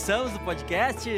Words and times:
começamos 0.00 0.34
o 0.34 0.40
podcast? 0.40 1.10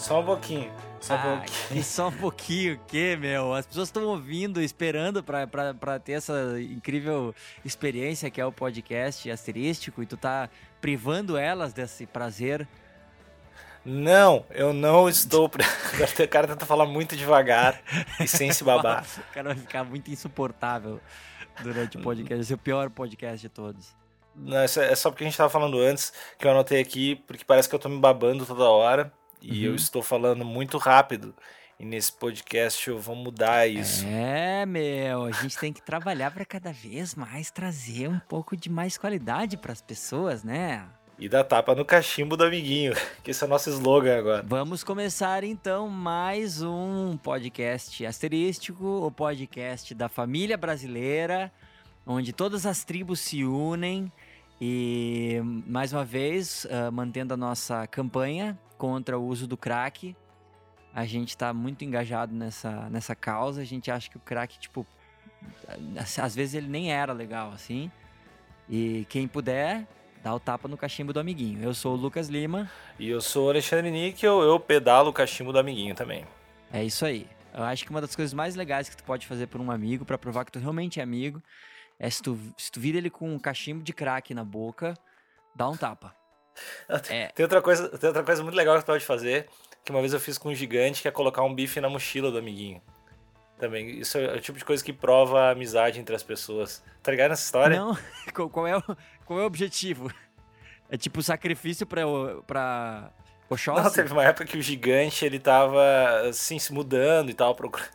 Só 0.00 0.20
um 0.20 0.24
pouquinho. 0.24 0.72
Só 1.00 1.14
um 1.14 1.16
Ah, 1.16 1.36
pouquinho. 1.36 1.84
Só 1.84 2.08
um 2.08 2.12
pouquinho, 2.12 2.74
o 2.74 2.78
quê, 2.88 3.16
meu? 3.16 3.54
As 3.54 3.64
pessoas 3.66 3.86
estão 3.86 4.02
ouvindo, 4.06 4.60
esperando 4.60 5.22
pra 5.22 6.00
ter 6.00 6.14
essa 6.14 6.60
incrível 6.60 7.32
experiência 7.64 8.28
que 8.30 8.40
é 8.40 8.44
o 8.44 8.50
podcast 8.50 9.30
asterístico 9.30 10.02
e 10.02 10.06
tu 10.06 10.16
tá 10.16 10.50
privando 10.80 11.36
elas 11.36 11.72
desse 11.72 12.04
prazer. 12.04 12.66
Não, 13.84 14.44
eu 14.50 14.72
não 14.72 15.08
estou. 15.08 15.48
O 16.24 16.28
cara 16.28 16.48
tenta 16.48 16.66
falar 16.66 16.86
muito 16.86 17.16
devagar 17.16 17.80
e 18.18 18.26
sem 18.26 18.50
se 18.52 18.64
babar. 18.64 19.04
O 19.30 19.32
cara 19.32 19.50
vai 19.50 19.56
ficar 19.56 19.84
muito 19.84 20.10
insuportável 20.10 21.00
durante 21.62 21.96
o 21.96 22.00
podcast. 22.00 22.42
Esse 22.42 22.52
é 22.52 22.56
o 22.56 22.58
pior 22.58 22.90
podcast 22.90 23.40
de 23.40 23.48
todos. 23.48 23.94
É 24.52 24.94
só 24.96 25.10
porque 25.10 25.24
a 25.24 25.26
gente 25.28 25.36
tava 25.36 25.50
falando 25.50 25.78
antes, 25.78 26.12
que 26.38 26.46
eu 26.46 26.50
anotei 26.50 26.80
aqui, 26.80 27.16
porque 27.26 27.44
parece 27.44 27.68
que 27.68 27.74
eu 27.74 27.78
tô 27.78 27.88
me 27.88 27.98
babando 28.00 28.44
toda 28.44 28.64
hora. 28.64 29.12
E 29.40 29.60
Uhum. 29.66 29.72
eu 29.72 29.74
estou 29.74 30.02
falando 30.02 30.44
muito 30.44 30.78
rápido. 30.78 31.34
E 31.78 31.84
nesse 31.84 32.12
podcast 32.12 32.88
eu 32.88 32.98
vou 32.98 33.14
mudar 33.16 33.66
isso. 33.68 34.06
É, 34.06 34.64
meu, 34.64 35.24
a 35.24 35.30
gente 35.32 35.58
tem 35.58 35.72
que 35.72 35.82
trabalhar 35.82 36.30
pra 36.30 36.44
cada 36.44 36.72
vez 36.72 37.14
mais 37.14 37.50
trazer 37.50 38.08
um 38.08 38.18
pouco 38.20 38.56
de 38.56 38.70
mais 38.70 38.96
qualidade 38.96 39.56
pras 39.56 39.82
pessoas, 39.82 40.42
né? 40.44 40.86
E 41.18 41.28
dar 41.28 41.44
tapa 41.44 41.74
no 41.74 41.84
cachimbo 41.84 42.36
do 42.36 42.44
amiguinho, 42.44 42.92
que 43.22 43.30
esse 43.32 43.42
é 43.42 43.46
o 43.46 43.50
nosso 43.50 43.70
slogan 43.70 44.18
agora. 44.18 44.44
Vamos 44.46 44.82
começar 44.82 45.44
então 45.44 45.88
mais 45.88 46.62
um 46.62 47.16
podcast 47.16 48.04
asterístico, 48.06 48.84
o 49.06 49.10
podcast 49.10 49.94
da 49.94 50.08
família 50.08 50.56
brasileira, 50.56 51.52
onde 52.06 52.32
todas 52.32 52.66
as 52.66 52.84
tribos 52.84 53.20
se 53.20 53.44
unem 53.44 54.10
e 54.60 55.40
mais 55.66 55.92
uma 55.92 56.04
vez 56.04 56.66
ah, 56.70 56.90
mantendo 56.90 57.34
a 57.34 57.36
nossa 57.36 57.86
campanha 57.86 58.58
contra 58.78 59.18
o 59.18 59.26
uso 59.26 59.46
do 59.46 59.56
crack. 59.56 60.16
A 60.94 61.04
gente 61.04 61.30
está 61.30 61.52
muito 61.52 61.84
engajado 61.84 62.32
nessa, 62.34 62.88
nessa 62.88 63.14
causa. 63.14 63.60
A 63.60 63.64
gente 63.64 63.90
acha 63.90 64.08
que 64.08 64.16
o 64.16 64.20
crack, 64.20 64.58
tipo, 64.58 64.86
às 66.22 66.34
vezes 66.34 66.54
ele 66.54 66.68
nem 66.68 66.92
era 66.92 67.12
legal 67.12 67.50
assim. 67.52 67.90
E 68.68 69.04
quem 69.08 69.26
puder, 69.26 69.86
dá 70.22 70.34
o 70.34 70.40
tapa 70.40 70.68
no 70.68 70.76
cachimbo 70.76 71.12
do 71.12 71.20
amiguinho. 71.20 71.62
Eu 71.62 71.74
sou 71.74 71.94
o 71.94 71.96
Lucas 71.96 72.28
Lima. 72.28 72.70
E 72.98 73.08
eu 73.08 73.20
sou 73.20 73.46
o 73.46 73.50
Alexandre 73.50 73.90
Níquel, 73.90 74.40
eu 74.42 74.58
pedalo 74.60 75.10
o 75.10 75.12
cachimbo 75.12 75.52
do 75.52 75.58
amiguinho 75.58 75.94
também. 75.94 76.24
É 76.72 76.82
isso 76.82 77.04
aí. 77.04 77.26
Eu 77.52 77.62
acho 77.62 77.84
que 77.84 77.90
uma 77.90 78.00
das 78.00 78.16
coisas 78.16 78.32
mais 78.32 78.54
legais 78.54 78.88
que 78.88 78.96
tu 78.96 79.04
pode 79.04 79.26
fazer 79.26 79.46
por 79.48 79.60
um 79.60 79.70
amigo, 79.70 80.04
pra 80.04 80.18
provar 80.18 80.44
que 80.44 80.52
tu 80.52 80.58
realmente 80.58 80.98
é 80.98 81.02
amigo, 81.02 81.42
é 81.98 82.08
se 82.10 82.22
tu, 82.22 82.38
se 82.56 82.70
tu 82.70 82.80
vira 82.80 82.98
ele 82.98 83.10
com 83.10 83.32
um 83.32 83.38
cachimbo 83.38 83.82
de 83.82 83.92
crack 83.92 84.32
na 84.34 84.44
boca, 84.44 84.94
dá 85.54 85.68
um 85.68 85.76
tapa. 85.76 86.14
É. 87.08 87.28
Tem 87.28 87.42
outra 87.44 87.60
coisa, 87.60 87.88
tem 87.98 88.08
outra 88.08 88.22
coisa 88.22 88.42
muito 88.42 88.54
legal 88.54 88.76
que 88.76 88.82
tu 88.82 88.86
pode 88.86 89.04
fazer, 89.04 89.48
que 89.84 89.90
uma 89.90 90.00
vez 90.00 90.12
eu 90.12 90.20
fiz 90.20 90.38
com 90.38 90.50
um 90.50 90.54
gigante, 90.54 91.02
que 91.02 91.08
é 91.08 91.10
colocar 91.10 91.42
um 91.42 91.54
bife 91.54 91.80
na 91.80 91.88
mochila 91.88 92.30
do 92.30 92.38
amiguinho. 92.38 92.80
Também, 93.58 93.98
isso 94.00 94.18
é 94.18 94.34
o 94.34 94.40
tipo 94.40 94.58
de 94.58 94.64
coisa 94.64 94.84
que 94.84 94.92
prova 94.92 95.40
a 95.42 95.50
amizade 95.50 95.98
entre 96.00 96.14
as 96.14 96.22
pessoas. 96.22 96.82
Tá 97.02 97.10
ligado 97.10 97.30
nessa 97.30 97.44
história? 97.44 97.76
Não, 97.78 97.96
qual, 98.52 98.66
é 98.66 98.76
o, 98.76 98.82
qual 99.24 99.38
é 99.40 99.42
o 99.42 99.46
objetivo? 99.46 100.12
É 100.90 100.96
tipo 100.96 101.22
sacrifício 101.22 101.86
pra, 101.86 102.06
o- 102.06 102.42
pra 102.42 103.10
Oxóssi? 103.48 103.82
Não, 103.82 103.90
teve 103.90 104.12
uma 104.12 104.24
época 104.24 104.44
que 104.44 104.56
o 104.58 104.62
gigante, 104.62 105.24
ele 105.24 105.38
tava, 105.38 105.82
assim, 106.28 106.58
se 106.58 106.72
mudando 106.72 107.30
e 107.30 107.34
tal, 107.34 107.54
procurando... 107.54 107.90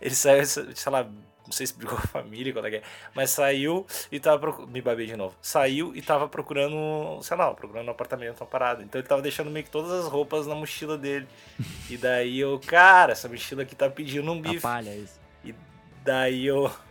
Ele 0.00 0.14
saiu, 0.14 0.46
sei 0.46 0.64
lá, 0.92 1.06
não 1.44 1.52
sei 1.52 1.66
se 1.66 1.74
brigou 1.74 1.96
com 1.96 2.02
a 2.02 2.06
família, 2.06 2.52
qual 2.52 2.64
é 2.66 2.70
que 2.70 2.76
é, 2.76 2.82
mas 3.14 3.30
saiu 3.30 3.86
e 4.10 4.18
tava 4.18 4.38
procurando... 4.38 4.70
Me 4.72 4.80
babei 4.80 5.06
de 5.06 5.16
novo. 5.16 5.34
Saiu 5.40 5.94
e 5.94 6.02
tava 6.02 6.28
procurando, 6.28 7.22
sei 7.22 7.36
lá, 7.36 7.52
procurando 7.54 7.88
um 7.88 7.90
apartamento, 7.90 8.40
uma 8.40 8.46
parada. 8.46 8.82
Então 8.82 9.00
ele 9.00 9.08
tava 9.08 9.22
deixando 9.22 9.50
meio 9.50 9.64
que 9.64 9.70
todas 9.70 9.90
as 9.90 10.06
roupas 10.06 10.46
na 10.46 10.54
mochila 10.54 10.96
dele. 10.96 11.26
E 11.90 11.98
daí 11.98 12.40
eu, 12.40 12.58
cara, 12.66 13.12
essa 13.12 13.28
mochila 13.28 13.62
aqui 13.62 13.74
tá 13.76 13.90
pedindo 13.90 14.30
um 14.32 14.40
bife. 14.40 14.56
Atrapalha 14.56 14.96
isso. 14.96 15.20
E 15.44 15.54
daí 16.02 16.46
eu. 16.46 16.70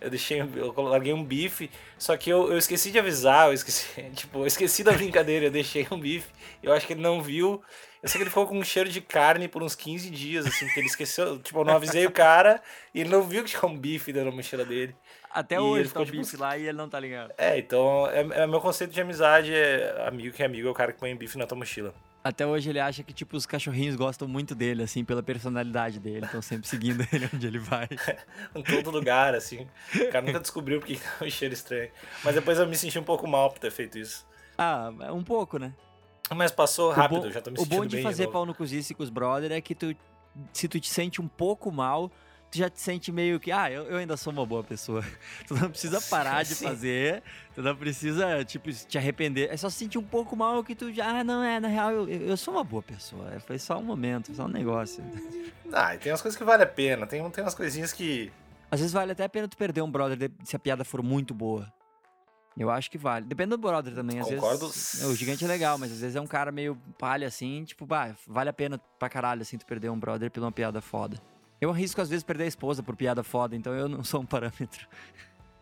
Eu 0.00 0.10
deixei. 0.10 0.40
Eu 0.40 0.74
larguei 0.82 1.14
um 1.14 1.24
bife. 1.24 1.70
Só 1.96 2.14
que 2.16 2.28
eu, 2.28 2.52
eu 2.52 2.58
esqueci 2.58 2.90
de 2.90 2.98
avisar. 2.98 3.48
Eu 3.48 3.54
esqueci. 3.54 4.02
Tipo, 4.14 4.40
eu 4.40 4.46
esqueci 4.46 4.84
da 4.84 4.92
brincadeira. 4.92 5.46
Eu 5.46 5.50
deixei 5.50 5.86
um 5.90 5.98
bife. 5.98 6.30
Eu 6.62 6.74
acho 6.74 6.86
que 6.86 6.92
ele 6.92 7.00
não 7.00 7.22
viu. 7.22 7.62
Eu 8.04 8.08
sei 8.10 8.18
que 8.18 8.24
ele 8.24 8.28
ficou 8.28 8.46
com 8.46 8.58
um 8.58 8.62
cheiro 8.62 8.90
de 8.90 9.00
carne 9.00 9.48
por 9.48 9.62
uns 9.62 9.74
15 9.74 10.10
dias, 10.10 10.44
assim, 10.44 10.66
porque 10.66 10.78
ele 10.78 10.88
esqueceu. 10.88 11.38
Tipo, 11.38 11.60
eu 11.60 11.64
não 11.64 11.74
avisei 11.74 12.04
o 12.04 12.10
cara 12.10 12.60
e 12.92 13.00
ele 13.00 13.08
não 13.08 13.22
viu 13.22 13.42
que 13.42 13.48
tinha 13.48 13.64
um 13.64 13.78
bife 13.78 14.12
dentro 14.12 14.30
da 14.30 14.36
mochila 14.36 14.62
dele. 14.62 14.94
Até 15.32 15.54
E 15.54 15.58
hoje 15.58 15.80
ele 15.80 15.88
tá 15.88 16.02
o 16.02 16.04
ficou, 16.04 16.04
tipo, 16.04 16.18
bife 16.18 16.36
lá 16.36 16.58
e 16.58 16.66
ele 16.66 16.76
não 16.76 16.86
tá 16.86 17.00
ligado. 17.00 17.32
É, 17.38 17.58
então. 17.58 18.06
É, 18.10 18.42
é 18.42 18.46
meu 18.46 18.60
conceito 18.60 18.92
de 18.92 19.00
amizade. 19.00 19.54
É 19.54 20.06
amigo 20.06 20.36
que 20.36 20.42
é 20.42 20.44
amigo 20.44 20.68
é 20.68 20.70
o 20.70 20.74
cara 20.74 20.92
que 20.92 21.00
põe 21.00 21.16
bife 21.16 21.38
na 21.38 21.46
tua 21.46 21.56
mochila. 21.56 21.94
Até 22.22 22.46
hoje 22.46 22.68
ele 22.68 22.78
acha 22.78 23.02
que, 23.02 23.14
tipo, 23.14 23.38
os 23.38 23.46
cachorrinhos 23.46 23.96
gostam 23.96 24.28
muito 24.28 24.54
dele, 24.54 24.82
assim, 24.82 25.02
pela 25.02 25.22
personalidade 25.22 25.98
dele. 25.98 26.26
Estão 26.26 26.42
sempre 26.42 26.68
seguindo 26.68 27.06
ele 27.10 27.26
onde 27.32 27.46
ele 27.46 27.58
vai. 27.58 27.88
em 28.54 28.62
todo 28.62 28.90
lugar, 28.90 29.34
assim. 29.34 29.66
O 29.94 30.10
cara 30.10 30.26
nunca 30.26 30.40
descobriu 30.40 30.78
porque 30.78 30.98
é 31.22 31.24
um 31.24 31.30
cheiro 31.30 31.54
estranho. 31.54 31.90
Mas 32.22 32.34
depois 32.34 32.58
eu 32.58 32.66
me 32.66 32.76
senti 32.76 32.98
um 32.98 33.02
pouco 33.02 33.26
mal 33.26 33.50
por 33.50 33.58
ter 33.58 33.70
feito 33.70 33.98
isso. 33.98 34.26
Ah, 34.58 34.90
um 35.10 35.24
pouco, 35.24 35.58
né? 35.58 35.72
Mas 36.34 36.50
passou 36.52 36.90
O 36.90 36.92
rápido, 36.92 37.22
bom- 37.22 37.30
já 37.30 37.40
tô 37.40 37.50
me 37.50 37.56
O 37.56 37.60
sentindo 37.60 37.76
bom 37.76 37.86
de 37.86 37.96
bem 37.96 38.02
fazer 38.02 38.28
pau 38.28 38.46
no 38.46 38.54
cozice 38.54 38.94
com 38.94 39.02
os 39.02 39.10
brother 39.10 39.52
é 39.52 39.60
que 39.60 39.74
tu, 39.74 39.94
se 40.52 40.66
tu 40.68 40.80
te 40.80 40.88
sente 40.88 41.20
um 41.20 41.28
pouco 41.28 41.70
mal, 41.70 42.10
tu 42.50 42.58
já 42.58 42.70
te 42.70 42.80
sente 42.80 43.12
meio 43.12 43.38
que, 43.38 43.52
ah, 43.52 43.70
eu, 43.70 43.82
eu 43.84 43.96
ainda 43.98 44.16
sou 44.16 44.32
uma 44.32 44.46
boa 44.46 44.64
pessoa. 44.64 45.04
Tu 45.46 45.54
não 45.54 45.68
precisa 45.70 46.00
parar 46.08 46.42
de 46.42 46.54
Sim. 46.54 46.64
fazer, 46.66 47.22
tu 47.54 47.60
não 47.62 47.76
precisa, 47.76 48.44
tipo, 48.44 48.72
te 48.72 48.96
arrepender. 48.96 49.50
É 49.52 49.56
só 49.56 49.68
se 49.68 49.76
sentir 49.76 49.98
um 49.98 50.02
pouco 50.04 50.34
mal 50.34 50.64
que 50.64 50.74
tu 50.74 50.92
já, 50.92 51.20
ah, 51.20 51.24
não, 51.24 51.42
é, 51.42 51.60
na 51.60 51.68
real, 51.68 51.90
eu, 51.90 52.08
eu 52.08 52.36
sou 52.36 52.54
uma 52.54 52.64
boa 52.64 52.82
pessoa. 52.82 53.32
É, 53.34 53.38
Foi 53.38 53.58
só 53.58 53.78
um 53.78 53.82
momento, 53.84 54.26
foi 54.26 54.34
só 54.36 54.44
um 54.44 54.48
negócio. 54.48 55.04
Ah, 55.76 55.94
e 55.94 55.98
tem 55.98 56.12
umas 56.12 56.22
coisas 56.22 56.38
que 56.38 56.44
vale 56.44 56.62
a 56.62 56.66
pena. 56.66 57.04
Tem, 57.04 57.28
tem 57.30 57.42
umas 57.42 57.54
coisinhas 57.54 57.92
que. 57.92 58.30
Às 58.70 58.78
vezes 58.78 58.92
vale 58.92 59.10
até 59.10 59.24
a 59.24 59.28
pena 59.28 59.48
tu 59.48 59.56
perder 59.56 59.82
um 59.82 59.90
brother 59.90 60.16
de- 60.16 60.30
se 60.44 60.54
a 60.54 60.58
piada 60.58 60.84
for 60.84 61.02
muito 61.02 61.34
boa. 61.34 61.66
Eu 62.56 62.70
acho 62.70 62.90
que 62.90 62.96
vale. 62.96 63.26
Depende 63.26 63.50
do 63.50 63.58
brother 63.58 63.94
também. 63.94 64.20
Às 64.20 64.28
Concordo. 64.28 64.68
vezes. 64.68 65.02
O 65.02 65.14
gigante 65.16 65.44
é 65.44 65.48
legal, 65.48 65.76
mas 65.76 65.90
às 65.92 66.00
vezes 66.00 66.14
é 66.16 66.20
um 66.20 66.26
cara 66.26 66.52
meio 66.52 66.76
palha 66.98 67.26
assim, 67.26 67.64
tipo, 67.64 67.84
bah, 67.84 68.14
vale 68.26 68.48
a 68.48 68.52
pena 68.52 68.78
pra 68.98 69.08
caralho 69.08 69.42
assim 69.42 69.58
tu 69.58 69.66
perder 69.66 69.90
um 69.90 69.98
brother 69.98 70.30
por 70.30 70.40
uma 70.40 70.52
piada 70.52 70.80
foda. 70.80 71.20
Eu 71.60 71.70
arrisco 71.70 72.00
às 72.00 72.08
vezes 72.08 72.22
perder 72.22 72.44
a 72.44 72.48
esposa 72.48 72.82
por 72.82 72.94
piada 72.94 73.22
foda, 73.24 73.56
então 73.56 73.72
eu 73.74 73.88
não 73.88 74.04
sou 74.04 74.20
um 74.20 74.26
parâmetro. 74.26 74.86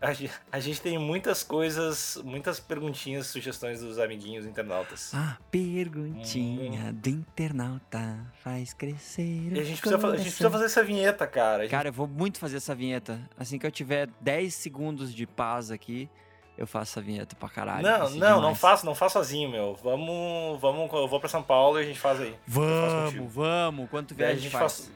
A 0.01 0.13
ge- 0.13 0.29
a 0.51 0.59
gente 0.59 0.81
tem 0.83 0.99
muitas 0.99 1.45
coisas, 1.45 2.21
muitas 2.25 2.59
perguntinhas, 2.59 3.29
sugestões 3.29 3.81
dos 3.81 4.01
amiguinhos 4.01 4.45
internautas. 4.45 5.13
Ah, 5.15 5.39
perguntinha 5.49 6.93
do 6.93 7.09
internauta 7.09 8.27
faz 8.43 8.73
crescer. 8.75 9.53
E 9.53 9.61
a 9.61 9.63
gente, 9.65 9.81
precisa, 9.81 9.99
fa- 10.01 10.09
a 10.09 10.17
gente 10.17 10.25
precisa 10.27 10.51
fazer 10.51 10.65
essa 10.65 10.83
vinheta, 10.83 11.27
cara. 11.27 11.63
Gente- 11.63 11.71
Cara, 11.71 11.89
eu 11.89 11.93
vou 11.93 12.09
muito 12.09 12.39
fazer 12.39 12.57
essa 12.57 12.75
vinheta. 12.75 13.21
Assim 13.39 13.59
que 13.59 13.67
eu 13.67 13.71
tiver 13.71 14.09
10 14.21 14.55
segundos 14.55 15.15
de 15.15 15.27
paz 15.27 15.71
aqui, 15.71 16.11
eu 16.59 16.67
faço 16.67 16.93
essa 16.93 17.01
vinheta 17.01 17.35
pra 17.37 17.49
caralho. 17.49 17.83
não, 17.83 17.99
não, 17.99 18.09
não 18.11 18.37
demais. 18.41 18.59
faço, 18.59 18.87
não 18.87 18.95
faço 18.95 19.15
sozinho, 19.15 19.51
meu. 19.51 19.75
Vamos, 19.83 20.61
vamos, 20.61 20.93
eu 20.93 21.09
vou 21.09 21.19
pra 21.21 21.29
São 21.29 21.43
Paulo 21.43 21.79
e 21.79 21.83
a 21.83 21.87
gente 21.87 21.99
faz 21.99 22.21
aí. 22.21 22.35
Vamos, 22.47 23.33
vamos. 23.35 23.89
Daí 23.91 24.05
vier, 24.17 24.29
a 24.31 24.35
gente 24.35 24.51
faz, 24.51 24.91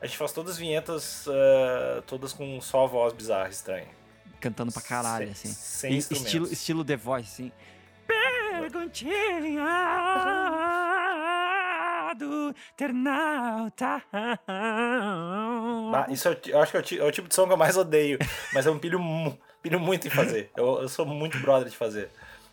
a 0.00 0.06
gente 0.06 0.16
faz 0.18 0.32
todas 0.32 0.52
as 0.52 0.58
vinhetas, 0.58 1.26
eh, 1.28 2.02
todas 2.06 2.32
com 2.32 2.60
só 2.60 2.86
voz 2.86 3.12
bizarra, 3.12 3.48
estranha. 3.48 3.88
Cantando 4.40 4.70
pra 4.72 4.82
caralho, 4.82 5.34
sem, 5.34 5.50
assim. 5.50 5.52
Sem 5.52 5.92
E- 5.94 5.98
estilo, 5.98 6.46
estilo 6.46 6.84
The 6.84 6.96
Voice, 6.96 7.28
assim. 7.32 7.52
Perguntinha 8.06 9.64
do 12.16 12.54
internauta. 12.72 14.02
Ah, 15.94 16.06
isso 16.10 16.28
é 16.28 16.38
eu 16.46 16.60
acho 16.60 16.72
que 16.82 16.96
é 16.98 17.02
o, 17.02 17.04
é 17.06 17.08
o 17.08 17.12
tipo 17.12 17.28
de 17.28 17.34
som 17.34 17.46
que 17.46 17.52
eu 17.52 17.56
mais 17.56 17.76
odeio, 17.76 18.18
mas 18.52 18.66
eu 18.66 18.78
pilho, 18.78 18.98
mu- 18.98 19.38
pilho 19.62 19.80
muito 19.80 20.06
em 20.06 20.10
fazer. 20.10 20.50
Eu, 20.56 20.82
eu 20.82 20.88
sou 20.88 21.04
muito 21.06 21.38
brother 21.38 21.68
de 21.68 21.76
fazer. 21.76 22.10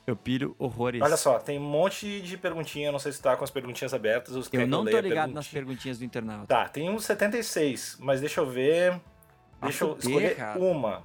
Eu 0.08 0.16
piro 0.16 0.56
horrores. 0.60 1.02
Olha 1.02 1.18
só, 1.18 1.40
tem 1.40 1.58
um 1.58 1.64
monte 1.64 2.22
de 2.22 2.38
perguntinha, 2.38 2.92
não 2.92 3.00
sei 3.00 3.12
se 3.12 3.20
tá 3.22 3.36
com 3.36 3.44
as 3.44 3.50
perguntinhas 3.50 3.92
abertas. 3.94 4.48
quer 4.48 4.62
Eu 4.62 4.68
não 4.68 4.86
tô 4.86 5.00
ligado 5.00 5.32
nas 5.34 5.48
perguntinha. 5.48 5.52
perguntinhas 5.54 5.98
do 5.98 6.06
internauta. 6.06 6.48
Tá, 6.48 6.70
tem 6.70 6.90
uns 6.90 7.06
76, 7.06 7.98
mas 8.00 8.22
deixa 8.22 8.40
eu 8.42 8.46
ver. 8.50 8.94
Ah, 9.60 9.66
Deixa 9.68 9.84
eu 9.84 9.98
escolher 9.98 10.36
cara. 10.36 10.60
uma. 10.60 11.02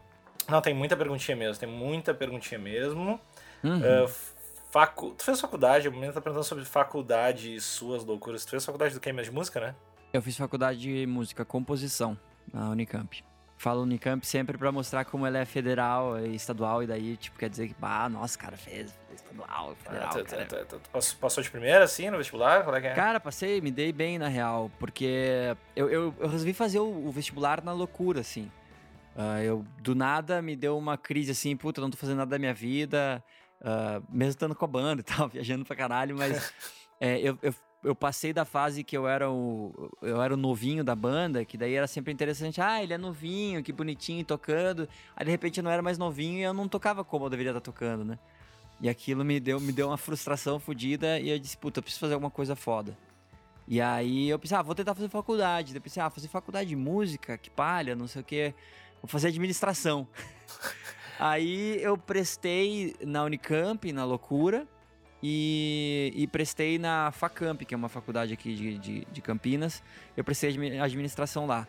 Não, 0.48 0.60
tem 0.60 0.74
muita 0.74 0.96
perguntinha 0.96 1.36
mesmo, 1.36 1.58
tem 1.58 1.68
muita 1.68 2.12
perguntinha 2.12 2.58
mesmo. 2.58 3.18
Uhum. 3.64 3.80
Ah, 3.82 4.10
facu... 4.70 5.14
Tu 5.16 5.24
fez 5.24 5.40
faculdade? 5.40 5.88
O 5.88 5.92
menino 5.92 6.12
tá 6.12 6.20
perguntando 6.20 6.44
sobre 6.46 6.64
faculdade 6.64 7.54
e 7.54 7.60
suas 7.60 8.04
loucuras. 8.04 8.44
Tu 8.44 8.50
fez 8.50 8.64
faculdade 8.64 8.92
do 8.92 9.00
que 9.00 9.10
mesmo? 9.12 9.30
De 9.32 9.36
música, 9.38 9.60
né? 9.60 9.74
Eu 10.12 10.20
fiz 10.20 10.36
faculdade 10.36 10.78
de 10.80 11.06
música, 11.06 11.42
composição, 11.44 12.18
na 12.52 12.68
Unicamp. 12.68 13.24
Falo 13.60 13.82
Unicamp 13.82 14.26
sempre 14.26 14.56
pra 14.56 14.72
mostrar 14.72 15.04
como 15.04 15.26
ela 15.26 15.36
é 15.36 15.44
federal 15.44 16.18
e 16.18 16.34
estadual, 16.34 16.82
e 16.82 16.86
daí, 16.86 17.14
tipo, 17.18 17.38
quer 17.38 17.50
dizer 17.50 17.68
que, 17.68 17.76
ah, 17.82 18.08
nossa, 18.08 18.38
cara, 18.38 18.56
fez 18.56 18.98
estadual, 19.14 19.76
federal, 19.76 20.08
Ah, 20.08 20.18
tu, 20.18 20.24
cara. 20.24 20.46
tu- 20.46 20.56
tu- 20.56 20.78
tu- 20.78 20.90
tu 20.98 21.16
passou- 21.18 21.44
de 21.44 21.50
primeira, 21.50 21.84
assim, 21.84 22.08
no 22.08 22.16
vestibular? 22.16 22.64
Qual 22.64 22.74
é 22.74 22.80
que 22.80 22.86
é? 22.86 22.94
Cara, 22.94 23.20
passei, 23.20 23.60
me 23.60 23.70
dei 23.70 23.92
bem 23.92 24.18
na 24.18 24.28
real, 24.28 24.70
porque 24.78 25.54
eu, 25.76 25.90
eu, 25.90 26.14
eu 26.18 26.28
resolvi 26.30 26.54
fazer 26.54 26.78
o, 26.78 27.06
o 27.06 27.10
vestibular 27.10 27.62
na 27.62 27.74
loucura, 27.74 28.20
assim. 28.20 28.50
Ah, 29.14 29.42
eu, 29.42 29.62
do 29.82 29.94
nada, 29.94 30.40
me 30.40 30.56
deu 30.56 30.78
uma 30.78 30.96
crise 30.96 31.32
assim, 31.32 31.54
puta, 31.54 31.82
não 31.82 31.90
tô 31.90 31.98
fazendo 31.98 32.16
nada 32.16 32.30
da 32.30 32.38
minha 32.38 32.54
vida, 32.54 33.22
ah, 33.60 34.00
mesmo 34.08 34.30
estando 34.30 34.54
com 34.54 34.64
a 34.64 34.68
banda 34.68 35.02
e 35.02 35.04
tal, 35.04 35.28
viajando 35.28 35.66
pra 35.66 35.76
caralho, 35.76 36.16
mas 36.16 36.50
é, 36.98 37.20
eu, 37.20 37.38
eu, 37.42 37.54
eu 37.82 37.94
passei 37.94 38.32
da 38.32 38.44
fase 38.44 38.84
que 38.84 38.96
eu 38.96 39.08
era 39.08 39.30
o 39.30 39.90
eu 40.02 40.20
era 40.20 40.34
o 40.34 40.36
novinho 40.36 40.84
da 40.84 40.94
banda, 40.94 41.44
que 41.44 41.56
daí 41.56 41.74
era 41.74 41.86
sempre 41.86 42.12
interessante. 42.12 42.60
Ah, 42.60 42.82
ele 42.82 42.92
é 42.92 42.98
novinho, 42.98 43.62
que 43.62 43.72
bonitinho 43.72 44.24
tocando. 44.24 44.88
Aí 45.16 45.24
de 45.24 45.30
repente 45.30 45.58
eu 45.58 45.64
não 45.64 45.70
era 45.70 45.82
mais 45.82 45.96
novinho 45.96 46.38
e 46.38 46.42
eu 46.42 46.52
não 46.52 46.68
tocava 46.68 47.02
como 47.02 47.24
eu 47.24 47.30
deveria 47.30 47.52
estar 47.52 47.60
tocando, 47.60 48.04
né? 48.04 48.18
E 48.80 48.88
aquilo 48.88 49.24
me 49.24 49.38
deu, 49.38 49.60
me 49.60 49.72
deu 49.72 49.88
uma 49.88 49.96
frustração 49.96 50.58
fodida 50.58 51.18
e 51.18 51.28
eu 51.30 51.38
disse, 51.38 51.56
puta, 51.56 51.78
eu 51.78 51.82
preciso 51.82 52.00
fazer 52.00 52.14
alguma 52.14 52.30
coisa 52.30 52.56
foda. 52.56 52.96
E 53.68 53.80
aí 53.80 54.28
eu 54.28 54.38
pensei, 54.38 54.56
ah, 54.56 54.62
vou 54.62 54.74
tentar 54.74 54.94
fazer 54.94 55.08
faculdade. 55.08 55.72
Daí 55.72 55.80
pensei, 55.80 56.02
ah, 56.02 56.10
fazer 56.10 56.28
faculdade 56.28 56.70
de 56.70 56.76
música, 56.76 57.38
que 57.38 57.50
palha, 57.50 57.94
não 57.94 58.08
sei 58.08 58.22
o 58.22 58.24
quê. 58.24 58.54
Vou 59.02 59.08
fazer 59.08 59.28
administração. 59.28 60.08
aí 61.20 61.80
eu 61.82 61.96
prestei 61.96 62.96
na 63.04 63.22
Unicamp, 63.22 63.92
na 63.92 64.04
loucura. 64.04 64.66
E, 65.22 66.12
e, 66.16 66.26
prestei 66.26 66.78
na 66.78 67.12
Facamp, 67.12 67.62
que 67.62 67.74
é 67.74 67.76
uma 67.76 67.90
faculdade 67.90 68.32
aqui 68.32 68.54
de, 68.54 68.78
de, 68.78 69.04
de, 69.04 69.20
Campinas. 69.20 69.82
Eu 70.16 70.24
prestei 70.24 70.50
administração 70.80 71.46
lá. 71.46 71.68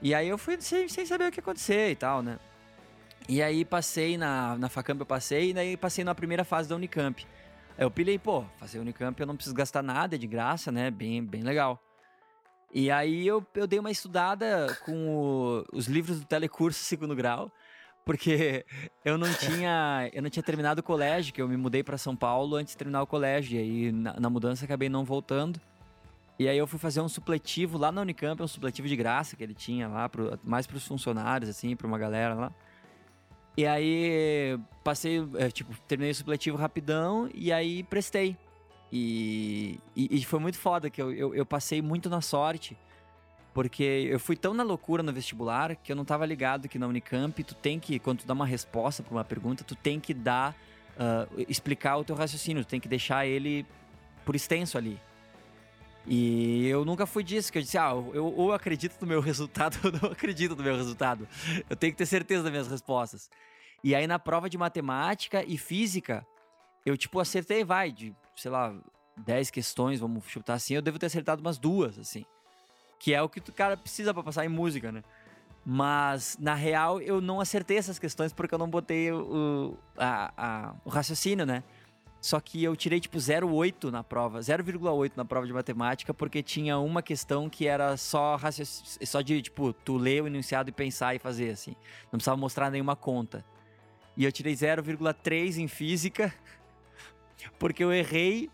E 0.00 0.14
aí 0.14 0.28
eu 0.28 0.38
fui 0.38 0.60
sem, 0.60 0.88
sem 0.88 1.04
saber 1.04 1.28
o 1.28 1.32
que 1.32 1.38
ia 1.38 1.42
acontecer 1.42 1.90
e 1.90 1.96
tal, 1.96 2.22
né? 2.22 2.38
E 3.28 3.42
aí 3.42 3.64
passei 3.64 4.16
na, 4.16 4.56
na 4.58 4.68
Facamp, 4.68 5.00
eu 5.00 5.06
passei, 5.06 5.50
e 5.50 5.54
daí 5.54 5.76
passei 5.76 6.04
na 6.04 6.14
primeira 6.14 6.44
fase 6.44 6.68
da 6.68 6.76
Unicamp. 6.76 7.26
Aí 7.76 7.84
eu 7.84 7.90
pilhei, 7.90 8.18
pô, 8.18 8.44
fazer 8.58 8.78
Unicamp 8.78 9.18
eu 9.20 9.26
não 9.26 9.34
preciso 9.34 9.54
gastar 9.54 9.82
nada, 9.82 10.14
é 10.14 10.18
de 10.18 10.26
graça, 10.26 10.70
né? 10.70 10.90
Bem, 10.90 11.24
bem 11.24 11.42
legal. 11.42 11.82
E 12.72 12.90
aí 12.90 13.26
eu, 13.26 13.44
eu 13.54 13.66
dei 13.66 13.78
uma 13.78 13.90
estudada 13.90 14.78
com 14.84 15.08
o, 15.08 15.64
os 15.72 15.86
livros 15.86 16.20
do 16.20 16.26
telecurso 16.26 16.78
segundo 16.84 17.14
grau 17.14 17.50
porque 18.04 18.64
eu 19.04 19.16
não 19.16 19.32
tinha 19.32 20.10
eu 20.12 20.22
não 20.22 20.30
tinha 20.30 20.42
terminado 20.42 20.80
o 20.80 20.84
colégio, 20.84 21.32
que 21.32 21.40
eu 21.40 21.48
me 21.48 21.56
mudei 21.56 21.82
para 21.82 21.98
São 21.98 22.16
Paulo 22.16 22.56
antes 22.56 22.72
de 22.72 22.78
terminar 22.78 23.02
o 23.02 23.06
colégio, 23.06 23.56
e 23.56 23.62
aí 23.62 23.92
na, 23.92 24.18
na, 24.18 24.30
mudança 24.30 24.64
acabei 24.64 24.88
não 24.88 25.04
voltando. 25.04 25.60
E 26.38 26.48
aí 26.48 26.58
eu 26.58 26.66
fui 26.66 26.78
fazer 26.78 27.00
um 27.00 27.08
supletivo 27.08 27.78
lá 27.78 27.92
na 27.92 28.00
Unicamp, 28.00 28.42
um 28.42 28.48
supletivo 28.48 28.88
de 28.88 28.96
graça 28.96 29.36
que 29.36 29.42
ele 29.42 29.54
tinha 29.54 29.86
lá, 29.86 30.08
pro, 30.08 30.38
mais 30.42 30.66
para 30.66 30.76
os 30.76 30.86
funcionários, 30.86 31.48
assim, 31.48 31.76
para 31.76 31.86
uma 31.86 31.98
galera 31.98 32.34
lá. 32.34 32.52
E 33.56 33.66
aí 33.66 34.58
passei, 34.82 35.22
é, 35.36 35.50
tipo, 35.50 35.78
terminei 35.86 36.10
o 36.10 36.14
supletivo 36.14 36.56
rapidão 36.56 37.28
e 37.34 37.52
aí 37.52 37.82
prestei. 37.84 38.36
E, 38.90 39.78
e, 39.94 40.18
e 40.18 40.24
foi 40.24 40.40
muito 40.40 40.58
foda, 40.58 40.90
que 40.90 41.00
eu, 41.00 41.12
eu, 41.12 41.34
eu 41.34 41.46
passei 41.46 41.80
muito 41.80 42.10
na 42.10 42.20
sorte 42.20 42.76
porque 43.52 44.08
eu 44.10 44.18
fui 44.18 44.34
tão 44.34 44.54
na 44.54 44.62
loucura 44.62 45.02
no 45.02 45.12
vestibular 45.12 45.76
que 45.76 45.92
eu 45.92 45.96
não 45.96 46.04
tava 46.04 46.24
ligado 46.24 46.68
que 46.68 46.78
na 46.78 46.86
Unicamp 46.86 47.42
tu 47.44 47.54
tem 47.54 47.78
que, 47.78 47.98
quando 47.98 48.20
tu 48.20 48.26
dá 48.26 48.32
uma 48.32 48.46
resposta 48.46 49.02
para 49.02 49.12
uma 49.12 49.24
pergunta, 49.24 49.62
tu 49.62 49.76
tem 49.76 50.00
que 50.00 50.14
dar, 50.14 50.56
uh, 50.96 51.44
explicar 51.48 51.98
o 51.98 52.04
teu 52.04 52.16
raciocínio, 52.16 52.64
tu 52.64 52.68
tem 52.68 52.80
que 52.80 52.88
deixar 52.88 53.26
ele 53.26 53.66
por 54.24 54.34
extenso 54.34 54.78
ali. 54.78 54.98
E 56.06 56.66
eu 56.66 56.84
nunca 56.84 57.06
fui 57.06 57.22
disso, 57.22 57.52
que 57.52 57.58
eu 57.58 57.62
disse, 57.62 57.78
ah, 57.78 57.90
eu 58.12 58.26
ou 58.26 58.52
acredito 58.52 58.96
no 59.00 59.06
meu 59.06 59.20
resultado 59.20 59.78
ou 59.84 59.92
não 59.92 60.10
acredito 60.10 60.56
no 60.56 60.62
meu 60.62 60.76
resultado. 60.76 61.28
Eu 61.68 61.76
tenho 61.76 61.92
que 61.92 61.98
ter 61.98 62.06
certeza 62.06 62.42
das 62.42 62.50
minhas 62.50 62.68
respostas. 62.68 63.30
E 63.84 63.94
aí 63.94 64.06
na 64.06 64.18
prova 64.18 64.48
de 64.48 64.56
matemática 64.56 65.44
e 65.44 65.58
física, 65.58 66.26
eu 66.86 66.96
tipo 66.96 67.20
acertei, 67.20 67.64
vai, 67.64 67.92
de, 67.92 68.14
sei 68.34 68.50
lá, 68.50 68.74
10 69.18 69.50
questões, 69.50 70.00
vamos 70.00 70.24
chutar 70.26 70.54
assim, 70.54 70.74
eu 70.74 70.82
devo 70.82 70.98
ter 70.98 71.06
acertado 71.06 71.42
umas 71.42 71.58
duas, 71.58 71.98
assim 71.98 72.24
que 73.02 73.12
é 73.12 73.20
o 73.20 73.28
que 73.28 73.40
o 73.40 73.52
cara 73.52 73.76
precisa 73.76 74.14
para 74.14 74.22
passar 74.22 74.44
em 74.44 74.48
música, 74.48 74.92
né? 74.92 75.02
Mas, 75.66 76.38
na 76.40 76.54
real, 76.54 77.00
eu 77.00 77.20
não 77.20 77.40
acertei 77.40 77.76
essas 77.76 77.98
questões 77.98 78.32
porque 78.32 78.54
eu 78.54 78.58
não 78.58 78.70
botei 78.70 79.10
o, 79.10 79.76
a, 79.98 80.32
a, 80.36 80.74
o 80.84 80.88
raciocínio, 80.88 81.44
né? 81.44 81.64
Só 82.20 82.38
que 82.38 82.62
eu 82.62 82.76
tirei, 82.76 83.00
tipo, 83.00 83.18
0,8 83.18 83.90
na 83.90 84.04
prova, 84.04 84.38
0,8 84.38 85.14
na 85.16 85.24
prova 85.24 85.44
de 85.44 85.52
matemática, 85.52 86.14
porque 86.14 86.44
tinha 86.44 86.78
uma 86.78 87.02
questão 87.02 87.50
que 87.50 87.66
era 87.66 87.96
só 87.96 88.38
só 89.04 89.20
de, 89.20 89.42
tipo, 89.42 89.72
tu 89.72 89.96
ler 89.96 90.22
o 90.22 90.28
enunciado 90.28 90.70
e 90.70 90.72
pensar 90.72 91.12
e 91.12 91.18
fazer, 91.18 91.50
assim. 91.50 91.74
Não 92.04 92.18
precisava 92.18 92.36
mostrar 92.36 92.70
nenhuma 92.70 92.94
conta. 92.94 93.44
E 94.16 94.24
eu 94.24 94.30
tirei 94.30 94.54
0,3 94.54 95.56
em 95.56 95.66
física, 95.66 96.32
porque 97.58 97.82
eu 97.82 97.92
errei 97.92 98.48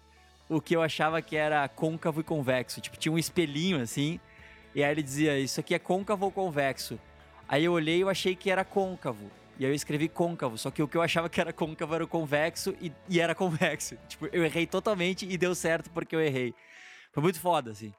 o 0.48 0.58
que 0.58 0.74
eu 0.74 0.80
achava 0.80 1.20
que 1.20 1.36
era 1.36 1.68
côncavo 1.68 2.22
e 2.22 2.24
convexo. 2.24 2.80
Tipo, 2.80 2.96
tinha 2.96 3.12
um 3.12 3.18
espelhinho, 3.18 3.78
assim, 3.82 4.18
e 4.78 4.84
aí 4.84 4.92
ele 4.92 5.02
dizia: 5.02 5.36
Isso 5.36 5.58
aqui 5.58 5.74
é 5.74 5.78
côncavo 5.78 6.26
ou 6.26 6.30
convexo? 6.30 7.00
Aí 7.48 7.64
eu 7.64 7.72
olhei 7.72 7.96
e 7.96 8.00
eu 8.02 8.08
achei 8.08 8.36
que 8.36 8.48
era 8.48 8.64
côncavo. 8.64 9.28
E 9.58 9.64
aí 9.64 9.72
eu 9.72 9.74
escrevi 9.74 10.08
côncavo, 10.08 10.56
só 10.56 10.70
que 10.70 10.80
o 10.80 10.86
que 10.86 10.96
eu 10.96 11.02
achava 11.02 11.28
que 11.28 11.40
era 11.40 11.52
côncavo 11.52 11.96
era 11.96 12.04
o 12.04 12.06
convexo 12.06 12.72
e, 12.80 12.92
e 13.08 13.18
era 13.18 13.34
convexo. 13.34 13.96
Tipo, 14.06 14.26
eu 14.26 14.44
errei 14.44 14.68
totalmente 14.68 15.26
e 15.28 15.36
deu 15.36 15.52
certo 15.52 15.90
porque 15.90 16.14
eu 16.14 16.20
errei. 16.20 16.54
Foi 17.10 17.20
muito 17.20 17.40
foda, 17.40 17.72
assim. 17.72 17.92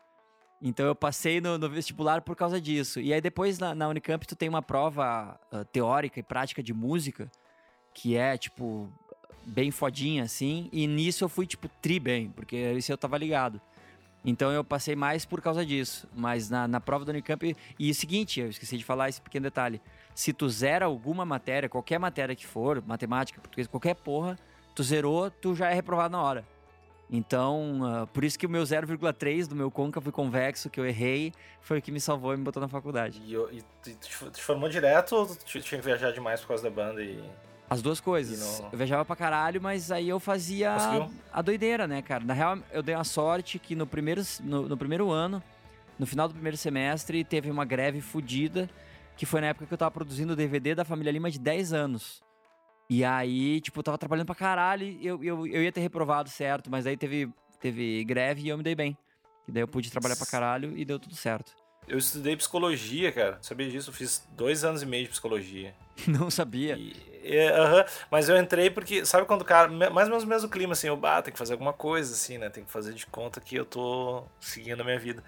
Então 0.61 0.85
eu 0.85 0.95
passei 0.95 1.41
no, 1.41 1.57
no 1.57 1.69
vestibular 1.69 2.21
por 2.21 2.33
causa 2.33 2.61
disso. 2.61 3.01
E 3.01 3.13
aí 3.13 3.19
depois 3.19 3.59
na, 3.59 3.75
na 3.75 3.89
Unicamp 3.89 4.25
tu 4.25 4.33
tem 4.33 4.47
uma 4.47 4.61
prova 4.61 5.37
uh, 5.51 5.65
teórica 5.65 6.17
e 6.17 6.23
prática 6.23 6.63
de 6.63 6.73
música, 6.73 7.29
que 7.93 8.15
é, 8.15 8.37
tipo, 8.37 8.89
bem 9.45 9.69
fodinha, 9.69 10.23
assim. 10.23 10.69
E 10.71 10.87
nisso 10.87 11.25
eu 11.25 11.29
fui, 11.29 11.45
tipo, 11.45 11.67
tri 11.81 11.99
bem, 11.99 12.29
porque 12.29 12.55
isso 12.71 12.89
eu 12.89 12.97
tava 12.97 13.17
ligado. 13.17 13.59
Então 14.23 14.51
eu 14.51 14.63
passei 14.63 14.95
mais 14.95 15.25
por 15.25 15.41
causa 15.41 15.65
disso. 15.65 16.07
Mas 16.15 16.49
na, 16.49 16.67
na 16.67 16.79
prova 16.79 17.05
do 17.05 17.09
Unicamp. 17.09 17.55
E 17.77 17.91
o 17.91 17.95
seguinte, 17.95 18.39
eu 18.39 18.49
esqueci 18.49 18.77
de 18.77 18.83
falar 18.83 19.09
esse 19.09 19.21
pequeno 19.21 19.43
detalhe. 19.43 19.81
Se 20.13 20.33
tu 20.33 20.49
zera 20.49 20.85
alguma 20.85 21.25
matéria, 21.25 21.69
qualquer 21.69 21.99
matéria 21.99 22.35
que 22.35 22.45
for, 22.45 22.83
matemática, 22.85 23.39
português, 23.39 23.67
qualquer 23.67 23.95
porra, 23.95 24.37
tu 24.75 24.83
zerou, 24.83 25.31
tu 25.31 25.55
já 25.55 25.69
é 25.69 25.73
reprovado 25.73 26.11
na 26.11 26.21
hora. 26.21 26.45
Então, 27.11 27.81
uh, 27.81 28.07
por 28.07 28.23
isso 28.23 28.37
que 28.37 28.45
o 28.45 28.49
meu 28.49 28.61
0,3 28.61 29.47
do 29.47 29.55
meu 29.55 29.71
côncavo 29.71 30.09
e 30.09 30.11
convexo 30.11 30.69
que 30.69 30.79
eu 30.79 30.85
errei 30.85 31.33
foi 31.59 31.79
o 31.79 31.81
que 31.81 31.91
me 31.91 31.99
salvou 31.99 32.35
e 32.35 32.37
me 32.37 32.43
botou 32.43 32.61
na 32.61 32.67
faculdade. 32.67 33.19
E, 33.25 33.33
e 33.33 33.63
tu 33.81 34.29
te 34.29 34.43
formou 34.43 34.69
direto 34.69 35.15
ou 35.15 35.25
tu 35.25 35.59
tinha 35.59 35.79
que 35.79 35.85
viajar 35.85 36.11
demais 36.11 36.39
por 36.41 36.49
causa 36.49 36.63
da 36.63 36.69
banda 36.69 37.01
e. 37.01 37.19
As 37.69 37.81
duas 37.81 37.99
coisas. 37.99 38.61
Eu 38.71 38.77
viajava 38.77 39.05
pra 39.05 39.15
caralho, 39.15 39.61
mas 39.61 39.91
aí 39.91 40.09
eu 40.09 40.19
fazia 40.19 40.75
a 41.31 41.41
doideira, 41.41 41.87
né, 41.87 42.01
cara? 42.01 42.23
Na 42.23 42.33
real, 42.33 42.57
eu 42.71 42.81
dei 42.81 42.95
a 42.95 43.03
sorte 43.03 43.59
que 43.59 43.75
no 43.75 43.85
primeiro, 43.85 44.23
no, 44.41 44.67
no, 44.67 44.75
primeiro 44.75 45.11
ano, 45.11 45.41
no 45.97 46.07
final 46.07 46.27
do 46.27 46.33
primeiro 46.33 46.57
semestre, 46.57 47.23
teve 47.23 47.51
uma 47.51 47.65
greve 47.65 48.01
fodida, 48.01 48.67
que 49.15 49.25
foi 49.25 49.41
na 49.41 49.47
época 49.47 49.67
que 49.67 49.73
eu 49.73 49.77
tava 49.77 49.91
produzindo 49.91 50.33
o 50.33 50.35
DVD 50.35 50.73
da 50.73 50.83
Família 50.83 51.11
Lima 51.11 51.29
de 51.29 51.37
10 51.37 51.71
anos. 51.73 52.23
E 52.89 53.05
aí, 53.05 53.61
tipo, 53.61 53.79
eu 53.79 53.83
tava 53.83 53.99
trabalhando 53.99 54.25
pra 54.25 54.33
caralho 54.33 54.87
e 54.87 55.05
eu, 55.05 55.23
eu, 55.23 55.45
eu 55.45 55.61
ia 55.61 55.71
ter 55.71 55.81
reprovado 55.81 56.27
certo, 56.27 56.71
mas 56.71 56.87
aí 56.87 56.97
teve, 56.97 57.29
teve 57.61 58.03
greve 58.03 58.41
e 58.41 58.49
eu 58.49 58.57
me 58.57 58.63
dei 58.63 58.73
bem. 58.73 58.97
E 59.47 59.51
daí 59.51 59.61
eu 59.61 59.67
pude 59.67 59.91
trabalhar 59.91 60.15
pra 60.15 60.25
caralho 60.25 60.75
e 60.75 60.83
deu 60.83 60.97
tudo 60.97 61.15
certo. 61.15 61.58
Eu 61.89 61.97
estudei 61.97 62.37
psicologia, 62.37 63.11
cara. 63.11 63.39
Sabia 63.41 63.67
disso? 63.67 63.89
Eu 63.89 63.93
fiz 63.93 64.23
dois 64.37 64.63
anos 64.63 64.83
e 64.83 64.85
meio 64.85 65.05
de 65.05 65.09
psicologia. 65.09 65.73
Não 66.07 66.29
sabia. 66.29 66.77
E, 66.77 66.95
é, 67.23 67.51
uh 67.51 67.65
-huh. 67.65 67.89
Mas 68.11 68.29
eu 68.29 68.37
entrei 68.37 68.69
porque, 68.69 69.03
sabe 69.05 69.25
quando 69.25 69.41
o 69.41 69.45
cara, 69.45 69.67
mais 69.67 70.07
ou 70.07 70.11
menos 70.11 70.23
o 70.23 70.27
mesmo 70.27 70.49
clima, 70.49 70.73
assim, 70.73 70.87
eu, 70.87 70.99
ah, 71.03 71.21
tem 71.21 71.33
que 71.33 71.39
fazer 71.39 71.53
alguma 71.53 71.73
coisa, 71.73 72.13
assim, 72.13 72.37
né? 72.37 72.47
Tem 72.49 72.63
que 72.63 72.71
fazer 72.71 72.93
de 72.93 73.07
conta 73.07 73.41
que 73.41 73.55
eu 73.55 73.65
tô 73.65 74.23
seguindo 74.39 74.79
a 74.81 74.83
minha 74.83 74.99
vida. 74.99 75.23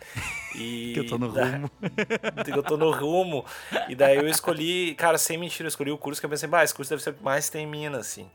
E 0.56 0.94
que 0.94 1.00
eu 1.00 1.08
tô 1.08 1.18
no 1.18 1.30
rumo. 1.30 1.72
que 2.46 2.52
eu 2.52 2.64
tô 2.64 2.78
no 2.78 2.92
rumo. 2.92 3.44
E 3.90 3.96
daí 3.96 4.18
eu 4.18 4.28
escolhi, 4.28 4.94
cara, 4.96 5.18
sem 5.18 5.38
mentira, 5.38 5.66
eu 5.66 5.70
escolhi 5.70 5.92
o 5.92 5.98
curso 5.98 6.22
que 6.22 6.26
eu 6.26 6.30
pensei, 6.30 6.48
bah, 6.48 6.64
esse 6.64 6.76
curso 6.76 6.92
deve 6.92 7.02
ser 7.02 7.16
mais 7.22 7.50
tem 7.50 7.66
mina, 7.66 7.98
assim. 7.98 8.30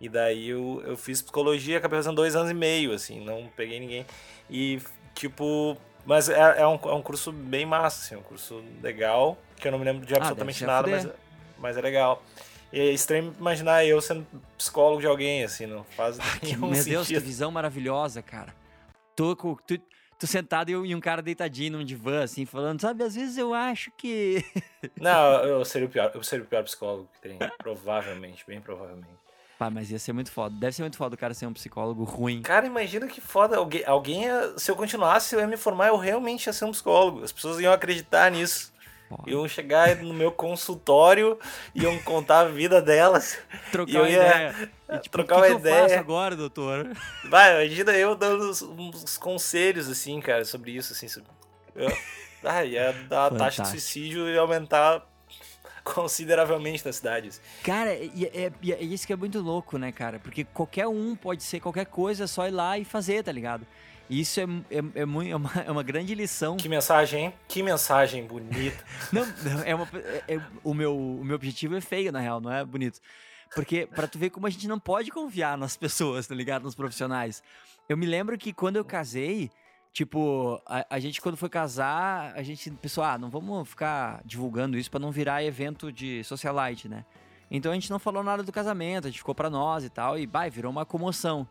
E 0.00 0.08
daí 0.08 0.48
eu, 0.48 0.82
eu 0.84 0.96
fiz 0.96 1.22
psicologia, 1.22 1.78
acabei 1.78 1.98
fazendo 1.98 2.16
dois 2.16 2.34
anos 2.34 2.50
e 2.50 2.54
meio, 2.54 2.92
assim, 2.92 3.24
não 3.24 3.48
peguei 3.54 3.78
ninguém. 3.78 4.06
E, 4.48 4.80
tipo, 5.14 5.76
mas 6.04 6.28
é, 6.28 6.60
é, 6.60 6.66
um, 6.66 6.74
é 6.74 6.94
um 6.94 7.02
curso 7.02 7.32
bem 7.32 7.66
massa, 7.66 8.04
assim, 8.04 8.16
um 8.20 8.24
curso 8.24 8.62
legal, 8.82 9.38
que 9.56 9.68
eu 9.68 9.72
não 9.72 9.78
me 9.78 9.84
lembro 9.84 10.06
de 10.06 10.14
ah, 10.14 10.18
absolutamente 10.18 10.64
ah, 10.64 10.66
nada, 10.66 10.88
mas, 10.88 11.08
mas 11.58 11.76
é 11.76 11.80
legal. 11.80 12.22
E 12.72 12.80
é 12.80 12.92
estranho 12.92 13.34
imaginar 13.38 13.84
eu 13.84 14.00
sendo 14.00 14.26
psicólogo 14.56 15.00
de 15.00 15.06
alguém, 15.06 15.44
assim, 15.44 15.66
não 15.66 15.84
faz 15.84 16.18
nenhum 16.42 16.68
Meu 16.68 16.74
sentido. 16.76 16.92
Deus, 16.92 17.08
que 17.08 17.18
visão 17.18 17.50
maravilhosa, 17.50 18.22
cara. 18.22 18.54
Tô, 19.16 19.34
com, 19.34 19.56
tu, 19.66 19.78
tu 20.18 20.26
sentado 20.26 20.70
e 20.70 20.94
um 20.94 21.00
cara 21.00 21.20
deitadinho 21.20 21.78
num 21.78 21.84
divã, 21.84 22.22
assim, 22.22 22.46
falando, 22.46 22.80
sabe, 22.80 23.02
às 23.02 23.14
vezes 23.14 23.36
eu 23.36 23.52
acho 23.52 23.90
que... 23.96 24.44
não, 24.96 25.32
eu 25.44 25.64
seria 25.64 25.88
o 25.88 25.90
pior, 25.90 26.10
eu 26.14 26.22
seria 26.22 26.44
o 26.44 26.48
pior 26.48 26.62
psicólogo 26.62 27.08
que 27.14 27.28
tem, 27.28 27.38
provavelmente, 27.58 28.44
bem 28.46 28.60
provavelmente. 28.60 29.19
Pá, 29.60 29.68
mas 29.68 29.90
ia 29.90 29.98
ser 29.98 30.14
muito 30.14 30.32
foda. 30.32 30.56
Deve 30.58 30.74
ser 30.74 30.80
muito 30.80 30.96
foda 30.96 31.14
o 31.14 31.18
cara 31.18 31.34
ser 31.34 31.44
um 31.44 31.52
psicólogo 31.52 32.02
ruim. 32.02 32.40
Cara, 32.40 32.64
imagina 32.64 33.06
que 33.06 33.20
foda. 33.20 33.58
Alguém, 33.58 33.84
alguém 33.84 34.24
ia, 34.24 34.54
se 34.56 34.70
eu 34.70 34.74
continuasse, 34.74 35.34
eu 35.34 35.40
ia 35.40 35.46
me 35.46 35.58
formar, 35.58 35.88
eu 35.88 35.98
realmente 35.98 36.46
ia 36.46 36.52
ser 36.54 36.64
um 36.64 36.70
psicólogo. 36.70 37.22
As 37.22 37.30
pessoas 37.30 37.60
iam 37.60 37.70
acreditar 37.70 38.30
nisso. 38.30 38.72
Foda. 39.06 39.30
Iam 39.30 39.46
chegar 39.46 39.96
no 39.96 40.14
meu 40.14 40.32
consultório, 40.32 41.38
iam 41.74 41.98
contar 41.98 42.40
a 42.40 42.44
vida 42.46 42.80
delas. 42.80 43.36
Trocar 43.70 43.98
uma 43.98 44.08
ideia. 44.08 44.70
E, 44.88 44.98
tipo, 45.00 45.18
trocar 45.18 45.36
uma 45.36 45.46
que 45.46 45.52
ideia. 45.52 45.76
Que 45.76 45.82
eu 45.82 45.88
faço 45.90 46.00
agora, 46.00 46.36
doutor? 46.36 46.96
Vai, 47.28 47.66
imagina 47.66 47.92
eu 47.92 48.14
dando 48.14 48.48
uns, 48.48 48.62
uns, 48.62 49.18
conselhos, 49.18 49.90
assim, 49.90 50.22
cara, 50.22 50.42
sobre 50.46 50.70
isso, 50.70 50.94
assim. 50.94 51.06
Sobre... 51.06 51.28
Eu, 51.74 51.94
ah, 52.44 52.64
ia, 52.64 52.94
a 53.10 53.30
taxa 53.30 53.64
de 53.64 53.68
suicídio 53.68 54.26
ia 54.26 54.40
aumentar 54.40 55.06
consideravelmente 55.84 56.84
da 56.84 56.92
cidade. 56.92 57.28
assim. 57.28 57.40
Cara, 57.62 57.94
e 57.94 58.24
é, 58.26 58.52
e 58.62 58.72
é 58.72 58.82
isso 58.82 59.06
que 59.06 59.12
é 59.12 59.16
muito 59.16 59.40
louco, 59.40 59.78
né, 59.78 59.92
cara? 59.92 60.18
Porque 60.18 60.44
qualquer 60.44 60.86
um 60.86 61.14
pode 61.16 61.42
ser 61.42 61.60
qualquer 61.60 61.86
coisa, 61.86 62.24
é 62.24 62.26
só 62.26 62.46
ir 62.46 62.50
lá 62.52 62.78
e 62.78 62.84
fazer, 62.84 63.22
tá 63.22 63.32
ligado? 63.32 63.66
Isso 64.10 64.40
é, 64.40 64.44
é, 64.70 65.02
é, 65.02 65.04
muito, 65.04 65.30
é, 65.30 65.36
uma, 65.36 65.50
é 65.66 65.70
uma 65.70 65.82
grande 65.84 66.14
lição. 66.14 66.56
Que 66.56 66.68
mensagem, 66.68 67.26
hein? 67.26 67.34
Que 67.46 67.62
mensagem 67.62 68.26
bonita. 68.26 68.84
Não, 69.12 69.24
é 69.64 69.74
uma, 69.74 69.88
é, 70.26 70.34
é- 70.34 70.40
o, 70.64 70.74
meu, 70.74 70.96
o 70.96 71.24
meu 71.24 71.36
objetivo 71.36 71.76
é 71.76 71.80
feio, 71.80 72.10
na 72.10 72.18
real, 72.18 72.40
não 72.40 72.52
é 72.52 72.64
bonito. 72.64 73.00
Porque 73.54 73.86
pra 73.86 74.06
tu 74.06 74.18
ver 74.18 74.30
como 74.30 74.46
a 74.46 74.50
gente 74.50 74.68
não 74.68 74.78
pode 74.78 75.10
confiar 75.10 75.58
nas 75.58 75.76
pessoas, 75.76 76.26
tá 76.26 76.34
ligado? 76.34 76.62
Nos 76.62 76.74
profissionais. 76.74 77.42
Eu 77.88 77.96
me 77.96 78.06
lembro 78.06 78.38
que 78.38 78.52
quando 78.52 78.76
eu 78.76 78.84
casei, 78.84 79.50
tipo, 79.92 80.60
a, 80.66 80.86
a 80.90 80.98
gente 80.98 81.20
quando 81.20 81.36
foi 81.36 81.48
casar, 81.48 82.32
a 82.34 82.42
gente 82.42 82.70
pensou, 82.72 83.02
ah, 83.04 83.18
não 83.18 83.30
vamos 83.30 83.68
ficar 83.68 84.20
divulgando 84.24 84.78
isso 84.78 84.90
pra 84.90 85.00
não 85.00 85.10
virar 85.10 85.44
evento 85.44 85.92
de 85.92 86.22
socialite, 86.24 86.88
né? 86.88 87.04
Então 87.50 87.72
a 87.72 87.74
gente 87.74 87.90
não 87.90 87.98
falou 87.98 88.22
nada 88.22 88.42
do 88.42 88.52
casamento, 88.52 89.06
a 89.06 89.10
gente 89.10 89.18
ficou 89.18 89.34
pra 89.34 89.50
nós 89.50 89.84
e 89.84 89.90
tal, 89.90 90.18
e 90.18 90.26
vai, 90.26 90.48
virou 90.48 90.70
uma 90.70 90.86
comoção. 90.86 91.46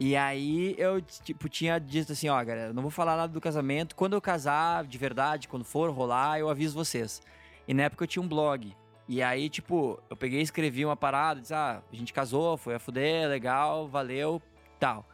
E 0.00 0.16
aí 0.16 0.74
eu, 0.78 1.00
tipo, 1.00 1.48
tinha 1.48 1.78
dito 1.78 2.10
assim, 2.10 2.28
ó, 2.28 2.44
galera, 2.44 2.72
não 2.72 2.82
vou 2.82 2.90
falar 2.90 3.16
nada 3.16 3.32
do 3.32 3.40
casamento. 3.40 3.94
Quando 3.94 4.14
eu 4.14 4.20
casar, 4.20 4.84
de 4.84 4.98
verdade, 4.98 5.46
quando 5.46 5.64
for 5.64 5.90
rolar, 5.90 6.40
eu 6.40 6.48
aviso 6.48 6.74
vocês. 6.74 7.22
E 7.68 7.72
na 7.72 7.84
época 7.84 8.02
eu 8.02 8.08
tinha 8.08 8.22
um 8.22 8.26
blog. 8.26 8.74
E 9.08 9.22
aí, 9.22 9.48
tipo, 9.48 10.02
eu 10.10 10.16
peguei 10.16 10.40
e 10.40 10.42
escrevi 10.42 10.84
uma 10.84 10.96
parada, 10.96 11.40
disse, 11.40 11.54
ah, 11.54 11.82
a 11.92 11.96
gente 11.96 12.12
casou, 12.12 12.56
foi 12.56 12.74
a 12.74 12.80
fuder, 12.80 13.28
legal, 13.28 13.86
valeu, 13.86 14.42
tal. 14.80 15.06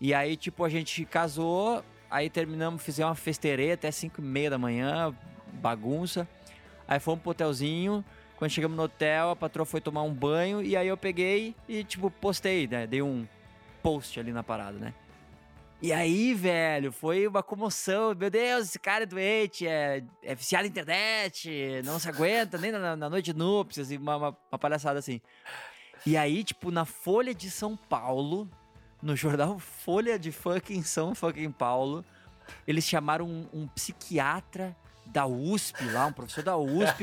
E 0.00 0.14
aí, 0.14 0.36
tipo, 0.36 0.64
a 0.64 0.68
gente 0.68 1.04
casou, 1.04 1.84
aí 2.10 2.30
terminamos, 2.30 2.82
fizemos 2.82 3.10
uma 3.10 3.14
festeirê 3.14 3.72
até 3.72 3.90
5 3.90 4.20
e 4.20 4.24
meia 4.24 4.50
da 4.50 4.58
manhã, 4.58 5.14
bagunça. 5.54 6.28
Aí 6.86 7.00
fomos 7.00 7.20
pro 7.20 7.32
hotelzinho, 7.32 8.04
quando 8.36 8.50
chegamos 8.50 8.76
no 8.76 8.84
hotel, 8.84 9.30
a 9.30 9.36
patroa 9.36 9.66
foi 9.66 9.80
tomar 9.80 10.02
um 10.02 10.14
banho, 10.14 10.62
e 10.62 10.76
aí 10.76 10.86
eu 10.86 10.96
peguei 10.96 11.54
e, 11.68 11.82
tipo, 11.82 12.10
postei, 12.10 12.68
né, 12.68 12.86
dei 12.86 13.02
um 13.02 13.26
post 13.82 14.18
ali 14.18 14.32
na 14.32 14.42
parada, 14.42 14.78
né. 14.78 14.94
E 15.80 15.92
aí, 15.92 16.34
velho, 16.34 16.90
foi 16.90 17.28
uma 17.28 17.40
comoção. 17.40 18.12
Meu 18.12 18.28
Deus, 18.28 18.66
esse 18.66 18.80
cara 18.80 19.04
é 19.04 19.06
doente, 19.06 19.64
é, 19.64 20.02
é 20.24 20.34
viciado 20.34 20.64
na 20.64 20.68
internet, 20.68 21.82
não 21.84 22.00
se 22.00 22.08
aguenta 22.08 22.58
nem 22.58 22.72
na, 22.72 22.96
na 22.96 23.08
noite 23.08 23.32
de 23.32 23.38
núpcias, 23.38 23.90
e 23.90 23.96
uma, 23.96 24.16
uma, 24.16 24.36
uma 24.50 24.58
palhaçada 24.58 24.98
assim. 24.98 25.20
E 26.04 26.16
aí, 26.16 26.42
tipo, 26.42 26.70
na 26.72 26.84
Folha 26.84 27.32
de 27.32 27.48
São 27.48 27.76
Paulo, 27.76 28.48
no 29.02 29.14
jornal 29.16 29.58
Folha 29.58 30.18
de 30.18 30.32
fucking 30.32 30.82
São 30.82 31.14
fucking 31.14 31.52
Paulo, 31.52 32.04
eles 32.66 32.84
chamaram 32.84 33.26
um, 33.26 33.46
um 33.52 33.66
psiquiatra 33.68 34.76
da 35.06 35.26
USP 35.26 35.84
lá, 35.90 36.06
um 36.06 36.12
professor 36.12 36.44
da 36.44 36.56
USP, 36.56 37.02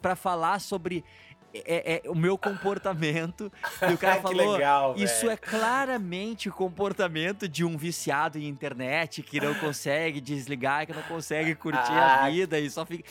pra 0.00 0.16
falar 0.16 0.58
sobre 0.58 1.04
é, 1.52 2.02
é, 2.06 2.10
o 2.10 2.14
meu 2.14 2.38
comportamento. 2.38 3.52
E 3.88 3.92
o 3.92 3.98
cara 3.98 4.20
falou: 4.22 4.52
legal, 4.52 4.94
Isso 4.96 5.28
é 5.28 5.36
claramente 5.36 6.48
o 6.48 6.52
comportamento 6.52 7.48
de 7.48 7.64
um 7.64 7.76
viciado 7.76 8.38
em 8.38 8.46
internet 8.48 9.22
que 9.22 9.40
não 9.40 9.54
consegue 9.54 10.20
desligar, 10.20 10.86
que 10.86 10.92
não 10.92 11.02
consegue 11.02 11.54
curtir 11.54 11.92
Ah. 11.92 12.24
a 12.24 12.30
vida 12.30 12.58
e 12.58 12.70
só 12.70 12.86
fica. 12.86 13.04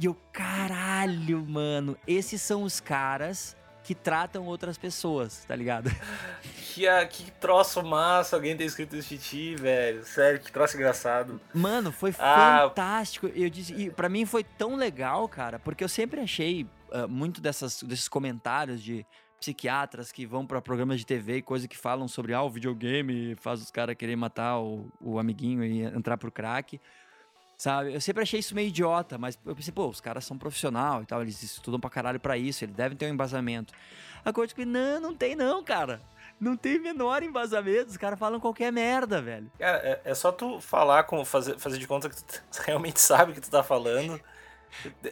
E 0.00 0.06
eu, 0.06 0.16
caralho, 0.32 1.44
mano, 1.46 1.98
esses 2.06 2.40
são 2.40 2.62
os 2.62 2.80
caras 2.80 3.54
que 3.92 4.00
tratam 4.00 4.46
outras 4.46 4.78
pessoas, 4.78 5.44
tá 5.46 5.54
ligado? 5.54 5.90
Que, 6.72 6.88
ah, 6.88 7.04
que 7.04 7.30
troço 7.32 7.82
massa 7.82 8.34
alguém 8.34 8.56
ter 8.56 8.64
escrito 8.64 8.96
isso 8.96 9.10
de 9.10 9.18
ti, 9.18 9.54
velho. 9.56 10.02
Sério, 10.06 10.40
que 10.40 10.50
troço 10.50 10.74
engraçado. 10.74 11.38
Mano, 11.52 11.92
foi 11.92 12.14
Ah. 12.18 12.62
fantástico. 12.70 13.26
Eu 13.26 13.50
disse, 13.50 13.74
e 13.74 13.90
para 13.90 14.08
mim 14.08 14.24
foi 14.24 14.42
tão 14.42 14.74
legal, 14.74 15.28
cara, 15.28 15.58
porque 15.58 15.84
eu 15.84 15.88
sempre 15.88 16.22
achei 16.22 16.66
ah, 16.90 17.06
muito 17.06 17.42
dessas, 17.42 17.82
desses 17.82 18.08
comentários 18.08 18.82
de 18.82 19.04
psiquiatras 19.38 20.10
que 20.10 20.24
vão 20.24 20.46
pra 20.46 20.62
programas 20.62 20.98
de 20.98 21.04
TV 21.04 21.36
e 21.36 21.42
coisa 21.42 21.68
que 21.68 21.76
falam 21.76 22.08
sobre 22.08 22.32
ah, 22.32 22.40
o 22.42 22.48
videogame 22.48 23.36
faz 23.36 23.60
os 23.60 23.70
caras 23.70 23.94
querer 23.94 24.16
matar 24.16 24.58
o, 24.58 24.90
o 24.98 25.18
amiguinho 25.18 25.62
e 25.62 25.82
entrar 25.82 26.16
pro 26.16 26.32
crack. 26.32 26.80
Sabe? 27.62 27.94
Eu 27.94 28.00
sempre 28.00 28.24
achei 28.24 28.40
isso 28.40 28.56
meio 28.56 28.66
idiota, 28.66 29.16
mas 29.16 29.38
eu 29.46 29.54
pensei, 29.54 29.72
pô, 29.72 29.86
os 29.86 30.00
caras 30.00 30.24
são 30.24 30.36
profissional 30.36 31.00
e 31.00 31.06
tal, 31.06 31.22
eles 31.22 31.40
estudam 31.44 31.78
pra 31.78 31.88
caralho 31.88 32.18
pra 32.18 32.36
isso, 32.36 32.64
eles 32.64 32.74
devem 32.74 32.98
ter 32.98 33.06
um 33.06 33.14
embasamento. 33.14 33.72
A 34.24 34.32
coisa 34.32 34.52
que, 34.52 34.64
não, 34.64 34.98
não 34.98 35.14
tem 35.14 35.36
não, 35.36 35.62
cara. 35.62 36.02
Não 36.40 36.56
tem 36.56 36.80
menor 36.80 37.22
embasamento, 37.22 37.90
os 37.90 37.96
caras 37.96 38.18
falam 38.18 38.40
qualquer 38.40 38.72
merda, 38.72 39.22
velho. 39.22 39.48
Cara, 39.60 39.78
é, 39.78 40.00
é 40.06 40.12
só 40.12 40.32
tu 40.32 40.60
falar, 40.60 41.04
como 41.04 41.24
fazer, 41.24 41.56
fazer 41.56 41.78
de 41.78 41.86
conta 41.86 42.10
que 42.10 42.16
tu 42.16 42.42
realmente 42.66 43.00
sabe 43.00 43.30
o 43.30 43.34
que 43.36 43.40
tu 43.40 43.48
tá 43.48 43.62
falando. 43.62 44.20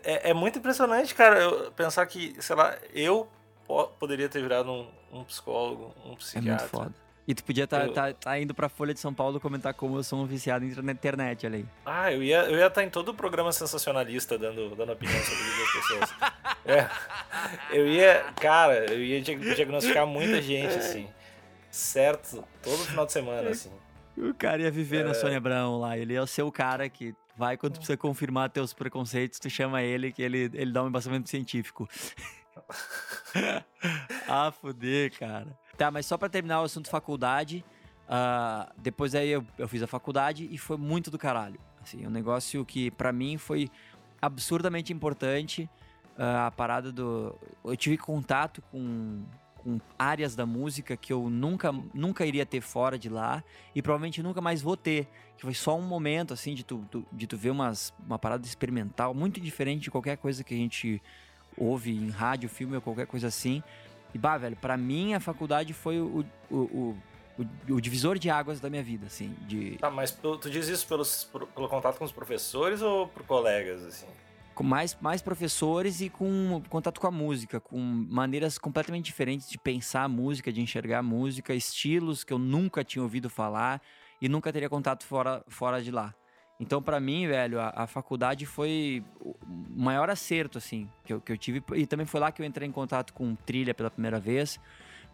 É, 0.02 0.30
é 0.30 0.34
muito 0.34 0.58
impressionante, 0.58 1.14
cara, 1.14 1.38
eu 1.38 1.70
pensar 1.70 2.04
que, 2.06 2.34
sei 2.42 2.56
lá, 2.56 2.76
eu 2.92 3.28
po- 3.64 3.86
poderia 3.90 4.28
ter 4.28 4.42
virado 4.42 4.72
um, 4.72 4.90
um 5.12 5.22
psicólogo, 5.22 5.94
um 6.04 6.14
É 6.14 6.16
psiquiatra. 6.16 6.56
muito 6.56 6.68
foda. 6.68 6.94
E 7.30 7.34
tu 7.34 7.44
podia 7.44 7.62
estar 7.62 7.86
Eu- 7.86 8.42
indo 8.42 8.52
pra 8.52 8.68
Folha 8.68 8.92
de 8.92 8.98
São 8.98 9.14
Paulo 9.14 9.38
comentar 9.38 9.72
como 9.72 9.96
eu 9.96 10.02
sou 10.02 10.18
um 10.20 10.26
viciado 10.26 10.64
em 10.64 10.68
internet- 10.70 11.46
olha 11.46 11.58
aí. 11.58 11.66
Ah, 11.86 12.12
eu 12.12 12.24
ia 12.24 12.38
eu 12.46 12.58
ia 12.58 12.66
estar 12.66 12.82
em 12.82 12.90
todo 12.90 13.10
o 13.10 13.14
programa 13.14 13.52
sensacionalista 13.52 14.36
dando, 14.36 14.74
dando 14.74 14.90
opinião 14.90 15.16
sobre 15.22 15.36
a 15.36 15.44
vida 15.44 15.56
das 15.62 15.72
pessoas. 15.72 16.10
É. 16.66 16.90
Eu 17.70 17.86
ia, 17.86 18.24
cara, 18.40 18.92
eu 18.92 19.00
ia 19.02 19.20
diag- 19.22 19.54
diagnosticar 19.54 20.06
muita 20.06 20.42
gente, 20.42 20.74
assim. 20.74 21.08
Certo, 21.70 22.44
todo 22.62 22.78
final 22.84 23.06
de 23.06 23.12
semana, 23.12 23.50
assim. 23.50 23.70
O 24.16 24.34
cara 24.34 24.60
ia 24.62 24.70
viver 24.72 25.02
É. 25.02 25.04
na 25.04 25.14
Sônia 25.14 25.38
Abrão 25.38 25.78
lá. 25.78 25.96
Ele 25.96 26.14
é 26.14 26.20
o 26.20 26.26
seu 26.26 26.50
cara 26.50 26.88
que 26.88 27.14
vai 27.36 27.56
quando 27.56 27.74
tu 27.74 27.76
precisa 27.78 27.96
confirmar 27.96 28.50
teus 28.50 28.72
preconceitos, 28.74 29.38
tu 29.38 29.48
chama 29.48 29.82
ele 29.82 30.10
que 30.12 30.20
ele, 30.22 30.50
ele 30.52 30.72
dá 30.72 30.82
um 30.82 30.88
embasamento 30.88 31.30
científico. 31.30 31.88
ah, 34.28 34.52
fuder, 34.52 35.16
cara. 35.18 35.58
Tá, 35.80 35.90
mas 35.90 36.04
só 36.04 36.18
pra 36.18 36.28
terminar 36.28 36.60
o 36.60 36.64
assunto 36.64 36.90
faculdade, 36.90 37.64
ah, 38.06 38.70
depois 38.76 39.14
aí 39.14 39.30
eu, 39.30 39.42
eu 39.56 39.66
fiz 39.66 39.82
a 39.82 39.86
faculdade 39.86 40.46
e 40.52 40.58
foi 40.58 40.76
muito 40.76 41.10
do 41.10 41.16
caralho. 41.16 41.58
Assim, 41.82 42.06
um 42.06 42.10
negócio 42.10 42.66
que 42.66 42.90
pra 42.90 43.10
mim 43.14 43.38
foi 43.38 43.70
absurdamente 44.20 44.92
importante. 44.92 45.70
ah, 46.18 46.48
a 46.48 46.50
parada 46.50 46.92
do. 46.92 47.34
Eu 47.64 47.74
tive 47.78 47.96
contato 47.96 48.60
com, 48.70 49.22
com 49.56 49.80
áreas 49.98 50.36
da 50.36 50.44
música 50.44 50.98
que 50.98 51.14
eu 51.14 51.30
nunca, 51.30 51.72
nunca 51.94 52.26
iria 52.26 52.44
ter 52.44 52.60
fora 52.60 52.98
de 52.98 53.08
lá 53.08 53.42
e 53.74 53.80
provavelmente 53.80 54.22
nunca 54.22 54.42
mais 54.42 54.60
vou 54.60 54.76
ter. 54.76 55.08
Que 55.38 55.44
foi 55.44 55.54
só 55.54 55.78
um 55.78 55.82
momento, 55.82 56.34
assim, 56.34 56.52
de 56.54 56.62
tu, 56.62 56.84
tu- 56.90 57.06
de 57.10 57.26
tu 57.26 57.38
ver 57.38 57.48
umas, 57.48 57.90
uma 58.06 58.18
parada 58.18 58.46
experimental 58.46 59.14
muito 59.14 59.40
diferente 59.40 59.84
de 59.84 59.90
qualquer 59.90 60.18
coisa 60.18 60.44
que 60.44 60.52
a 60.52 60.58
gente 60.58 61.02
ouve 61.56 61.90
em 61.96 62.10
rádio, 62.10 62.50
filme 62.50 62.76
ou 62.76 62.82
qualquer 62.82 63.06
coisa 63.06 63.28
assim. 63.28 63.62
E, 64.14 64.18
bah, 64.18 64.36
velho, 64.38 64.56
pra 64.56 64.76
mim 64.76 65.14
a 65.14 65.20
faculdade 65.20 65.72
foi 65.72 66.00
o, 66.00 66.24
o, 66.50 66.54
o, 66.56 66.96
o- 67.38 67.74
o 67.74 67.80
divisor 67.80 68.18
de 68.18 68.28
águas 68.28 68.60
da 68.60 68.68
minha 68.68 68.82
vida, 68.82 69.06
assim. 69.06 69.34
De, 69.46 69.76
Tá, 69.78 69.90
mas 69.90 70.10
tu 70.10 70.36
tu 70.36 70.50
diz 70.50 70.68
isso 70.68 70.86
pelos, 70.86 71.24
por- 71.24 71.46
pelo 71.46 71.68
contato 71.68 71.96
com 71.98 72.04
os 72.04 72.12
professores 72.12 72.82
ou 72.82 73.06
por 73.08 73.22
colegas, 73.24 73.84
assim? 73.84 74.06
com 74.54 74.64
mais, 74.64 74.94
mais 75.00 75.22
professores 75.22 76.02
e 76.02 76.10
com 76.10 76.60
contato 76.68 77.00
com 77.00 77.06
a 77.06 77.10
música, 77.10 77.58
com 77.60 77.78
maneiras 77.80 78.58
completamente 78.58 79.06
diferentes 79.06 79.48
de 79.48 79.56
pensar 79.56 80.02
a 80.02 80.08
música, 80.08 80.52
de 80.52 80.60
enxergar 80.60 80.98
a 80.98 81.02
música, 81.02 81.54
estilos 81.54 82.24
que 82.24 82.32
eu 82.32 82.38
nunca 82.38 82.84
tinha 82.84 83.02
ouvido 83.02 83.30
falar 83.30 83.80
e 84.20 84.28
nunca 84.28 84.52
teria 84.52 84.68
contato 84.68 85.06
fora, 85.06 85.42
fora 85.48 85.80
de 85.82 85.90
lá. 85.90 86.12
Então, 86.60 86.82
pra 86.82 87.00
mim, 87.00 87.26
velho, 87.26 87.58
a, 87.58 87.72
a 87.74 87.86
faculdade 87.86 88.44
foi 88.44 89.02
o 89.18 89.34
maior 89.74 90.10
acerto, 90.10 90.58
assim, 90.58 90.86
que 91.04 91.12
eu, 91.14 91.18
que 91.20 91.32
eu 91.32 91.38
tive. 91.38 91.62
E 91.74 91.86
também 91.86 92.04
foi 92.04 92.20
lá 92.20 92.30
que 92.30 92.42
eu 92.42 92.46
entrei 92.46 92.68
em 92.68 92.72
contato 92.72 93.14
com 93.14 93.34
trilha 93.34 93.72
pela 93.72 93.90
primeira 93.90 94.20
vez. 94.20 94.60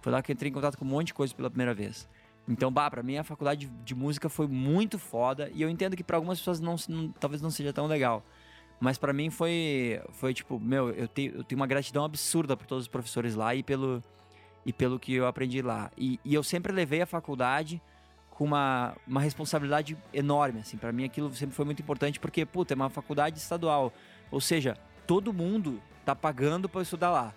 Foi 0.00 0.10
lá 0.12 0.20
que 0.20 0.32
eu 0.32 0.34
entrei 0.34 0.50
em 0.50 0.52
contato 0.52 0.76
com 0.76 0.84
um 0.84 0.88
monte 0.88 1.08
de 1.08 1.14
coisa 1.14 1.32
pela 1.32 1.48
primeira 1.48 1.72
vez. 1.72 2.08
Então, 2.48 2.70
bah, 2.70 2.90
pra 2.90 3.00
mim 3.02 3.16
a 3.16 3.22
faculdade 3.24 3.68
de 3.84 3.94
música 3.94 4.28
foi 4.28 4.48
muito 4.48 4.98
foda. 4.98 5.48
E 5.54 5.62
eu 5.62 5.70
entendo 5.70 5.96
que 5.96 6.02
pra 6.02 6.16
algumas 6.16 6.38
pessoas 6.38 6.58
não, 6.58 6.74
não- 6.88 7.08
talvez 7.12 7.40
não 7.40 7.50
seja 7.50 7.72
tão 7.72 7.86
legal. 7.86 8.24
Mas 8.80 8.98
pra 8.98 9.12
mim 9.12 9.30
foi, 9.30 10.00
foi 10.10 10.34
tipo, 10.34 10.58
meu, 10.58 10.90
eu 10.90 11.06
tenho, 11.06 11.36
eu 11.36 11.44
tenho 11.44 11.60
uma 11.60 11.66
gratidão 11.66 12.04
absurda 12.04 12.56
por 12.56 12.66
todos 12.66 12.84
os 12.84 12.88
professores 12.88 13.36
lá 13.36 13.54
e 13.54 13.62
pelo, 13.62 14.02
e 14.66 14.72
pelo 14.72 14.98
que 14.98 15.14
eu 15.14 15.26
aprendi 15.28 15.62
lá. 15.62 15.90
E, 15.96 16.18
e 16.24 16.34
eu 16.34 16.42
sempre 16.42 16.72
levei 16.72 17.00
a 17.02 17.06
faculdade 17.06 17.80
com 18.36 18.44
uma, 18.44 18.94
uma 19.06 19.22
responsabilidade 19.22 19.96
enorme, 20.12 20.60
assim. 20.60 20.76
Pra 20.76 20.92
mim 20.92 21.04
aquilo 21.04 21.34
sempre 21.34 21.56
foi 21.56 21.64
muito 21.64 21.80
importante 21.80 22.20
porque, 22.20 22.44
puta, 22.44 22.74
é 22.74 22.76
uma 22.76 22.90
faculdade 22.90 23.38
estadual. 23.38 23.90
Ou 24.30 24.42
seja, 24.42 24.76
todo 25.06 25.32
mundo 25.32 25.80
tá 26.04 26.14
pagando 26.14 26.70
eu 26.72 26.82
estudar 26.82 27.10
lá. 27.10 27.34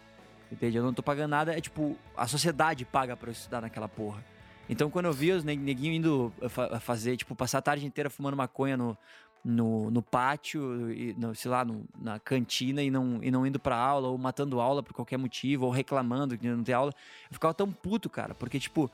Entende? 0.51 0.75
Eu 0.77 0.83
não 0.83 0.93
tô 0.93 1.01
pagando 1.01 1.31
nada, 1.31 1.57
é 1.57 1.61
tipo, 1.61 1.95
a 2.17 2.27
sociedade 2.27 2.83
paga 2.83 3.17
eu 3.21 3.31
estudar 3.31 3.61
naquela 3.61 3.87
porra. 3.87 4.21
Então 4.67 4.89
quando 4.89 5.05
eu 5.05 5.13
vi 5.13 5.31
os 5.31 5.43
neg- 5.43 5.61
neguinhos 5.61 5.97
indo 5.97 6.33
fa- 6.49 6.79
fazer, 6.81 7.15
tipo, 7.15 7.33
passar 7.33 7.59
a 7.59 7.61
tarde 7.61 7.85
inteira 7.85 8.09
fumando 8.09 8.35
maconha 8.35 8.75
no, 8.75 8.97
no, 9.45 9.89
no 9.89 10.01
pátio, 10.01 10.91
e, 10.91 11.13
no, 11.13 11.33
sei 11.33 11.49
lá, 11.49 11.63
no- 11.63 11.85
na 11.97 12.19
cantina 12.19 12.83
e 12.83 12.91
não, 12.91 13.19
e 13.23 13.31
não 13.31 13.47
indo 13.47 13.57
pra 13.57 13.77
aula, 13.77 14.09
ou 14.09 14.17
matando 14.17 14.59
aula 14.59 14.83
por 14.83 14.93
qualquer 14.93 15.17
motivo, 15.17 15.65
ou 15.65 15.71
reclamando 15.71 16.37
que 16.37 16.45
não 16.47 16.63
tem 16.63 16.75
aula, 16.75 16.91
eu 17.29 17.33
ficava 17.35 17.53
tão 17.53 17.71
puto, 17.71 18.09
cara, 18.09 18.35
porque, 18.35 18.59
tipo, 18.59 18.91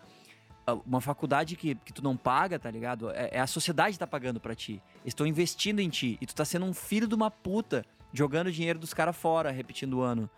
uma 0.85 1.01
faculdade 1.01 1.55
que, 1.55 1.75
que 1.75 1.93
tu 1.93 2.03
não 2.03 2.17
paga, 2.17 2.57
tá 2.57 2.71
ligado? 2.71 3.09
É, 3.11 3.29
é 3.33 3.39
a 3.39 3.47
sociedade 3.47 3.99
tá 3.99 4.07
pagando 4.07 4.39
pra 4.39 4.55
ti. 4.55 4.81
Estão 5.05 5.25
investindo 5.27 5.79
em 5.79 5.89
ti. 5.89 6.17
E 6.19 6.25
tu 6.25 6.33
tá 6.33 6.43
sendo 6.45 6.65
um 6.65 6.73
filho 6.73 7.07
de 7.07 7.13
uma 7.15 7.29
puta 7.29 7.85
jogando 8.11 8.51
dinheiro 8.51 8.79
dos 8.79 8.93
caras 8.93 9.15
fora, 9.15 9.51
repetindo 9.51 9.95
o 9.95 10.01
ano. 10.01 10.29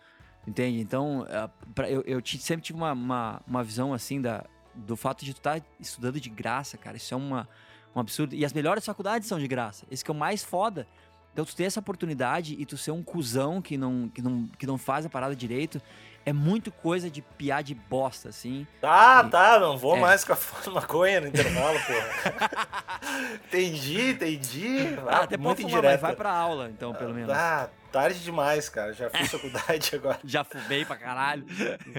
Entende? 0.46 0.80
Então, 0.80 1.26
é, 1.30 1.50
pra- 1.74 1.90
eu, 1.90 2.02
eu 2.06 2.22
sempre 2.26 2.66
tive 2.66 2.78
uma, 2.78 2.92
uma, 2.94 3.42
uma 3.48 3.64
visão 3.64 3.94
assim 3.94 4.22
da, 4.22 4.46
do 4.76 4.96
fato 4.96 5.24
de 5.24 5.34
tu 5.34 5.38
estar 5.38 5.62
estudando 5.80 6.20
de 6.20 6.30
graça, 6.30 6.78
cara. 6.78 6.98
Isso 6.98 7.14
é 7.14 7.18
uma, 7.18 7.48
um 7.96 8.00
absurdo. 8.00 8.34
E 8.36 8.44
as 8.44 8.54
melhores 8.54 8.86
faculdades 8.86 9.28
são 9.28 9.40
de 9.40 9.48
graça. 9.48 9.86
Esse 9.92 10.04
que 10.04 10.12
é 10.12 10.14
o 10.14 10.18
mais 10.18 10.44
foda. 10.44 10.88
Então, 11.34 11.46
tu 11.46 11.56
ter 11.56 11.66
essa 11.66 11.80
oportunidade 11.80 12.56
e 12.58 12.66
tu 12.66 12.76
ser 12.78 12.92
um 12.92 13.04
cuzão 13.04 13.62
que 13.62 13.78
não, 13.78 14.10
que 14.10 14.22
não, 14.22 14.48
que 14.58 14.66
não 14.66 14.78
faz 14.78 15.06
a 15.06 15.10
parada 15.10 15.36
direito 15.36 15.80
é 16.28 16.34
muito 16.34 16.72
coisa 16.74 17.10
de 17.10 17.22
piar 17.22 17.64
de 17.64 17.74
bosta, 17.74 18.28
assim. 18.30 18.68
Tá, 18.82 19.24
E- 19.26 19.30
tá, 19.30 19.58
não 19.60 19.78
vou 19.78 19.96
é. 19.96 20.00
mais 20.02 20.22
ficar 20.22 20.36
fumando 20.38 20.74
maconha 20.76 21.22
no 21.22 21.28
intervalo, 21.28 21.80
porra. 21.80 22.68
entendi, 23.48 24.12
entendi. 24.12 24.98
Ah, 25.08 25.20
Ah, 25.20 25.24
até 25.24 25.38
muito 25.38 25.62
fumar, 25.62 25.84
mas 25.84 26.02
vai 26.02 26.16
pra 26.16 26.32
aula, 26.32 26.70
então, 26.70 26.94
pelo 26.94 27.14
menos. 27.14 27.30
Ah, 27.34 27.70
tarde 27.92 28.20
demais, 28.24 28.68
cara. 28.70 28.94
Já 28.94 29.10
fiz 29.10 29.32
faculdade 29.32 29.92
agora. 29.96 30.20
Já 30.24 30.44
fumei 30.44 30.84
pra 30.86 30.96
caralho. 30.98 31.46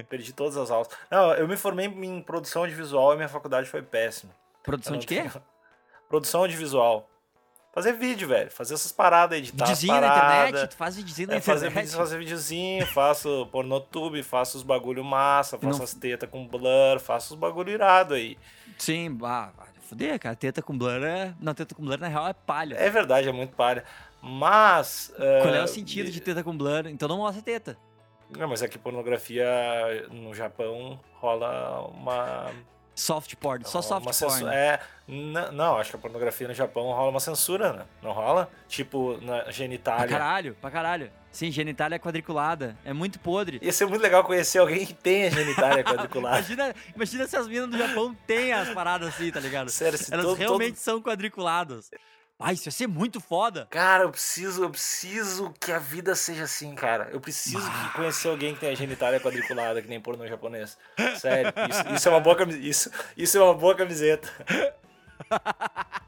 Perdi 0.09 0.33
todas 0.33 0.57
as 0.57 0.71
aulas. 0.71 0.89
Não, 1.11 1.33
eu 1.35 1.49
me 1.49 1.57
formei 1.57 1.87
em 1.87 2.21
produção 2.23 2.63
audiovisual 2.63 3.15
e 3.15 3.17
minha 3.17 3.29
faculdade 3.29 3.69
foi 3.69 3.83
péssima. 3.83 4.33
Produção 4.63 4.97
de 4.99 5.07
quê? 5.07 5.23
tenho- 5.23 5.43
Produção 6.09 6.41
audiovisual. 6.43 7.09
Fazer 7.79 7.93
vídeo, 7.93 8.27
velho. 8.27 8.51
Fazer 8.51 8.75
essas 8.75 8.91
paradas, 8.91 9.39
editar 9.39 9.65
Videozinho 9.65 10.01
na 10.01 10.01
paradas. 10.01 10.49
internet? 10.49 10.71
Tu 10.71 10.77
faz 10.77 10.97
videozinho 10.97 11.29
na 11.29 11.35
É, 11.37 11.41
fazer, 11.41 11.67
internet? 11.67 11.85
vídeo, 11.87 11.97
fazer 11.99 12.19
videozinho, 12.19 12.87
faço 12.89 13.47
pornotube, 13.53 14.21
faço 14.25 14.57
os 14.57 14.65
bagulho 14.65 15.05
massa, 15.05 15.57
faço 15.57 15.79
Não- 15.79 15.85
as 15.85 15.95
tetas 15.95 16.29
com 16.29 16.45
blur, 16.45 16.99
faço 16.99 17.35
os 17.35 17.39
bagulho 17.39 17.71
irado 17.71 18.15
aí. 18.15 18.37
Sim, 18.77 19.17
ah, 19.23 19.53
vai 19.57 19.69
fuder, 19.83 20.19
cara. 20.19 20.35
Teta 20.35 20.61
com 20.61 20.77
blur 20.77 21.05
é... 21.05 21.33
Não, 21.41 21.55
teta 21.55 21.73
com 21.73 21.85
blur 21.85 22.01
na 22.01 22.09
real 22.09 22.27
é 22.27 22.33
palha. 22.33 22.75
É 22.75 22.91
verdade, 22.91 23.29
é 23.29 23.33
muito 23.33 23.55
palha. 23.55 23.85
Mas. 24.21 25.13
Qual 25.17 25.55
é 25.55 25.61
ah, 25.61 25.65
o 25.65 25.69
sentido 25.69 26.11
de 26.11 26.21
teta 26.21 26.43
com 26.43 26.59
blur? 26.59 26.85
Então 26.89 27.07
não 27.09 27.19
mostra 27.19 27.41
teta. 27.41 27.79
Não, 28.29 28.49
mas 28.49 28.61
é 28.61 28.67
que 28.67 28.77
pornografia 28.77 29.47
no 30.11 30.35
Japão 30.35 30.99
rola 31.21 31.87
uma. 31.87 32.51
Soft 32.99 33.37
porn, 33.37 33.65
só 33.65 33.81
soft 33.81 34.03
porn. 34.05 34.13
censura- 34.13 34.53
É, 34.55 34.81
não, 35.53 35.77
acho 35.79 35.91
que 35.91 35.97
a 35.97 35.99
pornografia 36.01 36.49
no 36.49 36.53
Japão 36.55 36.85
rola 36.87 37.11
uma 37.11 37.21
censura, 37.21 37.73
né? 37.73 37.85
Não 38.03 38.11
rola? 38.11 38.51
Tipo, 38.67 39.17
na 39.23 39.43
Pra 39.43 39.53
genitália. 39.53 40.09
caralho, 40.09 40.57
pra 40.61 40.69
caralho. 40.71 41.11
Sim, 41.31 41.51
genitália 41.53 41.95
é 41.95 41.99
quadriculada. 41.99 42.77
É 42.85 42.93
muito 42.93 43.21
podre. 43.21 43.61
Ia 43.63 43.73
ser 43.73 43.87
muito 43.87 44.03
legal 44.03 44.25
conhecer 44.25 44.59
alguém 44.59 44.85
que 44.85 44.95
tenha 44.95 45.31
genitália 45.31 45.85
quadriculada. 45.85 46.39
Imagina, 46.39 46.75
imagina 46.97 47.29
se 47.29 47.37
as 47.37 47.47
minas 47.47 47.71
do 47.71 47.79
Japão 47.79 48.17
têm 48.27 48.53
as 48.53 48.69
paradas 48.71 49.09
assim, 49.09 49.31
tá 49.31 49.39
ligado? 49.39 49.71
Sério, 49.71 49.97
se 49.97 50.13
Elas 50.13 50.25
todo, 50.27 50.37
realmente 50.37 50.75
todo- 50.75 50.83
são 50.83 51.01
quadriculadas. 51.01 51.91
Ai, 52.41 52.55
isso 52.55 52.69
ia 52.69 52.73
ser 52.73 52.87
muito 52.87 53.21
foda. 53.21 53.67
Cara, 53.69 54.05
eu 54.05 54.11
preciso, 54.11 54.63
eu 54.63 54.71
preciso 54.71 55.53
que 55.61 55.73
a 55.73 55.79
vida 55.81 56.15
seja 56.15 56.45
assim, 56.45 56.73
cara. 56.75 57.09
Eu 57.11 57.21
preciso 57.21 57.69
que 57.69 57.93
conhecer 57.97 58.29
alguém 58.29 58.55
que 58.55 58.61
tenha 58.61 58.77
genitália 58.77 59.19
quadriculada, 59.19 59.83
que 59.83 59.89
nem 59.89 60.01
pornô 60.01 60.25
japonês. 60.27 60.79
Sério, 61.19 61.53
isso, 61.69 61.95
isso 61.97 62.09
é 62.09 62.13
uma 62.13 62.21
boa 62.21 62.37
camiseta. 62.37 62.65
Isso, 62.65 62.91
isso 63.17 63.39
é 63.39 63.43
uma 63.43 63.55
boa 63.55 63.75
camiseta. 63.75 64.31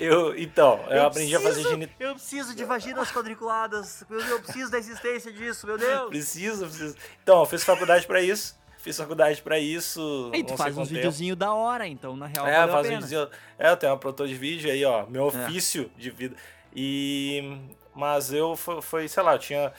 Eu, 0.00 0.34
então, 0.38 0.82
eu, 0.88 1.04
aprendi 1.04 1.36
a 1.36 1.40
fazer 1.40 1.62
genitália. 1.62 1.94
Eu 1.98 2.14
preciso 2.14 2.54
de 2.54 2.64
vaginas 2.64 3.12
quadriculadas. 3.12 4.02
Meu 4.08 4.18
Deus, 4.18 4.30
eu 4.30 4.40
preciso 4.40 4.70
da 4.70 4.78
existência 4.78 5.30
disso, 5.30 5.66
meu 5.66 5.76
Deus. 5.76 6.08
Preciso, 6.08 6.64
preciso. 6.64 6.96
Então, 7.22 7.40
eu 7.40 7.44
fiz 7.44 7.62
faculdade 7.62 8.06
pra 8.06 8.22
isso. 8.22 8.58
Fiz 8.82 8.96
faculdade 8.96 9.42
pra 9.42 9.58
isso. 9.58 10.30
E 10.34 10.42
tu 10.42 10.56
faz 10.56 10.76
uns 10.76 10.88
videozinhos 10.88 11.36
da 11.36 11.52
hora, 11.52 11.86
então, 11.86 12.16
na 12.16 12.26
real, 12.26 12.46
É, 12.46 12.66
faz 12.66 12.86
um 12.86 12.90
videozinho. 12.90 13.28
É, 13.58 13.70
eu 13.70 13.76
tenho 13.76 13.92
uma 13.92 13.98
produtora 13.98 14.28
de 14.28 14.34
vídeo 14.34 14.70
aí, 14.70 14.84
ó. 14.84 15.06
Meu 15.06 15.24
ofício 15.24 15.90
de 15.96 16.10
vida. 16.10 16.34
E. 16.74 17.58
Mas 17.94 18.32
eu 18.32 18.56
foi, 18.56 18.80
foi, 18.80 19.08
sei 19.08 19.22
lá, 19.22 19.34
eu 19.34 19.38
tinha 19.38 19.72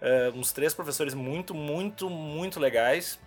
é, 0.00 0.32
uns 0.34 0.52
três 0.52 0.74
professores 0.74 1.14
muito, 1.14 1.54
muito, 1.54 2.08
muito 2.10 2.58
legais. 2.58 3.20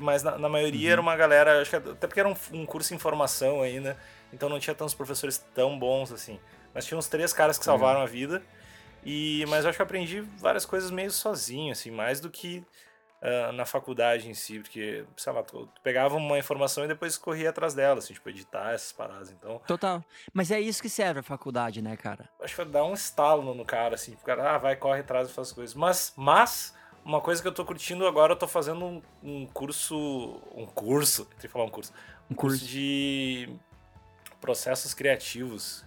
Mas 0.00 0.22
na, 0.22 0.38
na 0.38 0.48
maioria 0.48 0.86
Uhum. 0.88 0.92
era 0.92 1.00
uma 1.00 1.16
galera, 1.16 1.60
acho 1.60 1.70
que 1.70 1.76
até 1.76 2.06
porque 2.06 2.20
era 2.20 2.28
um, 2.28 2.34
um 2.52 2.64
curso 2.64 2.94
em 2.94 2.98
formação 2.98 3.60
ainda, 3.62 3.98
então 4.32 4.48
não 4.48 4.58
tinha 4.58 4.74
tantos 4.74 4.94
professores 4.94 5.44
tão 5.54 5.78
bons 5.78 6.10
assim. 6.12 6.38
Mas 6.72 6.86
tinha 6.86 6.96
uns 6.96 7.08
três 7.08 7.32
caras 7.32 7.58
que 7.58 7.64
salvaram 7.64 8.00
a 8.00 8.06
vida. 8.06 8.42
E, 9.04 9.44
mas 9.48 9.64
eu 9.64 9.70
acho 9.70 9.76
que 9.76 9.82
eu 9.82 9.86
aprendi 9.86 10.20
várias 10.38 10.64
coisas 10.64 10.90
meio 10.90 11.10
sozinho, 11.10 11.72
assim, 11.72 11.90
mais 11.90 12.20
do 12.20 12.30
que 12.30 12.64
ah, 13.22 13.52
na 13.52 13.64
faculdade 13.64 14.28
em 14.28 14.34
si, 14.34 14.58
porque, 14.58 15.04
sei 15.16 15.32
lá, 15.32 15.44
tu, 15.44 15.66
tu 15.66 15.80
pegava 15.80 16.16
uma 16.16 16.36
informação 16.38 16.84
e 16.84 16.88
depois 16.88 17.16
corria 17.16 17.50
atrás 17.50 17.72
dela, 17.72 18.00
assim, 18.00 18.12
tipo, 18.12 18.28
editar 18.28 18.72
essas 18.72 18.90
paradas. 18.90 19.30
Então, 19.30 19.60
Total. 19.64 20.04
Mas 20.32 20.50
é 20.50 20.60
isso 20.60 20.82
que 20.82 20.88
serve 20.88 21.20
a 21.20 21.22
faculdade, 21.22 21.80
né, 21.80 21.96
cara? 21.96 22.28
acho 22.40 22.56
que 22.56 22.62
vai 22.64 22.72
dar 22.72 22.84
um 22.84 22.94
estalo 22.94 23.42
no, 23.42 23.54
no 23.54 23.64
cara, 23.64 23.94
assim, 23.94 24.14
o 24.14 24.24
cara, 24.24 24.56
ah, 24.56 24.58
vai, 24.58 24.74
corre 24.74 25.00
atrás 25.00 25.30
e 25.30 25.32
faz 25.32 25.48
as 25.48 25.54
coisas. 25.54 25.74
Mas, 25.76 26.12
mas, 26.16 26.74
uma 27.04 27.20
coisa 27.20 27.40
que 27.40 27.46
eu 27.46 27.52
tô 27.52 27.64
curtindo 27.64 28.04
agora, 28.08 28.32
eu 28.32 28.36
tô 28.36 28.48
fazendo 28.48 28.84
um, 28.84 29.02
um 29.22 29.46
curso, 29.46 30.42
um 30.52 30.66
curso, 30.66 31.24
tem 31.26 31.38
que 31.42 31.48
falar 31.48 31.64
um 31.64 31.70
curso, 31.70 31.92
Um 32.28 32.34
curso 32.34 32.58
curso. 32.58 32.72
de 32.72 33.56
processos 34.40 34.92
criativos. 34.94 35.84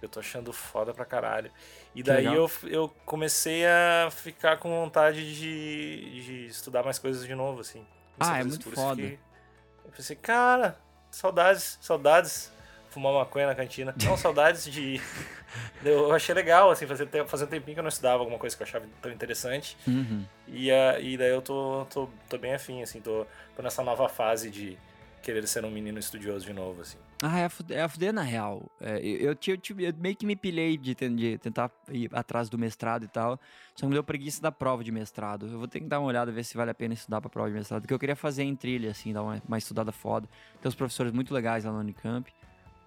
Eu 0.00 0.08
tô 0.08 0.20
achando 0.20 0.52
foda 0.52 0.94
pra 0.94 1.04
caralho. 1.04 1.50
E 1.96 2.02
daí 2.02 2.26
eu, 2.26 2.50
eu 2.64 2.94
comecei 3.06 3.64
a 3.64 4.10
ficar 4.10 4.58
com 4.58 4.68
vontade 4.68 5.34
de, 5.34 6.22
de 6.22 6.46
estudar 6.46 6.82
mais 6.82 6.98
coisas 6.98 7.26
de 7.26 7.34
novo, 7.34 7.62
assim. 7.62 7.86
Comecei 8.18 8.36
Ah, 8.36 8.38
é 8.38 8.44
muito 8.44 8.70
foda. 8.70 9.02
Eu 9.02 9.90
pensei, 9.96 10.14
cara, 10.14 10.78
saudades, 11.10 11.78
saudades. 11.80 12.52
Fumar 12.90 13.14
maconha 13.14 13.46
na 13.46 13.54
cantina. 13.54 13.94
Não, 14.04 14.14
saudades 14.14 14.66
de. 14.66 15.00
Eu 15.82 16.12
achei 16.12 16.34
legal, 16.34 16.70
assim, 16.70 16.86
fazer, 16.86 17.08
fazer 17.26 17.44
um 17.44 17.48
tempinho 17.48 17.74
que 17.74 17.78
eu 17.80 17.82
não 17.82 17.88
estudava 17.88 18.18
alguma 18.18 18.38
coisa 18.38 18.54
que 18.54 18.62
eu 18.62 18.66
achava 18.66 18.84
tão 19.00 19.10
interessante. 19.10 19.74
Uhum. 19.86 20.22
E, 20.46 20.70
ah, 20.70 21.00
e 21.00 21.16
daí 21.16 21.30
eu 21.30 21.40
tô, 21.40 21.86
tô, 21.88 22.08
tô 22.28 22.36
bem 22.36 22.52
afim, 22.52 22.82
assim, 22.82 23.00
tô, 23.00 23.26
tô 23.54 23.62
nessa 23.62 23.82
nova 23.82 24.06
fase 24.06 24.50
de 24.50 24.76
querer 25.22 25.46
ser 25.46 25.64
um 25.64 25.70
menino 25.70 25.98
estudioso 25.98 26.44
de 26.44 26.52
novo, 26.52 26.82
assim. 26.82 26.98
Ah, 27.22 27.38
é 27.38 27.48
fuder, 27.48 27.78
é 27.78 27.88
fuder 27.88 28.12
na 28.12 28.22
real. 28.22 28.70
É, 28.78 28.98
eu, 28.98 29.32
eu, 29.32 29.38
eu 29.46 29.58
eu 29.78 29.94
meio 29.98 30.14
que 30.14 30.26
me 30.26 30.36
pilhei 30.36 30.76
de, 30.76 30.94
de 30.94 31.38
tentar 31.38 31.70
ir 31.90 32.10
atrás 32.12 32.50
do 32.50 32.58
mestrado 32.58 33.04
e 33.04 33.08
tal. 33.08 33.40
Só 33.74 33.86
me 33.86 33.92
deu 33.92 34.04
preguiça 34.04 34.42
da 34.42 34.52
prova 34.52 34.84
de 34.84 34.92
mestrado. 34.92 35.46
Eu 35.46 35.58
vou 35.58 35.66
ter 35.66 35.80
que 35.80 35.86
dar 35.86 35.98
uma 35.98 36.08
olhada, 36.08 36.30
ver 36.30 36.44
se 36.44 36.56
vale 36.56 36.70
a 36.70 36.74
pena 36.74 36.92
estudar 36.92 37.20
pra 37.22 37.30
prova 37.30 37.48
de 37.48 37.54
mestrado. 37.54 37.82
Porque 37.82 37.94
eu 37.94 37.98
queria 37.98 38.16
fazer 38.16 38.42
em 38.42 38.54
trilha, 38.54 38.90
assim, 38.90 39.14
dar 39.14 39.22
uma, 39.22 39.42
uma 39.48 39.58
estudada 39.58 39.92
foda. 39.92 40.28
Tem 40.60 40.68
uns 40.68 40.74
professores 40.74 41.10
muito 41.10 41.32
legais 41.32 41.64
lá 41.64 41.72
no 41.72 41.78
Unicamp. 41.78 42.30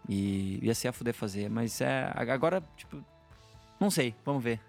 E 0.08 0.60
ia 0.64 0.76
ser 0.76 0.90
a 0.90 0.94
fuder 0.94 1.14
fazer. 1.14 1.50
Mas 1.50 1.82
é. 1.82 2.12
Agora, 2.16 2.64
tipo. 2.78 3.04
Não 3.80 3.90
sei, 3.90 4.14
vamos 4.24 4.44
ver. 4.44 4.60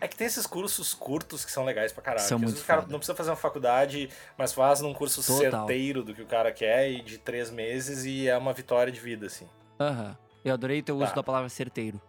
É 0.00 0.08
que 0.08 0.16
tem 0.16 0.26
esses 0.26 0.46
cursos 0.46 0.94
curtos 0.94 1.44
que 1.44 1.52
são 1.52 1.64
legais 1.64 1.92
pra 1.92 2.02
caralho. 2.02 2.26
São 2.26 2.38
muito 2.38 2.58
o 2.58 2.64
cara 2.64 2.80
foda. 2.82 2.92
não 2.92 2.98
precisa 2.98 3.14
fazer 3.16 3.30
uma 3.30 3.36
faculdade, 3.36 4.08
mas 4.38 4.52
faz 4.52 4.80
num 4.80 4.94
curso 4.94 5.22
Total. 5.22 5.38
certeiro 5.66 6.02
do 6.02 6.14
que 6.14 6.22
o 6.22 6.26
cara 6.26 6.50
quer 6.50 6.90
e 6.90 7.02
de 7.02 7.18
três 7.18 7.50
meses 7.50 8.04
e 8.04 8.26
é 8.28 8.36
uma 8.36 8.52
vitória 8.52 8.90
de 8.92 8.98
vida, 9.00 9.26
assim. 9.26 9.46
Aham. 9.78 10.16
Eu 10.44 10.54
adorei 10.54 10.80
o 10.80 10.82
teu 10.82 10.96
uso 10.96 11.06
Tá. 11.08 11.16
da 11.16 11.22
palavra 11.22 11.48
certeiro. 11.50 12.00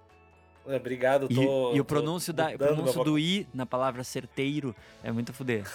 É, 0.65 0.75
Obrigado, 0.77 1.27
E, 1.29 1.35
tô. 1.35 1.73
e 1.73 1.81
o 1.81 1.83
tô 1.83 1.85
pronúncio, 1.85 2.31
da, 2.31 2.51
o 2.51 2.57
pronúncio 2.57 3.03
do 3.03 3.19
i 3.19 3.45
na 3.53 3.65
palavra 3.65 4.03
certeiro 4.03 4.73
é 5.03 5.11
muito 5.11 5.33
fuder. 5.33 5.63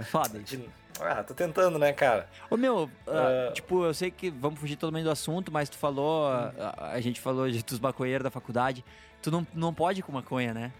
É 0.00 0.04
foda. 0.04 0.38
de- 0.40 0.68
Ah, 1.00 1.22
tô 1.22 1.34
tentando, 1.34 1.78
né, 1.78 1.92
cara? 1.92 2.28
Ô 2.50 2.56
meu, 2.56 2.90
ah, 3.06 3.48
Ah. 3.48 3.52
tipo, 3.52 3.84
eu 3.84 3.92
sei 3.94 4.10
que 4.10 4.30
vamos 4.30 4.58
fugir 4.58 4.74
totalmente 4.76 5.04
do 5.04 5.10
assunto, 5.10 5.52
mas 5.52 5.68
tu 5.68 5.76
falou, 5.76 6.28
Hum. 6.30 6.50
a, 6.58 6.92
a 6.92 7.00
gente 7.00 7.20
falou 7.20 7.48
de, 7.50 7.62
dos 7.62 7.78
maconheiros 7.78 8.24
da 8.24 8.30
faculdade. 8.30 8.84
Tu 9.20 9.30
não, 9.30 9.46
não 9.54 9.72
pode 9.72 10.00
ir 10.00 10.02
com 10.02 10.10
maconha, 10.12 10.52
né? 10.54 10.72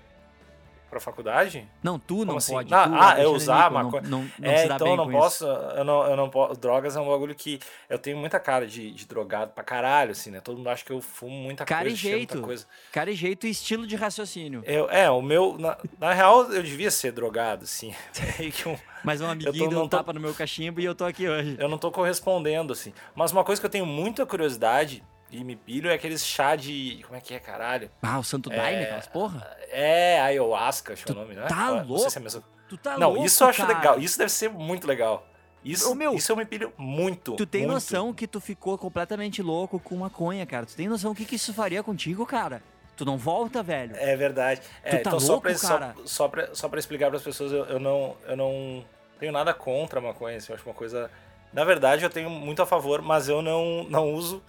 Pra 0.93 1.01
faculdade? 1.01 1.67
Não, 1.83 1.99
tu 1.99 2.23
não 2.23 2.37
assim? 2.37 2.53
pode. 2.53 2.75
Ah, 2.75 2.87
tu, 2.87 2.95
ah, 2.95 3.19
eu 3.19 3.33
usar 3.33 3.71
Nico, 3.71 3.73
não- 3.73 3.85
maconha. 3.85 4.03
Não, 4.11 4.31
não, 4.39 4.51
é, 4.51 4.65
então 4.67 4.87
eu 4.89 4.97
não 4.99 5.11
posso, 5.11 5.47
eu 5.47 5.85
não, 5.85 6.05
eu 6.05 6.17
não 6.19 6.29
posso. 6.29 6.61
Drogas 6.61 6.95
é 6.95 7.01
um 7.01 7.09
bagulho 7.09 7.35
que 7.35 7.59
eu 7.89 7.99
tenho 7.99 8.19
muita 8.19 8.39
cara 8.39 8.67
de, 8.67 8.91
de 8.91 9.07
drogado 9.07 9.53
pra 9.53 9.65
caralho, 9.65 10.11
assim, 10.11 10.31
né? 10.31 10.39
Todo 10.43 10.59
mundo 10.59 10.69
acha 10.69 10.85
que 10.85 10.93
eu 10.93 11.01
fumo 11.01 11.35
muita 11.35 11.65
Cara 11.65 11.85
coisa, 11.85 11.95
e 11.97 11.99
cheiro 11.99 12.19
muita 12.19 12.35
jeito. 12.35 12.45
coisa. 12.47 12.63
isso. 12.65 12.93
Cara 12.93 13.11
e 13.11 13.15
jeito 13.15 13.47
e 13.47 13.51
estilo 13.51 13.87
de 13.87 13.97
raciocínio. 13.97 14.63
Eu, 14.67 14.87
é, 14.91 15.11
o 15.11 15.23
meu. 15.23 15.57
Na, 15.59 15.79
na 15.99 16.13
real, 16.13 16.43
eu 16.53 16.63
devia 16.63 16.91
ser 16.91 17.11
drogado, 17.13 17.65
assim. 17.65 17.95
É 18.39 18.69
um- 18.69 18.77
Mas 19.03 19.21
um 19.23 19.27
amiguinho 19.31 19.71
deu 19.71 19.79
não 19.79 19.85
um 19.87 19.89
tapa 19.89 20.13
no 20.13 20.21
meu 20.21 20.33
cachimbo 20.35 20.79
e 20.79 20.85
eu 20.85 20.95
tô 20.95 21.05
aqui 21.07 21.27
hoje. 21.29 21.57
eu 21.59 21.69
não 21.71 21.79
tô 21.79 21.91
correspondendo, 21.91 22.73
assim. 22.75 22.93
Mas 23.17 23.33
uma 23.33 23.43
coisa 23.43 23.61
que 23.61 23.65
eu 23.67 23.71
tenho 23.71 23.87
muita 23.87 24.25
curiosidade 24.27 25.03
e 25.33 25.57
pilho 25.57 25.91
é 25.91 25.95
aqueles 25.95 26.25
chá 26.25 26.55
de. 26.55 27.03
Como 27.05 27.17
é 27.17 27.21
que 27.21 27.35
é, 27.35 27.39
caralho? 27.39 27.91
Ah, 28.03 28.19
o 28.19 28.25
Santo 28.25 28.51
Daime, 28.51 28.85
aquelas 28.85 29.07
porra? 29.07 29.57
É, 29.71 30.21
ayahuasca, 30.21 30.93
acho 30.93 31.05
que 31.05 31.13
é 31.13 31.15
o 31.15 31.19
nome, 31.19 31.35
né? 31.35 31.47
tá 31.47 31.67
Não 31.69 31.85
louco? 31.87 32.11
se 32.11 32.19
é 32.19 32.21
mesmo. 32.21 32.45
Tu 32.69 32.77
tá 32.77 32.99
não, 32.99 33.11
louco, 33.11 33.27
isso 33.27 33.43
eu 33.43 33.49
acho 33.49 33.63
cara. 33.63 33.75
legal. 33.79 33.99
Isso 33.99 34.19
deve 34.19 34.31
ser 34.31 34.51
muito 34.51 34.87
legal. 34.87 35.27
Isso, 35.65 35.93
Ô, 35.93 35.95
meu, 35.95 36.15
isso 36.15 36.33
eu 36.33 36.37
me 36.37 36.45
pilho 36.45 36.73
muito. 36.77 37.37
Tu 37.37 37.47
tem 37.47 37.63
muito. 37.63 37.75
noção 37.75 38.13
que 38.13 38.27
tu 38.27 38.41
ficou 38.41 38.77
completamente 38.77 39.41
louco 39.41 39.79
com 39.79 39.97
maconha, 39.97 40.45
cara? 40.45 40.67
Tu 40.67 40.75
tem 40.75 40.89
noção 40.89 41.13
o 41.13 41.15
que, 41.15 41.25
que 41.25 41.37
isso 41.37 41.55
faria 41.55 41.83
contigo, 41.83 42.27
cara? 42.27 42.63
Tu 42.97 43.05
não 43.05 43.17
volta, 43.17 43.63
velho. 43.63 43.95
É 43.97 44.17
verdade. 44.17 44.61
É, 44.83 44.91
tá 44.91 44.97
então 45.11 45.21
só 45.21 45.33
louco, 45.33 45.43
pra, 45.43 45.57
só, 45.57 45.69
cara? 45.79 45.95
só, 46.05 46.29
pra, 46.29 46.55
só 46.55 46.69
pra 46.69 46.79
explicar 46.79 47.11
pras 47.11 47.23
pessoas, 47.23 47.53
eu, 47.53 47.65
eu 47.67 47.81
não, 47.81 48.17
eu 48.27 48.37
não 48.37 48.85
tenho 49.19 49.33
nada 49.33 49.55
contra 49.55 49.99
a 49.99 50.03
maconha, 50.03 50.37
assim, 50.37 50.51
eu 50.53 50.57
acho 50.57 50.65
uma 50.69 50.75
coisa... 50.75 51.11
Na 51.53 51.65
verdade, 51.65 52.03
eu 52.05 52.11
tenho 52.11 52.29
muito 52.31 52.61
a 52.63 52.67
favor, 52.67 53.01
mas 53.03 53.29
eu 53.29 53.41
não, 53.41 53.85
não 53.85 54.13
uso, 54.13 54.43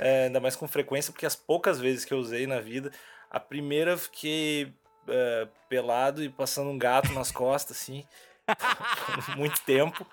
é, 0.00 0.24
ainda 0.24 0.40
mais 0.40 0.56
com 0.56 0.66
frequência, 0.66 1.12
porque 1.12 1.26
as 1.26 1.36
poucas 1.36 1.78
vezes 1.78 2.04
que 2.04 2.12
eu 2.12 2.18
usei 2.18 2.46
na 2.46 2.60
vida, 2.60 2.90
A 3.30 3.38
primeira 3.38 3.92
eu 3.92 3.98
fiquei 3.98 4.74
uh, 5.06 5.48
pelado 5.68 6.24
e 6.24 6.28
passando 6.28 6.70
um 6.70 6.78
gato 6.78 7.12
nas 7.12 7.30
costas, 7.30 7.76
assim, 7.76 8.04
por 8.46 9.36
muito 9.38 9.60
tempo. 9.62 10.04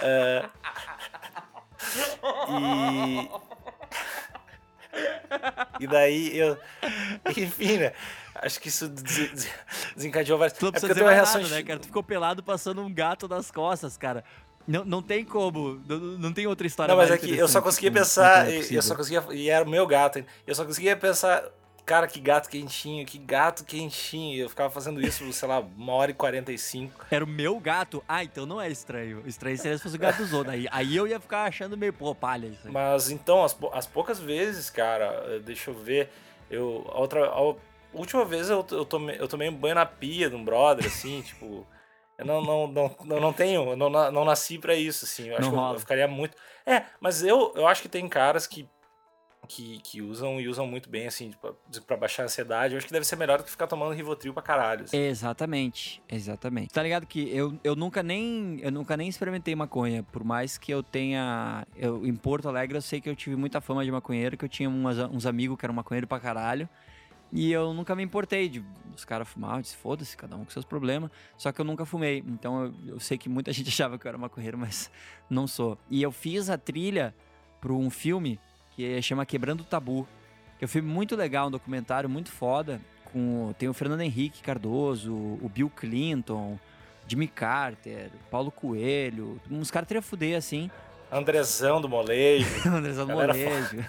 Uh, 0.00 0.50
e. 2.50 3.30
E 5.78 5.86
daí 5.86 6.36
eu. 6.36 6.58
Enfim, 7.36 7.78
né? 7.78 7.92
Acho 8.34 8.60
que 8.60 8.68
isso 8.68 8.88
desencadeou 9.94 10.38
várias. 10.38 10.58
Tu 10.58 10.64
não 10.64 10.72
precisa 10.72 10.92
é 10.92 10.94
dizer 10.94 11.04
uma 11.04 11.12
reação 11.12 11.42
nada, 11.42 11.54
né, 11.54 11.62
cara? 11.62 11.78
Tu 11.78 11.86
ficou 11.86 12.02
pelado 12.02 12.42
passando 12.42 12.82
um 12.82 12.92
gato 12.92 13.28
nas 13.28 13.50
costas, 13.50 13.96
cara. 13.96 14.24
Não, 14.66 14.84
não 14.84 15.02
tem 15.02 15.24
como, 15.24 15.80
não, 15.86 15.98
não 15.98 16.32
tem 16.32 16.46
outra 16.46 16.66
história. 16.66 16.92
Não, 16.92 17.00
mas 17.00 17.10
é 17.10 17.18
que 17.18 17.36
eu 17.36 17.46
só 17.46 17.62
conseguia 17.62 17.92
pensar, 17.92 18.50
é 18.50 18.66
eu 18.70 18.82
só 18.82 18.94
conseguia, 18.94 19.24
e 19.30 19.48
era 19.48 19.64
o 19.64 19.68
meu 19.68 19.86
gato, 19.86 20.24
eu 20.46 20.54
só 20.54 20.64
conseguia 20.64 20.96
pensar, 20.96 21.44
cara, 21.84 22.08
que 22.08 22.18
gato 22.18 22.48
quentinho, 22.48 23.06
que 23.06 23.16
gato 23.16 23.64
quentinho. 23.64 24.40
Eu 24.42 24.48
ficava 24.48 24.68
fazendo 24.68 25.00
isso, 25.00 25.24
sei 25.32 25.48
lá, 25.48 25.60
uma 25.60 25.92
hora 25.92 26.10
e 26.10 26.14
quarenta 26.14 26.52
e 26.52 26.58
cinco. 26.58 27.06
Era 27.10 27.24
o 27.24 27.28
meu 27.28 27.58
gato? 27.60 28.02
Ah, 28.08 28.24
então 28.24 28.44
não 28.44 28.60
era 28.60 28.72
estranho. 28.72 29.22
Estranho 29.24 29.56
seria 29.56 29.76
se 29.78 29.84
fosse 29.84 29.94
o 29.94 30.00
gato 30.00 30.18
dos 30.18 30.32
outros. 30.32 30.52
Aí, 30.52 30.66
aí 30.70 30.96
eu 30.96 31.06
ia 31.06 31.20
ficar 31.20 31.44
achando 31.44 31.76
meio, 31.76 31.92
pô, 31.92 32.12
palha 32.12 32.48
isso 32.48 32.66
aí. 32.66 32.72
Mas 32.72 33.10
então, 33.10 33.44
as, 33.44 33.56
as 33.72 33.86
poucas 33.86 34.18
vezes, 34.18 34.68
cara, 34.68 35.38
deixa 35.44 35.70
eu 35.70 35.74
ver, 35.74 36.10
eu, 36.50 36.84
a 36.92 36.98
outra, 36.98 37.24
a 37.26 37.54
última 37.94 38.24
vez 38.24 38.50
eu, 38.50 38.66
eu, 38.72 38.84
tomei, 38.84 39.16
eu 39.20 39.28
tomei 39.28 39.48
um 39.48 39.54
banho 39.54 39.76
na 39.76 39.86
pia 39.86 40.28
de 40.28 40.34
um 40.34 40.44
brother, 40.44 40.86
assim, 40.86 41.22
tipo... 41.26 41.64
Eu 42.18 42.24
não, 42.24 42.42
não, 42.42 42.66
não, 42.66 42.96
não, 43.04 43.20
não 43.20 43.32
tenho, 43.32 43.76
não, 43.76 43.90
não 43.90 44.24
nasci 44.24 44.58
para 44.58 44.74
isso, 44.74 45.04
assim. 45.04 45.28
Eu 45.28 45.36
acho 45.36 45.50
que 45.50 45.56
eu, 45.56 45.62
eu, 45.62 45.78
ficaria 45.78 46.08
muito. 46.08 46.36
É, 46.64 46.84
mas 46.98 47.22
eu, 47.22 47.52
eu 47.54 47.66
acho 47.66 47.82
que 47.82 47.90
tem 47.90 48.08
caras 48.08 48.46
que, 48.46 48.66
que, 49.46 49.78
que 49.80 50.00
usam 50.00 50.40
e 50.40 50.48
usam 50.48 50.66
muito 50.66 50.88
bem, 50.88 51.06
assim, 51.06 51.32
para 51.38 51.52
tipo, 51.70 51.96
baixar 51.98 52.22
a 52.22 52.26
ansiedade. 52.26 52.72
Eu 52.72 52.78
acho 52.78 52.86
que 52.86 52.92
deve 52.92 53.04
ser 53.04 53.16
melhor 53.16 53.36
do 53.36 53.44
que 53.44 53.50
ficar 53.50 53.66
tomando 53.66 53.92
Rivotril 53.92 54.32
pra 54.32 54.42
caralho. 54.42 54.84
Assim. 54.84 54.96
Exatamente, 54.96 56.02
exatamente. 56.08 56.72
Tá 56.72 56.82
ligado 56.82 57.06
que 57.06 57.28
eu, 57.36 57.58
eu 57.62 57.76
nunca 57.76 58.02
nem 58.02 58.58
eu 58.62 58.70
nunca 58.70 58.96
nem 58.96 59.08
experimentei 59.08 59.54
maconha, 59.54 60.02
por 60.02 60.24
mais 60.24 60.56
que 60.56 60.72
eu 60.72 60.82
tenha. 60.82 61.66
Eu, 61.76 62.06
em 62.06 62.16
Porto 62.16 62.48
Alegre 62.48 62.78
eu 62.78 62.82
sei 62.82 62.98
que 62.98 63.10
eu 63.10 63.16
tive 63.16 63.36
muita 63.36 63.60
fama 63.60 63.84
de 63.84 63.92
maconheiro, 63.92 64.38
que 64.38 64.44
eu 64.46 64.48
tinha 64.48 64.70
umas, 64.70 64.98
uns 64.98 65.26
amigos 65.26 65.58
que 65.58 65.66
eram 65.66 65.74
maconheiro 65.74 66.06
pra 66.06 66.18
caralho. 66.18 66.66
E 67.36 67.52
eu 67.52 67.74
nunca 67.74 67.94
me 67.94 68.02
importei 68.02 68.48
de 68.48 68.64
os 68.96 69.04
caras 69.04 69.28
fumavam, 69.28 69.60
disse, 69.60 69.76
foda-se, 69.76 70.16
cada 70.16 70.34
um 70.36 70.44
com 70.44 70.50
seus 70.50 70.64
problemas. 70.64 71.10
Só 71.36 71.52
que 71.52 71.60
eu 71.60 71.66
nunca 71.66 71.84
fumei. 71.84 72.24
Então 72.26 72.64
eu, 72.64 72.74
eu, 72.94 73.00
sei 73.00 73.18
que 73.18 73.28
muita 73.28 73.52
gente 73.54 73.68
achava 73.68 73.98
que 73.98 74.06
eu 74.06 74.08
era 74.08 74.16
maconheiro, 74.16 74.56
mas 74.56 74.90
não 75.28 75.46
sou. 75.46 75.76
E 75.90 76.02
eu 76.02 76.10
fiz 76.10 76.48
a 76.48 76.56
trilha 76.56 77.14
para 77.60 77.74
um 77.74 77.90
filme 77.90 78.40
que 78.74 79.02
chama 79.02 79.26
Quebrando 79.26 79.60
o 79.60 79.64
Tabu. 79.64 80.08
Que 80.58 80.64
é 80.64 80.66
um 80.66 80.68
filme 80.68 80.88
muito 80.88 81.14
legal, 81.14 81.48
um 81.48 81.50
documentário 81.50 82.08
muito 82.08 82.30
foda. 82.30 82.80
Com, 83.12 83.54
tem 83.58 83.68
o 83.68 83.74
Fernando 83.74 84.00
Henrique 84.00 84.42
Cardoso, 84.42 85.12
o 85.12 85.50
Bill 85.52 85.68
Clinton, 85.68 86.58
Jimmy 87.06 87.28
Carter, 87.28 88.10
Paulo 88.30 88.50
Coelho, 88.50 89.38
uns 89.50 89.70
caras 89.70 89.86
teria 89.86 90.00
fuder 90.00 90.38
assim. 90.38 90.70
Andrezão 91.12 91.82
do 91.82 91.88
Molejo. 91.88 92.48
Andrezão 92.66 93.06
do 93.06 93.12
Molejo. 93.12 93.84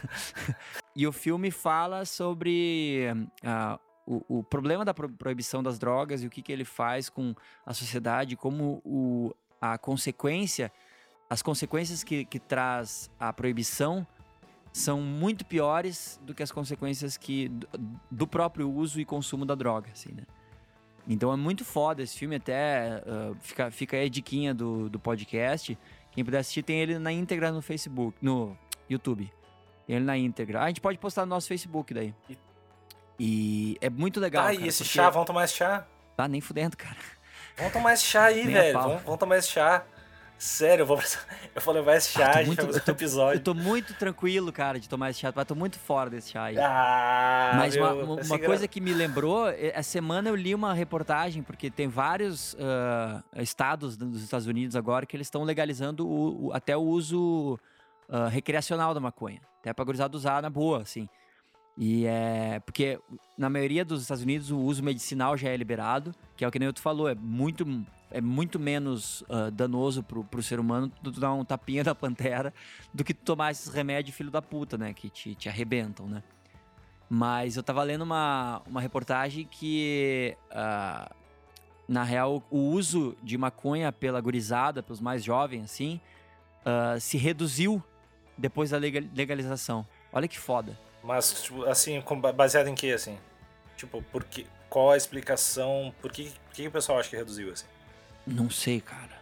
E 0.97 1.05
o 1.05 1.11
filme 1.11 1.51
fala 1.51 2.05
sobre 2.05 3.03
uh, 3.43 3.79
o, 4.03 4.39
o, 4.39 4.43
problema 4.43 4.83
da 4.83 4.95
proibição 4.95 5.61
das 5.61 5.77
drogas 5.77 6.23
e 6.23 6.25
o 6.25 6.29
que, 6.29 6.41
que 6.41 6.51
ele 6.51 6.65
faz 6.65 7.07
com 7.07 7.35
a 7.63 7.71
sociedade, 7.71 8.35
como 8.35 8.81
o, 8.83 9.31
a 9.61 9.77
consequência, 9.77 10.71
as 11.29 11.43
consequências 11.43 12.03
que, 12.03 12.25
que 12.25 12.39
traz 12.39 13.11
a 13.19 13.31
proibição 13.31 14.07
são 14.73 14.99
muito 14.99 15.45
piores 15.45 16.19
do 16.23 16.33
que 16.33 16.41
as 16.41 16.51
consequências 16.51 17.15
que 17.15 17.51
do 18.09 18.25
próprio 18.25 18.67
uso 18.67 18.99
e 18.99 19.05
consumo 19.05 19.45
da 19.45 19.53
droga, 19.53 19.91
assim, 19.91 20.11
né? 20.11 20.23
Então 21.07 21.31
é 21.31 21.37
muito 21.37 21.63
foda 21.63 22.01
esse 22.01 22.17
filme, 22.17 22.37
até 22.37 23.03
uh, 23.05 23.37
fica, 23.39 23.69
fica 23.69 23.97
aí 23.97 24.07
a 24.07 24.09
diquinha 24.09 24.51
do, 24.51 24.89
do 24.89 24.99
podcast. 24.99 25.77
Quem 26.11 26.25
puder 26.25 26.39
assistir, 26.39 26.63
tem 26.63 26.79
ele 26.79 26.97
na 26.97 27.11
íntegra 27.11 27.51
no 27.51 27.61
Facebook, 27.61 28.17
no 28.19 28.57
YouTube. 28.89 29.31
Ele 29.87 30.03
na 30.03 30.17
íntegra. 30.17 30.59
Ah, 30.59 30.65
a 30.65 30.67
gente 30.67 30.81
pode 30.81 30.97
postar 30.97 31.21
no 31.21 31.29
nosso 31.29 31.47
Facebook 31.47 31.93
daí. 31.93 32.13
E 33.19 33.77
é 33.81 33.89
muito 33.89 34.19
legal. 34.19 34.43
Ah, 34.43 34.47
cara, 34.47 34.61
e 34.61 34.67
esse 34.67 34.83
porque... 34.83 34.97
chá, 34.97 35.09
vamos 35.09 35.25
tomar 35.25 35.45
esse 35.45 35.55
chá? 35.55 35.85
Tá 36.15 36.27
nem 36.27 36.41
fudendo, 36.41 36.75
cara. 36.75 36.97
Vamos 37.55 37.73
tomar 37.73 37.93
esse 37.93 38.03
chá 38.03 38.25
aí, 38.25 38.45
velho. 38.45 38.79
Vamos, 38.79 39.01
vamos, 39.03 39.19
tomar 39.19 39.37
esse 39.37 39.49
chá. 39.49 39.83
Sério, 40.37 40.83
eu 40.83 40.85
vou, 40.85 40.99
eu 41.55 41.61
vou 41.61 41.73
levar 41.73 41.95
esse 41.95 42.11
chá, 42.11 42.27
ah, 42.27 42.29
a 42.29 42.43
gente 42.43 42.47
muito, 42.47 42.63
vai 42.63 42.73
fazer 42.73 42.91
um 42.91 42.93
episódio. 42.93 43.39
Eu 43.41 43.43
tô 43.43 43.55
muito 43.55 43.95
tranquilo, 43.95 44.53
cara, 44.53 44.79
de 44.79 44.87
tomar 44.87 45.09
esse 45.09 45.19
chá, 45.19 45.33
mas 45.35 45.45
tô 45.47 45.55
muito 45.55 45.79
fora 45.79 46.11
desse 46.11 46.29
chá 46.29 46.43
aí. 46.43 46.59
Ah, 46.59 47.53
mas 47.55 47.75
meu, 47.75 48.03
uma, 48.03 48.21
uma 48.21 48.39
coisa 48.39 48.67
que 48.67 48.79
me 48.79 48.93
lembrou, 48.93 49.47
essa 49.49 49.89
semana 49.89 50.29
eu 50.29 50.35
li 50.35 50.53
uma 50.53 50.75
reportagem, 50.75 51.41
porque 51.41 51.71
tem 51.71 51.87
vários 51.87 52.53
uh, 52.53 53.41
estados 53.41 53.97
dos 53.97 54.21
Estados 54.21 54.45
Unidos 54.45 54.75
agora 54.75 55.07
que 55.07 55.17
eles 55.17 55.25
estão 55.25 55.43
legalizando 55.43 56.07
o, 56.07 56.49
o, 56.49 56.53
até 56.53 56.77
o 56.77 56.81
uso 56.81 57.59
uh, 58.09 58.27
recreacional 58.29 58.93
da 58.93 58.99
maconha. 58.99 59.41
Até 59.59 59.73
pra 59.73 59.85
gurizada 59.85 60.15
usar 60.15 60.41
na 60.41 60.49
boa, 60.49 60.81
assim. 60.81 61.07
E 61.77 62.05
é. 62.05 62.59
Porque 62.61 62.99
na 63.37 63.49
maioria 63.49 63.85
dos 63.85 64.01
Estados 64.01 64.23
Unidos 64.23 64.49
o 64.49 64.57
uso 64.57 64.83
medicinal 64.83 65.37
já 65.37 65.49
é 65.49 65.57
liberado, 65.57 66.13
que 66.35 66.43
é 66.43 66.47
o 66.47 66.51
que 66.51 66.57
nem 66.59 66.71
tu 66.73 66.81
falou, 66.81 67.07
é 67.07 67.15
muito 67.15 67.65
é 68.09 68.21
muito 68.21 68.57
menos 68.57 69.21
uh, 69.23 69.51
danoso 69.51 70.01
pro, 70.01 70.23
pro 70.23 70.41
ser 70.41 70.59
humano 70.59 70.89
tu 71.03 71.11
dar 71.11 71.33
um 71.33 71.43
tapinha 71.43 71.83
da 71.85 71.93
pantera 71.93 72.53
do 72.93 73.03
que 73.03 73.13
tu 73.13 73.23
tomar 73.23 73.51
esses 73.51 73.71
remédios 73.71 74.15
filho 74.15 74.31
da 74.31 74.41
puta, 74.41 74.77
né? 74.77 74.93
Que 74.93 75.09
te, 75.09 75.35
te 75.35 75.49
arrebentam, 75.49 76.07
né? 76.07 76.23
Mas 77.09 77.55
eu 77.55 77.63
tava 77.63 77.83
lendo 77.83 78.03
uma, 78.03 78.61
uma 78.65 78.81
reportagem 78.81 79.45
que, 79.45 80.35
uh, 80.51 81.13
na 81.87 82.03
real, 82.03 82.43
o 82.49 82.57
uso 82.57 83.15
de 83.23 83.37
maconha 83.37 83.91
pela 83.93 84.19
gurizada, 84.19 84.83
pelos 84.83 84.99
mais 84.99 85.23
jovens, 85.23 85.63
assim, 85.63 86.01
uh, 86.65 86.99
se 86.99 87.17
reduziu 87.17 87.81
depois 88.37 88.69
da 88.69 88.77
legalização. 88.77 89.85
Olha 90.11 90.27
que 90.27 90.37
foda. 90.37 90.77
Mas, 91.03 91.43
tipo, 91.43 91.63
assim, 91.65 92.03
baseado 92.35 92.67
em 92.67 92.75
que, 92.75 92.91
assim? 92.91 93.17
Tipo, 93.75 94.01
por 94.01 94.23
que, 94.23 94.45
qual 94.69 94.91
a 94.91 94.97
explicação? 94.97 95.93
Por 96.01 96.11
que, 96.11 96.31
por 96.45 96.53
que 96.53 96.67
o 96.67 96.71
pessoal 96.71 96.99
acha 96.99 97.09
que 97.09 97.15
reduziu, 97.15 97.51
assim? 97.51 97.65
Não 98.25 98.49
sei, 98.49 98.81
cara. 98.81 99.17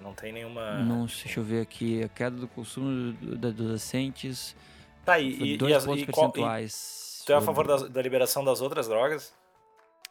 Não 0.00 0.14
tem 0.14 0.32
nenhuma. 0.32 0.78
Não, 0.78 1.04
deixa 1.04 1.38
eu 1.38 1.44
ver 1.44 1.60
aqui. 1.60 2.02
A 2.02 2.08
queda 2.08 2.36
do 2.36 2.48
consumo 2.48 3.12
dos 3.12 3.50
adolescentes. 3.50 4.56
Tá, 5.04 5.18
e, 5.18 5.56
dois 5.56 5.72
e, 5.72 5.74
as, 5.74 5.84
pontos 5.84 6.02
e 6.02 6.06
percentuais. 6.06 7.20
E 7.22 7.26
tu 7.26 7.32
é 7.32 7.36
a 7.36 7.40
favor 7.40 7.66
da, 7.66 7.76
da, 7.88 8.02
liberação 8.02 8.42
das 8.42 8.60
outras 8.60 8.88
drogas? 8.88 9.34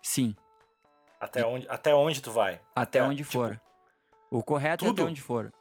Sim. 0.01 0.35
Até 1.19 1.45
onde, 1.45 1.67
até 1.67 1.93
onde 1.93 2.21
tu 2.21 2.31
vai? 2.31 2.61
Até, 2.75 2.99
até 2.99 3.03
onde 3.03 3.23
tipo, 3.23 3.31
for. 3.31 3.59
O 4.29 4.43
correto 4.43 4.85
tudo? 4.85 4.99
é 4.99 5.03
até 5.03 5.11
onde 5.11 5.21
for. 5.21 5.51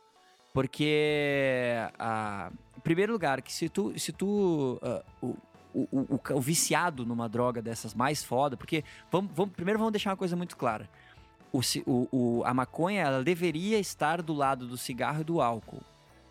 Porque, 0.53 1.75
a, 1.99 2.51
primeiro 2.83 3.13
lugar, 3.13 3.43
que 3.43 3.53
se 3.53 3.69
tu, 3.69 3.99
se 3.99 4.13
tu 4.13 4.81
uh, 4.83 5.05
o, 5.21 5.37
o, 5.75 5.99
o, 6.15 6.21
o, 6.35 6.41
viciado 6.41 7.05
numa 7.05 7.29
droga 7.29 7.61
dessas 7.61 7.95
mais 7.95 8.25
foda, 8.25 8.57
porque 8.57 8.85
vamos, 9.11 9.31
vamos, 9.35 9.55
primeiro 9.55 9.79
vamos 9.79 9.93
deixar 9.93 10.11
uma 10.11 10.17
coisa 10.17 10.37
muito 10.37 10.57
clara 10.57 10.89
o, 11.53 12.09
o, 12.13 12.43
a 12.45 12.53
maconha 12.53 13.03
ela 13.03 13.25
deveria 13.25 13.79
estar 13.79 14.23
do 14.23 14.33
lado 14.33 14.67
do 14.67 14.77
cigarro 14.77 15.21
e 15.21 15.25
do 15.25 15.41
álcool. 15.41 15.83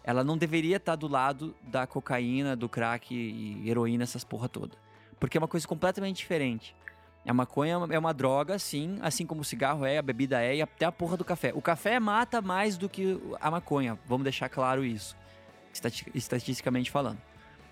Ela 0.03 0.23
não 0.23 0.38
deveria 0.38 0.77
estar 0.77 0.95
do 0.95 1.07
lado 1.07 1.53
da 1.63 1.86
cocaína, 1.86 2.55
do 2.55 2.69
crack 2.69 3.13
e 3.13 3.69
heroína, 3.69 4.03
essas 4.03 4.23
porra 4.23 4.47
toda. 4.47 4.75
Porque 5.19 5.38
é 5.38 5.39
uma 5.39 5.47
coisa 5.47 5.67
completamente 5.67 6.17
diferente. 6.17 6.73
A 7.27 7.33
maconha 7.33 7.77
é 7.89 7.99
uma 7.99 8.13
droga, 8.13 8.57
sim, 8.57 8.97
assim 9.01 9.25
como 9.25 9.41
o 9.41 9.43
cigarro 9.43 9.86
é, 9.86 9.97
a 9.97 10.01
bebida 10.01 10.41
é 10.41 10.55
e 10.55 10.62
até 10.62 10.86
a 10.86 10.91
porra 10.91 11.17
do 11.17 11.25
café. 11.25 11.51
O 11.53 11.62
café 11.62 11.99
mata 11.99 12.41
mais 12.41 12.77
do 12.77 12.88
que 12.88 13.19
a 13.41 13.51
maconha, 13.51 13.99
vamos 14.07 14.23
deixar 14.23 14.47
claro 14.47 14.86
isso, 14.86 15.13
estatisticamente 16.13 16.91
falando. 16.91 17.19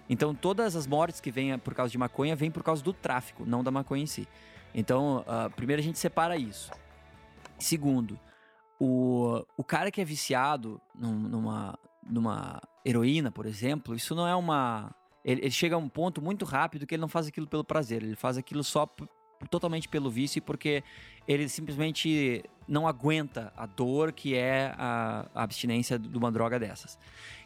Então, 0.09 0.35
todas 0.35 0.75
as 0.75 0.85
mortes 0.85 1.19
que 1.19 1.31
vêm 1.31 1.57
por 1.57 1.73
causa 1.73 1.91
de 1.91 1.97
maconha 1.97 2.35
vêm 2.35 2.51
por 2.51 2.63
causa 2.63 2.83
do 2.83 2.93
tráfico, 2.93 3.43
não 3.45 3.63
da 3.63 3.71
maconha 3.71 4.03
em 4.03 4.07
si. 4.07 4.27
Então, 4.73 5.19
uh, 5.21 5.49
primeiro 5.55 5.81
a 5.81 5.83
gente 5.83 5.97
separa 5.97 6.37
isso. 6.37 6.71
Segundo, 7.57 8.19
o, 8.79 9.45
o 9.57 9.63
cara 9.63 9.89
que 9.89 10.01
é 10.01 10.05
viciado 10.05 10.81
num, 10.93 11.13
numa, 11.13 11.79
numa 12.05 12.61
heroína, 12.85 13.31
por 13.31 13.45
exemplo, 13.45 13.95
isso 13.95 14.13
não 14.13 14.27
é 14.27 14.35
uma. 14.35 14.93
Ele, 15.23 15.41
ele, 15.41 15.51
chega 15.51 15.75
a 15.75 15.77
um 15.79 15.89
ponto 15.89 16.21
muito 16.21 16.45
rápido 16.45 16.85
que 16.85 16.93
ele 16.93 17.01
não 17.01 17.07
faz 17.07 17.27
aquilo 17.27 17.47
pelo 17.47 17.63
prazer, 17.63 18.03
ele 18.03 18.15
faz 18.15 18.37
aquilo 18.37 18.63
só 18.63 18.87
totalmente 19.49 19.87
pelo 19.87 20.09
vício 20.09 20.41
porque 20.41 20.83
ele 21.27 21.47
simplesmente 21.49 22.43
não 22.67 22.87
aguenta 22.87 23.53
a 23.55 23.65
dor 23.65 24.11
que 24.11 24.35
é 24.35 24.73
a, 24.77 25.27
a 25.33 25.43
abstinência 25.43 25.99
de 25.99 26.17
uma 26.17 26.31
droga 26.31 26.59
dessas. 26.59 26.97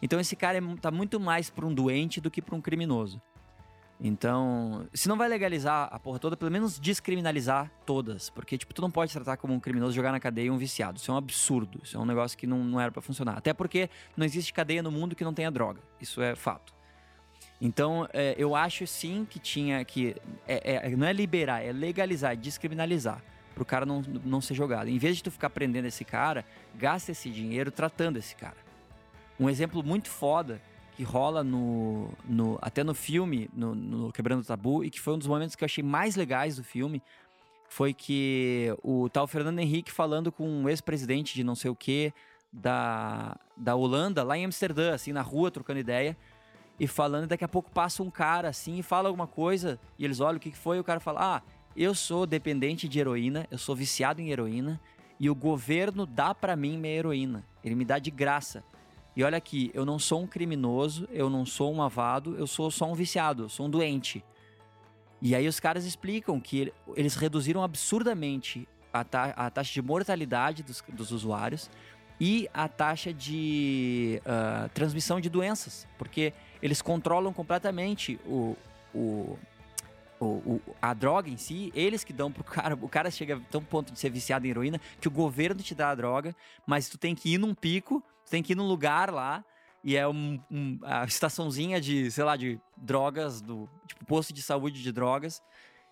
Então 0.02 0.20
esse 0.20 0.36
cara 0.36 0.58
está 0.58 0.90
é, 0.90 0.92
muito 0.92 1.20
mais 1.20 1.50
para 1.50 1.66
um 1.66 1.74
doente 1.74 2.22
do 2.22 2.32
que 2.32 2.42
para 2.42 2.56
um 2.56 2.62
criminoso. 2.62 3.22
Então, 4.02 4.88
se 4.94 5.10
não 5.10 5.18
vai 5.18 5.28
legalizar 5.28 5.90
a 5.92 6.00
porra 6.00 6.20
toda, 6.20 6.38
pelo 6.38 6.50
menos 6.50 6.80
descriminalizar 6.80 7.70
todas. 7.86 8.30
Porque, 8.30 8.58
tipo, 8.58 8.74
tu 8.74 8.82
não 8.82 8.90
pode 8.90 9.12
tratar 9.12 9.36
como 9.36 9.54
um 9.54 9.60
criminoso 9.60 9.94
jogar 9.94 10.14
na 10.14 10.22
cadeia 10.22 10.54
um 10.54 10.58
viciado. 10.58 10.98
Isso 10.98 11.12
é 11.12 11.14
um 11.14 11.18
absurdo. 11.18 11.82
Isso 11.84 11.98
é 11.98 12.00
um 12.00 12.06
negócio 12.06 12.38
que 12.38 12.48
não, 12.48 12.64
não 12.64 12.80
era 12.80 12.92
para 12.92 13.02
funcionar. 13.02 13.38
Até 13.38 13.54
porque 13.54 13.90
não 14.16 14.26
existe 14.26 14.54
cadeia 14.54 14.82
no 14.82 14.90
mundo 14.90 15.18
que 15.18 15.24
não 15.24 15.34
tenha 15.34 15.52
droga. 15.52 15.82
Isso 16.00 16.22
é 16.22 16.34
fato. 16.34 16.79
Então, 17.62 18.08
é, 18.14 18.36
eu 18.38 18.56
acho 18.56 18.88
sim 18.88 19.28
que 19.30 19.38
tinha 19.38 19.84
que. 19.84 20.16
É, 20.48 20.88
é, 20.88 20.90
não 20.96 21.06
é 21.06 21.12
liberar, 21.12 21.62
é 21.62 21.72
legalizar, 21.72 22.36
descriminalizar. 22.36 23.22
Pro 23.54 23.66
cara 23.66 23.86
não, 23.86 24.02
não 24.24 24.40
ser 24.40 24.54
jogado. 24.54 24.88
Em 24.88 24.98
vez 24.98 25.18
de 25.18 25.24
tu 25.24 25.32
ficar 25.32 25.50
prendendo 25.50 25.86
esse 25.86 26.06
cara, 26.06 26.46
gasta 26.76 27.12
esse 27.12 27.30
dinheiro 27.30 27.70
tratando 27.70 28.18
esse 28.18 28.34
cara. 28.36 28.56
Um 29.38 29.50
exemplo 29.50 29.84
muito 29.84 30.10
foda 30.10 30.62
que 30.96 31.04
rola 31.04 31.44
no, 31.44 32.10
no 32.26 32.58
até 32.62 32.84
no 32.84 32.94
filme, 32.94 33.50
no, 33.54 33.76
no 33.76 34.14
Quebrando 34.14 34.42
o 34.42 34.46
Tabu, 34.46 34.84
e 34.84 34.90
que 34.90 35.00
foi 35.00 35.14
um 35.14 35.18
dos 35.18 35.28
momentos 35.28 35.56
que 35.56 35.64
eu 35.64 35.66
achei 35.66 35.84
mais 35.84 36.16
legais 36.16 36.56
do 36.56 36.64
filme, 36.64 37.02
foi 37.68 37.94
que 37.94 38.74
o 38.82 39.10
tal 39.10 39.28
Fernando 39.28 39.60
Henrique 39.60 39.92
falando 39.92 40.32
com 40.32 40.48
um 40.48 40.70
ex-presidente 40.70 41.34
de 41.36 41.44
não 41.44 41.56
sei 41.56 41.70
o 41.70 41.76
que 41.76 42.14
da, 42.52 43.38
da 43.56 43.76
Holanda, 43.76 44.24
lá 44.24 44.38
em 44.38 44.46
Amsterdã, 44.46 44.94
assim, 44.94 45.12
na 45.12 45.22
rua, 45.22 45.52
trocando 45.52 45.80
ideia 45.80 46.18
e 46.80 46.88
falando, 46.88 47.26
e 47.26 47.28
daqui 47.28 47.44
a 47.44 47.48
pouco 47.48 47.70
passa 47.70 48.02
um 48.02 48.10
cara 48.10 48.50
assim 48.50 48.78
e 48.78 48.84
fala 48.84 49.10
alguma 49.10 49.28
coisa, 49.28 49.80
e 49.98 50.06
eles 50.06 50.20
olham 50.20 50.38
o 50.38 50.40
que 50.40 50.52
foi, 50.52 50.78
e 50.78 50.80
o 50.80 50.84
cara 50.84 51.00
fala: 51.00 51.38
Ah, 51.38 51.42
eu 51.76 51.94
sou 51.94 52.26
dependente 52.26 52.88
de 52.88 53.00
heroína, 53.00 53.48
eu 53.52 53.58
sou 53.58 53.76
viciado 53.76 54.22
em 54.22 54.32
heroína, 54.32 54.80
e 55.20 55.30
o 55.30 55.36
governo 55.36 56.06
dá 56.06 56.34
para 56.34 56.56
mim 56.56 56.78
minha 56.78 56.94
heroína. 56.94 57.46
Ele 57.64 57.76
me 57.76 57.84
dá 57.84 58.00
de 58.00 58.10
graça. 58.10 58.64
E 59.16 59.24
olha 59.24 59.38
aqui, 59.38 59.70
eu 59.74 59.86
não 59.86 60.00
sou 60.00 60.22
um 60.22 60.28
criminoso, 60.28 61.08
eu 61.12 61.30
não 61.30 61.46
sou 61.46 61.74
um 61.74 61.82
avado, 61.82 62.38
eu 62.38 62.48
sou 62.48 62.72
só 62.72 62.90
um 62.90 62.94
viciado, 62.94 63.44
eu 63.44 63.50
sou 63.50 63.66
um 63.66 63.70
doente. 63.70 64.24
E 65.22 65.36
aí 65.36 65.46
os 65.48 65.60
caras 65.60 65.84
explicam 65.84 66.40
que 66.40 66.72
eles 66.96 67.16
reduziram 67.16 67.62
absurdamente 67.62 68.66
a, 68.94 69.04
ta 69.04 69.34
a 69.36 69.50
taxa 69.50 69.74
de 69.74 69.82
mortalidade 69.82 70.64
dos, 70.64 70.82
dos 70.94 71.12
usuários 71.12 71.70
e 72.20 72.50
a 72.54 72.68
taxa 72.70 73.14
de 73.14 74.22
uh, 74.26 74.70
transmissão 74.70 75.20
de 75.20 75.30
doenças, 75.30 75.86
porque 75.98 76.34
eles 76.62 76.82
controlam 76.82 77.34
completamente 77.34 78.20
o, 78.26 78.56
o, 78.94 79.38
o, 80.20 80.26
o, 80.26 80.62
a 80.82 80.94
droga 80.94 81.30
em 81.30 81.38
si, 81.38 81.72
eles 81.76 82.04
que 82.04 82.12
dão 82.12 82.32
pro 82.32 82.44
cara, 82.44 82.76
o 82.76 82.90
cara 82.90 83.10
chega 83.10 83.38
a 83.38 83.40
tão 83.52 83.64
ponto 83.64 83.94
de 83.94 84.00
ser 84.00 84.10
viciado 84.10 84.46
em 84.46 84.50
heroína 84.50 84.80
que 85.00 85.08
o 85.08 85.12
governo 85.12 85.62
te 85.62 85.74
dá 85.74 85.90
a 85.90 85.96
droga, 85.96 86.36
mas 86.66 86.90
tu 86.90 86.98
tem 86.98 87.16
que 87.16 87.34
ir 87.34 87.38
num 87.38 87.54
pico, 87.54 88.04
tu 88.26 88.32
tem 88.32 88.44
que 88.44 88.54
ir 88.54 88.56
num 88.56 88.68
lugar 88.68 89.12
lá, 89.12 89.44
e 89.84 89.96
é 89.96 90.08
um, 90.08 90.40
um, 90.52 90.80
a 90.84 91.06
estaçãozinha 91.06 91.80
de, 91.80 92.12
sei 92.12 92.24
lá, 92.24 92.36
de 92.36 92.60
drogas, 92.76 93.42
do 93.42 93.70
tipo 93.88 94.06
posto 94.06 94.34
de 94.34 94.42
saúde 94.42 94.82
de 94.84 94.92
drogas, 94.92 95.42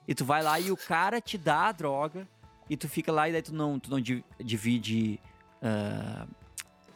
e 0.07 0.13
tu 0.13 0.25
vai 0.25 0.43
lá 0.43 0.59
e 0.59 0.71
o 0.71 0.77
cara 0.77 1.21
te 1.21 1.37
dá 1.37 1.67
a 1.67 1.71
droga, 1.71 2.27
e 2.69 2.75
tu 2.75 2.89
fica 2.89 3.11
lá 3.11 3.29
e 3.29 3.31
daí 3.31 3.41
tu 3.41 3.53
não, 3.53 3.79
tu 3.79 3.89
não 3.89 3.99
divide. 4.39 5.19
Uh, 5.61 6.27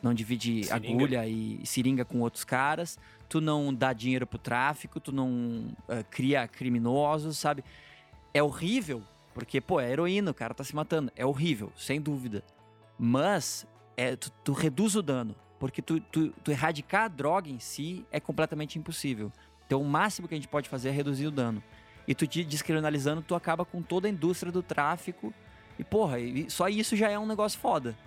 não 0.01 0.13
divide 0.13 0.63
seringa. 0.63 1.03
agulha 1.03 1.27
e 1.27 1.61
seringa 1.63 2.03
com 2.03 2.21
outros 2.21 2.43
caras, 2.43 2.97
tu 3.31 3.39
não 3.39 3.73
dá 3.73 3.93
dinheiro 3.93 4.27
pro 4.27 4.37
tráfico, 4.37 4.99
tu 4.99 5.13
não 5.13 5.73
uh, 5.87 6.03
cria 6.09 6.45
criminosos, 6.49 7.37
sabe? 7.37 7.63
É 8.33 8.43
horrível, 8.43 9.01
porque, 9.33 9.61
pô, 9.61 9.79
é 9.79 9.89
heroína, 9.89 10.31
o 10.31 10.33
cara 10.33 10.53
tá 10.53 10.65
se 10.65 10.75
matando. 10.75 11.09
É 11.15 11.25
horrível, 11.25 11.71
sem 11.77 12.01
dúvida. 12.01 12.43
Mas 12.99 13.65
é, 13.95 14.17
tu, 14.17 14.29
tu 14.43 14.51
reduz 14.51 14.97
o 14.97 15.01
dano, 15.01 15.33
porque 15.57 15.81
tu, 15.81 16.01
tu, 16.01 16.31
tu 16.43 16.51
erradicar 16.51 17.05
a 17.05 17.07
droga 17.07 17.49
em 17.49 17.57
si 17.57 18.05
é 18.11 18.19
completamente 18.19 18.77
impossível. 18.77 19.31
Então 19.65 19.81
o 19.81 19.85
máximo 19.85 20.27
que 20.27 20.33
a 20.33 20.37
gente 20.37 20.49
pode 20.49 20.67
fazer 20.67 20.89
é 20.89 20.91
reduzir 20.91 21.27
o 21.27 21.31
dano. 21.31 21.63
E 22.05 22.13
tu 22.13 22.27
descriminalizando, 22.27 23.21
tu 23.21 23.33
acaba 23.33 23.63
com 23.63 23.81
toda 23.81 24.09
a 24.09 24.11
indústria 24.11 24.51
do 24.51 24.61
tráfico. 24.61 25.33
E, 25.79 25.85
porra, 25.85 26.17
só 26.49 26.67
isso 26.67 26.97
já 26.97 27.09
é 27.09 27.17
um 27.17 27.25
negócio 27.25 27.57
foda. 27.57 27.97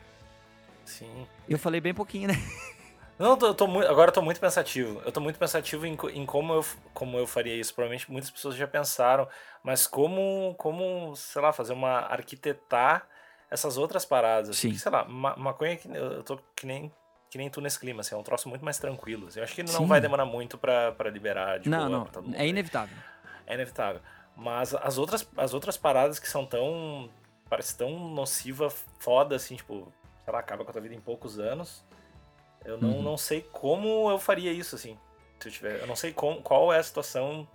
Sim. 0.84 1.26
Eu 1.48 1.58
falei 1.58 1.80
bem 1.80 1.94
pouquinho, 1.94 2.28
né? 2.28 2.34
Não, 3.18 3.38
eu 3.38 3.54
tô, 3.54 3.66
muito, 3.66 3.88
agora 3.88 4.08
eu 4.08 4.14
tô 4.14 4.22
muito 4.22 4.40
pensativo. 4.40 5.00
Eu 5.04 5.12
tô 5.12 5.20
muito 5.20 5.38
pensativo 5.38 5.86
em, 5.86 5.96
em 6.12 6.26
como, 6.26 6.52
eu, 6.52 6.64
como 6.92 7.16
eu 7.16 7.26
faria 7.26 7.54
isso. 7.54 7.72
Provavelmente 7.72 8.10
muitas 8.10 8.30
pessoas 8.30 8.56
já 8.56 8.66
pensaram, 8.66 9.28
mas 9.62 9.86
como, 9.86 10.54
como 10.58 11.14
sei 11.14 11.40
lá, 11.40 11.52
fazer 11.52 11.72
uma. 11.72 12.00
arquitetar 12.00 13.06
essas 13.50 13.76
outras 13.76 14.04
paradas. 14.04 14.50
Assim, 14.50 14.72
Sim. 14.72 14.78
sei 14.78 14.90
lá, 14.90 15.04
ma 15.04 15.36
maconha, 15.36 15.78
eu 15.94 16.24
tô 16.24 16.38
que 16.56 16.66
nem, 16.66 16.92
que 17.30 17.38
nem 17.38 17.48
tu 17.48 17.60
nesse 17.60 17.78
clima, 17.78 18.00
assim, 18.00 18.16
é 18.16 18.18
um 18.18 18.22
troço 18.22 18.48
muito 18.48 18.64
mais 18.64 18.78
tranquilo. 18.78 19.28
Assim. 19.28 19.38
Eu 19.38 19.44
acho 19.44 19.54
que 19.54 19.62
não 19.62 19.72
Sim. 19.82 19.86
vai 19.86 20.00
demorar 20.00 20.24
muito 20.24 20.58
pra, 20.58 20.90
pra 20.92 21.08
liberar. 21.08 21.60
De 21.60 21.68
não, 21.68 21.88
boa, 21.88 22.22
não, 22.22 22.34
é 22.34 22.48
inevitável. 22.48 22.96
É 23.46 23.54
inevitável. 23.54 24.00
Mas 24.36 24.74
as 24.74 24.98
outras, 24.98 25.28
as 25.36 25.54
outras 25.54 25.76
paradas 25.76 26.18
que 26.18 26.28
são 26.28 26.44
tão. 26.44 27.08
parece 27.48 27.76
tão 27.78 27.96
nociva, 28.08 28.68
foda, 28.98 29.36
assim, 29.36 29.54
tipo, 29.54 29.92
sei 30.24 30.32
lá, 30.32 30.40
acaba 30.40 30.64
com 30.64 30.70
a 30.70 30.72
tua 30.72 30.82
vida 30.82 30.96
em 30.96 31.00
poucos 31.00 31.38
anos. 31.38 31.84
Eu 32.64 32.80
não, 32.80 32.90
uhum. 32.90 33.02
não 33.02 33.16
sei 33.16 33.42
como 33.52 34.10
eu 34.10 34.18
faria 34.18 34.52
isso, 34.52 34.74
assim. 34.74 34.96
Se 35.38 35.48
eu, 35.48 35.52
tiver, 35.52 35.80
eu 35.80 35.86
não 35.86 35.96
sei 35.96 36.12
com, 36.12 36.40
qual 36.42 36.72
é 36.72 36.78
a 36.78 36.82
situação. 36.82 37.46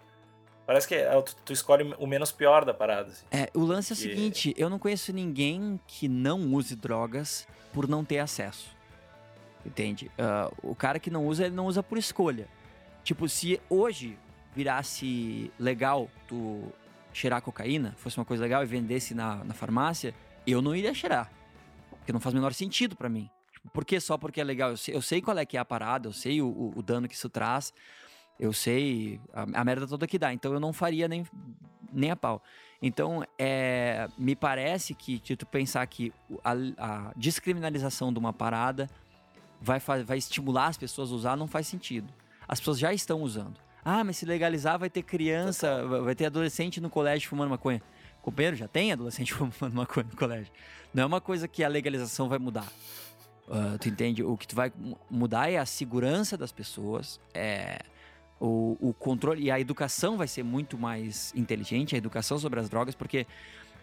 Parece 0.65 0.87
que 0.87 0.95
é, 0.95 1.21
tu, 1.21 1.35
tu, 1.43 1.53
escolhe 1.53 1.95
o 1.97 2.05
menos 2.05 2.31
pior 2.31 2.63
da 2.63 2.73
parada. 2.73 3.09
Assim. 3.09 3.25
É, 3.31 3.49
o 3.53 3.63
lance 3.63 3.91
é 3.91 3.95
o 3.95 3.97
seguinte: 3.97 4.53
eu 4.57 4.69
não 4.69 4.77
conheço 4.77 5.11
ninguém 5.11 5.79
que 5.87 6.07
não 6.07 6.53
use 6.53 6.75
drogas 6.75 7.47
por 7.73 7.87
não 7.87 8.05
ter 8.05 8.19
acesso. 8.19 8.77
Entende? 9.65 10.11
Uh, 10.17 10.71
o 10.71 10.75
cara 10.75 10.99
que 10.99 11.09
não 11.09 11.27
usa, 11.27 11.45
ele 11.45 11.55
não 11.55 11.65
usa 11.65 11.81
por 11.81 11.97
escolha. 11.97 12.47
Tipo, 13.03 13.27
se 13.27 13.59
hoje 13.69 14.17
virasse 14.55 15.51
legal 15.59 16.09
tu 16.27 16.71
cheirar 17.11 17.41
cocaína, 17.41 17.93
fosse 17.97 18.17
uma 18.17 18.25
coisa 18.25 18.43
legal 18.43 18.63
e 18.63 18.65
vendesse 18.65 19.13
na, 19.13 19.43
na 19.43 19.53
farmácia, 19.53 20.13
eu 20.45 20.61
não 20.61 20.75
iria 20.75 20.93
cheirar. 20.93 21.31
Porque 21.97 22.13
não 22.13 22.19
faz 22.19 22.33
o 22.33 22.37
menor 22.37 22.53
sentido 22.53 22.95
para 22.95 23.09
mim. 23.09 23.29
Por 23.73 23.85
que 23.85 23.99
só 23.99 24.17
porque 24.17 24.41
é 24.41 24.43
legal? 24.43 24.71
Eu 24.71 24.77
sei, 24.77 24.95
eu 24.95 25.01
sei 25.01 25.21
qual 25.21 25.37
é 25.37 25.45
que 25.45 25.57
é 25.57 25.59
a 25.59 25.65
parada, 25.65 26.07
eu 26.07 26.13
sei 26.13 26.41
o, 26.41 26.47
o, 26.47 26.73
o 26.77 26.81
dano 26.81 27.07
que 27.07 27.15
isso 27.15 27.29
traz, 27.29 27.73
eu 28.39 28.53
sei 28.53 29.19
a, 29.33 29.61
a, 29.61 29.65
merda 29.65 29.87
toda 29.87 30.07
que 30.07 30.17
dá. 30.17 30.33
Então 30.33 30.53
eu 30.53 30.59
não 30.59 30.71
faria 30.71 31.07
nem, 31.07 31.25
nem 31.91 32.11
a 32.11 32.15
pau. 32.15 32.41
Então, 32.81 33.25
é, 33.37 34.07
me 34.17 34.35
parece 34.35 34.93
que, 34.93 35.21
se 35.23 35.35
tu 35.35 35.45
pensar 35.45 35.85
que 35.85 36.13
a, 36.43 36.53
a, 36.77 37.13
descriminalização 37.15 38.13
de 38.13 38.19
uma 38.19 38.31
parada 38.31 38.89
vai, 39.61 39.79
vai 39.79 40.17
estimular 40.17 40.67
as 40.67 40.77
pessoas 40.77 41.11
a 41.11 41.15
usar, 41.15 41.35
não 41.35 41.47
faz 41.47 41.67
sentido. 41.67 42.11
As 42.47 42.59
pessoas 42.59 42.79
já 42.79 42.93
estão 42.93 43.21
usando. 43.21 43.59
Ah, 43.83 44.03
mas 44.03 44.17
se 44.17 44.25
legalizar 44.25 44.79
vai 44.79 44.89
ter 44.89 45.03
criança, 45.03 45.85
vai 45.85 46.15
ter 46.15 46.25
adolescente 46.25 46.79
no 46.79 46.89
colégio 46.89 47.29
fumando 47.29 47.49
maconha. 47.49 47.81
Companheiro, 48.21 48.55
já 48.55 48.67
tem 48.67 48.91
adolescente 48.91 49.33
fumando 49.35 49.75
maconha 49.75 50.07
no 50.09 50.17
colégio. 50.17 50.51
Não 50.93 51.03
é 51.03 51.05
uma 51.05 51.21
coisa 51.21 51.47
que 51.47 51.63
a 51.63 51.67
legalização 51.67 52.29
vai 52.29 52.39
mudar. 52.39 52.67
Uh, 53.49 53.79
tu 53.79 53.89
entende? 53.89 54.23
O 54.23 54.37
que 54.37 54.47
tu 54.47 54.55
vai 54.55 54.71
mudar 55.09 55.51
é 55.51 55.57
a 55.57 55.65
segurança 55.65 56.37
das 56.37 56.51
pessoas, 56.51 57.19
é 57.33 57.79
o, 58.39 58.77
o 58.79 58.93
controle 58.93 59.41
e 59.41 59.49
a 59.49 59.59
educação 59.59 60.17
vai 60.17 60.27
ser 60.27 60.43
muito 60.43 60.77
mais 60.77 61.33
inteligente, 61.35 61.95
a 61.95 61.97
educação 61.97 62.37
sobre 62.37 62.59
as 62.59 62.69
drogas, 62.69 62.93
porque 62.93 63.25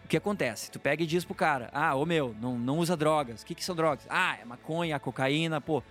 o 0.05 0.07
que 0.07 0.15
acontece? 0.15 0.71
Tu 0.71 0.79
pega 0.79 1.03
e 1.03 1.05
diz 1.05 1.25
pro 1.25 1.35
cara, 1.35 1.69
ah, 1.73 1.93
ô 1.95 2.05
meu, 2.05 2.33
não, 2.39 2.57
não 2.57 2.77
usa 2.77 2.95
drogas. 2.95 3.41
O 3.41 3.45
que, 3.45 3.53
que 3.53 3.63
são 3.63 3.75
drogas? 3.75 4.07
Ah, 4.09 4.37
é 4.41 4.45
maconha, 4.45 4.97
cocaína, 4.99 5.59
pô. 5.59 5.83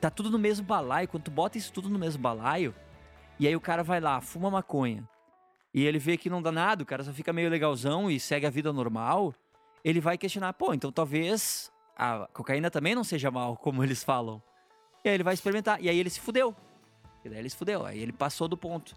Tá 0.00 0.10
tudo 0.10 0.28
no 0.28 0.38
mesmo 0.38 0.66
balaio. 0.66 1.06
Quando 1.06 1.22
tu 1.22 1.30
bota 1.30 1.56
isso 1.56 1.72
tudo 1.72 1.88
no 1.88 1.96
mesmo 1.96 2.20
balaio, 2.20 2.74
e 3.38 3.46
aí 3.46 3.54
o 3.54 3.60
cara 3.60 3.84
vai 3.84 4.00
lá, 4.00 4.20
fuma 4.20 4.50
maconha, 4.50 5.08
e 5.72 5.84
ele 5.84 6.00
vê 6.00 6.16
que 6.16 6.28
não 6.28 6.42
dá 6.42 6.50
nada, 6.50 6.82
o 6.82 6.86
cara 6.86 7.04
só 7.04 7.12
fica 7.12 7.32
meio 7.32 7.48
legalzão 7.48 8.10
e 8.10 8.18
segue 8.18 8.46
a 8.46 8.50
vida 8.50 8.72
normal, 8.72 9.32
ele 9.84 10.00
vai 10.00 10.18
questionar, 10.18 10.52
pô, 10.54 10.74
então 10.74 10.90
talvez 10.90 11.70
a 11.96 12.28
cocaína 12.32 12.70
também 12.70 12.94
não 12.94 13.02
seja 13.02 13.30
mal, 13.30 13.56
como 13.58 13.82
eles 13.82 14.04
falam. 14.04 14.42
E 15.04 15.08
aí 15.08 15.14
ele 15.14 15.24
vai 15.24 15.34
experimentar. 15.34 15.80
E 15.80 15.88
aí 15.88 15.98
ele 15.98 16.10
se 16.10 16.20
fudeu. 16.20 16.54
E 17.24 17.28
daí 17.28 17.38
ele 17.38 17.48
se 17.48 17.56
fudeu. 17.56 17.86
Aí 17.86 17.98
ele 17.98 18.12
passou 18.12 18.46
do 18.46 18.56
ponto. 18.56 18.94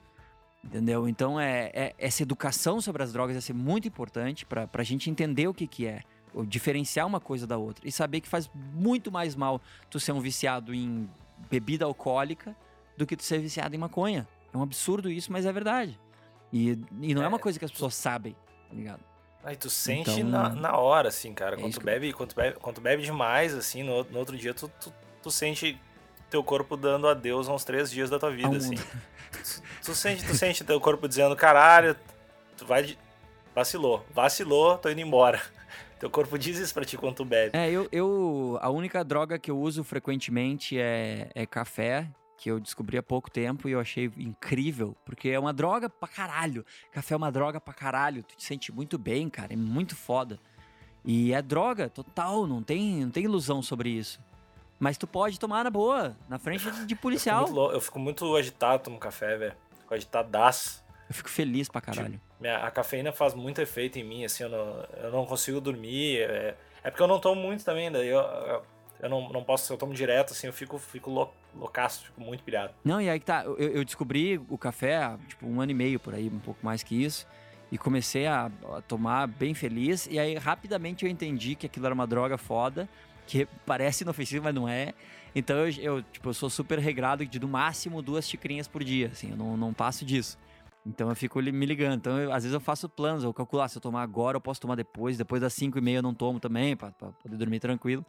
Entendeu? 0.63 1.07
Então 1.07 1.39
é, 1.39 1.71
é 1.73 1.95
essa 1.97 2.21
educação 2.21 2.81
sobre 2.81 3.01
as 3.01 3.13
drogas 3.13 3.35
vai 3.35 3.41
ser 3.41 3.53
muito 3.53 3.87
importante 3.87 4.45
para 4.45 4.67
a 4.71 4.83
gente 4.83 5.09
entender 5.09 5.47
o 5.47 5.53
que, 5.53 5.65
que 5.65 5.87
é. 5.87 6.01
Ou 6.33 6.45
diferenciar 6.45 7.07
uma 7.07 7.19
coisa 7.19 7.47
da 7.47 7.57
outra. 7.57 7.87
E 7.87 7.91
saber 7.91 8.21
que 8.21 8.27
faz 8.27 8.49
muito 8.73 9.11
mais 9.11 9.35
mal 9.35 9.61
tu 9.89 9.99
ser 9.99 10.11
um 10.11 10.19
viciado 10.19 10.73
em 10.73 11.09
bebida 11.49 11.85
alcoólica 11.85 12.55
do 12.97 13.05
que 13.05 13.15
tu 13.15 13.23
ser 13.23 13.39
viciado 13.39 13.73
em 13.73 13.79
maconha. 13.79 14.27
É 14.53 14.57
um 14.57 14.61
absurdo 14.61 15.09
isso, 15.09 15.31
mas 15.31 15.45
é 15.45 15.51
verdade. 15.51 15.97
E, 16.51 16.77
e 17.01 17.13
não 17.13 17.21
é, 17.21 17.25
é 17.25 17.27
uma 17.27 17.39
coisa 17.39 17.57
que 17.57 17.65
as 17.65 17.71
pessoas 17.71 17.95
sabem, 17.95 18.35
tá 18.67 18.75
ligado? 18.75 19.03
Aí 19.43 19.55
tu 19.55 19.69
sente 19.69 20.19
então, 20.19 20.29
na, 20.29 20.49
na 20.49 20.77
hora, 20.77 21.09
assim, 21.09 21.33
cara. 21.33 21.55
É 21.55 21.59
quando, 21.59 21.73
tu 21.73 21.81
bebe, 21.81 22.11
quando, 22.11 22.29
tu 22.29 22.35
bebe, 22.35 22.57
quando 22.59 22.75
tu 22.75 22.81
bebe 22.81 23.03
demais, 23.03 23.53
assim, 23.53 23.83
no, 23.83 24.03
no 24.03 24.19
outro 24.19 24.37
dia, 24.37 24.53
tu, 24.53 24.69
tu, 24.81 24.93
tu, 25.23 25.31
sente 25.31 25.79
teu 26.29 26.43
corpo 26.43 26.75
dando 26.75 27.07
adeus 27.07 27.47
a 27.47 27.53
uns 27.53 27.63
três 27.63 27.89
dias 27.89 28.09
da 28.09 28.19
tua 28.19 28.31
vida, 28.31 28.57
assim. 28.57 28.75
Tu, 28.75 29.61
tu, 29.85 29.95
sente, 29.95 30.25
tu 30.25 30.35
sente 30.35 30.63
teu 30.63 30.79
corpo 30.81 31.07
dizendo, 31.07 31.35
caralho, 31.35 31.95
tu 32.57 32.65
vai. 32.65 32.97
Vacilou, 33.55 34.05
vacilou, 34.13 34.77
tô 34.77 34.89
indo 34.89 35.01
embora. 35.01 35.41
Teu 35.99 36.09
corpo 36.09 36.39
diz 36.39 36.57
isso 36.57 36.73
pra 36.73 36.85
ti 36.85 36.95
quando 36.95 37.15
tu 37.15 37.25
bebe. 37.25 37.57
É, 37.57 37.69
eu, 37.69 37.85
eu. 37.91 38.57
A 38.61 38.69
única 38.69 39.03
droga 39.03 39.37
que 39.37 39.51
eu 39.51 39.59
uso 39.59 39.83
frequentemente 39.83 40.79
é, 40.79 41.29
é 41.35 41.45
café 41.45 42.07
que 42.39 42.49
eu 42.49 42.57
descobri 42.57 42.97
há 42.97 43.03
pouco 43.03 43.29
tempo 43.29 43.67
e 43.67 43.73
eu 43.73 43.81
achei 43.81 44.09
incrível, 44.17 44.95
porque 45.03 45.27
é 45.27 45.37
uma 45.37 45.51
droga 45.51 45.89
pra 45.89 46.07
caralho. 46.07 46.65
Café 46.89 47.13
é 47.13 47.17
uma 47.17 47.29
droga 47.29 47.59
pra 47.59 47.73
caralho, 47.73 48.23
tu 48.23 48.35
te 48.37 48.45
sente 48.45 48.71
muito 48.71 48.97
bem, 48.97 49.29
cara, 49.29 49.51
é 49.51 49.57
muito 49.57 49.93
foda. 49.93 50.39
E 51.03 51.33
é 51.33 51.41
droga 51.41 51.89
total, 51.89 52.47
não 52.47 52.63
tem, 52.63 53.03
não 53.03 53.11
tem 53.11 53.25
ilusão 53.25 53.61
sobre 53.61 53.89
isso. 53.89 54.21
Mas 54.79 54.97
tu 54.97 55.05
pode 55.05 55.37
tomar 55.37 55.65
na 55.65 55.69
boa, 55.69 56.15
na 56.29 56.39
frente 56.39 56.71
de 56.85 56.95
policial. 56.95 57.41
Eu 57.41 57.47
fico 57.47 57.59
muito, 57.59 57.73
eu 57.73 57.81
fico 57.81 57.99
muito 57.99 58.35
agitado 58.37 58.83
tomo 58.83 58.97
café, 58.97 59.35
velho. 59.35 59.55
Fico 59.81 59.93
agitadaço. 59.93 60.81
Eu 61.09 61.15
fico 61.15 61.29
feliz 61.29 61.67
pra 61.67 61.81
caralho. 61.81 62.21
Minha, 62.39 62.57
a 62.59 62.71
cafeína 62.71 63.11
faz 63.11 63.33
muito 63.33 63.59
efeito 63.59 63.99
em 63.99 64.03
mim, 64.03 64.23
assim, 64.23 64.43
eu 64.43 64.49
não, 64.49 64.87
eu 65.03 65.11
não 65.11 65.25
consigo 65.25 65.59
dormir. 65.59 66.21
É, 66.21 66.55
é 66.83 66.89
porque 66.89 67.03
eu 67.03 67.07
não 67.07 67.19
tomo 67.19 67.41
muito 67.41 67.65
também, 67.65 67.91
daí 67.91 68.07
eu, 68.07 68.19
eu, 68.19 68.63
eu 68.99 69.09
não, 69.09 69.29
não 69.29 69.43
posso, 69.43 69.71
eu 69.71 69.77
tomo 69.77 69.93
direto, 69.93 70.33
assim, 70.33 70.47
eu 70.47 70.53
fico, 70.53 70.77
fico 70.77 71.09
lou, 71.09 71.33
loucaço, 71.55 72.05
fico 72.05 72.21
muito 72.21 72.43
pilhado. 72.43 72.73
Não, 72.83 73.01
e 73.01 73.09
aí 73.09 73.19
que 73.19 73.25
tá, 73.25 73.43
eu, 73.45 73.57
eu 73.57 73.85
descobri 73.85 74.37
o 74.49 74.57
café 74.57 75.17
tipo, 75.27 75.47
um 75.47 75.61
ano 75.61 75.71
e 75.71 75.75
meio 75.75 75.99
por 75.99 76.13
aí, 76.13 76.27
um 76.27 76.39
pouco 76.39 76.59
mais 76.63 76.83
que 76.83 77.01
isso. 77.01 77.25
E 77.71 77.77
comecei 77.77 78.25
a, 78.25 78.51
a 78.75 78.81
tomar 78.81 79.27
bem 79.27 79.53
feliz. 79.53 80.07
E 80.09 80.17
aí, 80.17 80.35
rapidamente, 80.35 81.05
eu 81.05 81.11
entendi 81.11 81.53
que 81.53 81.67
aquilo 81.67 81.85
era 81.85 81.93
uma 81.93 82.07
droga 82.07 82.35
foda, 82.37 82.89
que 83.27 83.47
parece 83.65 84.03
inofensivo, 84.03 84.43
mas 84.43 84.55
não 84.55 84.67
é. 84.67 84.93
Então, 85.35 85.55
eu, 85.55 85.69
eu, 85.79 86.01
tipo, 86.01 86.29
eu 86.29 86.33
sou 86.33 86.49
super 86.49 86.79
regrado 86.79 87.23
de, 87.25 87.39
no 87.39 87.47
máximo, 87.47 88.01
duas 88.01 88.27
xicrinhas 88.27 88.67
por 88.67 88.83
dia, 88.83 89.09
assim, 89.11 89.31
eu 89.31 89.37
não, 89.37 89.55
não 89.55 89.71
passo 89.71 90.03
disso. 90.03 90.37
Então 90.85 91.09
eu 91.09 91.15
fico 91.15 91.41
me 91.41 91.65
ligando. 91.65 91.95
Então, 91.95 92.17
eu, 92.17 92.31
às 92.33 92.43
vezes 92.43 92.53
eu 92.53 92.59
faço 92.59 92.89
planos, 92.89 93.23
eu 93.23 93.33
calculo, 93.33 93.61
ah, 93.61 93.67
se 93.67 93.77
eu 93.77 93.81
tomar 93.81 94.01
agora, 94.01 94.37
eu 94.37 94.41
posso 94.41 94.59
tomar 94.59 94.75
depois. 94.75 95.17
Depois 95.17 95.41
das 95.41 95.53
5 95.53 95.77
e 95.77 95.81
meia 95.81 95.97
eu 95.97 96.01
não 96.01 96.13
tomo 96.13 96.39
também, 96.39 96.75
pra, 96.75 96.91
poder 96.91 97.37
dormir 97.37 97.59
tranquilo. 97.59 98.03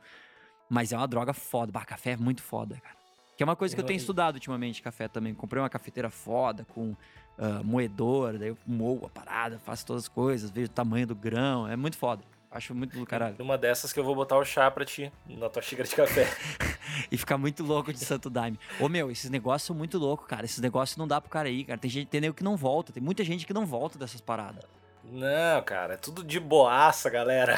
Mas 0.70 0.92
é 0.92 0.96
uma 0.96 1.08
droga 1.08 1.34
foda. 1.34 1.72
Bah, 1.72 1.84
café 1.84 2.12
é 2.12 2.16
muito 2.16 2.42
foda, 2.42 2.76
cara. 2.80 2.94
Que 3.36 3.42
é 3.42 3.44
uma 3.44 3.56
coisa 3.56 3.74
que 3.74 3.80
eu 3.80 3.84
tenho 3.84 3.96
estudado 3.96 4.34
ultimamente, 4.34 4.80
café 4.80 5.08
também. 5.08 5.34
Comprei 5.34 5.60
uma 5.60 5.68
cafeteira 5.68 6.10
foda, 6.10 6.64
com 6.72 6.90
uh, 6.90 7.64
moedor, 7.64 8.38
daí 8.38 8.48
eu 8.48 8.58
moo 8.66 9.04
a 9.04 9.08
parada, 9.08 9.58
faço 9.58 9.84
todas 9.84 10.04
as 10.04 10.08
coisas, 10.08 10.50
vejo 10.50 10.66
o 10.66 10.70
tamanho 10.70 11.06
do 11.06 11.14
grão. 11.14 11.66
É 11.66 11.74
muito 11.74 11.96
foda. 11.96 12.22
Acho 12.50 12.74
muito 12.74 12.98
do 12.98 13.06
caralho. 13.06 13.36
Uma 13.38 13.56
dessas 13.56 13.92
que 13.92 14.00
eu 14.00 14.04
vou 14.04 14.14
botar 14.14 14.36
o 14.36 14.44
chá 14.44 14.68
pra 14.70 14.84
ti, 14.84 15.10
na 15.28 15.48
tua 15.48 15.62
xícara 15.62 15.88
de 15.88 15.94
café. 15.94 16.26
e 17.10 17.16
ficar 17.16 17.38
muito 17.38 17.62
louco 17.62 17.92
de 17.92 18.00
Santo 18.00 18.28
Daime. 18.28 18.58
Ô 18.80 18.88
meu, 18.88 19.10
esses 19.10 19.30
negócios 19.30 19.66
são 19.66 19.76
muito 19.76 19.98
loucos, 19.98 20.26
cara. 20.26 20.44
Esses 20.44 20.58
negócios 20.58 20.96
não 20.96 21.06
dá 21.06 21.20
pro 21.20 21.30
cara 21.30 21.48
ir, 21.48 21.64
cara. 21.64 21.78
Tem 21.78 21.90
gente 21.90 22.08
tem 22.08 22.32
que 22.32 22.42
não 22.42 22.56
volta. 22.56 22.92
Tem 22.92 23.02
muita 23.02 23.22
gente 23.22 23.46
que 23.46 23.54
não 23.54 23.64
volta 23.64 23.98
dessas 23.98 24.20
paradas. 24.20 24.64
Não, 25.04 25.62
cara, 25.62 25.94
é 25.94 25.96
tudo 25.96 26.24
de 26.24 26.38
boaça, 26.40 27.08
galera. 27.08 27.56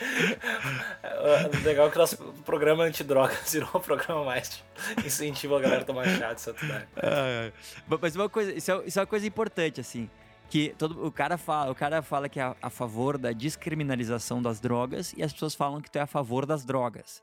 Legal 1.64 1.90
que 1.90 1.98
nosso 1.98 2.16
programa 2.44 2.84
antidrogas 2.84 3.38
virou 3.52 3.70
um 3.74 3.80
programa 3.80 4.24
mais 4.24 4.62
incentiva 5.04 5.58
a 5.58 5.60
galera 5.60 5.84
tomar 5.84 6.04
chá 6.06 6.32
de 6.32 6.40
Santo 6.40 6.66
Daime. 6.66 6.86
Mas 8.00 8.16
uma 8.16 8.28
coisa, 8.28 8.52
isso 8.52 8.70
é, 8.70 8.84
isso 8.86 8.98
é 8.98 9.02
uma 9.02 9.06
coisa 9.06 9.26
importante, 9.26 9.80
assim 9.80 10.10
que 10.48 10.74
todo 10.78 11.04
o 11.04 11.10
cara 11.10 11.36
fala, 11.38 11.70
o 11.70 11.74
cara 11.74 12.02
fala 12.02 12.28
que 12.28 12.38
é 12.38 12.54
a, 12.60 12.70
favor 12.70 13.18
da 13.18 13.32
descriminalização 13.32 14.42
das 14.42 14.60
drogas 14.60 15.12
e 15.16 15.22
as 15.22 15.32
pessoas 15.32 15.54
falam 15.54 15.80
que 15.80 15.90
tu 15.90 15.96
é 15.96 16.02
a 16.02 16.06
favor 16.06 16.46
das 16.46 16.64
drogas. 16.64 17.22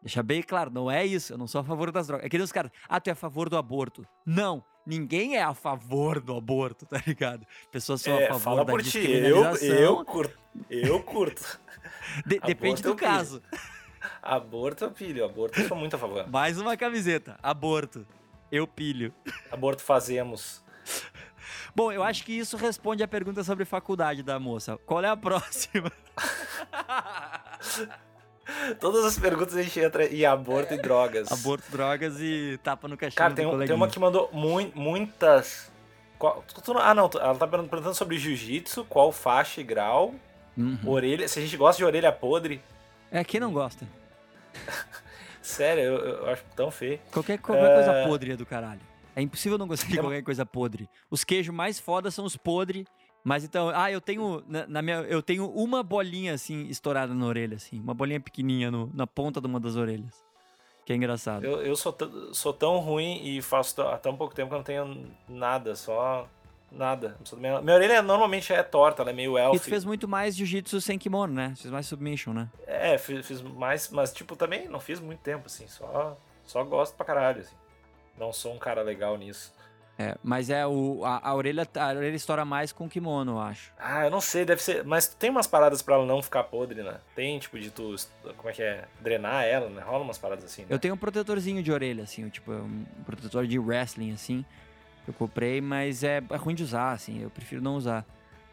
Deixa 0.00 0.22
bem 0.22 0.42
claro, 0.42 0.70
não 0.70 0.90
é 0.90 1.04
isso, 1.04 1.32
eu 1.32 1.38
não 1.38 1.46
sou 1.46 1.60
a 1.60 1.64
favor 1.64 1.90
das 1.90 2.06
drogas. 2.06 2.24
É 2.24 2.28
que 2.28 2.36
os 2.38 2.52
caras, 2.52 2.70
ah, 2.88 3.00
tu 3.00 3.08
é 3.08 3.12
a 3.12 3.16
favor 3.16 3.48
do 3.48 3.56
aborto. 3.56 4.06
Não, 4.24 4.62
ninguém 4.86 5.36
é 5.36 5.42
a 5.42 5.54
favor 5.54 6.20
do 6.20 6.36
aborto, 6.36 6.86
tá 6.86 7.02
ligado? 7.06 7.46
Pessoas 7.70 8.02
são 8.02 8.14
é, 8.14 8.24
a 8.24 8.28
favor 8.28 8.40
fala 8.40 8.64
da 8.64 8.72
por. 8.72 8.82
Ti. 8.82 8.98
Eu, 8.98 9.44
eu 9.56 10.04
curto, 10.04 10.38
eu 10.68 11.02
curto. 11.02 11.60
De, 12.26 12.38
depende 12.38 12.82
do 12.82 12.94
caso. 12.94 13.42
Aborto 14.22 14.84
eu 14.84 14.90
pilho, 14.90 15.24
aborto 15.24 15.60
eu 15.60 15.66
sou 15.66 15.76
muito 15.76 15.96
a 15.96 15.98
favor. 15.98 16.28
Mais 16.28 16.58
uma 16.58 16.76
camiseta, 16.76 17.38
aborto. 17.42 18.06
Eu 18.52 18.66
pilho. 18.66 19.12
Aborto 19.50 19.82
fazemos. 19.82 20.62
Bom, 21.74 21.90
eu 21.90 22.04
acho 22.04 22.24
que 22.24 22.32
isso 22.32 22.56
responde 22.56 23.02
a 23.02 23.08
pergunta 23.08 23.42
sobre 23.42 23.64
faculdade 23.64 24.22
da 24.22 24.38
moça. 24.38 24.78
Qual 24.86 25.02
é 25.02 25.08
a 25.08 25.16
próxima? 25.16 25.90
Todas 28.80 29.04
as 29.04 29.18
perguntas 29.18 29.56
a 29.56 29.62
gente 29.62 29.78
entra 29.80 30.06
em 30.06 30.24
aborto 30.24 30.74
e 30.74 30.76
drogas. 30.76 31.30
Aborto, 31.30 31.64
drogas 31.70 32.20
e 32.20 32.58
tapa 32.62 32.86
no 32.88 32.96
cachorro. 32.96 33.16
Cara, 33.16 33.34
tem, 33.34 33.46
um, 33.46 33.58
tem 33.58 33.74
uma 33.74 33.88
que 33.88 33.98
mandou 33.98 34.28
mu 34.32 34.58
muitas. 34.74 35.72
Qual, 36.18 36.44
tu, 36.62 36.78
ah, 36.78 36.94
não, 36.94 37.10
ela 37.14 37.34
tá 37.34 37.46
perguntando 37.46 37.94
sobre 37.94 38.18
jiu-jitsu, 38.18 38.84
qual 38.84 39.10
faixa 39.10 39.60
e 39.60 39.64
grau, 39.64 40.14
uhum. 40.56 40.78
orelha. 40.86 41.26
Se 41.28 41.38
a 41.38 41.42
gente 41.42 41.56
gosta 41.56 41.78
de 41.78 41.84
orelha 41.84 42.12
podre. 42.12 42.60
É, 43.10 43.24
quem 43.24 43.40
não 43.40 43.52
gosta? 43.52 43.86
Sério, 45.42 45.82
eu, 45.82 45.98
eu, 45.98 46.30
acho 46.30 46.42
tão 46.56 46.70
feio. 46.70 46.98
Qualquer, 47.12 47.38
qualquer 47.38 47.70
uh... 47.70 47.74
coisa 47.74 48.04
podre 48.06 48.32
é 48.32 48.36
do 48.36 48.46
caralho. 48.46 48.80
É 49.16 49.22
impossível 49.22 49.56
não 49.56 49.68
gostar 49.68 49.86
de 49.86 49.98
qualquer 49.98 50.22
coisa 50.22 50.44
podre. 50.44 50.88
Os 51.10 51.22
queijos 51.22 51.54
mais 51.54 51.78
foda 51.78 52.10
são 52.10 52.24
os 52.24 52.36
podres. 52.36 52.86
Mas 53.24 53.42
então, 53.42 53.70
ah, 53.74 53.90
eu 53.90 54.02
tenho 54.02 54.44
na, 54.46 54.66
na, 54.66 54.82
minha, 54.82 54.96
eu 54.98 55.22
tenho 55.22 55.48
uma 55.50 55.82
bolinha 55.82 56.34
assim 56.34 56.66
estourada 56.66 57.14
na 57.14 57.24
orelha 57.24 57.56
assim, 57.56 57.80
uma 57.80 57.94
bolinha 57.94 58.20
pequenininha 58.20 58.70
no, 58.70 58.90
na 58.92 59.06
ponta 59.06 59.40
de 59.40 59.46
uma 59.46 59.58
das 59.58 59.76
orelhas. 59.76 60.22
Que 60.84 60.92
é 60.92 60.96
engraçado. 60.96 61.44
Eu, 61.46 61.62
eu 61.62 61.74
sou, 61.74 61.96
sou 62.34 62.52
tão 62.52 62.78
ruim 62.78 63.22
e 63.24 63.40
faço 63.40 63.80
há 63.80 63.96
tão 63.96 64.14
pouco 64.14 64.34
tempo 64.34 64.50
que 64.50 64.54
eu 64.54 64.58
não 64.58 64.64
tenho 64.64 65.10
nada, 65.26 65.74
só 65.74 66.28
nada. 66.70 67.16
Minha, 67.38 67.62
minha 67.62 67.74
orelha 67.74 68.02
normalmente 68.02 68.52
é 68.52 68.62
torta, 68.62 69.00
ela 69.00 69.10
é 69.10 69.14
meio 69.14 69.38
elf. 69.38 69.56
E 69.56 69.60
tu 69.60 69.70
fez 69.70 69.84
muito 69.84 70.06
mais 70.06 70.36
jiu-jitsu 70.36 70.78
sem 70.82 70.98
kimono, 70.98 71.32
né? 71.32 71.54
Fiz 71.56 71.70
mais 71.70 71.86
submission, 71.86 72.34
né? 72.34 72.50
É, 72.66 72.98
fiz, 72.98 73.26
fiz 73.26 73.40
mais, 73.40 73.88
mas 73.88 74.12
tipo, 74.12 74.36
também 74.36 74.68
não 74.68 74.78
fiz 74.78 75.00
muito 75.00 75.20
tempo, 75.20 75.46
assim, 75.46 75.66
só, 75.68 76.18
só 76.44 76.62
gosto 76.62 76.94
pra 76.94 77.06
caralho, 77.06 77.40
assim. 77.40 77.56
Não 78.18 78.30
sou 78.30 78.52
um 78.52 78.58
cara 78.58 78.82
legal 78.82 79.16
nisso. 79.16 79.54
É, 79.96 80.16
mas 80.24 80.50
é 80.50 80.66
o 80.66 81.04
a, 81.04 81.28
a, 81.28 81.34
orelha 81.34 81.68
a 81.76 81.88
orelha 81.88 82.16
estoura 82.16 82.44
mais 82.44 82.72
com 82.72 82.88
kimono, 82.88 83.32
eu 83.32 83.40
acho. 83.40 83.72
Ah, 83.78 84.04
eu 84.04 84.10
não 84.10 84.20
sei, 84.20 84.44
deve 84.44 84.60
ser, 84.60 84.82
mas 84.84 85.06
tem 85.06 85.30
umas 85.30 85.46
paradas 85.46 85.82
para 85.82 85.94
ela 85.94 86.04
não 86.04 86.20
ficar 86.20 86.42
podre, 86.44 86.82
né? 86.82 86.98
Tem 87.14 87.38
tipo 87.38 87.58
de 87.60 87.70
tu, 87.70 87.94
como 88.36 88.48
é 88.48 88.52
que 88.52 88.62
é, 88.62 88.86
drenar 89.00 89.44
ela, 89.44 89.68
né? 89.70 89.80
Rola 89.82 90.02
umas 90.02 90.18
paradas 90.18 90.44
assim. 90.44 90.62
Né? 90.62 90.68
Eu 90.70 90.80
tenho 90.80 90.94
um 90.94 90.96
protetorzinho 90.96 91.62
de 91.62 91.70
orelha 91.70 92.02
assim, 92.02 92.28
tipo 92.28 92.50
um 92.50 92.84
protetor 93.06 93.46
de 93.46 93.56
wrestling 93.56 94.12
assim. 94.12 94.44
Eu 95.06 95.14
comprei, 95.14 95.60
mas 95.60 96.02
é, 96.02 96.20
é 96.28 96.36
ruim 96.36 96.56
de 96.56 96.64
usar 96.64 96.90
assim, 96.92 97.22
eu 97.22 97.30
prefiro 97.30 97.62
não 97.62 97.76
usar. 97.76 98.04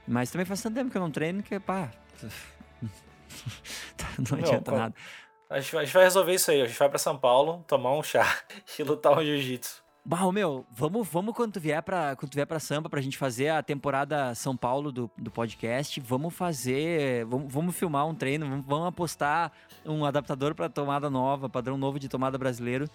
Mas 0.07 0.29
também 0.29 0.45
faz 0.45 0.61
tanto 0.61 0.75
tempo 0.75 0.91
que 0.91 0.97
eu 0.97 1.01
não 1.01 1.09
treino 1.09 1.41
que 1.41 1.59
pá, 1.59 1.89
não 4.29 4.37
adianta 4.37 4.71
não, 4.71 4.77
nada. 4.77 4.95
A 5.49 5.59
gente, 5.59 5.75
a 5.75 5.83
gente 5.83 5.93
vai 5.93 6.03
resolver 6.03 6.33
isso 6.33 6.51
aí. 6.51 6.61
A 6.61 6.67
gente 6.67 6.77
vai 6.77 6.87
para 6.87 6.99
São 6.99 7.17
Paulo, 7.17 7.63
tomar 7.67 7.93
um 7.93 8.03
chá 8.03 8.25
e 8.77 8.83
lutar 8.83 9.17
um 9.17 9.23
jiu-jitsu. 9.23 9.83
Bah, 10.03 10.31
meu, 10.31 10.65
vamos, 10.71 11.07
vamos 11.07 11.35
quando 11.35 11.53
tu 11.53 11.59
vier 11.59 11.81
pra, 11.83 12.15
quando 12.15 12.31
tu 12.31 12.35
vier 12.35 12.47
pra 12.47 12.59
Sampa 12.59 12.89
pra 12.89 12.99
gente 13.01 13.17
fazer 13.17 13.49
a 13.49 13.61
temporada 13.61 14.33
São 14.33 14.57
Paulo 14.57 14.91
do, 14.91 15.11
do 15.15 15.29
podcast. 15.29 15.99
Vamos 16.01 16.33
fazer. 16.33 17.23
Vamos, 17.25 17.53
vamos 17.53 17.75
filmar 17.75 18.07
um 18.07 18.15
treino, 18.15 18.49
vamos, 18.49 18.65
vamos 18.65 18.87
apostar 18.87 19.51
um 19.85 20.03
adaptador 20.03 20.55
para 20.55 20.69
tomada 20.69 21.09
nova, 21.09 21.47
padrão 21.47 21.77
novo 21.77 21.99
de 21.99 22.09
tomada 22.09 22.37
brasileiro. 22.37 22.89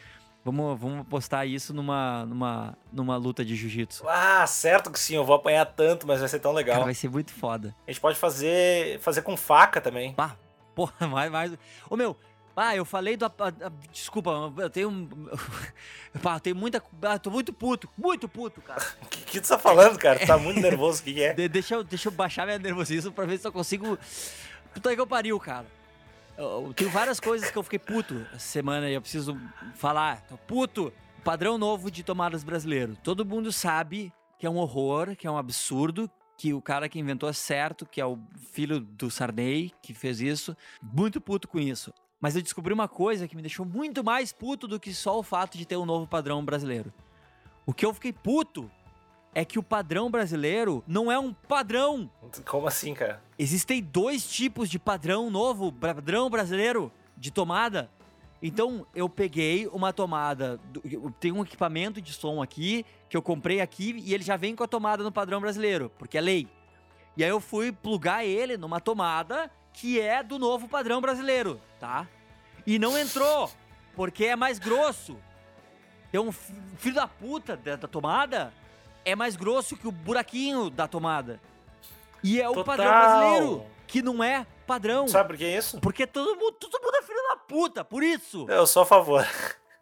Vamos, 0.44 0.80
vamos 0.80 1.00
apostar 1.00 1.46
isso 1.46 1.72
numa, 1.72 2.24
numa, 2.26 2.78
numa 2.92 3.16
luta 3.16 3.44
de 3.44 3.54
jiu-jitsu. 3.56 4.04
Ah, 4.08 4.46
certo 4.46 4.90
que 4.90 4.98
sim, 4.98 5.14
eu 5.14 5.24
vou 5.24 5.34
apanhar 5.36 5.64
tanto, 5.64 6.06
mas 6.06 6.20
vai 6.20 6.28
ser 6.28 6.38
tão 6.40 6.52
legal. 6.52 6.74
Cara, 6.74 6.84
vai 6.84 6.94
ser 6.94 7.08
muito 7.08 7.32
foda. 7.32 7.74
A 7.86 7.90
gente 7.90 8.00
pode 8.00 8.18
fazer, 8.18 8.98
fazer 9.00 9.22
com 9.22 9.36
faca 9.36 9.80
também. 9.80 10.12
Bah, 10.16 10.36
porra, 10.74 10.92
mais, 11.06 11.30
mais. 11.30 11.52
Ô 11.88 11.96
meu, 11.96 12.16
ah, 12.56 12.74
eu 12.74 12.86
falei 12.86 13.18
do. 13.18 13.30
desculpa, 13.92 14.52
eu 14.56 14.70
tenho. 14.70 15.08
Pá, 16.22 16.36
eu 16.36 16.40
tenho 16.40 16.56
muita. 16.56 16.82
Ah, 17.02 17.18
tô 17.18 17.30
muito 17.30 17.52
puto, 17.52 17.86
muito 17.98 18.26
puto, 18.26 18.62
cara. 18.62 18.82
O 19.02 19.06
que, 19.10 19.20
que 19.24 19.40
tu 19.42 19.48
tá 19.48 19.58
falando, 19.58 19.98
cara? 19.98 20.18
Tu 20.18 20.26
tá 20.26 20.38
muito 20.38 20.58
nervoso, 20.62 21.02
o 21.02 21.04
que, 21.04 21.12
que, 21.12 21.22
é? 21.22 21.34
De, 21.34 21.48
deixa, 21.48 21.74
eu, 21.74 21.84
deixa 21.84 22.08
eu 22.08 22.12
baixar 22.12 22.46
minha 22.46 22.58
nervosismo 22.58 23.12
pra 23.12 23.26
ver 23.26 23.38
se 23.38 23.46
eu 23.46 23.52
consigo. 23.52 23.98
Puta 24.72 24.94
que 24.94 25.00
eu 25.00 25.06
pariu, 25.06 25.38
cara. 25.38 25.66
Eu, 26.38 26.68
eu 26.68 26.74
tenho 26.74 26.90
várias 26.90 27.20
coisas 27.20 27.50
que 27.50 27.58
eu 27.58 27.62
fiquei 27.62 27.78
puto 27.78 28.26
essa 28.30 28.38
semana 28.38 28.88
e 28.88 28.94
eu 28.94 29.02
preciso 29.02 29.38
falar. 29.74 30.22
Tô 30.22 30.38
puto. 30.38 30.90
Padrão 31.22 31.58
novo 31.58 31.90
de 31.90 32.02
tomadas 32.02 32.42
brasileiro. 32.42 32.96
Todo 33.02 33.26
mundo 33.26 33.52
sabe 33.52 34.12
que 34.38 34.46
é 34.46 34.50
um 34.50 34.56
horror, 34.56 35.14
que 35.14 35.26
é 35.26 35.30
um 35.30 35.36
absurdo, 35.36 36.10
que 36.38 36.54
o 36.54 36.62
cara 36.62 36.88
que 36.88 36.98
inventou 36.98 37.28
é 37.28 37.32
certo, 37.32 37.84
que 37.84 38.00
é 38.00 38.06
o 38.06 38.18
filho 38.52 38.80
do 38.80 39.10
Sarney, 39.10 39.72
que 39.82 39.92
fez 39.92 40.20
isso. 40.20 40.56
Muito 40.80 41.20
puto 41.20 41.48
com 41.48 41.58
isso. 41.58 41.92
Mas 42.20 42.34
eu 42.34 42.42
descobri 42.42 42.72
uma 42.72 42.88
coisa 42.88 43.28
que 43.28 43.36
me 43.36 43.42
deixou 43.42 43.66
muito 43.66 44.02
mais 44.02 44.32
puto 44.32 44.66
do 44.66 44.80
que 44.80 44.94
só 44.94 45.18
o 45.18 45.22
fato 45.22 45.58
de 45.58 45.66
ter 45.66 45.76
um 45.76 45.84
novo 45.84 46.06
padrão 46.06 46.44
brasileiro. 46.44 46.92
O 47.66 47.74
que 47.74 47.84
eu 47.84 47.92
fiquei 47.92 48.12
puto 48.12 48.70
é 49.34 49.44
que 49.44 49.58
o 49.58 49.62
padrão 49.62 50.10
brasileiro 50.10 50.82
não 50.86 51.12
é 51.12 51.18
um 51.18 51.32
padrão. 51.32 52.10
Como 52.46 52.66
assim, 52.66 52.94
cara? 52.94 53.22
Existem 53.38 53.82
dois 53.82 54.26
tipos 54.26 54.70
de 54.70 54.78
padrão 54.78 55.30
novo, 55.30 55.70
padrão 55.70 56.30
brasileiro 56.30 56.90
de 57.16 57.30
tomada. 57.30 57.90
Então 58.42 58.86
eu 58.94 59.08
peguei 59.08 59.66
uma 59.66 59.92
tomada, 59.92 60.58
tem 61.20 61.32
um 61.32 61.42
equipamento 61.42 62.00
de 62.00 62.12
som 62.12 62.42
aqui 62.42 62.84
que 63.10 63.16
eu 63.16 63.20
comprei 63.20 63.60
aqui 63.60 63.94
e 64.04 64.14
ele 64.14 64.22
já 64.22 64.36
vem 64.36 64.56
com 64.56 64.64
a 64.64 64.68
tomada 64.68 65.02
no 65.02 65.12
padrão 65.12 65.40
brasileiro, 65.40 65.90
porque 65.98 66.16
é 66.16 66.20
lei. 66.20 66.48
E 67.16 67.24
aí 67.24 67.30
eu 67.30 67.40
fui 67.40 67.72
plugar 67.72 68.24
ele 68.24 68.56
numa 68.56 68.80
tomada 68.80 69.50
que 69.76 70.00
é 70.00 70.22
do 70.22 70.38
novo 70.38 70.66
padrão 70.66 71.00
brasileiro, 71.02 71.60
tá? 71.78 72.08
E 72.66 72.78
não 72.78 72.98
entrou, 72.98 73.50
porque 73.94 74.24
é 74.24 74.34
mais 74.34 74.58
grosso. 74.58 75.16
Tem 76.10 76.18
um 76.20 76.32
filho 76.32 76.94
da 76.94 77.06
puta 77.06 77.56
da, 77.56 77.76
da 77.76 77.86
tomada, 77.86 78.52
é 79.04 79.14
mais 79.14 79.36
grosso 79.36 79.76
que 79.76 79.86
o 79.86 79.92
buraquinho 79.92 80.70
da 80.70 80.88
tomada. 80.88 81.38
E 82.22 82.40
é 82.40 82.48
o 82.48 82.54
Total. 82.54 82.64
padrão 82.64 82.90
brasileiro, 82.90 83.66
que 83.86 84.02
não 84.02 84.24
é 84.24 84.46
padrão. 84.66 85.06
Sabe 85.06 85.28
por 85.28 85.36
que 85.36 85.44
é 85.44 85.58
isso? 85.58 85.78
Porque 85.80 86.06
todo 86.06 86.34
mundo, 86.34 86.52
todo 86.54 86.82
mundo 86.82 86.96
é 86.96 87.02
filho 87.02 87.22
da 87.28 87.36
puta, 87.36 87.84
por 87.84 88.02
isso! 88.02 88.46
Eu 88.48 88.66
sou 88.66 88.82
a 88.82 88.86
favor. 88.86 89.26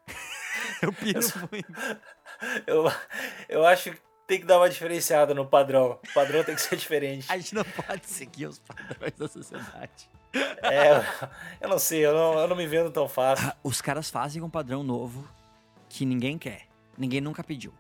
Eu 0.83 0.93
piro 0.93 1.21
muito. 1.51 1.73
Eu, 2.67 2.93
eu 3.49 3.65
acho 3.65 3.93
que 3.93 3.99
tem 4.27 4.41
que 4.41 4.47
dar 4.47 4.59
uma 4.59 4.69
diferenciada 4.69 5.35
no 5.35 5.47
padrão. 5.47 5.99
O 6.09 6.15
padrão 6.15 6.43
tem 6.43 6.55
que 6.55 6.61
ser 6.61 6.77
diferente. 6.77 7.27
A 7.31 7.37
gente 7.37 7.55
não 7.55 7.65
pode 7.65 8.07
seguir 8.07 8.47
os 8.47 8.59
padrões 8.59 9.13
da 9.13 9.29
sociedade. 9.29 10.09
É, 10.63 11.01
eu 11.61 11.69
não 11.69 11.79
sei, 11.79 12.05
eu 12.05 12.13
não, 12.13 12.41
eu 12.41 12.49
não 12.49 12.57
me 12.57 12.67
vendo 12.67 12.91
tão 12.91 13.09
fácil. 13.09 13.47
Ah, 13.47 13.57
Os 13.63 13.81
caras 13.81 14.11
fazem 14.11 14.43
um 14.43 14.51
padrão 14.51 14.83
novo 14.83 15.29
que 15.89 16.05
ninguém 16.05 16.37
quer. 16.37 16.63
Ninguém 16.99 17.21
nunca 17.21 17.45
pediu. 17.45 17.73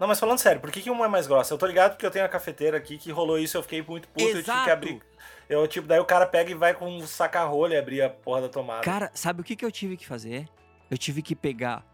Não, 0.00 0.08
mas 0.08 0.20
falando 0.20 0.38
sério, 0.38 0.60
por 0.60 0.70
que, 0.70 0.82
que 0.82 0.90
uma 0.90 1.06
é 1.06 1.08
mais 1.08 1.26
grossa? 1.26 1.54
Eu 1.54 1.58
tô 1.58 1.66
ligado 1.66 1.92
porque 1.92 2.04
eu 2.04 2.10
tenho 2.10 2.24
a 2.24 2.28
cafeteira 2.28 2.76
aqui 2.76 2.98
que 2.98 3.10
rolou 3.10 3.38
isso, 3.38 3.56
eu 3.56 3.62
fiquei 3.62 3.80
muito 3.80 4.08
puto, 4.08 4.22
eu 4.22 4.28
tive 4.28 4.42
que 4.42 4.50
Exato. 4.50 4.70
abrir. 4.70 5.02
Eu, 5.48 5.66
tipo, 5.66 5.86
daí 5.86 5.98
o 5.98 6.04
cara 6.04 6.26
pega 6.26 6.50
e 6.50 6.54
vai 6.54 6.74
com 6.74 6.86
um 6.86 7.06
saca-rolha 7.06 7.78
abrir 7.78 8.02
a 8.02 8.10
porra 8.10 8.42
da 8.42 8.48
tomada. 8.48 8.82
Cara, 8.82 9.10
sabe 9.14 9.40
o 9.40 9.44
que, 9.44 9.56
que 9.56 9.64
eu 9.64 9.72
tive 9.72 9.96
que 9.96 10.06
fazer? 10.06 10.46
Eu 10.90 10.98
tive 10.98 11.22
que 11.22 11.34
pegar 11.34 11.86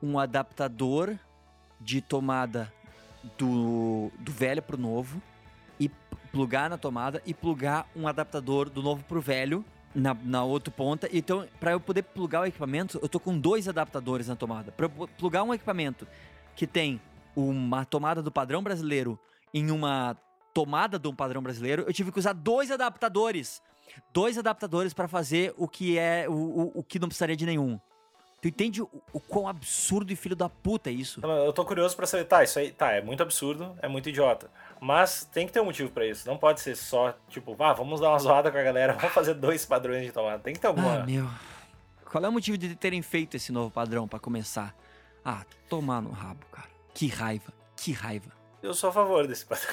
um 0.00 0.18
adaptador 0.18 1.16
de 1.80 2.00
tomada 2.00 2.72
do, 3.38 4.10
do 4.18 4.32
velho 4.32 4.62
pro 4.62 4.76
novo 4.78 5.20
e 5.78 5.88
plugar 6.32 6.70
na 6.70 6.78
tomada 6.78 7.22
e 7.26 7.34
plugar 7.34 7.88
um 7.94 8.06
adaptador 8.06 8.70
do 8.70 8.82
novo 8.82 9.02
pro 9.04 9.20
velho 9.20 9.64
na, 9.94 10.14
na 10.14 10.44
outra 10.44 10.70
ponta. 10.70 11.08
Então, 11.12 11.46
pra 11.58 11.72
eu 11.72 11.80
poder 11.80 12.02
plugar 12.02 12.42
o 12.42 12.46
equipamento, 12.46 12.98
eu 13.02 13.08
tô 13.08 13.18
com 13.18 13.38
dois 13.38 13.68
adaptadores 13.68 14.28
na 14.28 14.36
tomada. 14.36 14.72
Pu- 14.72 15.08
plugar 15.18 15.42
um 15.42 15.52
equipamento 15.52 16.06
que 16.54 16.66
tem 16.66 17.00
uma 17.34 17.84
tomada 17.84 18.22
do 18.22 18.30
padrão 18.30 18.62
brasileiro 18.62 19.18
em 19.52 19.70
uma 19.70 20.16
tomada 20.52 20.98
de 20.98 21.08
um 21.08 21.14
padrão 21.14 21.42
brasileiro, 21.42 21.84
eu 21.86 21.92
tive 21.92 22.10
que 22.10 22.18
usar 22.18 22.32
dois 22.32 22.70
adaptadores. 22.70 23.62
Dois 24.12 24.38
adaptadores 24.38 24.94
pra 24.94 25.08
fazer 25.08 25.52
o 25.56 25.66
que 25.66 25.98
é 25.98 26.28
o, 26.28 26.32
o, 26.32 26.72
o 26.76 26.82
que 26.82 26.98
não 26.98 27.08
precisaria 27.08 27.36
de 27.36 27.44
nenhum. 27.46 27.78
Tu 28.40 28.48
entende 28.48 28.80
o, 28.80 28.88
o 29.12 29.20
quão 29.20 29.46
absurdo 29.46 30.10
e 30.12 30.16
filho 30.16 30.34
da 30.34 30.48
puta 30.48 30.88
é 30.88 30.92
isso? 30.92 31.20
Eu 31.22 31.52
tô 31.52 31.62
curioso 31.64 31.94
pra 31.94 32.06
saber, 32.06 32.24
tá, 32.24 32.42
isso 32.42 32.58
aí, 32.58 32.72
tá, 32.72 32.90
é 32.92 33.02
muito 33.02 33.22
absurdo, 33.22 33.76
é 33.82 33.88
muito 33.88 34.08
idiota. 34.08 34.50
Mas 34.80 35.24
tem 35.30 35.46
que 35.46 35.52
ter 35.52 35.60
um 35.60 35.66
motivo 35.66 35.90
pra 35.90 36.06
isso. 36.06 36.26
Não 36.26 36.38
pode 36.38 36.60
ser 36.60 36.74
só, 36.74 37.14
tipo, 37.28 37.54
ah, 37.62 37.74
vamos 37.74 38.00
dar 38.00 38.08
uma 38.08 38.18
zoada 38.18 38.50
com 38.50 38.56
a 38.56 38.62
galera, 38.62 38.94
vamos 38.98 39.12
fazer 39.12 39.34
dois 39.34 39.66
padrões 39.66 40.06
de 40.06 40.12
tomada. 40.12 40.38
Tem 40.38 40.54
que 40.54 40.60
ter 40.60 40.68
alguma. 40.68 41.02
Ah, 41.02 41.06
meu. 41.06 41.28
Qual 42.10 42.24
é 42.24 42.28
o 42.28 42.32
motivo 42.32 42.56
de 42.56 42.74
terem 42.74 43.02
feito 43.02 43.36
esse 43.36 43.52
novo 43.52 43.70
padrão 43.70 44.08
pra 44.08 44.18
começar? 44.18 44.74
Ah, 45.22 45.44
tomar 45.68 46.00
no 46.00 46.10
rabo, 46.10 46.44
cara. 46.50 46.68
Que 46.94 47.08
raiva, 47.08 47.52
que 47.76 47.92
raiva. 47.92 48.32
Eu 48.62 48.72
sou 48.72 48.88
a 48.88 48.92
favor 48.92 49.26
desse 49.26 49.44
padrão. 49.44 49.68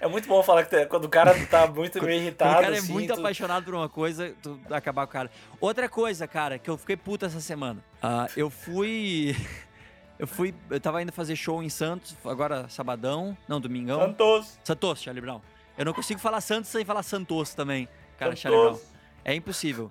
É 0.00 0.06
muito 0.08 0.26
bom 0.28 0.42
falar 0.42 0.64
que 0.64 0.86
quando 0.86 1.04
o 1.04 1.08
cara 1.08 1.32
tá 1.46 1.66
muito 1.66 2.02
meio 2.02 2.16
Quando 2.18 2.22
irritado. 2.22 2.50
o 2.58 2.62
cara 2.62 2.74
é 2.74 2.78
assim, 2.78 2.92
muito 2.92 3.14
tu- 3.14 3.20
apaixonado 3.20 3.64
por 3.64 3.74
uma 3.74 3.88
coisa, 3.88 4.34
tu 4.42 4.58
acabar 4.70 5.06
com 5.06 5.10
o 5.10 5.12
cara. 5.12 5.30
Outra 5.60 5.88
coisa, 5.88 6.26
cara, 6.26 6.58
que 6.58 6.68
eu 6.68 6.76
fiquei 6.76 6.96
puta 6.96 7.26
essa 7.26 7.40
semana. 7.40 7.84
Ah, 8.02 8.26
eu 8.36 8.50
fui. 8.50 9.34
Eu 10.18 10.26
fui. 10.28 10.54
Eu 10.70 10.78
tava 10.80 11.02
indo 11.02 11.10
fazer 11.10 11.34
show 11.34 11.60
em 11.64 11.68
Santos, 11.68 12.16
agora 12.24 12.68
sabadão. 12.68 13.36
Não, 13.48 13.60
domingão. 13.60 13.98
Santos. 14.00 14.56
Santos, 14.62 15.02
Charlie 15.02 15.20
Brown. 15.20 15.40
Eu 15.76 15.84
não 15.84 15.92
consigo 15.92 16.20
falar 16.20 16.40
Santos 16.40 16.70
sem 16.70 16.84
falar 16.84 17.02
Santos 17.02 17.54
também. 17.54 17.88
Cara, 18.18 18.36
Charlie 18.36 18.60
Brown. 18.60 18.74
Santos. 18.76 18.92
É 19.24 19.34
impossível. 19.34 19.90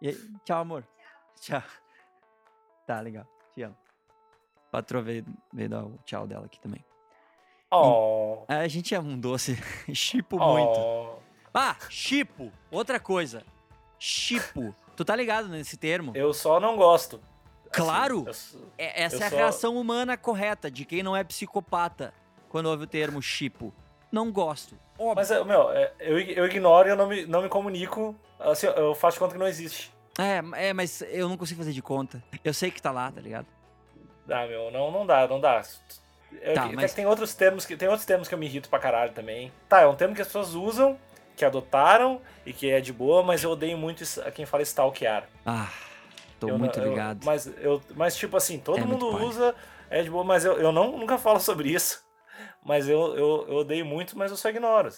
E 0.00 0.12
tchau, 0.44 0.60
amor. 0.60 0.84
Tchau. 1.40 1.60
Tá, 2.86 3.00
legal. 3.00 3.26
Te 3.52 3.62
amo. 3.62 3.76
Patroa 4.70 5.02
veio, 5.02 5.24
veio 5.52 5.68
dar 5.70 5.84
o 5.84 5.98
tchau 6.04 6.24
dela 6.24 6.46
aqui 6.46 6.60
também. 6.60 6.84
Oh. 7.76 8.44
A 8.48 8.66
gente 8.68 8.94
é 8.94 9.00
um 9.00 9.18
doce. 9.18 9.56
Chipo 9.94 10.38
muito. 10.38 10.78
Oh. 10.78 11.14
Ah, 11.52 11.76
chipo. 11.88 12.50
Outra 12.70 12.98
coisa. 12.98 13.42
Chipo. 13.98 14.74
Tu 14.96 15.04
tá 15.04 15.14
ligado 15.16 15.48
nesse 15.48 15.76
termo? 15.76 16.12
Eu 16.14 16.32
só 16.34 16.58
não 16.60 16.76
gosto. 16.76 17.16
Assim, 17.16 17.82
Claro. 17.84 18.24
eu 18.26 18.34
sou- 18.34 18.60
É- 18.78 19.02
essa 19.04 19.16
eu 19.16 19.20
é 19.22 19.26
a 19.26 19.30
só- 19.30 19.36
reação 19.36 19.76
humana 19.76 20.16
correta 20.16 20.70
de 20.70 20.84
quem 20.84 21.02
não 21.02 21.16
é 21.16 21.22
psicopata 21.24 22.12
quando 22.48 22.66
ouve 22.66 22.84
o 22.84 22.86
termo 22.86 23.20
chipo. 23.22 23.72
Não 24.12 24.30
gosto. 24.30 24.76
Óbvio. 24.98 25.14
Mas, 25.16 25.30
é, 25.30 25.42
meu, 25.42 25.70
é, 25.72 25.92
eu, 25.98 26.18
eu 26.20 26.46
ignoro 26.46 26.88
e 26.88 26.90
eu 26.92 26.96
não 26.96 27.08
me, 27.08 27.26
não 27.26 27.42
me 27.42 27.48
comunico. 27.48 28.14
Assim, 28.38 28.66
eu 28.66 28.94
faço 28.94 29.18
conta 29.18 29.32
que 29.32 29.38
não 29.40 29.46
existe. 29.48 29.92
É, 30.18 30.68
é, 30.68 30.72
mas 30.72 31.02
eu 31.08 31.28
não 31.28 31.36
consigo 31.36 31.58
fazer 31.58 31.72
de 31.72 31.82
conta. 31.82 32.22
Eu 32.44 32.54
sei 32.54 32.70
que 32.70 32.80
tá 32.80 32.92
lá, 32.92 33.10
tá 33.10 33.20
ligado? 33.20 33.46
Ah, 34.30 34.46
meu, 34.46 34.70
não, 34.70 34.90
não 34.92 35.04
dá, 35.04 35.26
não 35.26 35.40
dá. 35.40 35.60
Eu, 36.42 36.54
Tá, 36.54 36.68
que- 36.68 36.76
mas- 36.76 36.94
tem 36.94 37.06
outros 37.06 37.34
termos 37.34 37.64
que 37.66 37.76
tem 37.76 37.88
outros 37.88 38.06
termos 38.06 38.28
que 38.28 38.34
eu 38.34 38.38
me 38.38 38.46
irrito 38.46 38.68
pra 38.68 38.78
caralho 38.78 39.12
também. 39.12 39.52
Tá, 39.68 39.80
é 39.82 39.86
um 39.86 39.96
termo 39.96 40.14
que 40.14 40.20
as 40.22 40.26
pessoas 40.28 40.54
usam, 40.54 40.98
que 41.36 41.44
adotaram 41.44 42.20
e 42.44 42.52
que 42.52 42.70
é 42.70 42.80
de 42.80 42.92
boa, 42.92 43.22
mas 43.22 43.42
eu 43.42 43.50
odeio 43.50 43.76
muito 43.78 44.04
quem 44.34 44.44
fala 44.46 44.62
stalkear. 44.62 45.28
Ah, 45.46 45.70
tô 46.38 46.48
Eu 46.48 46.58
muito 46.58 46.78
eu- 46.78 46.90
ligado. 46.90 47.24
mas, 47.24 47.46
eu, 47.58 47.80
mas, 47.94 48.14
tipo 48.16 48.36
assim, 48.36 48.58
todo 48.58 48.78
É 48.78 48.84
mundo 48.84 49.06
usa, 49.24 49.54
é 49.90 50.02
de 50.02 50.10
boa, 50.10 50.24
mas 50.24 50.44
eu, 50.44 50.58
eu 50.58 50.70
não, 50.72 50.96
nunca 50.98 51.16
falo 51.18 51.40
sobre 51.40 51.70
isso. 51.70 52.04
Mas 52.64 52.88
eu, 52.88 53.16
eu, 53.16 53.46
eu 53.48 53.54
odeio 53.56 53.84
muito, 53.84 54.16
mas 54.18 54.30
eu 54.30 54.36
só 54.36 54.48
ignoro. 54.48 54.88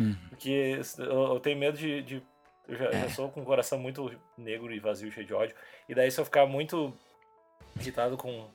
Hum. 0.00 0.14
Porque 0.30 0.80
eu, 0.98 1.34
eu 1.34 1.40
tenho 1.40 1.58
medo 1.58 1.76
de. 1.76 2.02
de- 2.02 2.22
eu 2.68 2.76
já, 2.76 2.84
É. 2.86 3.00
já 3.02 3.08
sou 3.10 3.28
com 3.30 3.40
o 3.42 3.44
coração 3.44 3.78
muito 3.78 4.10
negro 4.36 4.72
e 4.72 4.78
vazio, 4.80 5.10
cheio 5.12 5.26
de 5.26 5.32
ódio. 5.34 5.54
E 5.88 5.94
daí, 5.94 6.10
se 6.10 6.20
eu 6.20 6.24
ficar 6.24 6.46
muito 6.46 6.92
irritado 7.80 8.16
com. 8.16 8.48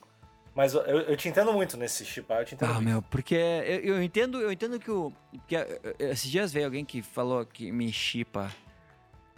Mas 0.53 0.73
eu, 0.73 0.81
eu 0.81 1.15
te 1.15 1.29
entendo 1.29 1.53
muito 1.53 1.77
nesse 1.77 2.05
chipar, 2.05 2.39
eu 2.41 2.45
te 2.45 2.55
entendo 2.55 2.69
Ah, 2.69 2.73
muito. 2.73 2.87
meu, 2.89 3.01
porque 3.03 3.35
eu, 3.35 3.95
eu 3.95 4.03
entendo, 4.03 4.39
eu 4.41 4.51
entendo 4.51 4.79
que 4.79 4.91
o. 4.91 5.11
Porque 5.31 5.55
esses 5.99 6.29
dias 6.29 6.51
veio 6.51 6.65
alguém 6.65 6.83
que 6.83 7.01
falou 7.01 7.45
que 7.45 7.71
me 7.71 7.91
chipa. 7.91 8.51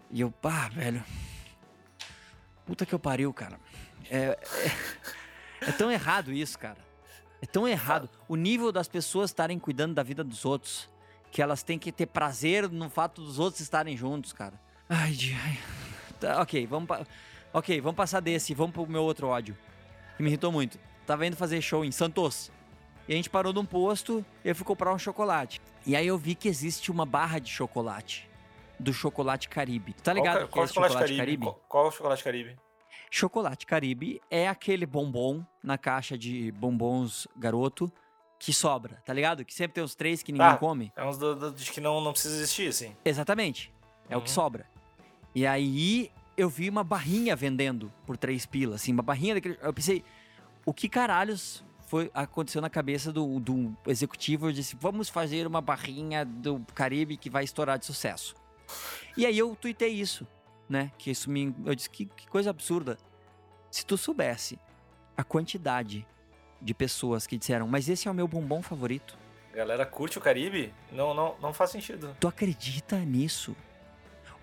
E 0.09 0.22
eu, 0.22 0.32
pá, 0.32 0.70
velho. 0.70 1.03
Puta 2.66 2.86
que 2.86 2.93
eu 2.93 2.99
pariu, 2.99 3.32
cara. 3.34 3.59
É, 4.09 4.38
é, 5.61 5.68
é 5.68 5.72
tão 5.72 5.91
errado 5.91 6.32
isso, 6.32 6.57
cara. 6.57 6.78
É 7.41 7.45
tão 7.45 7.68
errado. 7.68 8.09
O 8.28 8.36
nível 8.36 8.72
das 8.72 8.88
pessoas 8.88 9.30
estarem 9.30 9.59
cuidando 9.59 9.93
da 9.93 10.03
vida 10.03 10.24
dos 10.24 10.45
outros. 10.45 10.89
Que 11.32 11.41
elas 11.41 11.64
têm 11.64 11.78
que 11.80 11.91
ter 11.91 12.05
prazer 12.05 12.70
no 12.70 12.89
fato 12.89 13.22
dos 13.22 13.39
outros 13.39 13.59
estarem 13.61 13.97
juntos, 13.97 14.32
cara. 14.34 14.53
Ai, 14.88 15.11
de. 15.11 15.34
Ai. 15.34 15.59
Tá, 16.20 16.41
ok, 16.41 16.66
vamos. 16.68 16.88
Ok, 17.51 17.82
vamos 17.82 17.97
passar 17.97 18.20
desse. 18.20 18.53
Vamos 18.53 18.74
pro 18.74 18.88
meu 18.88 19.03
outro 19.03 19.28
ódio. 19.28 19.57
Que 20.16 20.24
me 20.24 20.30
irritou 20.30 20.51
muito. 20.51 20.80
Tava 21.06 21.26
indo 21.28 21.36
fazer 21.36 21.62
show 21.62 21.84
em 21.84 21.91
Santos. 21.91 22.51
E 23.08 23.14
a 23.14 23.16
gente 23.16 23.30
parou 23.30 23.51
num 23.51 23.66
posto 23.66 24.26
e 24.45 24.49
eu 24.49 24.56
fui 24.56 24.66
comprar 24.66 24.93
um 24.93 24.97
chocolate. 24.99 25.62
E 25.86 25.95
aí 25.95 26.08
eu 26.08 26.18
vi 26.18 26.36
que 26.36 26.47
existe 26.47 26.89
uma 26.91 27.06
barra 27.06 27.39
de 27.39 27.49
chocolate. 27.49 28.30
Do 28.80 28.91
chocolate 28.93 29.47
Caribe. 29.49 29.93
Tá 29.93 30.12
ligado 30.14 30.36
qual, 30.36 30.47
que 30.47 30.54
qual 30.54 30.64
é 30.64 30.66
esse 30.66 30.74
chocolate 30.74 31.16
Caribe? 31.18 31.45
Qual, 31.45 31.62
qual 31.68 31.86
é 31.86 31.88
o 31.88 31.91
chocolate 31.91 32.24
Caribe? 32.24 32.56
Chocolate 33.12 33.66
Caribe 33.66 34.22
é 34.30 34.47
aquele 34.47 34.86
bombom 34.86 35.45
na 35.62 35.78
caixa 35.78 36.18
de 36.18 36.51
bombons 36.54 37.28
garoto 37.38 37.91
que 38.39 38.51
sobra, 38.51 39.01
tá 39.06 39.14
ligado? 39.14 39.45
Que 39.45 39.54
sempre 39.54 39.76
tem 39.76 39.84
os 39.84 39.95
três 39.95 40.22
que 40.24 40.32
ninguém 40.32 40.47
Ah. 40.47 40.58
come. 40.58 40.91
É 40.95 41.06
uns 41.06 41.18
do, 41.18 41.36
do- 41.36 41.51
de 41.51 41.72
que 41.72 41.80
não, 41.80 42.01
não 42.01 42.12
precisa 42.12 42.36
existir, 42.36 42.68
assim. 42.70 42.95
Exatamente. 43.06 43.72
É 44.10 44.18
o 44.18 44.22
que 44.22 44.30
Uhum. 44.30 44.34
sobra. 44.36 44.66
E 45.36 45.45
aí 45.45 46.12
eu 46.36 46.49
vi 46.49 46.68
uma 46.70 46.84
barrinha 46.84 47.36
vendendo 47.36 47.91
por 48.06 48.18
três 48.18 48.45
pilas, 48.45 48.82
assim, 48.82 48.91
uma 48.91 49.04
barrinha 49.04 49.36
daquele. 49.36 49.58
Eu 49.62 49.74
pensei, 49.74 50.04
o 50.66 50.74
que 50.74 50.88
caralhos 50.88 51.64
foi 51.88 52.09
aconteceu 52.14 52.61
na 52.61 52.70
cabeça 52.70 53.11
do, 53.11 53.39
do 53.39 53.76
executivo? 53.88 54.47
Eu 54.47 54.51
disse, 54.51 54.76
vamos 54.80 55.09
fazer 55.09 55.45
uma 55.45 55.61
barrinha 55.61 56.26
do 56.26 56.59
Caribe 56.74 57.18
que 57.18 57.30
vai 57.30 57.43
estourar 57.43 57.78
de 57.78 57.86
sucesso. 57.86 58.36
E 59.16 59.26
aí 59.26 59.38
eu 59.38 59.55
tuitei 59.55 59.89
isso, 59.89 60.28
né? 60.68 60.91
Que 60.97 61.11
isso 61.11 61.30
me. 61.30 61.55
Eu 61.66 61.76
disse, 61.76 61.89
que, 61.89 62.05
que 62.05 62.28
coisa 62.28 62.49
absurda. 62.49 62.97
Se 63.70 63.86
tu 63.86 63.97
soubesse 63.97 64.59
a 65.18 65.24
quantidade 65.24 66.05
de 66.61 66.74
pessoas 66.74 67.28
que 67.28 67.38
disseram, 67.38 67.68
mas 67.68 67.89
esse 67.89 68.07
é 68.07 68.11
o 68.11 68.14
meu 68.14 68.28
bombom 68.28 68.61
favorito. 68.61 69.18
Galera 69.53 69.86
curte 69.86 70.18
o 70.18 70.22
Caribe? 70.22 70.74
Não, 70.91 71.14
não, 71.14 71.36
não 71.39 71.53
faz 71.53 71.70
sentido. 71.70 72.16
Tu 72.20 72.28
acredita 72.28 72.97
nisso? 72.99 73.55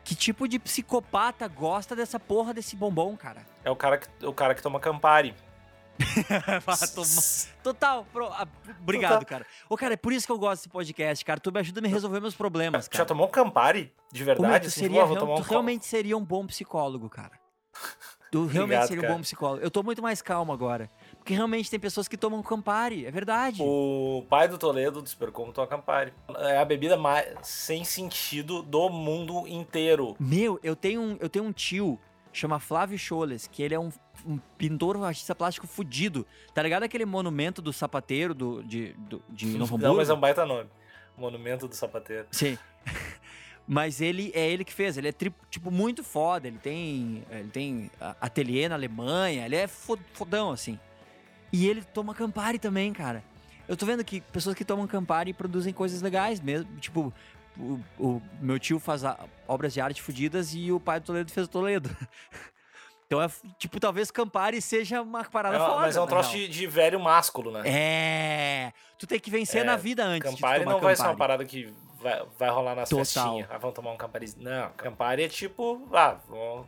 Que 0.05 0.15
tipo 0.15 0.47
de 0.47 0.59
psicopata 0.59 1.49
gosta 1.49 1.97
dessa 1.97 2.19
porra 2.19 2.55
desse 2.55 2.77
bombom, 2.77 3.17
cara? 3.17 3.45
É 3.65 3.71
o 3.71 3.77
cara 3.77 3.99
que, 3.99 4.27
o 4.27 4.33
cara 4.33 4.55
que 4.55 4.63
toma 4.63 4.79
Campari. 4.79 5.35
Total, 7.63 8.05
pro- 8.13 8.27
ah, 8.27 8.47
obrigado, 8.81 9.13
Total. 9.21 9.27
cara. 9.27 9.47
Ô, 9.69 9.77
cara, 9.77 9.95
é 9.95 9.97
por 9.97 10.13
isso 10.13 10.27
que 10.27 10.33
eu 10.33 10.39
gosto 10.39 10.61
desse 10.63 10.69
podcast, 10.69 11.25
cara. 11.25 11.41
Tu 11.41 11.53
me 11.53 11.61
ajuda 11.61 11.81
a 11.81 11.83
me 11.83 11.89
resolver 11.89 12.21
meus 12.21 12.35
problemas, 12.35 12.89
Tu 12.89 12.93
já 12.95 12.99
cara. 12.99 13.09
tomou 13.09 13.29
Campari? 13.29 13.93
De 14.13 14.23
Ô, 14.23 14.27
meu, 14.27 14.35
verdade? 14.37 14.65
tu 14.65 14.69
assim, 14.69 14.81
seria 14.81 15.01
pô, 15.03 15.07
vou 15.07 15.17
real- 15.17 15.27
tomar 15.27 15.37
tu 15.41 15.47
um 15.47 15.51
realmente 15.51 15.87
seria 15.87 16.17
um 16.17 16.25
bom 16.25 16.47
psicólogo, 16.47 17.09
cara. 17.09 17.33
Tu 18.31 18.39
realmente 18.47 18.63
Obrigado, 18.63 18.89
seria 18.89 19.01
um 19.01 19.03
cara. 19.03 19.15
bom 19.15 19.21
psicólogo. 19.21 19.63
Eu 19.63 19.71
tô 19.71 19.83
muito 19.83 20.03
mais 20.03 20.23
calmo 20.23 20.53
agora. 20.53 20.89
Porque 21.19 21.35
realmente 21.35 21.71
tem 21.71 21.79
pessoas 21.79 22.09
que 22.09 22.17
tomam 22.17 22.43
Campari, 22.43 23.05
é 23.05 23.11
verdade. 23.11 23.61
O 23.63 24.25
pai 24.31 24.49
do 24.49 24.57
Toledo 24.57 25.03
do 25.03 25.09
Supercombo 25.09 25.53
toma 25.53 25.67
Campari. 25.67 26.13
É 26.39 26.59
a 26.59 26.65
bebida 26.65 26.97
mais 26.97 27.27
sem 27.43 27.85
sentido 27.85 28.63
do 28.63 28.89
mundo 28.89 29.47
inteiro. 29.47 30.17
Meu, 30.19 30.59
eu 30.63 30.75
tenho 30.75 31.01
um, 31.03 31.17
eu 31.21 31.29
tenho 31.29 31.45
um 31.45 31.53
tio, 31.53 32.01
chama 32.33 32.59
Flávio 32.61 32.99
Choles, 32.99 33.47
que 33.47 33.63
ele 33.63 33.75
é 33.75 33.79
um, 33.81 33.91
um 34.27 34.39
pintor, 34.57 34.97
um 34.97 35.05
artista 35.05 35.35
plástico 35.35 35.67
fudido. 35.67 36.27
Tá 36.55 36.63
ligado 36.63 36.83
aquele 36.85 37.05
monumento 37.05 37.61
do 37.61 37.73
sapateiro 37.73 38.35
do, 38.35 38.63
de, 38.63 38.93
do, 38.95 39.23
de 39.29 39.47
Novo 39.59 39.77
Não, 39.77 39.87
Hamburgo? 39.87 39.97
mas 39.97 40.11
é 40.11 40.15
um 40.15 40.21
baita 40.21 40.47
nome. 40.47 40.69
Monumento 41.19 41.69
do 41.69 41.75
Sapateiro. 41.75 42.27
Sim. 42.31 42.57
Mas 43.67 44.01
ele 44.01 44.33
é 44.35 44.51
ele 44.51 44.65
que 44.65 44.73
fez, 44.73 44.97
ele 44.99 45.09
é 45.09 45.13
tipo 45.49 45.71
muito 45.71 46.03
foda, 46.03 46.49
ele 46.49 46.59
tem 46.59 47.23
ele 47.31 47.49
tem 47.51 47.91
ateliê 48.21 48.69
na 48.69 48.75
Alemanha, 48.75 49.45
ele 49.47 49.55
é 49.55 49.69
fo- 49.69 49.99
fodão 50.13 50.51
assim. 50.51 50.77
E 51.53 51.69
ele 51.69 51.83
toma 51.83 52.15
Campari 52.15 52.59
também, 52.59 52.93
cara. 52.93 53.23
Eu 53.69 53.77
tô 53.77 53.87
vendo 53.87 54.03
que 54.05 54.21
pessoas 54.21 54.57
que 54.57 54.65
tomam 54.65 54.87
Campari 54.89 55.33
produzem 55.33 55.73
coisas 55.73 56.03
legais 56.03 56.41
mesmo, 56.41 56.69
tipo 56.81 57.13
o, 57.59 57.81
o 57.99 58.23
meu 58.41 58.59
tio 58.59 58.79
faz 58.79 59.05
a- 59.05 59.19
obras 59.49 59.73
de 59.73 59.81
arte 59.81 60.01
fodidas 60.03 60.55
e 60.55 60.71
o 60.73 60.79
pai 60.81 61.01
do 61.01 61.07
Toledo 61.07 61.31
fez 61.33 61.47
o 61.47 61.51
Toledo. 61.51 61.91
Então 63.07 63.21
é 63.21 63.29
tipo 63.59 63.81
talvez 63.81 64.09
Campari 64.09 64.63
seja 64.63 65.03
uma 65.03 65.25
parada 65.25 65.57
É 65.57 65.59
foda. 65.59 65.81
mas 65.81 65.97
é 65.97 66.01
um 66.01 66.05
na 66.05 66.09
troço 66.11 66.31
de, 66.31 66.47
de 66.47 66.65
velho 66.69 67.01
másculo, 67.01 67.51
né? 67.51 67.63
É, 67.65 68.73
tu 68.97 69.05
tem 69.05 69.19
que 69.19 69.29
vencer 69.33 69.63
É, 69.63 69.65
na 69.65 69.75
vida 69.75 70.05
antes 70.05 70.31
Campari 70.31 70.65
não 70.65 70.79
vai 70.79 70.95
ser 70.95 71.03
uma 71.03 71.09
Campari. 71.09 71.19
parada 71.19 71.45
que 71.45 71.75
vai, 72.01 72.23
vai 72.39 72.51
rolar 72.51 72.77
nas 72.77 72.89
Total. 72.89 73.05
festinhas. 73.05 73.49
Ah, 73.51 73.59
vamos 73.59 73.75
tomar 73.75 73.91
um 73.91 73.97
Campari. 73.97 74.33
Não, 74.37 74.71
Campari 74.77 75.25
é 75.25 75.29
tipo, 75.29 75.89
ah, 75.93 76.19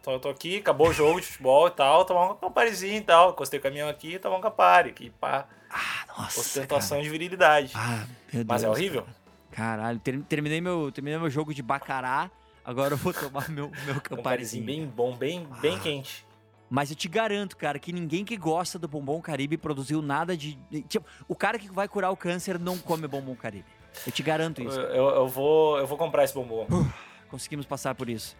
tô, 0.02 0.18
tô 0.18 0.28
aqui, 0.30 0.56
acabou 0.56 0.88
o 0.88 0.92
jogo 0.92 1.20
de 1.20 1.28
futebol 1.28 1.68
e 1.68 1.70
tal, 1.70 2.04
tomar 2.04 2.32
um 2.32 2.34
Camparizinho 2.34 2.96
e 2.96 3.02
tal. 3.02 3.30
Encostei 3.30 3.60
o 3.60 3.62
caminhão 3.62 3.88
aqui, 3.88 4.18
tomar 4.18 4.38
um 4.38 4.40
Campari. 4.40 4.90
Aqui, 4.90 5.10
pá, 5.10 5.46
Ah, 5.70 6.06
nossa, 6.18 6.40
ostentação 6.40 6.96
cara. 6.96 7.02
de 7.04 7.08
virilidade. 7.08 7.70
Ah, 7.76 8.04
meu 8.32 8.44
Mas 8.48 8.64
é 8.64 8.66
Deus, 8.66 8.76
horrível. 8.76 9.06
Caralho, 9.52 9.98
ter- 10.00 10.20
terminei 10.22 10.60
meu, 10.60 10.90
terminei 10.90 11.18
meu 11.18 11.30
jogo 11.30 11.54
de 11.54 11.62
bacará, 11.62 12.30
agora 12.64 12.94
eu 12.94 12.98
vou 12.98 13.12
tomar 13.12 13.48
meu, 13.48 13.70
meu 13.86 13.94
Camparizinho 14.02 14.02
camparizinho. 14.02 14.64
bem 14.66 14.86
bom, 14.86 15.14
bem, 15.16 15.46
bem 15.60 15.76
Ah. 15.76 15.80
quente. 15.80 16.26
Mas 16.70 16.88
eu 16.90 16.96
te 16.96 17.06
garanto, 17.06 17.54
cara, 17.56 17.78
que 17.78 17.92
ninguém 17.92 18.24
que 18.24 18.34
gosta 18.34 18.78
do 18.78 18.88
bombom 18.88 19.20
Caribe 19.20 19.58
produziu 19.58 20.00
nada 20.00 20.34
de... 20.34 20.58
Tipo, 20.88 21.04
o 21.28 21.34
cara 21.36 21.58
que 21.58 21.70
vai 21.70 21.86
curar 21.86 22.10
o 22.10 22.16
câncer 22.16 22.58
não 22.58 22.78
come 22.78 23.06
bombom 23.06 23.34
Caribe. 23.36 23.66
Eu 24.06 24.10
te 24.10 24.22
garanto 24.22 24.62
isso. 24.62 24.80
eu, 24.80 25.08
eu 25.10 25.28
vou, 25.28 25.76
eu 25.78 25.86
vou 25.86 25.98
comprar 25.98 26.24
esse 26.24 26.32
bombom. 26.32 26.66
Conseguimos 27.30 27.66
passar 27.66 27.94
por 27.94 28.08
isso. 28.08 28.34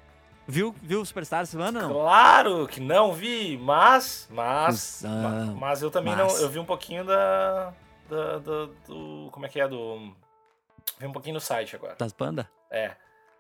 Viu, 0.49 0.75
viu 0.83 1.03
o 1.03 1.07
Superstar 1.07 1.43
essa 1.43 1.53
semana, 1.53 1.83
não? 1.83 1.93
Claro 1.93 2.67
que 2.67 2.81
não 2.81 3.13
vi, 3.13 3.57
mas. 3.63 4.27
Mas. 4.33 5.03
Cusão. 5.03 5.23
ma- 5.23 5.55
Mas 5.61 5.83
eu 5.83 5.91
também 5.91 6.17
Mas. 6.17 6.33
não. 6.35 6.41
Eu 6.41 6.49
vi 6.49 6.59
um 6.59 6.65
pouquinho 6.65 7.05
da. 7.05 7.73
da- 8.09 8.39
da- 8.39 8.69
do. 8.89 9.29
Como 9.31 9.47
é 9.47 9.49
que 9.49 9.61
é? 9.61 9.69
Do. 9.69 10.13
Vi 10.99 11.07
um 11.07 11.13
pouquinho 11.13 11.35
no 11.35 11.41
site 11.41 11.77
agora. 11.77 11.95
Das 11.97 12.13
bandas? 12.13 12.47
É. 12.71 12.93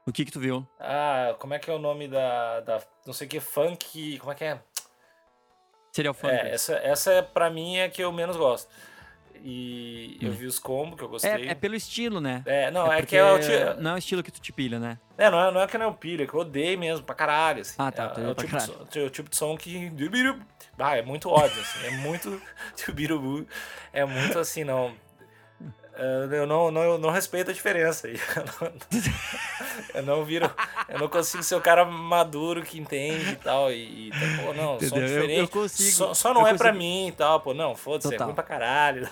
O 0.04 0.12
que 0.12 0.24
que 0.24 0.32
tu 0.32 0.40
viu? 0.40 0.66
Ah, 0.80 1.34
como 1.38 1.54
é 1.54 1.58
que 1.58 1.70
é 1.70 1.74
o 1.74 1.78
nome 1.78 2.08
da. 2.08 2.60
da 2.60 2.80
não 3.06 3.12
sei 3.12 3.26
o 3.26 3.30
que, 3.30 3.38
funk. 3.40 4.18
Como 4.18 4.32
é 4.32 4.34
que 4.34 4.44
é? 4.44 4.60
Serial 5.92 6.14
Funk. 6.14 6.32
É, 6.32 6.50
essa, 6.54 6.74
essa 6.74 7.12
é 7.12 7.22
pra 7.22 7.50
mim 7.50 7.76
é 7.76 7.88
que 7.88 8.02
eu 8.02 8.10
menos 8.10 8.36
gosto. 8.36 8.68
E 9.44 10.16
eu 10.20 10.30
Hum. 10.30 10.34
vi 10.34 10.46
os 10.46 10.58
combos 10.58 10.96
que 10.96 11.04
eu 11.04 11.08
gostei. 11.08 11.48
É, 11.48 11.50
é 11.50 11.54
pelo 11.54 11.74
estilo, 11.74 12.20
né? 12.20 12.42
É, 12.46 12.70
não, 12.70 12.86
é, 12.90 12.96
porque 12.96 13.06
que 13.06 13.16
é 13.16 13.24
o 13.24 13.80
Não 13.80 13.92
é 13.92 13.94
o 13.94 13.98
estilo 13.98 14.22
que 14.22 14.30
tu 14.30 14.40
te 14.40 14.52
pilha, 14.52 14.78
né? 14.78 14.98
É, 15.18 15.28
não 15.30 15.40
é, 15.40 15.50
não 15.50 15.60
é 15.60 15.66
que 15.66 15.76
não 15.76 15.86
é 15.86 15.88
o 15.88 15.94
pilha, 15.94 16.22
é 16.24 16.26
que 16.26 16.34
eu 16.34 16.40
odeio 16.40 16.78
mesmo 16.78 17.04
pra 17.04 17.14
caralho. 17.14 17.60
Assim. 17.62 17.74
Ah, 17.78 17.90
tá, 17.90 18.14
É, 18.16 18.20
é, 18.22 18.28
o, 18.28 18.34
tipo 18.34 18.60
som- 18.60 18.86
é 18.94 19.00
o 19.00 19.10
tipo 19.10 19.28
de 19.28 19.36
som 19.36 19.56
que. 19.56 19.90
Ah, 20.78 20.96
é 20.96 21.02
muito 21.02 21.28
ódio, 21.28 21.60
assim. 21.60 21.86
É 21.86 21.90
muito. 21.90 22.40
É 23.92 24.04
muito 24.04 24.38
assim, 24.38 24.64
não. 24.64 24.94
É, 25.94 26.28
Eu 26.38 26.46
não, 26.46 26.70
não, 26.70 26.82
eu 26.82 26.98
não 26.98 27.10
respeito 27.10 27.50
a 27.50 27.54
diferença. 27.54 28.06
aí. 28.08 28.14
Eu 28.34 28.44
não, 28.44 28.72
eu 29.94 30.02
não 30.18 30.24
viro. 30.24 30.50
Eu 30.88 30.98
não 30.98 31.08
consigo 31.08 31.42
ser 31.42 31.54
o 31.54 31.60
cara 31.60 31.84
maduro 31.84 32.62
que 32.62 32.78
entende 32.78 33.32
e 33.32 33.36
tal. 33.36 33.70
E, 33.72 34.08
e 34.08 34.10
pô, 34.42 34.52
não, 34.54 34.78
som 34.78 34.86
Entendeu? 34.86 35.02
Eu- 35.02 35.08
diferente. 35.08 35.40
eu 35.40 35.48
consigo, 35.48 35.90
Só, 35.90 36.14
só 36.14 36.34
não 36.34 36.42
eu 36.42 36.46
é 36.48 36.54
pra 36.54 36.70
consigo. 36.72 36.78
mim 36.78 37.08
e 37.08 37.12
tal, 37.12 37.40
pô. 37.40 37.54
Não, 37.54 37.74
foda-se, 37.74 38.14
é 38.14 38.18
ruim 38.18 38.34
pra 38.34 38.44
caralho. 38.44 39.08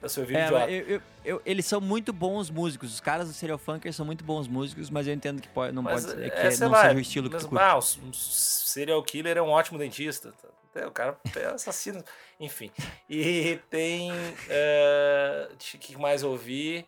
Eu 0.00 0.08
sou 0.08 0.24
vídeo 0.24 0.40
É, 0.40 0.44
idiota. 0.46 0.64
mas 0.66 0.74
eu- 0.74 0.86
eu- 0.88 1.02
eu- 1.24 1.42
eles 1.46 1.64
são 1.66 1.80
muito 1.80 2.12
bons 2.12 2.50
músicos. 2.50 2.92
Os 2.92 3.00
caras 3.00 3.28
do 3.28 3.34
Serial 3.34 3.58
Funkers 3.58 3.94
são 3.94 4.04
muito 4.04 4.24
bons 4.24 4.48
músicos, 4.48 4.90
mas 4.90 5.06
eu 5.06 5.14
entendo 5.14 5.40
que 5.40 5.48
pode, 5.48 5.72
não 5.72 5.82
Mas, 5.82 6.04
pode 6.04 6.16
ser 6.18 6.26
é, 6.26 6.30
que 6.50 6.60
não 6.60 6.70
lá, 6.70 6.82
seja 6.82 6.94
o 6.96 7.00
estilo 7.00 7.28
que 7.28 7.34
mas, 7.34 7.44
tu 7.44 7.48
curte. 7.48 7.64
ah, 7.64 7.76
um 7.78 8.12
serial 8.12 9.02
killer 9.04 9.36
é 9.36 9.42
um 9.42 9.50
ótimo 9.50 9.78
dentista. 9.78 10.32
tá? 10.74 10.86
O 10.88 10.90
cara 10.90 11.16
é 11.36 11.46
assassino. 11.46 12.02
Enfim. 12.42 12.72
E 13.08 13.60
tem. 13.70 14.10
O 14.10 15.56
que 15.78 15.96
mais 15.96 16.24
ouvi? 16.24 16.84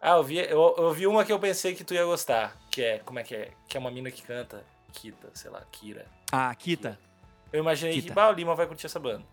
Ah, 0.00 0.16
eu 0.16 0.22
vi, 0.22 0.38
eu, 0.38 0.74
eu 0.78 0.92
vi 0.92 1.06
uma 1.08 1.24
que 1.24 1.32
eu 1.32 1.38
pensei 1.40 1.74
que 1.74 1.82
tu 1.84 1.92
ia 1.92 2.04
gostar. 2.04 2.56
Que 2.70 2.82
é. 2.82 2.98
Como 3.00 3.18
é 3.18 3.24
que 3.24 3.34
é? 3.34 3.50
Que 3.68 3.76
é 3.76 3.80
uma 3.80 3.90
mina 3.90 4.10
que 4.12 4.22
canta. 4.22 4.64
Kita, 4.92 5.30
sei 5.34 5.50
lá, 5.50 5.60
Kira. 5.72 6.06
Ah, 6.30 6.54
Kita. 6.54 6.98
Eu 7.52 7.60
imaginei 7.60 7.94
que 7.94 8.02
Kita. 8.02 8.14
bah, 8.14 8.30
o 8.30 8.32
Lima 8.32 8.54
vai 8.54 8.66
curtir 8.66 8.86
essa 8.86 9.00
banda. 9.00 9.24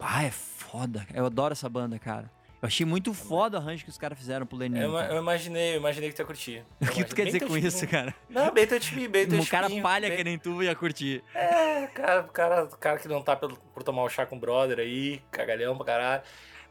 Ah, 0.00 0.24
é 0.24 0.30
foda. 0.30 1.06
Eu 1.14 1.26
adoro 1.26 1.52
essa 1.52 1.68
banda, 1.68 1.98
cara. 1.98 2.30
Eu 2.62 2.68
achei 2.68 2.86
muito 2.86 3.12
foda 3.12 3.58
o 3.58 3.60
arranjo 3.60 3.82
que 3.82 3.90
os 3.90 3.98
caras 3.98 4.16
fizeram 4.16 4.46
pro 4.46 4.56
Lenin. 4.56 4.78
Eu, 4.78 4.96
eu 4.96 5.18
imaginei, 5.20 5.72
eu 5.74 5.78
imaginei 5.78 6.10
que 6.10 6.14
tu 6.14 6.20
ia 6.20 6.24
curtir. 6.24 6.64
O 6.80 6.86
que 6.86 7.02
tu 7.04 7.14
quer 7.16 7.26
dizer 7.26 7.40
com 7.44 7.58
isso, 7.58 7.86
cara? 7.88 8.14
Não, 8.30 8.52
bem 8.52 8.64
teu 8.68 8.78
time, 8.78 9.08
bem 9.08 9.26
teu 9.28 9.40
Um 9.40 9.44
cara 9.44 9.68
palha 9.82 10.06
bem- 10.08 10.16
que 10.16 10.22
nem 10.24 10.38
tu 10.38 10.62
ia 10.62 10.72
curtir. 10.76 11.24
É, 11.34 11.88
cara, 11.88 12.22
cara, 12.22 12.66
cara 12.78 12.98
que 12.98 13.08
não 13.08 13.20
tá 13.20 13.34
pelo- 13.34 13.56
por 13.74 13.82
tomar 13.82 14.04
um 14.04 14.08
chá 14.08 14.24
com 14.24 14.36
o 14.36 14.38
brother 14.38 14.78
aí, 14.78 15.20
cagalhão 15.32 15.76
pra 15.76 15.84
caralho. 15.86 16.22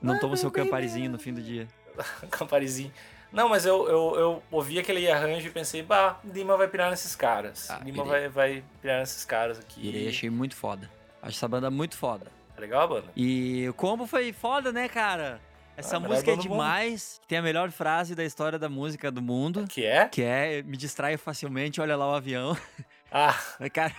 Não 0.01 0.13
Ah, 0.15 0.19
toma 0.19 0.33
o 0.35 0.37
seu 0.37 0.49
bem, 0.49 0.61
bem, 0.61 0.65
camparizinho 0.71 1.11
no 1.11 1.19
fim 1.19 1.33
do 1.33 1.41
dia. 1.41 1.67
Camparizinho. 2.31 2.91
Não, 3.31 3.47
mas 3.49 3.65
eu, 3.65 3.87
eu, 3.87 4.15
eu 4.19 4.43
ouvi 4.49 4.79
aquele 4.79 5.09
arranjo 5.11 5.47
e 5.47 5.51
pensei, 5.51 5.83
bah, 5.83 6.19
Lima 6.23 6.55
vai 6.57 6.67
pirar 6.69 6.89
nesses 6.89 7.15
caras. 7.15 7.69
Ah, 7.69 7.79
Lima 7.83 8.03
vai, 8.05 8.27
vai 8.29 8.63
pirar 8.81 8.99
nesses 9.01 9.23
caras 9.25 9.59
aqui. 9.59 9.87
Irei, 9.87 10.07
achei 10.09 10.29
muito 10.29 10.55
foda. 10.55 10.89
Acho 11.21 11.37
essa 11.37 11.47
banda 11.47 11.69
muito 11.69 11.97
foda. 11.97 12.25
Tá 12.55 12.61
legal 12.61 12.81
a 12.81 12.87
banda? 12.87 13.07
E 13.15 13.67
o 13.69 13.73
combo 13.73 14.05
foi 14.07 14.33
foda, 14.33 14.71
né, 14.71 14.87
cara? 14.89 15.39
Essa 15.81 15.99
música 15.99 16.31
é 16.31 16.35
demais. 16.35 17.19
Tem 17.27 17.37
a 17.37 17.41
melhor 17.41 17.69
frase 17.71 18.15
da 18.15 18.23
história 18.23 18.57
da 18.57 18.69
música 18.69 19.11
do 19.11 19.21
mundo. 19.21 19.65
Que 19.67 19.85
é? 19.85 20.07
Que 20.07 20.21
é 20.23 20.61
me 20.63 20.77
distraio 20.77 21.17
facilmente, 21.19 21.79
olha 21.81 21.95
lá 21.95 22.09
o 22.09 22.15
avião. 22.15 22.55
Ah, 23.13 23.35
Cara, 23.73 23.93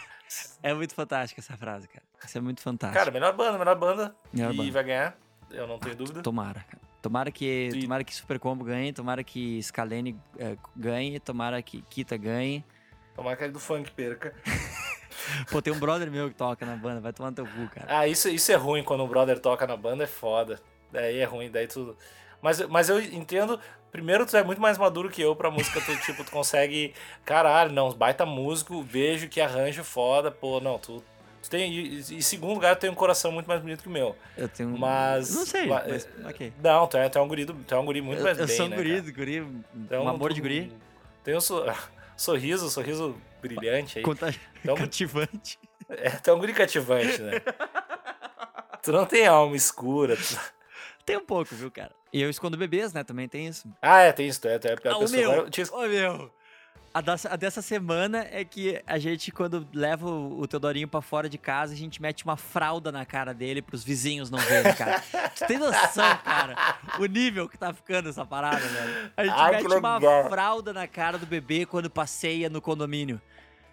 é 0.62 0.72
muito 0.72 0.94
fantástica 0.94 1.38
essa 1.42 1.54
frase, 1.54 1.86
cara. 1.86 2.02
Isso 2.24 2.38
é 2.38 2.40
muito 2.40 2.62
fantástico. 2.62 2.98
cara, 2.98 3.10
melhor 3.10 3.34
banda, 3.36 3.58
melhor 3.58 3.76
banda. 3.76 4.16
Melhor 4.32 4.54
e 4.54 4.56
banda. 4.56 4.72
vai 4.72 4.84
ganhar, 4.84 5.18
eu 5.50 5.66
não 5.66 5.78
tenho 5.78 5.94
dúvida. 5.94 6.22
Tomara, 6.22 6.60
cara. 6.60 6.80
Tomara 7.02 7.30
que, 7.30 7.68
E- 7.74 7.82
tomara 7.82 8.02
que 8.04 8.14
Super 8.14 8.38
Combo 8.38 8.64
ganhe, 8.64 8.90
tomara 8.90 9.22
que 9.22 9.62
Scalene 9.62 10.18
eh, 10.38 10.56
ganhe, 10.74 11.20
tomara 11.20 11.60
que 11.60 11.82
Kita 11.90 12.16
ganhe. 12.16 12.64
Tomara 13.14 13.36
que 13.36 13.44
ele 13.44 13.52
do 13.52 13.60
funk 13.60 13.90
perca. 13.90 14.34
Pô, 15.52 15.60
tem 15.60 15.70
um 15.72 15.78
brother 15.78 16.10
meu 16.10 16.30
que 16.30 16.34
toca 16.34 16.64
na 16.64 16.74
banda, 16.74 17.00
vai 17.02 17.12
tomar 17.12 17.28
no 17.30 17.36
teu 17.36 17.46
cu, 17.46 17.68
cara. 17.68 17.86
Ah, 17.98 18.08
isso, 18.08 18.30
isso 18.30 18.50
é 18.50 18.54
ruim 18.54 18.82
quando 18.82 19.04
o 19.04 19.06
brother 19.06 19.38
toca 19.38 19.66
na 19.66 19.76
banda, 19.76 20.04
é 20.04 20.06
foda. 20.06 20.58
Daí 20.92 21.18
é 21.18 21.24
ruim, 21.24 21.50
daí 21.50 21.66
tu. 21.66 21.96
Mas, 22.40 22.60
mas 22.68 22.88
eu 22.88 23.00
entendo. 23.00 23.58
Primeiro, 23.90 24.24
tu 24.24 24.36
é 24.36 24.42
muito 24.42 24.60
mais 24.60 24.78
maduro 24.78 25.10
que 25.10 25.20
eu 25.20 25.34
pra 25.36 25.50
música, 25.50 25.80
tu, 25.80 25.94
tipo, 26.04 26.22
tu 26.24 26.30
consegue. 26.30 26.94
Caralho, 27.24 27.72
não, 27.72 27.92
baita 27.92 28.24
músico, 28.26 28.82
vejo 28.82 29.28
que 29.28 29.40
arranjo 29.40 29.82
foda, 29.84 30.30
pô, 30.30 30.60
não, 30.60 30.78
tu. 30.78 31.02
tu 31.42 31.50
tem, 31.50 31.70
e, 31.72 31.98
e 31.98 32.22
segundo 32.22 32.54
lugar, 32.54 32.74
tu 32.76 32.80
tem 32.80 32.90
um 32.90 32.94
coração 32.94 33.30
muito 33.30 33.46
mais 33.46 33.60
bonito 33.60 33.82
que 33.82 33.88
o 33.88 33.92
meu. 33.92 34.16
Eu 34.36 34.48
tenho. 34.48 34.70
Mas. 34.78 35.34
Não 35.34 35.44
sei, 35.46 35.66
ma- 35.66 35.84
mas 35.86 36.08
ok. 36.24 36.52
Não, 36.62 36.86
tu 36.86 36.96
é, 36.96 37.08
tu 37.08 37.18
é 37.18 37.22
um 37.22 37.28
guri, 37.28 37.44
tu 37.46 37.74
é 37.74 37.78
um 37.78 37.84
guri 37.84 38.00
muito 38.00 38.18
Eu, 38.20 38.24
mais 38.24 38.38
eu 38.38 38.46
bem, 38.46 38.56
sou 38.56 38.66
um 38.66 38.68
né, 38.70 38.76
guri, 38.76 39.00
cara? 39.00 39.12
guri, 39.12 39.46
é 39.90 39.98
um 39.98 40.08
amor 40.08 40.32
de 40.32 40.40
tu- 40.40 40.42
guri, 40.42 40.72
Tem 41.22 41.36
um 41.36 41.40
so- 41.40 41.64
sorriso, 42.16 42.68
sorriso 42.70 43.14
brilhante 43.40 43.98
aí. 43.98 44.04
conta- 44.04 44.34
Então- 44.62 44.74
cativante. 44.76 45.58
É, 45.94 46.08
tu 46.10 46.30
é 46.30 46.32
um 46.34 46.38
guri 46.38 46.54
cativante, 46.54 47.20
né? 47.20 47.42
tu 48.82 48.92
não 48.92 49.04
tem 49.04 49.26
alma 49.26 49.54
escura. 49.54 50.16
tu- 50.16 50.40
Tem 51.04 51.16
um 51.16 51.24
pouco, 51.24 51.54
viu, 51.54 51.70
cara? 51.70 51.92
E 52.12 52.20
eu 52.20 52.30
escondo 52.30 52.56
bebês, 52.56 52.92
né? 52.92 53.02
Também 53.02 53.28
tem 53.28 53.46
isso. 53.46 53.66
Ah, 53.80 54.00
é, 54.00 54.12
tem 54.12 54.28
isso, 54.28 54.46
é, 54.46 54.54
é 54.54 54.56
a 54.56 54.92
Ah, 54.92 54.98
o 54.98 55.08
meu, 55.08 55.32
Agora 55.32 55.50
ô 55.72 55.88
meu. 55.88 56.32
A 56.94 57.00
dessa, 57.00 57.32
a 57.32 57.36
dessa 57.36 57.62
semana 57.62 58.26
é 58.30 58.44
que 58.44 58.82
a 58.86 58.98
gente, 58.98 59.32
quando 59.32 59.66
leva 59.72 60.06
o, 60.06 60.40
o 60.40 60.46
Teodorinho 60.46 60.86
pra 60.86 61.00
fora 61.00 61.26
de 61.26 61.38
casa, 61.38 61.72
a 61.72 61.76
gente 61.76 62.02
mete 62.02 62.22
uma 62.22 62.36
fralda 62.36 62.92
na 62.92 63.06
cara 63.06 63.32
dele 63.32 63.62
pros 63.62 63.82
vizinhos 63.82 64.30
não 64.30 64.38
verem, 64.38 64.74
cara. 64.74 65.02
tu 65.34 65.46
tem 65.46 65.56
noção, 65.56 66.16
cara? 66.22 66.54
O 66.98 67.06
nível 67.06 67.48
que 67.48 67.56
tá 67.56 67.72
ficando 67.72 68.10
essa 68.10 68.26
parada, 68.26 68.58
velho. 68.60 69.12
A 69.16 69.24
gente 69.24 69.34
Ai, 69.34 69.52
mete 69.52 69.74
uma 69.74 69.98
fralda 70.28 70.74
na 70.74 70.86
cara 70.86 71.16
do 71.16 71.24
bebê 71.24 71.64
quando 71.64 71.88
passeia 71.88 72.50
no 72.50 72.60
condomínio. 72.60 73.18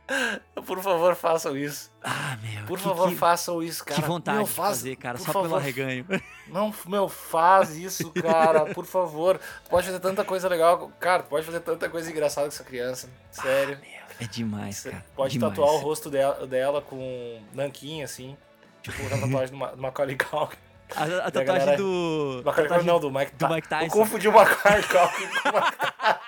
Por 0.65 0.79
favor, 0.81 1.15
façam 1.15 1.55
isso. 1.57 1.91
Ah, 2.03 2.37
meu. 2.41 2.65
Por 2.65 2.77
que- 2.77 2.83
favor, 2.83 3.09
que, 3.09 3.15
façam 3.15 3.61
isso, 3.63 3.83
cara. 3.85 4.01
que 4.01 4.07
vontade 4.07 4.37
Meu, 4.37 4.45
de 4.47 4.51
faz- 4.53 4.69
fazer, 4.77 4.95
cara, 4.95 5.17
só 5.17 5.31
pelo 5.31 5.43
favor, 5.45 5.57
arreganho. 5.57 6.05
Não, 6.47 6.73
meu, 6.87 7.07
faz 7.07 7.75
isso, 7.77 8.11
cara. 8.11 8.65
Por 8.73 8.85
favor. 8.85 9.39
Tu 9.63 9.69
pode 9.69 9.85
fazer 9.85 9.99
tanta 9.99 10.23
coisa 10.25 10.47
legal. 10.49 10.91
Cara, 10.99 11.21
tu 11.23 11.29
pode 11.29 11.45
fazer 11.45 11.59
tanta 11.59 11.87
coisa 11.89 12.09
engraçada 12.09 12.47
com 12.47 12.53
essa 12.53 12.63
criança. 12.63 13.07
Sério. 13.29 13.77
É 14.19 14.25
demais, 14.25 14.77
Você 14.77 14.89
cara. 14.91 15.05
pode 15.15 15.33
demais. 15.33 15.53
tatuar 15.55 15.75
o 15.75 15.77
rosto 15.77 16.09
dela, 16.09 16.45
dela 16.47 16.81
com 16.81 17.39
nanquim, 17.53 18.01
assim. 18.01 18.35
Tipo 18.81 19.01
uma 19.03 19.09
tatuagem 19.21 19.51
do, 19.51 19.57
Ma- 19.57 19.71
do 19.71 19.81
Macaulay 19.81 20.15
Culkin. 20.17 20.57
A, 20.95 21.03
a 21.03 21.07
tatuagem 21.31 21.45
galera- 21.45 21.77
do. 21.77 22.41
Macaulay 22.43 22.67
tatuagem- 22.67 22.87
não, 22.87 22.99
do 22.99 23.11
Mike, 23.11 23.35
do 23.35 23.47
Mike 23.47 23.67
Tyson. 23.69 23.85
Eu 23.85 23.91
confundi 23.91 24.27
o 24.27 24.31
Macaulay 24.33 24.81
Culkin 24.83 25.27
com 25.27 25.49
o 25.49 25.53
Mike 25.53 26.19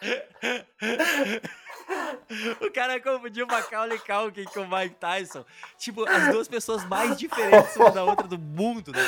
O 2.60 2.70
cara 2.70 3.00
confundiu 3.00 3.46
o 3.46 3.48
Macaulay 3.48 3.98
Culkin 3.98 4.44
com 4.44 4.60
o 4.60 4.68
Mike 4.68 4.96
Tyson. 4.96 5.42
Tipo, 5.78 6.06
as 6.06 6.30
duas 6.30 6.46
pessoas 6.46 6.84
mais 6.84 7.16
diferentes 7.16 7.74
uma 7.76 7.90
da 7.90 8.04
outra 8.04 8.28
do 8.28 8.38
mundo, 8.38 8.92
né? 8.92 9.00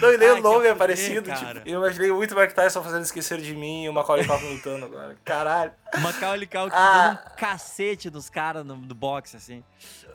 Não, 0.00 0.12
e 0.14 0.16
nem 0.16 0.28
Ai, 0.30 0.40
o 0.40 0.42
nome 0.42 0.66
é 0.66 0.74
parecido. 0.74 1.28
cara. 1.28 1.56
Tipo, 1.60 1.68
eu 1.68 1.78
imaginei 1.78 2.10
muito 2.10 2.34
o 2.34 2.40
Mike 2.40 2.54
Tyson 2.54 2.82
fazendo 2.82 3.02
esquecer 3.02 3.38
de 3.42 3.54
mim 3.54 3.84
e 3.84 3.88
o 3.90 3.92
Macaulay 3.92 4.26
Culkin 4.26 4.54
lutando 4.54 4.86
agora. 4.86 5.16
Caralho. 5.22 5.72
O 5.94 6.00
Macaulay 6.00 6.46
Culkin 6.46 6.70
Ah. 6.74 7.02
dando 7.14 7.32
um 7.32 7.36
cacete 7.36 8.10
nos 8.10 8.30
caras 8.30 8.64
no, 8.64 8.74
no 8.74 8.94
boxe, 8.94 9.36
assim. 9.36 9.62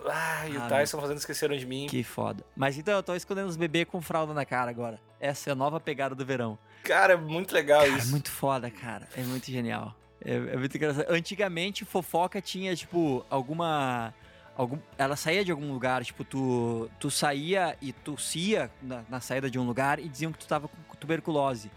Ai, 0.10 0.54
e 0.54 0.58
o 0.58 0.64
Ah, 0.64 0.68
Tyson 0.68 1.00
fazendo 1.00 1.18
esqueceram 1.18 1.56
de 1.56 1.66
mim. 1.68 1.86
Que 1.88 2.04
foda. 2.04 2.44
Mas 2.56 2.76
então, 2.78 2.96
eu 2.96 3.04
tô 3.04 3.14
escondendo 3.14 3.48
os 3.50 3.58
bebês 3.58 3.86
com 3.88 4.02
fralda 4.02 4.34
na 4.34 4.46
cara 4.46 4.72
agora. 4.72 5.00
Essa 5.20 5.52
é 5.52 5.54
a 5.54 5.56
nova 5.56 5.80
pegada 5.80 6.16
do 6.16 6.26
verão. 6.26 6.58
Cara, 6.84 7.14
é 7.14 7.18
muito 7.18 7.54
legal 7.54 7.82
Cara, 7.82 7.92
é 7.92 7.98
isso. 7.98 8.12
muito 8.12 8.32
foda, 8.32 8.70
cara. 8.72 9.08
É 9.16 9.22
muito 9.22 9.50
genial. 9.52 9.96
É, 10.24 10.36
é 10.36 10.58
muito 10.58 10.76
engraçado. 10.76 11.06
Antigamente, 11.10 11.86
fofoca 11.86 12.42
tinha, 12.42 12.76
tipo, 12.76 13.26
alguma. 13.30 14.14
Algum, 14.56 14.80
ela 14.98 15.16
saía 15.16 15.46
de 15.46 15.52
algum 15.52 15.72
lugar, 15.72 16.04
tipo, 16.04 16.24
tu, 16.24 16.90
tu 17.00 17.12
saía 17.12 17.78
e 17.80 17.94
tossia 17.94 18.72
na, 18.82 19.04
na 19.08 19.20
saída 19.20 19.52
de 19.52 19.60
um 19.60 19.64
lugar 19.64 20.00
e 20.00 20.10
diziam 20.10 20.32
que 20.32 20.40
tu 20.40 20.48
tava 20.48 20.68
com 20.68 20.96
tuberculose. 20.96 21.70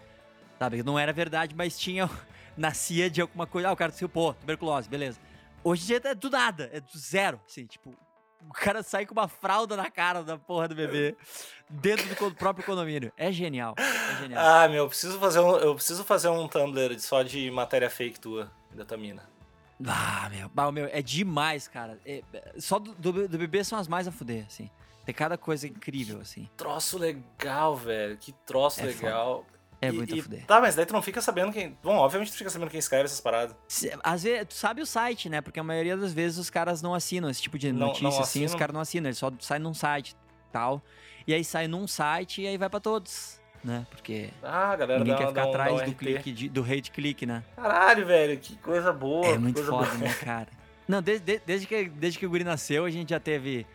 Sabe? 0.58 0.82
Não 0.82 0.98
era 0.98 1.12
verdade, 1.12 1.54
mas 1.54 1.78
tinha. 1.78 2.08
Nascia 2.56 3.08
de 3.10 3.20
alguma 3.20 3.46
coisa. 3.46 3.68
Ah, 3.68 3.72
o 3.72 3.76
cara 3.76 3.92
tossiu, 3.92 4.08
pô, 4.08 4.34
tuberculose, 4.34 4.88
beleza. 4.88 5.18
Hoje 5.62 5.82
em 5.82 5.86
dia 5.86 6.00
é 6.04 6.14
do 6.14 6.30
nada, 6.30 6.70
é 6.72 6.80
do 6.80 6.98
zero, 6.98 7.40
assim, 7.46 7.66
tipo. 7.66 7.94
O 8.48 8.52
cara 8.52 8.82
sai 8.82 9.06
com 9.06 9.12
uma 9.12 9.28
fralda 9.28 9.76
na 9.76 9.90
cara 9.90 10.22
da 10.22 10.38
porra 10.38 10.66
do 10.68 10.74
bebê 10.74 11.16
dentro 11.68 12.06
do 12.08 12.34
próprio 12.34 12.64
condomínio. 12.64 13.12
É 13.16 13.30
genial. 13.30 13.74
É 13.78 14.22
genial. 14.22 14.44
Ah, 14.44 14.68
meu, 14.68 14.84
eu 14.84 14.88
preciso 14.88 15.18
fazer 15.18 15.40
um, 15.40 15.56
eu 15.56 15.74
preciso 15.74 16.04
fazer 16.04 16.28
um 16.28 16.48
Tumblr 16.48 16.98
só 16.98 17.22
de 17.22 17.50
matéria 17.50 17.90
fake 17.90 18.18
tua, 18.18 18.50
da 18.72 18.84
Tamina. 18.84 19.28
Ah, 19.86 20.28
meu, 20.30 20.48
bah, 20.50 20.70
meu, 20.70 20.86
é 20.92 21.00
demais, 21.00 21.66
cara. 21.66 21.98
É- 22.04 22.22
só 22.58 22.78
do, 22.78 22.92
do, 22.94 23.28
do 23.28 23.38
bebê 23.38 23.64
são 23.64 23.78
as 23.78 23.88
mais 23.88 24.06
a 24.06 24.12
fuder, 24.12 24.44
assim. 24.46 24.70
Tem 25.04 25.14
cada 25.14 25.38
coisa 25.38 25.66
incrível, 25.66 26.20
assim. 26.20 26.48
Troço 26.56 26.98
legal, 26.98 27.74
velho. 27.74 28.16
Que 28.18 28.32
troço 28.44 28.80
É 28.80 28.84
legal. 28.84 29.46
É 29.80 29.90
muito 29.90 30.14
e- 30.14 30.20
fuder. 30.22 30.44
Tá, 30.46 30.60
mas 30.60 30.74
daí 30.74 30.84
tu 30.84 30.92
não 30.92 31.00
fica 31.00 31.22
sabendo 31.22 31.52
quem. 31.52 31.76
Bom, 31.82 31.96
obviamente 31.96 32.30
tu 32.32 32.36
fica 32.38 32.50
sabendo 32.50 32.70
quem 32.70 32.78
escreve 32.78 33.04
essas 33.04 33.20
paradas. 33.20 33.56
Se- 33.68 33.90
Às 34.02 34.22
vezes, 34.22 34.46
tu 34.48 34.54
sabe 34.54 34.82
o 34.82 34.86
site, 34.86 35.28
né? 35.28 35.40
Porque 35.40 35.58
a 35.58 35.64
maioria 35.64 35.96
das 35.96 36.12
vezes 36.12 36.36
os 36.38 36.50
caras 36.50 36.82
não 36.82 36.94
assinam 36.94 37.30
esse 37.30 37.40
tipo 37.40 37.58
de 37.58 37.72
Não- 37.72 37.86
notícia, 37.88 38.08
não 38.10 38.18
assim, 38.20 38.44
os 38.44 38.54
caras 38.54 38.74
não 38.74 38.80
assinam, 38.80 39.08
eles 39.08 39.18
só 39.18 39.32
saem 39.40 39.62
num 39.62 39.72
site 39.74 40.14
tal. 40.52 40.82
E 41.26 41.32
aí 41.32 41.42
sai 41.44 41.66
num 41.68 41.86
site 41.86 42.42
e 42.42 42.46
aí 42.46 42.58
vai 42.58 42.68
pra 42.68 42.80
todos, 42.80 43.40
né? 43.64 43.86
Porque 43.90 44.30
Ah, 44.42 44.74
galera, 44.76 44.98
ninguém 44.98 45.14
dá, 45.14 45.18
quer 45.18 45.24
dá 45.24 45.28
ficar 45.30 45.46
um, 45.46 45.50
atrás 45.50 45.76
dá 45.78 45.82
um 45.84 45.86
do 45.90 45.94
clique, 45.94 46.32
de- 46.32 46.48
do 46.48 46.62
hate 46.62 46.90
click, 46.90 47.24
né? 47.24 47.42
Caralho, 47.56 48.04
velho, 48.06 48.38
que 48.38 48.56
coisa 48.56 48.92
boa. 48.92 49.26
É 49.26 49.38
muito 49.38 49.54
coisa 49.56 49.70
foda, 49.70 49.86
boa. 49.86 49.98
né, 49.98 50.12
cara? 50.14 50.48
Não, 50.88 51.00
desde, 51.00 51.24
de- 51.24 51.42
desde, 51.46 51.66
que, 51.66 51.88
desde 51.88 52.18
que 52.18 52.26
o 52.26 52.30
Guri 52.30 52.42
nasceu, 52.44 52.84
a 52.84 52.90
gente 52.90 53.10
já 53.10 53.20
teve. 53.20 53.66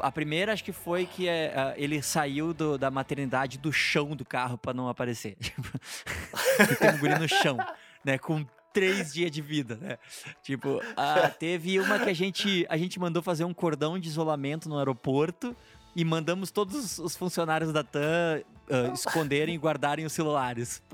A 0.00 0.12
primeira 0.12 0.52
acho 0.52 0.62
que 0.64 0.72
foi 0.72 1.06
que 1.06 1.28
é, 1.28 1.52
ah, 1.56 1.74
ele 1.76 2.00
saiu 2.02 2.54
do- 2.54 2.78
da 2.78 2.90
maternidade 2.90 3.58
do 3.58 3.72
chão 3.72 4.14
do 4.14 4.24
carro 4.24 4.56
pra 4.58 4.72
não 4.72 4.88
aparecer. 4.88 5.36
Tipo, 5.40 6.76
tem 6.78 6.90
um 6.90 6.98
guri 6.98 7.18
no 7.18 7.28
chão, 7.28 7.56
né? 8.04 8.16
Com 8.18 8.46
três 8.72 9.12
dias 9.12 9.30
de 9.30 9.40
vida, 9.42 9.76
né? 9.80 9.98
Tipo, 10.42 10.80
ah, 10.96 11.28
teve 11.28 11.78
uma 11.80 11.98
que 11.98 12.10
a 12.10 12.14
gente, 12.14 12.66
a 12.68 12.76
gente 12.76 12.98
mandou 13.00 13.22
fazer 13.22 13.44
um 13.44 13.54
cordão 13.54 13.98
de 13.98 14.08
isolamento 14.08 14.68
no 14.68 14.78
aeroporto 14.78 15.54
e 15.96 16.04
mandamos 16.04 16.50
todos 16.50 16.98
os 16.98 17.16
funcionários 17.16 17.72
da 17.72 17.82
TAM 17.84 18.42
ah, 18.70 18.92
esconderem 18.92 19.54
e 19.54 19.58
guardarem 19.58 20.04
os 20.04 20.12
celulares. 20.12 20.82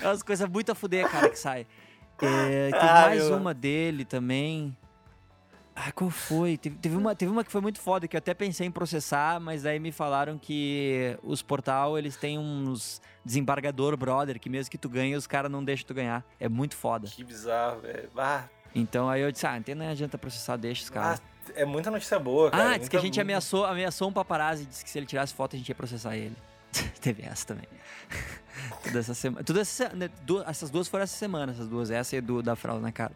É 0.00 0.06
umas 0.06 0.22
coisas 0.22 0.48
muito 0.48 0.70
a 0.70 0.74
fuder, 0.74 1.08
cara, 1.10 1.28
que 1.28 1.38
sai. 1.38 1.66
É, 2.22 2.70
Ah, 2.74 3.02
mais 3.06 3.24
meu. 3.24 3.36
uma 3.36 3.52
dele 3.52 4.04
também. 4.04 4.76
Ah, 5.76 5.90
qual 5.90 6.08
foi? 6.08 6.56
Teve, 6.56 6.76
teve 6.76 6.96
uma, 6.96 7.16
teve 7.16 7.32
uma 7.32 7.42
que 7.42 7.50
foi 7.50 7.60
muito 7.60 7.80
foda, 7.80 8.06
que 8.06 8.14
eu 8.14 8.18
até 8.18 8.32
pensei 8.32 8.66
em 8.66 8.70
processar, 8.70 9.40
mas 9.40 9.66
aí 9.66 9.80
me 9.80 9.90
falaram 9.90 10.38
que 10.38 11.18
os 11.22 11.42
portal, 11.42 11.98
eles 11.98 12.16
têm 12.16 12.38
uns 12.38 13.02
desembargador 13.24 13.96
brother, 13.96 14.38
que 14.38 14.48
mesmo 14.48 14.70
que 14.70 14.78
tu 14.78 14.88
ganhe, 14.88 15.16
os 15.16 15.26
caras 15.26 15.50
não 15.50 15.64
deixam 15.64 15.86
tu 15.86 15.94
ganhar. 15.94 16.24
É 16.38 16.48
muito 16.48 16.76
foda. 16.76 17.08
Que 17.08 17.24
bizarro, 17.24 17.80
velho. 17.80 18.08
Ah, 18.16 18.44
Então 18.72 19.08
aí 19.08 19.22
eu 19.22 19.32
disse, 19.32 19.46
ah, 19.46 19.60
não 19.74 19.88
adianta 19.90 20.16
processar, 20.16 20.56
deixa 20.56 20.84
os 20.84 20.90
caras. 20.90 21.20
ah, 21.20 21.50
é 21.56 21.64
muita 21.64 21.90
notícia 21.90 22.18
boa, 22.20 22.50
cara. 22.52 22.70
Ah, 22.70 22.76
disse 22.78 22.88
que 22.88 22.96
a 22.96 23.00
gente 23.00 23.20
ameaçou, 23.20 23.64
ameaçou 23.64 24.08
um 24.08 24.12
paparazzi 24.12 24.62
e 24.62 24.66
disse 24.66 24.84
que 24.84 24.90
se 24.90 24.98
ele 24.98 25.06
tirasse 25.06 25.34
foto 25.34 25.56
a 25.56 25.58
gente 25.58 25.68
ia 25.68 25.74
processar 25.74 26.16
ele. 26.16 26.36
Teve 27.00 27.24
essa 27.24 27.46
também. 27.46 27.66
Tudo 28.84 28.98
essa 28.98 29.14
semana. 29.14 29.42
Tudo 29.44 29.58
essa, 29.58 29.88
né, 29.88 30.08
essas 30.46 30.70
duas 30.70 30.86
foram 30.86 31.02
essa 31.02 31.16
semana, 31.16 31.52
essas 31.52 31.68
duas, 31.68 31.90
essa 31.90 32.16
e 32.16 32.20
do, 32.20 32.42
da 32.42 32.54
fralda 32.54 32.80
na 32.80 32.92
cara. 32.92 33.12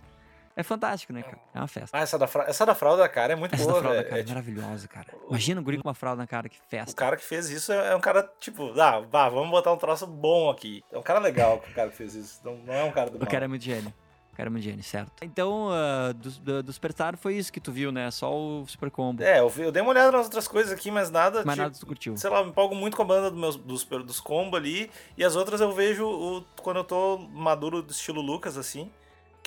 É 0.58 0.62
fantástico, 0.64 1.12
né, 1.12 1.22
cara? 1.22 1.38
É 1.54 1.58
uma 1.60 1.68
festa. 1.68 1.96
Ah, 1.96 2.00
essa 2.00 2.18
da, 2.18 2.26
fra... 2.26 2.44
essa 2.48 2.66
da 2.66 2.74
fralda, 2.74 3.08
cara, 3.08 3.32
é 3.32 3.36
muito 3.36 3.54
Essa 3.54 3.62
boa, 3.62 3.74
da 3.74 3.80
fralda 3.80 4.02
cara 4.02 4.16
É, 4.16 4.20
é 4.20 4.22
tipo, 4.24 4.30
maravilhosa, 4.34 4.88
cara. 4.88 5.06
Imagina 5.28 5.60
um 5.60 5.64
guri 5.64 5.78
com 5.78 5.86
uma 5.88 5.94
fralda 5.94 6.20
na 6.22 6.26
cara, 6.26 6.48
que 6.48 6.56
o 6.58 6.62
festa. 6.68 6.94
cara 6.96 7.16
que 7.16 7.24
fez 7.24 7.48
isso 7.48 7.70
é 7.72 7.92
é 7.92 7.94
um 7.96 8.00
cara, 8.00 8.28
tipo, 8.40 8.72
ah, 8.80 8.98
vá, 9.00 9.28
vamos 9.28 9.50
botar 9.50 9.72
um 9.72 9.76
troço 9.78 10.04
bom 10.04 10.50
aqui. 10.50 10.82
É 10.92 10.98
um 10.98 11.02
cara 11.02 11.20
legal 11.20 11.56
o 11.64 11.74
cara 11.74 11.90
que 11.90 11.96
fez 11.96 12.14
isso. 12.16 12.40
Não, 12.44 12.56
não 12.58 12.74
é 12.74 12.82
um 12.82 12.90
cara 12.90 13.08
do 13.08 13.18
O 13.18 13.20
mal. 13.20 13.28
cara 13.30 13.44
é 13.44 13.48
muito 13.48 13.62
gênio. 13.62 13.94
O 14.32 14.36
cara 14.36 14.48
é 14.48 14.50
muito 14.50 14.64
gênio, 14.64 14.82
certo. 14.82 15.12
Então, 15.22 15.68
ah, 15.70 16.12
do, 16.12 16.30
do, 16.30 16.62
do 16.64 16.72
Superstar 16.72 17.16
foi 17.16 17.36
isso 17.36 17.52
que 17.52 17.60
tu 17.60 17.70
viu, 17.70 17.92
né? 17.92 18.10
Só 18.10 18.32
o 18.36 18.64
Super 18.66 18.90
Combo. 18.90 19.22
É, 19.22 19.38
eu, 19.38 19.48
vi- 19.48 19.62
eu 19.62 19.70
dei 19.70 19.80
uma 19.82 19.90
olhada 19.92 20.10
nas 20.10 20.26
outras 20.26 20.48
coisas 20.48 20.72
aqui, 20.72 20.90
mas 20.90 21.08
nada, 21.10 21.44
Mas 21.44 21.54
tipo, 21.54 21.62
nada 21.62 21.74
tu 21.78 21.86
curtiu. 21.86 22.16
sei 22.16 22.30
lá, 22.30 22.38
eu 22.40 22.44
me 22.46 22.50
empolgo 22.50 22.74
muito 22.74 22.96
com 22.96 23.02
a 23.04 23.06
banda 23.06 23.30
do 23.30 23.36
meus, 23.36 23.54
dos, 23.56 23.84
dos 23.84 24.18
combo 24.20 24.56
ali, 24.56 24.90
e 25.16 25.24
as 25.24 25.36
outras 25.36 25.60
eu 25.60 25.72
vejo 25.72 26.04
o- 26.04 26.44
quando 26.62 26.78
eu 26.78 26.84
tô 26.84 27.18
maduro 27.32 27.80
do 27.80 27.92
estilo 27.92 28.20
Lucas, 28.20 28.56
assim, 28.58 28.90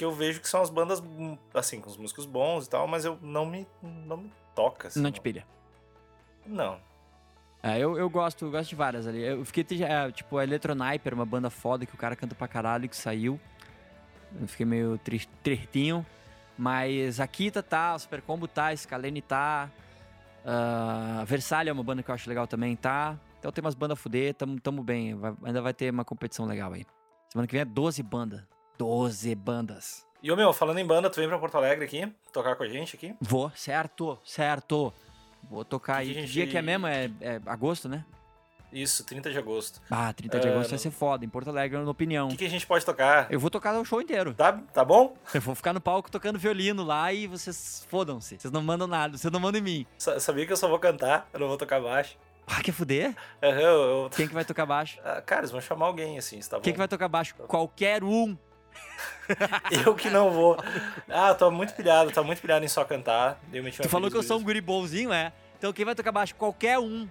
que 0.01 0.05
eu 0.05 0.11
vejo 0.11 0.41
que 0.41 0.49
são 0.49 0.63
as 0.63 0.71
bandas, 0.71 0.99
assim, 1.53 1.79
com 1.79 1.87
os 1.87 1.95
músicos 1.95 2.25
bons 2.25 2.65
e 2.65 2.69
tal, 2.71 2.87
mas 2.87 3.05
eu 3.05 3.19
não 3.21 3.45
me, 3.45 3.67
não 3.83 4.17
me 4.17 4.33
toca, 4.55 4.87
assim. 4.87 4.99
Não 4.99 5.11
te 5.11 5.21
pilha. 5.21 5.45
Não. 6.43 6.79
É, 7.61 7.77
eu, 7.77 7.95
eu 7.99 8.09
gosto, 8.09 8.45
eu 8.45 8.49
gosto 8.49 8.69
de 8.69 8.75
várias 8.75 9.05
ali. 9.05 9.21
Eu 9.21 9.45
fiquei, 9.45 9.63
é, 9.83 10.11
tipo, 10.11 10.39
a 10.39 10.43
Electroniper, 10.43 11.13
uma 11.13 11.23
banda 11.25 11.51
foda 11.51 11.85
que 11.85 11.93
o 11.93 11.97
cara 11.99 12.15
canta 12.15 12.33
pra 12.33 12.47
caralho 12.47 12.89
que 12.89 12.95
saiu. 12.95 13.39
Eu 14.41 14.47
fiquei 14.47 14.65
meio 14.65 14.97
tri- 14.97 15.27
tristinho. 15.43 16.03
Mas 16.57 17.19
a 17.19 17.27
Kita 17.27 17.61
tá, 17.61 17.93
o 17.93 17.99
Super 17.99 18.23
Combo 18.23 18.47
tá, 18.47 18.75
Scalene 18.75 19.21
tá. 19.21 19.69
ah, 20.43 21.23
Versalha 21.27 21.69
é 21.69 21.73
uma 21.73 21.83
banda 21.83 22.01
que 22.01 22.09
eu 22.09 22.15
acho 22.15 22.27
legal 22.27 22.47
também, 22.47 22.75
tá. 22.75 23.19
Então 23.37 23.51
tem 23.51 23.63
umas 23.63 23.75
bandas 23.75 23.99
a 23.99 24.01
fuder, 24.01 24.33
tamo, 24.33 24.59
tamo 24.59 24.81
bem. 24.83 25.13
Vai- 25.13 25.35
ainda 25.43 25.61
vai 25.61 25.75
ter 25.75 25.91
uma 25.93 26.03
competição 26.03 26.47
legal 26.47 26.73
aí. 26.73 26.85
Semana 27.29 27.45
que 27.47 27.53
vem 27.53 27.61
é 27.61 27.65
12 27.65 28.01
bandas. 28.01 28.41
12 28.85 29.35
bandas. 29.35 30.03
E, 30.23 30.31
ô 30.31 30.35
meu, 30.35 30.51
falando 30.53 30.79
em 30.79 30.85
banda, 30.85 31.07
tu 31.09 31.17
vem 31.19 31.27
pra 31.27 31.37
Porto 31.37 31.55
Alegre 31.55 31.85
aqui, 31.85 32.11
tocar 32.33 32.55
com 32.55 32.63
a 32.63 32.67
gente 32.67 32.95
aqui? 32.95 33.13
Vou, 33.21 33.51
certo, 33.55 34.17
certo. 34.25 34.91
Vou 35.49 35.63
tocar 35.63 35.97
aí. 35.97 36.09
a 36.09 36.13
Que 36.15 36.21
gente- 36.21 36.31
dia 36.31 36.47
que 36.47 36.57
é 36.57 36.61
mesmo? 36.63 36.87
É, 36.87 37.11
é 37.21 37.39
agosto, 37.45 37.87
né? 37.87 38.03
Isso, 38.73 39.03
30 39.03 39.29
de 39.31 39.37
agosto. 39.37 39.79
Ah, 39.89 40.11
30 40.13 40.39
de 40.39 40.47
Ah, 40.47 40.51
agosto 40.51 40.69
vai 40.71 40.79
ser 40.79 40.89
foda, 40.91 41.23
em 41.25 41.29
Porto 41.29 41.49
Alegre, 41.49 41.77
na 41.77 41.89
opinião. 41.91 42.27
O 42.27 42.31
que, 42.31 42.37
que 42.37 42.45
a 42.45 42.49
gente 42.49 42.65
pode 42.65 42.83
tocar? 42.85 43.27
Eu 43.31 43.39
vou 43.39 43.49
tocar 43.51 43.77
o 43.79 43.85
show 43.85 44.01
inteiro. 44.01 44.33
Tá, 44.33 44.53
tá 44.73 44.83
bom? 44.85 45.15
Eu 45.33 45.41
vou 45.41 45.53
ficar 45.53 45.73
no 45.73 45.81
palco 45.81 46.09
tocando 46.09 46.39
violino 46.39 46.83
lá 46.83 47.11
e 47.13 47.27
vocês 47.27 47.85
fodam-se. 47.89 48.39
Vocês 48.39 48.51
não 48.51 48.61
mandam 48.63 48.87
nada, 48.87 49.15
vocês 49.17 49.31
não 49.31 49.39
mandam 49.39 49.59
em 49.59 49.63
mim. 49.63 49.85
Sa- 49.97 50.19
Sabia 50.19 50.45
que 50.47 50.53
eu 50.53 50.57
só 50.57 50.67
vou 50.67 50.79
cantar, 50.79 51.27
eu 51.33 51.39
não 51.39 51.47
vou 51.49 51.57
tocar 51.57 51.79
baixo. 51.81 52.17
Ah, 52.47 52.61
quer 52.63 52.71
fuder? 52.71 53.15
Aham, 53.43 53.59
eu, 53.59 54.09
Quem 54.15 54.27
que 54.27 54.33
vai 54.33 54.43
tocar 54.45 54.65
baixo? 54.65 54.99
Ah, 55.03 55.21
Cara, 55.21 55.41
eles 55.41 55.51
vão 55.51 55.61
chamar 55.61 55.85
alguém, 55.87 56.17
assim, 56.17 56.39
tá 56.39 56.57
bom. 56.57 56.61
Quem 56.63 56.73
que 56.73 56.79
vai 56.79 56.87
tocar 56.87 57.07
baixo? 57.07 57.35
Qualquer 57.47 58.03
um. 58.03 58.37
Eu 59.85 59.95
que 59.95 60.09
não 60.09 60.29
vou. 60.31 60.57
Ah, 61.09 61.33
tô 61.33 61.49
muito 61.51 61.73
pilhado, 61.73 62.11
tô 62.11 62.23
muito 62.23 62.41
pilhado 62.41 62.65
em 62.65 62.67
só 62.67 62.83
cantar. 62.83 63.39
Eu 63.53 63.63
meti 63.63 63.81
Tu 63.81 63.87
falou 63.89 64.09
que 64.11 64.17
eu 64.17 64.23
sou 64.23 64.37
um 64.39 64.43
guri 64.43 64.59
bonzinho, 64.61 65.11
é? 65.13 65.31
Então 65.57 65.71
quem 65.71 65.85
vai 65.85 65.95
tocar 65.95 66.11
baixo? 66.11 66.35
Qualquer 66.35 66.79
um. 66.79 67.07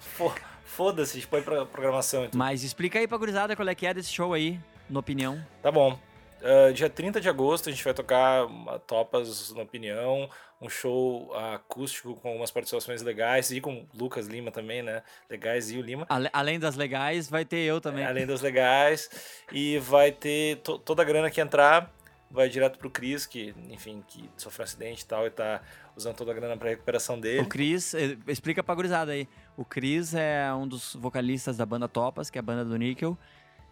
Fo- 0.00 0.34
Foda-se, 0.64 1.12
a 1.12 1.14
gente 1.20 1.28
põe 1.28 1.42
pra 1.42 1.64
programação. 1.66 2.24
Então. 2.24 2.38
Mas 2.38 2.62
explica 2.62 2.98
aí 2.98 3.06
pra 3.06 3.18
gurizada 3.18 3.54
qual 3.54 3.68
é 3.68 3.74
que 3.74 3.86
é 3.86 3.92
desse 3.94 4.10
show 4.12 4.32
aí, 4.32 4.58
na 4.88 5.00
opinião. 5.00 5.44
Tá 5.62 5.70
bom. 5.70 5.98
Ah, 6.42 6.72
dia 6.72 6.90
30 6.90 7.20
de 7.20 7.28
agosto 7.28 7.68
a 7.68 7.72
gente 7.72 7.84
vai 7.84 7.94
tocar 7.94 8.46
uma 8.46 8.78
Topas 8.78 9.52
na 9.54 9.62
Opinião, 9.62 10.28
um 10.60 10.68
show 10.68 11.32
acústico 11.34 12.14
com 12.16 12.28
algumas 12.28 12.50
participações 12.50 13.02
legais 13.02 13.50
e 13.50 13.60
com 13.60 13.74
o 13.74 13.86
Lucas 13.94 14.26
Lima 14.26 14.50
também, 14.50 14.82
né? 14.82 15.02
Legais 15.30 15.70
e 15.70 15.78
o 15.78 15.82
Lima. 15.82 16.06
Além 16.32 16.58
das 16.58 16.76
legais, 16.76 17.28
vai 17.28 17.44
ter 17.44 17.58
eu 17.58 17.80
também. 17.80 18.04
Além 18.04 18.26
das 18.26 18.40
legais. 18.40 19.08
E 19.52 19.78
vai 19.78 20.10
ter 20.12 20.56
to- 20.58 20.78
toda 20.78 21.02
a 21.02 21.04
grana 21.04 21.30
que 21.30 21.40
entrar, 21.40 21.90
vai 22.30 22.48
direto 22.48 22.78
pro 22.78 22.90
Cris, 22.90 23.26
que, 23.26 23.54
enfim, 23.68 24.02
que 24.06 24.28
sofreu 24.36 24.62
um 24.62 24.64
acidente 24.64 25.02
e 25.02 25.06
tal, 25.06 25.26
e 25.26 25.30
tá 25.30 25.60
usando 25.96 26.16
toda 26.16 26.30
a 26.30 26.34
grana 26.34 26.56
pra 26.56 26.70
recuperação 26.70 27.20
dele. 27.20 27.40
O 27.40 27.46
Cris, 27.48 27.92
eh, 27.94 28.16
explica 28.28 28.62
pra 28.62 28.74
gurizada 28.74 29.12
aí. 29.12 29.28
O 29.56 29.64
Cris 29.64 30.14
é 30.14 30.52
um 30.54 30.66
dos 30.66 30.94
vocalistas 30.94 31.56
da 31.56 31.66
banda 31.66 31.88
Topas, 31.88 32.30
que 32.30 32.38
é 32.38 32.40
a 32.40 32.42
banda 32.42 32.64
do 32.64 32.76
Nickel. 32.76 33.18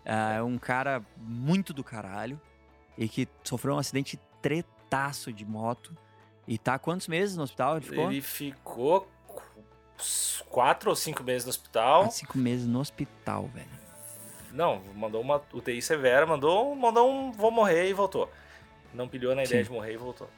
É 0.05 0.43
um 0.43 0.59
cara 0.59 1.03
muito 1.17 1.73
do 1.73 1.85
caralho 1.85 2.41
e 3.01 3.09
que 3.09 3.27
sofreu 3.43 3.75
um 3.75 3.79
acidente 3.79 4.21
tretaço 4.43 5.33
de 5.33 5.45
moto. 5.45 5.97
E 6.47 6.59
tá 6.59 6.79
quantos 6.79 7.09
meses 7.09 7.37
no 7.37 7.43
hospital? 7.43 7.77
Ele 7.79 7.87
ficou? 7.87 8.11
Ele 8.11 8.21
ficou 8.21 9.09
qu- 9.27 10.45
quatro 10.49 10.91
ou 10.91 10.97
cinco 10.97 11.23
meses 11.25 11.45
no 11.47 11.51
hospital. 11.51 12.03
Há 12.03 12.11
cinco 12.11 12.37
meses 12.39 12.67
no 12.67 12.79
hospital, 12.81 13.47
velho. 13.49 13.81
Não, 14.53 14.81
mandou 14.95 15.21
uma 15.21 15.41
UTI 15.53 15.81
severa, 15.81 16.27
mandou, 16.27 16.75
mandou 16.75 17.11
um 17.11 17.33
vou 17.33 17.51
morrer 17.51 17.89
e 17.89 17.93
voltou. 17.93 18.31
Não 18.93 19.09
pilhou 19.09 19.35
na 19.35 19.45
ideia 19.45 19.63
Sim. 19.65 19.71
de 19.71 19.75
morrer 19.77 19.95
e 19.95 19.97
voltou. 19.97 20.29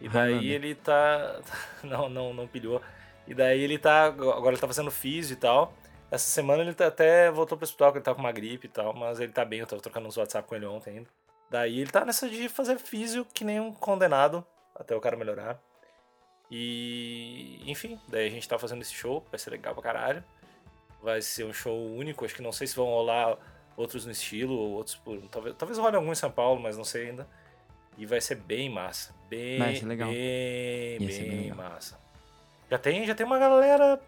E 0.00 0.08
daí 0.08 0.48
ele 0.50 0.74
tá. 0.74 1.40
Não, 1.84 2.08
não, 2.08 2.34
não 2.34 2.46
pilhou. 2.46 2.82
E 3.26 3.32
daí 3.34 3.60
ele 3.60 3.78
tá. 3.78 4.06
Agora 4.06 4.50
ele 4.50 4.60
tá 4.60 4.66
fazendo 4.66 4.90
físio 4.90 5.34
e 5.34 5.36
tal. 5.36 5.72
Essa 6.10 6.28
semana 6.28 6.60
ele 6.62 6.74
tá- 6.74 6.88
até 6.88 7.30
voltou 7.30 7.56
pro 7.56 7.64
hospital, 7.64 7.88
porque 7.92 7.98
ele 7.98 8.04
tá 8.04 8.12
com 8.14 8.20
uma 8.20 8.32
gripe 8.32 8.66
e 8.66 8.70
tal, 8.70 8.92
mas 8.92 9.20
ele 9.20 9.30
tá 9.32 9.44
bem, 9.44 9.60
eu 9.60 9.66
tava 9.66 9.80
trocando 9.80 10.08
uns 10.08 10.16
WhatsApp 10.16 10.46
com 10.48 10.54
ele 10.56 10.66
ontem 10.66 10.98
ainda. 10.98 11.08
Daí 11.52 11.80
ele 11.80 11.90
tá 11.90 12.02
nessa 12.02 12.30
de 12.30 12.48
fazer 12.48 12.78
físio 12.78 13.26
que 13.26 13.44
nem 13.44 13.60
um 13.60 13.74
condenado, 13.74 14.42
até 14.74 14.96
o 14.96 15.00
cara 15.00 15.18
melhorar. 15.18 15.60
E. 16.50 17.60
Enfim, 17.66 18.00
daí 18.08 18.26
a 18.26 18.30
gente 18.30 18.48
tá 18.48 18.58
fazendo 18.58 18.80
esse 18.80 18.94
show, 18.94 19.22
vai 19.30 19.38
ser 19.38 19.50
legal 19.50 19.74
pra 19.74 19.82
caralho. 19.82 20.24
Vai 21.02 21.20
ser 21.20 21.44
um 21.44 21.52
show 21.52 21.78
único, 21.94 22.24
acho 22.24 22.34
que 22.34 22.40
não 22.40 22.52
sei 22.52 22.66
se 22.66 22.74
vão 22.74 22.86
rolar 22.86 23.36
outros 23.76 24.06
no 24.06 24.12
estilo, 24.12 24.54
ou 24.54 24.70
outros 24.72 24.96
por. 24.96 25.20
Talvez, 25.28 25.54
talvez 25.58 25.78
role 25.78 25.96
algum 25.96 26.10
em 26.10 26.14
São 26.14 26.30
Paulo, 26.30 26.58
mas 26.58 26.78
não 26.78 26.84
sei 26.84 27.10
ainda. 27.10 27.28
E 27.98 28.06
vai 28.06 28.22
ser 28.22 28.36
bem 28.36 28.70
massa. 28.70 29.14
Bem, 29.28 29.58
legal. 29.84 30.08
bem, 30.08 30.98
bem 30.98 31.06
bem 31.06 31.40
legal. 31.42 31.56
massa. 31.56 32.00
Já 32.70 32.78
tem, 32.78 33.04
já 33.04 33.14
tem 33.14 33.26
uma 33.26 33.38
galera. 33.38 34.00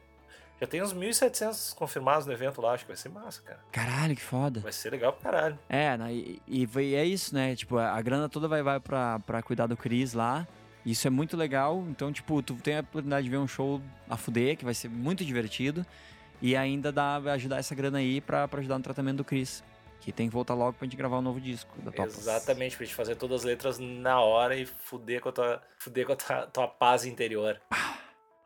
Já 0.65 0.67
tem 0.67 0.83
uns 0.83 0.95
1.700 0.95 1.75
confirmados 1.75 2.25
no 2.27 2.33
evento 2.33 2.63
lá, 2.63 2.73
acho 2.73 2.85
que 2.85 2.89
vai 2.91 2.97
ser 2.97 3.11
massa, 3.11 3.43
cara. 3.43 3.61
Caralho, 3.71 4.17
que 4.17 4.23
foda. 4.23 4.61
Vai 4.61 4.73
ser 4.73 4.91
legal 4.91 5.13
pra 5.13 5.31
caralho. 5.31 5.59
É, 5.69 5.95
né, 5.95 6.11
e, 6.11 6.41
e 6.49 6.95
é 6.95 7.05
isso, 7.05 7.35
né? 7.35 7.55
Tipo, 7.55 7.77
a, 7.77 8.01
grana 8.01 8.31
toda 8.31 8.49
vai, 8.49 8.63
vai 8.63 8.81
pra, 8.81 9.19
pra 9.21 9.43
cuidar 9.43 9.67
do 9.67 9.77
Cris 9.77 10.15
lá. 10.15 10.49
Isso 10.85 11.07
é 11.07 11.11
muito 11.11 11.37
legal. 11.37 11.85
Então, 11.91 12.11
tipo, 12.11 12.43
tu 12.43 12.55
tem 12.55 12.79
a 12.79 12.81
oportunidade 12.81 13.25
de 13.25 13.31
ver 13.31 13.37
um 13.37 13.47
show 13.47 13.81
a 14.09 14.17
fuder, 14.17 14.57
que 14.57 14.65
vai 14.65 14.73
ser 14.73 14.89
muito 14.89 15.23
divertido. 15.23 15.85
E 16.41 16.57
ainda 16.57 16.91
dá, 16.91 17.19
vai 17.19 17.35
ajudar 17.35 17.59
essa 17.59 17.75
grana 17.75 17.99
aí 17.99 18.23
pra, 18.23 18.49
pra 18.49 18.61
ajudar 18.61 18.79
no 18.79 18.85
tratamento 18.85 19.19
do 19.19 19.25
Cris. 19.25 19.63
Que 20.01 20.13
tem 20.13 20.29
que 20.29 20.35
voltar 20.35 20.55
logo 20.55 20.73
pra 20.73 20.87
gente 20.87 20.97
gravar 20.97 21.19
um 21.19 21.23
novo 21.23 21.41
disco 21.41 21.81
da 21.83 21.93
Topas. 21.93 22.19
Exatamente, 22.19 22.75
pra 22.77 22.87
gente 22.87 22.95
fazer 22.95 23.17
todas 23.17 23.41
as 23.41 23.45
letras 23.45 23.79
na 23.79 24.19
hora 24.21 24.57
e 24.57 24.65
fuder 24.65 25.21
com 25.21 25.29
a 25.29 25.33
tua, 25.33 25.63
fuder 25.79 26.07
com 26.07 26.13
a 26.13 26.17
tua, 26.17 26.47
tua 26.47 26.69
paz 26.69 27.05
interior. 27.05 27.61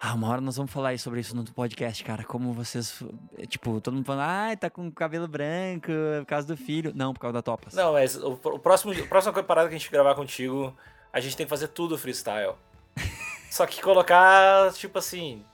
Ah, 0.00 0.14
uma 0.14 0.28
hora 0.28 0.40
nós 0.40 0.56
vamos 0.56 0.70
falar 0.70 0.90
aí 0.90 0.98
sobre 0.98 1.18
isso 1.18 1.34
no 1.34 1.44
podcast, 1.44 2.04
cara. 2.04 2.22
Como 2.22 2.52
vocês. 2.52 3.02
Tipo, 3.48 3.80
todo 3.80 3.94
mundo 3.94 4.04
falando, 4.04 4.28
ai, 4.28 4.56
tá 4.56 4.70
com 4.70 4.88
cabelo 4.92 5.26
branco 5.26 5.90
por 6.20 6.26
causa 6.26 6.46
do 6.46 6.56
filho. 6.56 6.92
Não, 6.94 7.12
por 7.12 7.18
causa 7.18 7.32
da 7.32 7.42
Topas. 7.42 7.74
Não, 7.74 7.94
mas 7.94 8.14
o, 8.14 8.32
o 8.32 8.58
próximo, 8.60 8.92
a 8.92 9.06
próxima 9.06 9.42
parada 9.42 9.68
que 9.68 9.74
a 9.74 9.78
gente 9.78 9.90
gravar 9.90 10.14
contigo, 10.14 10.72
a 11.12 11.18
gente 11.18 11.36
tem 11.36 11.46
que 11.46 11.50
fazer 11.50 11.68
tudo 11.68 11.98
freestyle. 11.98 12.54
Só 13.50 13.66
que 13.66 13.82
colocar, 13.82 14.72
tipo 14.74 14.98
assim, 14.98 15.44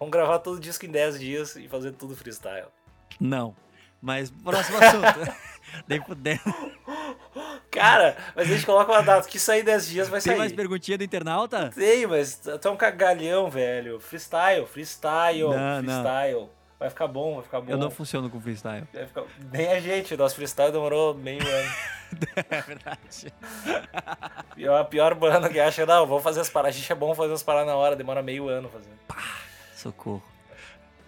vamos 0.00 0.10
gravar 0.10 0.40
todo 0.40 0.56
o 0.56 0.60
disco 0.60 0.84
em 0.84 0.90
10 0.90 1.20
dias 1.20 1.56
e 1.56 1.68
fazer 1.68 1.92
tudo 1.92 2.16
freestyle. 2.16 2.68
Não. 3.20 3.54
Mas 4.00 4.32
próximo 4.32 4.78
assunto. 4.78 5.32
Nem 5.88 6.00
fudendo. 6.04 6.40
Cara, 7.70 8.16
mas 8.36 8.50
a 8.50 8.54
gente 8.54 8.66
coloca 8.66 8.92
uma 8.92 9.02
data 9.02 9.26
que 9.28 9.38
sair 9.38 9.62
10 9.62 9.86
dias 9.88 10.08
vai 10.08 10.20
Tem 10.20 10.32
sair. 10.32 10.38
mais 10.38 10.52
perguntinha 10.52 10.98
do 10.98 11.04
internauta? 11.04 11.70
Tem, 11.74 12.06
mas 12.06 12.40
é 12.46 12.68
um 12.68 12.76
cagalhão, 12.76 13.48
velho. 13.50 13.98
Freestyle, 14.00 14.66
freestyle, 14.66 15.40
Não, 15.42 15.50
não. 15.82 15.82
freestyle. 16.02 16.50
Vai 16.78 16.90
ficar 16.90 17.06
bom, 17.06 17.34
vai 17.36 17.44
ficar 17.44 17.60
bom. 17.60 17.70
Eu 17.72 17.78
não 17.78 17.90
funciono 17.90 18.28
com 18.28 18.40
freestyle. 18.40 18.84
Ficar- 18.92 19.22
Nem 19.52 19.68
a 19.72 19.80
gente, 19.80 20.16
nosso 20.16 20.34
freestyle 20.34 20.72
demorou 20.72 21.14
meio 21.14 21.40
ano. 21.40 21.70
É 22.50 22.60
verdade. 22.60 23.32
Pior, 24.54 24.78
a 24.78 24.84
pior 24.84 25.14
banda 25.14 25.48
que 25.48 25.58
acha, 25.58 25.86
não, 25.86 26.06
vamos 26.06 26.22
fazer 26.22 26.40
as 26.40 26.50
paradas. 26.50 26.76
A 26.76 26.78
gente 26.78 26.92
é 26.92 26.94
bom 26.94 27.14
fazer 27.14 27.32
as 27.32 27.42
paradas 27.42 27.68
na 27.68 27.74
hora, 27.76 27.96
demora 27.96 28.22
meio 28.22 28.48
ano 28.50 28.68
fazendo. 28.68 28.98
Socorro. 29.74 30.22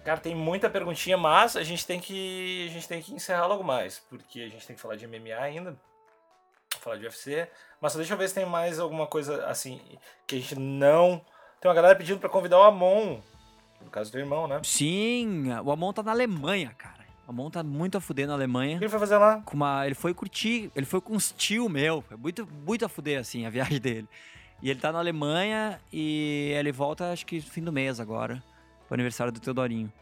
Cara, 0.04 0.20
tem 0.20 0.34
muita 0.34 0.68
perguntinha, 0.68 1.16
mas 1.16 1.56
a 1.56 1.62
gente 1.62 1.86
tem 1.86 1.98
que 1.98 2.66
a 2.68 2.72
gente 2.72 2.86
tem 2.86 3.00
que 3.00 3.14
encerrar 3.14 3.46
logo 3.46 3.64
mais, 3.64 4.00
porque 4.10 4.40
a 4.40 4.48
gente 4.48 4.66
tem 4.66 4.76
que 4.76 4.82
falar 4.82 4.96
de 4.96 5.06
MMA 5.06 5.34
ainda, 5.40 5.76
falar 6.78 6.96
de 6.96 7.04
UFC, 7.04 7.48
mas 7.80 7.92
só 7.92 7.98
deixa 7.98 8.12
eu 8.12 8.18
ver 8.18 8.28
se 8.28 8.34
tem 8.34 8.44
mais 8.44 8.78
alguma 8.78 9.06
coisa 9.06 9.46
assim 9.46 9.80
que 10.26 10.36
a 10.36 10.38
gente 10.38 10.58
não 10.58 11.24
tem 11.60 11.68
uma 11.70 11.74
galera 11.74 11.96
pedindo 11.96 12.18
pra 12.20 12.28
convidar 12.28 12.58
o 12.58 12.62
Amon, 12.62 13.18
no 13.80 13.90
caso 13.90 14.12
do 14.12 14.18
irmão, 14.18 14.46
né? 14.46 14.60
Sim, 14.62 15.50
o 15.64 15.72
Amon 15.72 15.92
tá 15.94 16.02
na 16.02 16.12
Alemanha, 16.12 16.74
cara. 16.76 17.02
O 17.26 17.30
Amon 17.30 17.48
tá 17.50 17.62
muito 17.62 17.96
a 17.96 18.00
fuder 18.02 18.26
na 18.26 18.34
O 18.34 18.36
Alemanha. 18.36 18.76
que 18.76 18.84
ele 18.84 18.90
foi 18.90 19.00
fazer 19.00 19.16
lá? 19.16 19.40
Com 19.40 19.56
uma, 19.56 19.86
ele 19.86 19.94
foi 19.94 20.12
curtir, 20.12 20.70
ele 20.76 20.84
foi 20.84 21.00
com 21.00 21.14
uns 21.14 21.32
tio 21.32 21.66
meu. 21.70 22.02
Foi 22.02 22.18
muito, 22.18 22.46
muito 22.46 22.84
a 22.84 22.88
fuder, 22.90 23.18
assim, 23.18 23.46
a 23.46 23.48
viagem 23.50 23.80
dele. 23.80 24.06
E 24.62 24.68
ele 24.68 24.78
tá 24.78 24.92
na 24.92 24.98
Alemanha 24.98 25.80
e 25.90 26.52
ele 26.54 26.70
volta, 26.70 27.10
acho 27.10 27.24
que 27.24 27.40
fim 27.40 27.62
do 27.62 27.72
mês 27.72 27.98
agora, 27.98 28.42
aniversário 28.94 29.32
do 29.32 29.40
Teodorinho. 29.40 29.92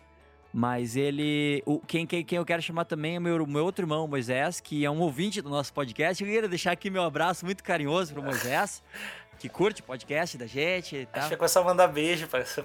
Mas 0.53 0.97
ele. 0.97 1.63
O, 1.65 1.81
quem, 1.81 2.07
quem, 2.07 2.23
quem 2.25 2.37
eu 2.37 2.45
quero 2.45 2.61
chamar 2.61 2.85
também 2.85 3.17
é 3.17 3.19
o 3.19 3.23
meu, 3.23 3.47
meu 3.47 3.65
outro 3.65 3.85
irmão, 3.85 4.07
Moisés, 4.07 4.61
que 4.61 4.85
é 4.85 4.91
um 4.91 5.01
ouvinte 5.01 5.41
do 5.41 5.49
nosso 5.49 5.73
podcast. 5.73 6.23
Eu 6.23 6.29
queria 6.31 6.49
deixar 6.49 6.73
aqui 6.73 6.91
meu 6.91 7.03
abraço 7.03 7.45
muito 7.45 7.65
carinhoso 7.65 8.13
pro 8.13 8.23
Moisés, 8.23 8.83
que 9.39 9.49
curte 9.49 9.81
o 9.81 9.85
podcast 9.85 10.37
da 10.37 10.47
gente 10.47 10.95
e 10.97 11.07
tal. 11.07 11.27
Que 11.29 11.35
é 11.35 11.39
essa 11.43 11.63
mandar 11.63 11.89
beijo, 11.89 12.29
parece. 12.29 12.63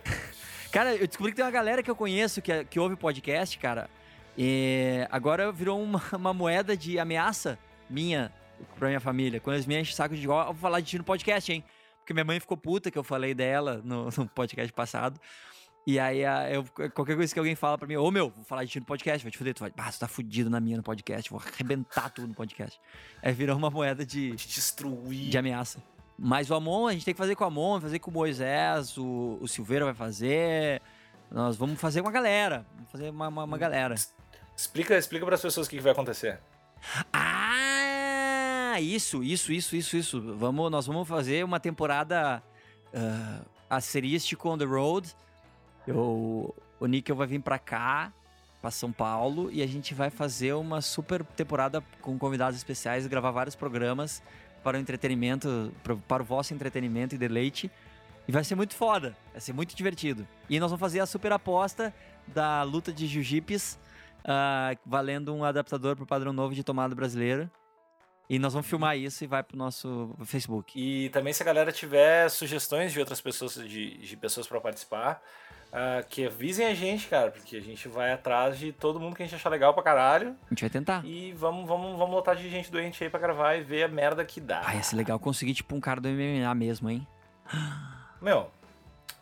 Cara, 0.70 0.96
eu 0.96 1.08
descobri 1.08 1.32
que 1.32 1.38
tem 1.38 1.46
uma 1.46 1.52
galera 1.52 1.82
que 1.82 1.90
eu 1.90 1.96
conheço 1.96 2.42
que, 2.42 2.66
que 2.66 2.78
ouve 2.78 2.98
podcast, 2.98 3.58
cara. 3.58 3.90
E 4.38 5.08
agora 5.10 5.50
virou 5.52 5.82
uma, 5.82 6.04
uma 6.12 6.34
moeda 6.34 6.76
de 6.76 7.00
ameaça 7.00 7.58
minha 7.90 8.34
pra 8.78 8.90
minha 8.90 9.00
família. 9.00 9.40
Quando 9.40 9.56
eles 9.56 9.66
me 9.66 9.80
enchem 9.80 9.94
o 9.94 9.96
saco 9.96 10.16
de 10.16 10.28
ó, 10.28 10.42
eu 10.42 10.46
vou 10.48 10.56
falar 10.56 10.82
de 10.82 10.88
ti 10.88 10.98
no 10.98 11.04
podcast, 11.04 11.52
hein? 11.52 11.64
Porque 12.00 12.14
minha 12.14 12.26
mãe 12.26 12.40
ficou 12.40 12.58
puta 12.58 12.92
que 12.92 12.98
eu 12.98 13.04
falei 13.04 13.34
dela 13.34 13.82
no, 13.84 14.10
no 14.18 14.28
podcast 14.28 14.72
passado. 14.74 15.20
E 15.90 15.98
aí, 15.98 16.20
eu, 16.54 16.66
qualquer 16.92 17.16
coisa 17.16 17.34
que 17.34 17.40
alguém 17.40 17.56
fala 17.56 17.78
pra 17.78 17.88
mim, 17.88 17.96
ô 17.96 18.12
meu, 18.12 18.30
vou 18.30 18.44
falar 18.44 18.66
de 18.66 18.72
ti 18.72 18.78
no 18.78 18.86
podcast, 18.86 19.24
vai 19.24 19.32
te 19.32 19.38
fuder. 19.38 19.54
Tu 19.54 19.62
vai, 19.62 19.72
ah, 19.78 19.90
tu 19.90 19.98
tá 19.98 20.06
fudido 20.06 20.50
na 20.50 20.60
minha 20.60 20.76
no 20.76 20.84
podcast, 20.84 21.30
vou 21.30 21.40
arrebentar 21.40 22.10
tudo 22.10 22.28
no 22.28 22.34
podcast. 22.34 22.78
Aí 23.24 23.32
virou 23.32 23.56
uma 23.56 23.70
moeda 23.70 24.06
de, 24.06 24.36
Te 24.36 24.50
destruir. 24.50 25.30
de 25.30 25.38
ameaça. 25.38 25.82
Mas 26.20 26.50
o 26.52 26.56
Amon, 26.56 26.88
a 26.88 26.92
gente 26.92 27.06
tem 27.06 27.14
que 27.14 27.18
fazer 27.18 27.36
com 27.36 27.46
o 27.46 27.48
Amon, 27.48 27.80
fazer 27.80 28.00
com 28.00 28.12
o 28.12 28.14
Moisés, 28.14 28.98
o, 28.98 29.38
o 29.40 29.48
Silveira 29.48 29.86
vai 29.86 29.94
fazer. 29.94 30.82
Nós 31.32 31.56
vamos 31.56 31.80
fazer 31.80 32.02
com 32.02 32.10
a 32.10 32.12
galera. 32.12 32.66
Vamos 32.76 32.92
fazer 32.92 33.10
uma, 33.10 33.30
uma, 33.30 33.44
uma 33.46 33.58
galera. 33.58 33.96
Explica, 34.58 34.98
explica 34.98 35.26
para 35.26 35.36
as 35.36 35.42
pessoas 35.42 35.68
o 35.68 35.70
que 35.70 35.78
que 35.78 35.82
vai 35.82 35.94
acontecer. 35.94 36.38
Ah, 37.14 38.76
isso, 38.82 39.24
isso, 39.24 39.54
isso, 39.54 39.74
isso, 39.74 39.96
isso. 39.96 40.36
Vamos, 40.36 40.70
nós 40.70 40.86
vamos 40.86 41.08
fazer 41.08 41.46
uma 41.46 41.62
temporada 41.62 42.44
uh, 42.94 43.46
asterístico 43.70 44.50
on 44.50 44.58
the 44.58 44.66
road. 44.66 45.16
Eu, 45.88 46.54
o 46.80 46.86
Níquel 46.86 47.16
vai 47.16 47.26
vir 47.26 47.42
pra 47.42 47.58
cá, 47.58 48.12
pra 48.62 48.70
São 48.70 48.92
Paulo, 48.92 49.50
e 49.52 49.64
a 49.64 49.68
gente 49.68 49.94
vai 49.94 50.10
fazer 50.10 50.54
uma 50.54 50.82
super 50.82 51.24
temporada 51.24 51.82
com 52.02 52.18
convidados 52.18 52.58
especiais, 52.58 53.08
gravar 53.08 53.32
vários 53.32 53.56
programas 53.56 54.22
para 54.64 54.78
o 54.78 54.80
entretenimento, 54.80 55.72
para, 55.84 55.96
para 55.96 56.24
o 56.24 56.26
vosso 56.26 56.54
entretenimento 56.54 57.16
e 57.16 57.18
deleite. 57.18 57.72
E 58.28 58.32
vai 58.32 58.44
ser 58.44 58.56
muito 58.56 58.76
foda, 58.76 59.16
vai 59.32 59.40
ser 59.40 59.54
muito 59.54 59.74
divertido. 59.74 60.28
E 60.50 60.60
nós 60.60 60.70
vamos 60.70 60.82
fazer 60.82 61.00
a 61.00 61.06
super 61.06 61.32
aposta 61.32 61.94
da 62.28 62.62
luta 62.64 62.92
de 62.92 63.08
jiu-jitsu, 63.08 63.80
ah, 64.26 64.76
valendo 64.86 65.34
um 65.34 65.46
adaptador 65.46 65.96
pro 65.96 66.06
padrão 66.06 66.34
novo 66.34 66.54
de 66.54 66.64
tomada 66.64 66.94
brasileira. 66.94 67.50
E 68.30 68.38
nós 68.38 68.52
vamos 68.52 68.68
filmar 68.68 68.98
isso 68.98 69.24
e 69.24 69.28
vai 69.28 69.42
pro 69.42 69.58
nosso 69.58 70.14
Facebook. 70.26 70.78
E 70.78 71.08
também 71.10 71.32
se 71.32 71.42
a 71.42 71.46
galera 71.46 71.72
tiver 71.72 72.28
sugestões 72.30 72.92
de 72.92 73.00
outras 73.00 73.22
pessoas, 73.22 73.54
de, 73.54 73.98
de 73.98 74.18
pessoas 74.18 74.46
para 74.46 74.60
participar, 74.60 75.24
ah, 75.72 76.04
que 76.08 76.26
avisem 76.26 76.66
a 76.66 76.74
gente, 76.74 77.08
cara, 77.08 77.32
porque 77.32 77.58
a 77.58 77.62
gente 77.62 77.88
vai 77.88 78.12
atrás 78.12 78.58
de 78.58 78.72
todo 78.72 79.00
mundo 79.00 79.16
que 79.16 79.24
a 79.24 79.26
gente 79.26 79.36
achar 79.36 79.50
legal 79.50 79.74
pra 79.74 79.84
caralho. 79.84 80.36
A 80.46 80.50
gente 80.50 80.62
vai 80.62 80.70
tentar. 80.70 81.06
E 81.06 81.34
vamos, 81.34 81.68
vamos, 81.68 81.98
vamos 81.98 82.16
lotar 82.16 82.36
de 82.36 82.50
gente 82.50 82.72
doente 82.72 83.04
aí 83.04 83.10
pra 83.10 83.20
gravar 83.20 83.56
e 83.56 83.64
ver 83.64 83.84
a 83.84 83.88
merda 83.88 84.24
que 84.26 84.40
dá. 84.40 84.62
Ah, 84.66 84.76
ia 84.76 84.84
ser 84.84 84.96
legal 84.96 85.20
conseguir, 85.20 85.54
tipo, 85.54 85.76
um 85.76 85.80
cara 85.80 86.00
do 86.00 86.10
MMA 86.10 86.54
mesmo, 86.56 86.90
hein? 86.90 87.06
Meu, 88.22 88.50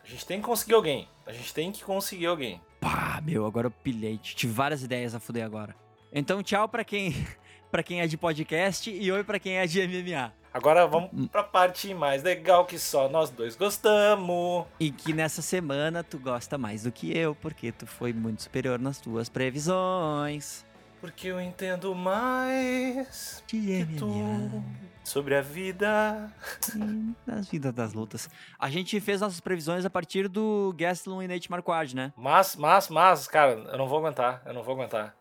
a 0.04 0.08
gente 0.08 0.24
tem 0.24 0.40
que 0.40 0.46
conseguir 0.46 0.74
alguém. 0.74 1.08
A 1.26 1.32
gente 1.32 1.52
tem 1.52 1.72
que 1.72 1.84
conseguir 1.84 2.26
alguém. 2.26 2.60
Pá, 2.80 3.20
meu, 3.22 3.44
agora 3.44 3.66
eu 3.66 3.70
pilhei. 3.70 4.16
Tive 4.18 4.52
várias 4.52 4.82
ideias 4.82 5.14
a 5.14 5.20
fuder 5.20 5.44
agora. 5.44 5.74
Então, 6.12 6.42
tchau 6.42 6.68
pra 6.68 6.84
quem, 6.84 7.12
pra 7.70 7.82
quem 7.82 8.00
é 8.00 8.06
de 8.06 8.16
podcast 8.16 8.90
e 8.90 9.10
oi 9.10 9.24
pra 9.24 9.38
quem 9.38 9.58
é 9.58 9.66
de 9.66 9.86
MMA. 9.86 10.32
Agora 10.56 10.86
vamos 10.86 11.10
pra 11.28 11.42
parte 11.42 11.92
mais 11.92 12.22
legal 12.22 12.64
que 12.64 12.78
só 12.78 13.10
nós 13.10 13.28
dois 13.28 13.54
gostamos. 13.54 14.64
E 14.80 14.90
que 14.90 15.12
nessa 15.12 15.42
semana 15.42 16.02
tu 16.02 16.18
gosta 16.18 16.56
mais 16.56 16.84
do 16.84 16.90
que 16.90 17.14
eu, 17.14 17.34
porque 17.34 17.70
tu 17.70 17.86
foi 17.86 18.10
muito 18.14 18.42
superior 18.42 18.78
nas 18.78 18.98
tuas 18.98 19.28
previsões. 19.28 20.64
Porque 20.98 21.28
eu 21.28 21.38
entendo 21.38 21.94
mais 21.94 23.44
De 23.46 23.84
que 23.86 23.96
tu 23.98 24.62
sobre 25.04 25.34
a 25.34 25.42
vida. 25.42 26.32
Sim, 26.62 27.14
nas 27.26 27.46
vidas 27.50 27.74
das 27.74 27.92
lutas. 27.92 28.30
A 28.58 28.70
gente 28.70 28.98
fez 28.98 29.20
nossas 29.20 29.40
previsões 29.40 29.84
a 29.84 29.90
partir 29.90 30.26
do 30.26 30.74
Gastelum 30.74 31.22
e 31.22 31.28
Nate 31.28 31.50
Marquardt, 31.50 31.94
né? 31.94 32.14
Mas, 32.16 32.56
mas, 32.56 32.88
mas, 32.88 33.28
cara, 33.28 33.52
eu 33.52 33.76
não 33.76 33.86
vou 33.86 33.98
aguentar. 33.98 34.40
Eu 34.46 34.54
não 34.54 34.62
vou 34.62 34.74
aguentar. 34.74 35.14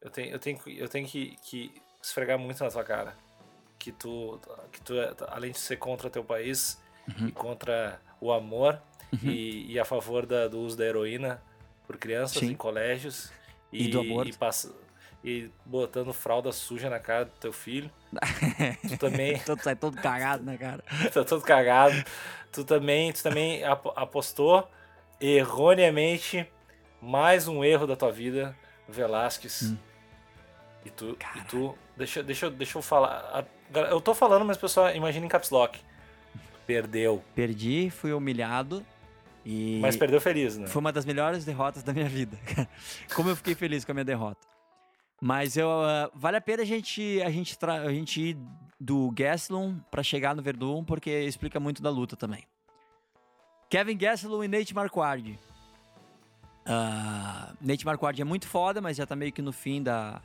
Eu 0.00 0.08
tenho, 0.08 0.30
eu 0.30 0.38
tenho, 0.38 0.56
que- 0.56 0.78
eu 0.78 0.88
tenho 0.88 1.04
que, 1.08 1.36
que 1.42 1.74
esfregar 2.00 2.38
muito 2.38 2.62
na 2.62 2.70
tua 2.70 2.84
cara. 2.84 3.12
Que 3.78 3.92
tu, 3.92 4.40
que 4.72 4.80
tu 4.80 4.94
é- 4.94 5.14
além 5.28 5.52
de 5.52 5.58
ser 5.58 5.76
contra 5.76 6.08
teu 6.10 6.24
país 6.24 6.80
Uhum. 7.08 7.28
e 7.28 7.32
contra 7.32 8.00
o 8.20 8.32
amor 8.32 8.80
e, 9.22 9.72
e 9.72 9.78
a 9.78 9.84
favor 9.84 10.26
da- 10.26 10.48
do 10.48 10.58
uso 10.60 10.76
da 10.76 10.84
heroína 10.84 11.40
por 11.86 11.96
crianças 11.96 12.38
Sim. 12.40 12.50
em 12.50 12.54
colégios 12.56 13.30
E 13.72 13.86
do 13.88 14.00
aborto. 14.00 14.28
e, 14.30 14.32
passa- 14.36 14.74
e 15.22 15.48
botando 15.64 16.12
fralda 16.12 16.50
suja 16.50 16.90
na 16.90 16.98
cara 16.98 17.26
do 17.26 17.30
teu 17.32 17.52
filho. 17.52 17.90
tu 18.88 18.96
também. 18.98 19.38
todo, 19.40 19.62
sai 19.62 19.76
todo 19.76 19.96
cagado, 20.00 20.42
né, 20.42 20.56
cara? 20.56 20.82
tá 21.12 21.22
todo 21.24 21.42
cagado. 21.42 21.94
Tu 22.50 22.64
também, 22.64 23.12
tu 23.12 23.22
também 23.22 23.62
apostou 23.64 24.68
erroneamente 25.20 26.48
mais 27.00 27.46
um 27.46 27.62
erro 27.62 27.86
da 27.86 27.94
tua 27.94 28.10
vida, 28.10 28.56
Velasquez. 28.88 29.62
Hum. 29.62 29.76
E 30.84 30.90
tu, 30.90 31.16
e 31.36 31.40
tu 31.44 31.76
deixa, 31.96 32.22
deixa, 32.22 32.50
deixa 32.50 32.78
eu 32.78 32.82
falar. 32.82 33.46
Eu 33.74 34.00
tô 34.00 34.14
falando, 34.14 34.44
mas 34.44 34.56
pessoal, 34.56 34.94
imagina 34.94 35.26
em 35.26 35.28
caps 35.28 35.50
lock. 35.50 35.78
Perdeu. 36.66 37.22
Perdi, 37.34 37.90
fui 37.90 38.12
humilhado. 38.12 38.84
E 39.44 39.78
mas 39.80 39.96
perdeu 39.96 40.20
feliz, 40.20 40.56
né? 40.56 40.66
Foi 40.66 40.80
uma 40.80 40.92
das 40.92 41.04
melhores 41.04 41.44
derrotas 41.44 41.82
da 41.82 41.92
minha 41.92 42.08
vida. 42.08 42.36
Como 43.14 43.30
eu 43.30 43.36
fiquei 43.36 43.54
feliz 43.54 43.84
com 43.84 43.92
a 43.92 43.94
minha 43.94 44.04
derrota. 44.04 44.40
Mas 45.20 45.56
eu, 45.56 45.68
uh, 45.68 46.10
vale 46.14 46.36
a 46.36 46.40
pena 46.40 46.62
a 46.62 46.66
gente, 46.66 47.22
a 47.22 47.30
gente, 47.30 47.56
a 47.64 47.90
gente 47.92 48.20
ir 48.20 48.38
do 48.78 49.10
Gastelum 49.12 49.78
para 49.90 50.02
chegar 50.02 50.34
no 50.34 50.42
Verdun, 50.42 50.84
porque 50.84 51.10
explica 51.10 51.58
muito 51.58 51.82
da 51.82 51.88
luta 51.88 52.16
também. 52.16 52.42
Kevin 53.70 53.96
Gastelum 53.96 54.44
e 54.44 54.48
Nate 54.48 54.74
Marquardt. 54.74 55.38
Uh, 56.66 57.56
Nate 57.60 57.86
Marquardt 57.86 58.20
é 58.20 58.24
muito 58.24 58.46
foda, 58.46 58.80
mas 58.80 58.96
já 58.96 59.06
tá 59.06 59.16
meio 59.16 59.32
que 59.32 59.40
no 59.40 59.52
fim 59.52 59.82
da, 59.82 60.20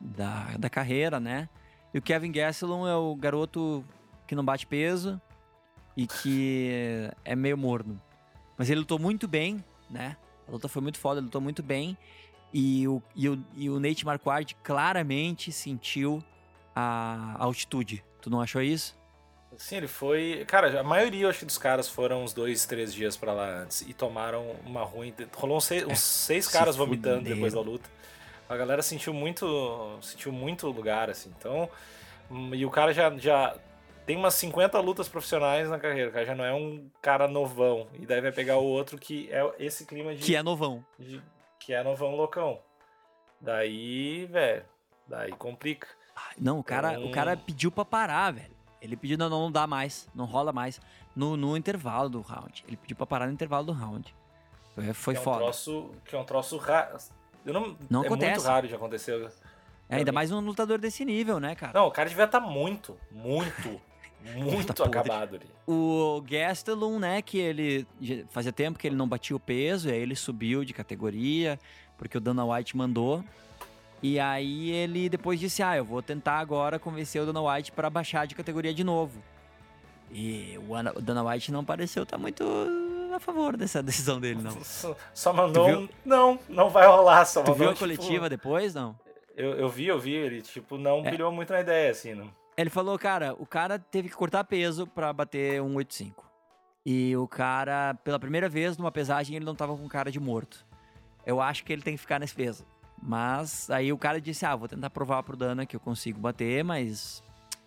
da, 0.00 0.56
da 0.58 0.70
carreira, 0.70 1.20
né? 1.20 1.48
E 1.94 1.98
o 1.98 2.02
Kevin 2.02 2.32
Gastelum 2.32 2.86
é 2.86 2.96
o 2.96 3.14
garoto 3.14 3.84
que 4.26 4.34
não 4.34 4.44
bate 4.44 4.66
peso 4.66 5.20
e 5.96 6.06
que 6.06 7.10
é 7.24 7.36
meio 7.36 7.56
morno. 7.56 8.00
Mas 8.56 8.70
ele 8.70 8.80
lutou 8.80 8.98
muito 8.98 9.28
bem, 9.28 9.62
né? 9.90 10.16
A 10.48 10.52
luta 10.52 10.68
foi 10.68 10.80
muito 10.80 10.98
foda, 10.98 11.18
ele 11.20 11.26
lutou 11.26 11.40
muito 11.40 11.62
bem. 11.62 11.96
E 12.52 12.86
o, 12.88 13.02
e 13.14 13.28
o, 13.28 13.44
e 13.54 13.70
o 13.70 13.78
Nate 13.78 14.04
Marquardt 14.04 14.54
claramente 14.62 15.52
sentiu 15.52 16.22
a 16.74 17.36
altitude. 17.38 18.04
Tu 18.20 18.30
não 18.30 18.40
achou 18.40 18.62
isso? 18.62 18.98
Sim, 19.58 19.76
ele 19.76 19.88
foi. 19.88 20.44
Cara, 20.46 20.80
a 20.80 20.82
maioria, 20.82 21.28
acho 21.28 21.40
que 21.40 21.44
dos 21.44 21.58
caras 21.58 21.88
foram 21.88 22.24
uns 22.24 22.32
dois, 22.32 22.64
três 22.64 22.92
dias 22.92 23.18
para 23.18 23.34
lá 23.34 23.62
antes 23.62 23.82
e 23.82 23.92
tomaram 23.92 24.56
uma 24.64 24.82
ruim. 24.82 25.14
Rolou 25.34 25.58
uns 25.58 25.64
seis, 25.64 25.84
uns 25.84 25.92
é, 25.92 25.96
seis 25.96 26.48
caras 26.48 26.74
vomitando 26.74 27.24
depois 27.24 27.52
da 27.52 27.60
luta 27.60 27.88
a 28.48 28.56
galera 28.56 28.82
sentiu 28.82 29.14
muito, 29.14 29.98
sentiu 30.02 30.32
muito 30.32 30.68
lugar, 30.68 31.10
assim. 31.10 31.32
Então, 31.38 31.68
hum, 32.30 32.54
e 32.54 32.64
o 32.64 32.70
cara 32.70 32.92
já, 32.92 33.10
já 33.16 33.56
tem 34.06 34.16
umas 34.16 34.34
50 34.34 34.78
lutas 34.80 35.08
profissionais 35.08 35.68
na 35.68 35.78
carreira, 35.78 36.10
o 36.10 36.12
cara 36.12 36.26
já 36.26 36.34
não 36.34 36.44
é 36.44 36.52
um 36.52 36.90
cara 37.00 37.28
novão. 37.28 37.88
E 37.94 38.06
daí 38.06 38.20
vai 38.20 38.32
pegar 38.32 38.58
o 38.58 38.64
outro 38.64 38.98
que 38.98 39.30
é 39.32 39.54
esse 39.58 39.86
clima 39.86 40.14
de. 40.14 40.22
Que 40.22 40.36
é 40.36 40.42
novão. 40.42 40.84
De, 40.98 41.22
que 41.58 41.72
é 41.72 41.82
novão 41.82 42.14
loucão. 42.14 42.60
Daí, 43.40 44.26
velho, 44.26 44.64
daí 45.06 45.32
complica. 45.32 45.88
Não, 46.38 46.58
o 46.58 46.64
cara, 46.64 46.94
então... 46.94 47.06
o 47.06 47.10
cara 47.10 47.36
pediu 47.36 47.70
pra 47.70 47.84
parar, 47.84 48.32
velho. 48.32 48.52
Ele 48.80 48.96
pediu, 48.96 49.16
não, 49.16 49.30
não 49.30 49.50
dá 49.50 49.66
mais, 49.66 50.08
não 50.14 50.24
rola 50.24 50.52
mais. 50.52 50.80
No, 51.14 51.36
no 51.36 51.56
intervalo 51.56 52.08
do 52.08 52.20
round. 52.20 52.64
Ele 52.66 52.76
pediu 52.76 52.96
pra 52.96 53.06
parar 53.06 53.26
no 53.26 53.32
intervalo 53.32 53.66
do 53.66 53.72
round. 53.72 54.14
Foi, 54.94 55.14
que 55.14 55.18
é 55.18 55.20
um 55.20 55.24
foda. 55.24 55.38
Troço, 55.38 55.90
que 56.04 56.16
é 56.16 56.18
um 56.18 56.24
troço 56.24 56.56
raro 56.56 56.96
eu 57.44 57.52
não, 57.52 57.76
não 57.90 58.02
é 58.02 58.06
acontece. 58.06 58.32
muito 58.32 58.46
raro 58.46 58.68
de 58.68 58.74
acontecer. 58.74 59.30
É, 59.88 59.96
ainda 59.96 60.12
mais 60.12 60.30
um 60.30 60.40
lutador 60.40 60.78
desse 60.78 61.04
nível, 61.04 61.38
né, 61.38 61.54
cara? 61.54 61.72
Não, 61.74 61.86
o 61.86 61.90
cara 61.90 62.08
devia 62.08 62.24
estar 62.24 62.40
tá 62.40 62.46
muito, 62.46 62.96
muito, 63.10 63.80
muito 64.34 64.72
tá 64.72 64.84
acabado 64.84 65.36
ali. 65.36 65.46
O 65.66 66.22
Gastelum, 66.28 66.98
né, 66.98 67.20
que 67.20 67.38
ele 67.38 67.86
fazia 68.30 68.52
tempo 68.52 68.78
que 68.78 68.86
ele 68.86 68.96
não 68.96 69.08
batia 69.08 69.36
o 69.36 69.40
peso, 69.40 69.88
e 69.88 69.92
aí 69.92 70.00
ele 70.00 70.16
subiu 70.16 70.64
de 70.64 70.72
categoria, 70.72 71.58
porque 71.98 72.16
o 72.16 72.20
Dana 72.20 72.44
White 72.44 72.76
mandou. 72.76 73.24
E 74.02 74.18
aí 74.18 74.70
ele 74.70 75.08
depois 75.08 75.38
disse: 75.38 75.62
"Ah, 75.62 75.76
eu 75.76 75.84
vou 75.84 76.02
tentar 76.02 76.38
agora 76.38 76.78
convencer 76.78 77.22
o 77.22 77.26
Dana 77.26 77.40
White 77.40 77.70
para 77.72 77.88
baixar 77.88 78.26
de 78.26 78.34
categoria 78.34 78.74
de 78.74 78.82
novo". 78.82 79.22
E 80.10 80.58
o 80.68 81.00
Dana 81.00 81.24
White 81.24 81.52
não 81.52 81.64
pareceu 81.64 82.02
estar 82.02 82.16
tá 82.16 82.20
muito 82.20 82.44
a 83.16 83.20
favor 83.20 83.56
dessa 83.56 83.82
decisão 83.82 84.20
dele, 84.20 84.40
não. 84.42 84.56
Só 85.14 85.32
mandou 85.32 85.68
um, 85.68 85.88
não, 86.04 86.38
não 86.48 86.70
vai 86.70 86.86
rolar. 86.86 87.24
Só 87.24 87.42
tu 87.42 87.54
viu 87.54 87.70
a 87.70 87.72
tipo, 87.72 87.80
coletiva 87.80 88.28
depois, 88.28 88.74
não? 88.74 88.98
Eu, 89.36 89.52
eu 89.54 89.68
vi, 89.68 89.86
eu 89.86 89.98
vi, 89.98 90.14
ele 90.14 90.42
tipo 90.42 90.76
não 90.76 91.00
é. 91.04 91.10
pirou 91.10 91.32
muito 91.32 91.52
na 91.52 91.60
ideia, 91.60 91.90
assim, 91.90 92.14
não. 92.14 92.30
Ele 92.56 92.68
falou, 92.68 92.98
cara, 92.98 93.34
o 93.38 93.46
cara 93.46 93.78
teve 93.78 94.08
que 94.08 94.14
cortar 94.14 94.44
peso 94.44 94.86
pra 94.86 95.12
bater 95.12 95.60
185. 95.62 96.30
E 96.84 97.16
o 97.16 97.26
cara, 97.26 97.94
pela 98.04 98.18
primeira 98.18 98.48
vez 98.48 98.76
numa 98.76 98.92
pesagem, 98.92 99.36
ele 99.36 99.44
não 99.44 99.54
tava 99.54 99.76
com 99.76 99.88
cara 99.88 100.10
de 100.10 100.20
morto. 100.20 100.66
Eu 101.24 101.40
acho 101.40 101.64
que 101.64 101.72
ele 101.72 101.82
tem 101.82 101.94
que 101.94 102.00
ficar 102.00 102.18
nesse 102.18 102.34
peso. 102.34 102.64
Mas 103.00 103.70
aí 103.70 103.92
o 103.92 103.98
cara 103.98 104.20
disse: 104.20 104.44
Ah, 104.44 104.54
vou 104.54 104.68
tentar 104.68 104.90
provar 104.90 105.22
pro 105.22 105.36
Dana 105.36 105.64
que 105.64 105.74
eu 105.74 105.80
consigo 105.80 106.20
bater, 106.20 106.62
mas 106.62 107.22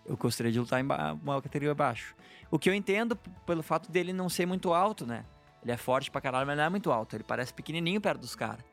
eu 0.05 0.15
gostaria 0.15 0.51
de 0.51 0.59
lutar 0.59 0.79
em 0.79 0.83
uma 0.83 1.41
categoria 1.41 1.71
abaixo. 1.71 2.15
O 2.51 2.59
que 2.59 2.69
eu 2.69 2.73
entendo 2.73 3.17
pelo 3.45 3.63
fato 3.63 3.91
dele 3.91 4.13
não 4.13 4.29
ser 4.29 4.45
muito 4.45 4.73
alto, 4.73 5.05
né? 5.05 5.25
Ele 5.65 5.71
é 5.71 5.77
forte 5.77 6.11
pra 6.11 6.21
caralho, 6.21 6.45
mas 6.45 6.55
não 6.55 6.63
é 6.63 6.69
muito 6.69 6.91
alto. 6.91 7.15
Ele 7.15 7.23
parece 7.23 7.51
pequenininho 7.51 7.99
perto 7.99 8.19
dos 8.21 8.35
caras. 8.35 8.63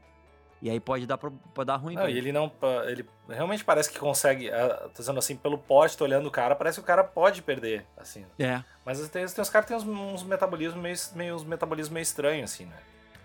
E 0.61 0.69
aí 0.69 0.79
pode 0.79 1.07
dar, 1.07 1.17
pode 1.17 1.67
dar 1.67 1.77
ruim 1.77 1.95
não, 1.95 2.03
pra 2.03 2.11
ele. 2.11 2.19
ele 2.19 2.33
não. 2.33 2.53
Ele 2.87 3.05
realmente 3.29 3.65
parece 3.65 3.91
que 3.91 3.99
consegue. 3.99 4.51
Tô 4.95 5.01
dizendo 5.01 5.19
assim, 5.19 5.35
pelo 5.35 5.57
poste, 5.57 5.97
tô 5.97 6.05
olhando 6.05 6.27
o 6.27 6.31
cara, 6.31 6.55
parece 6.55 6.77
que 6.77 6.85
o 6.85 6.87
cara 6.87 7.03
pode 7.03 7.41
perder, 7.41 7.85
assim. 7.97 8.27
É. 8.39 8.63
Mas 8.85 8.99
tem, 9.09 9.27
tem 9.27 9.43
os 9.43 9.51
caras 9.51 9.67
que 9.67 9.75
tem 9.75 9.77
uns, 9.77 9.85
uns 9.85 10.23
metabolismos 10.23 10.81
meio, 10.81 10.97
meio, 11.17 11.35
uns 11.35 11.45
metabolismos 11.45 11.93
meio 11.93 12.03
estranhos, 12.03 12.53
assim, 12.53 12.67
né? 12.67 12.77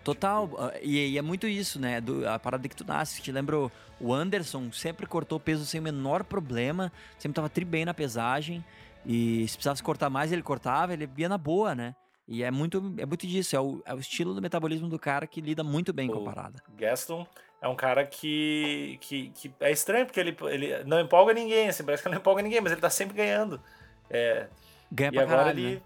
Total, 0.03 0.49
ah, 0.57 0.71
e, 0.81 1.11
e, 1.11 1.17
é 1.17 1.21
muito 1.21 1.45
isso, 1.45 1.79
né? 1.79 1.99
Do, 1.99 2.27
a 2.27 2.39
parada 2.39 2.67
que 2.67 2.75
tu 2.75 2.85
nasce. 2.87 3.21
Te 3.21 3.31
lembro, 3.31 3.69
o 3.99 4.13
Anderson 4.13 4.71
sempre 4.71 5.05
cortou 5.05 5.39
peso 5.39 5.65
sem 5.65 5.81
o 5.81 5.83
menor 5.83 6.23
problema, 6.23 6.91
sempre 7.19 7.35
tava 7.35 7.49
tri 7.49 7.65
bem 7.65 7.83
na 7.83 7.93
pesagem. 7.93 8.65
E 9.05 9.47
se 9.47 9.57
precisasse 9.57 9.83
cortar 9.83 10.09
mais, 10.09 10.31
ele 10.31 10.41
cortava, 10.41 10.93
ele 10.93 11.07
ia 11.17 11.29
na 11.29 11.37
boa, 11.37 11.75
né? 11.75 11.93
E 12.27 12.43
é 12.43 12.51
muito, 12.51 12.93
é 12.97 13.05
muito 13.05 13.25
disso, 13.25 13.55
é 13.55 13.59
o, 13.59 13.81
é 13.85 13.93
o 13.93 13.99
estilo 13.99 14.33
do 14.33 14.41
metabolismo 14.41 14.89
do 14.89 14.99
cara 14.99 15.25
que 15.25 15.39
lida 15.39 15.63
muito 15.63 15.93
bem 15.93 16.09
o 16.09 16.13
com 16.13 16.21
a 16.21 16.33
parada. 16.33 16.61
Gaston 16.75 17.25
é 17.61 17.67
um 17.67 17.75
cara 17.75 18.05
que, 18.05 18.97
que, 19.01 19.29
que 19.29 19.53
é 19.59 19.71
estranho, 19.71 20.05
porque 20.05 20.19
ele, 20.19 20.35
ele 20.49 20.83
não 20.83 20.99
empolga 20.99 21.33
ninguém, 21.33 21.69
assim, 21.69 21.83
parece 21.83 22.03
que 22.03 22.09
não 22.09 22.17
empolga 22.17 22.41
ninguém, 22.41 22.59
mas 22.59 22.71
ele 22.71 22.81
tá 22.81 22.89
sempre 22.89 23.15
ganhando. 23.15 23.61
É, 24.09 24.47
Ganha 24.91 25.09
e 25.09 25.13
pra 25.13 25.23
agora 25.23 25.37
caralho, 25.37 25.59
ele. 25.59 25.75
Né? 25.75 25.81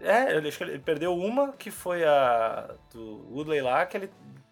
É, 0.00 0.36
eu 0.36 0.46
acho 0.46 0.58
que 0.58 0.64
ele 0.64 0.78
perdeu 0.78 1.16
uma, 1.16 1.52
que 1.52 1.70
foi 1.70 2.04
a 2.04 2.74
do 2.92 3.26
Woodley 3.32 3.60
lá, 3.60 3.84
que 3.86 3.96
ele 3.96 4.10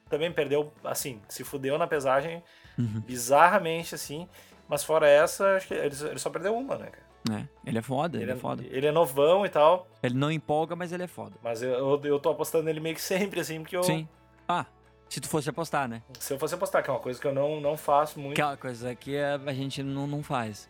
também 0.08 0.32
perdeu, 0.32 0.72
assim, 0.84 1.20
se 1.28 1.44
fudeu 1.44 1.76
na 1.78 1.86
pesagem 1.86 2.42
uhum. 2.78 3.00
bizarramente, 3.00 3.94
assim. 3.94 4.28
Mas 4.68 4.82
fora 4.82 5.08
essa, 5.08 5.56
acho 5.56 5.68
que 5.68 5.74
ele, 5.74 5.94
ele 6.08 6.18
só 6.18 6.30
perdeu 6.30 6.56
uma, 6.56 6.76
né, 6.76 6.86
cara? 6.86 7.05
É, 7.32 7.48
ele 7.64 7.78
é 7.78 7.82
foda, 7.82 8.16
ele, 8.16 8.24
ele 8.24 8.32
é, 8.32 8.34
é 8.34 8.38
foda. 8.38 8.64
Ele 8.68 8.86
é 8.86 8.92
novão 8.92 9.44
e 9.44 9.48
tal. 9.48 9.88
Ele 10.02 10.14
não 10.14 10.30
empolga, 10.30 10.76
mas 10.76 10.92
ele 10.92 11.02
é 11.02 11.06
foda. 11.06 11.36
Mas 11.42 11.62
eu, 11.62 11.70
eu, 11.70 12.00
eu 12.04 12.18
tô 12.20 12.30
apostando 12.30 12.64
nele 12.64 12.80
meio 12.80 12.94
que 12.94 13.00
sempre, 13.00 13.40
assim, 13.40 13.60
porque 13.60 13.76
eu. 13.76 13.82
Sim. 13.82 14.08
Ah, 14.48 14.66
se 15.08 15.20
tu 15.20 15.28
fosse 15.28 15.48
apostar, 15.48 15.88
né? 15.88 16.02
Se 16.18 16.34
eu 16.34 16.38
fosse 16.38 16.54
apostar, 16.54 16.82
que 16.82 16.90
é 16.90 16.92
uma 16.92 17.00
coisa 17.00 17.20
que 17.20 17.26
eu 17.26 17.34
não, 17.34 17.60
não 17.60 17.76
faço 17.76 18.18
muito. 18.18 18.34
Que 18.34 18.42
é 18.42 18.46
uma 18.46 18.56
coisa 18.56 18.94
que 18.94 19.16
a 19.18 19.52
gente 19.52 19.82
não, 19.82 20.06
não 20.06 20.22
faz. 20.22 20.68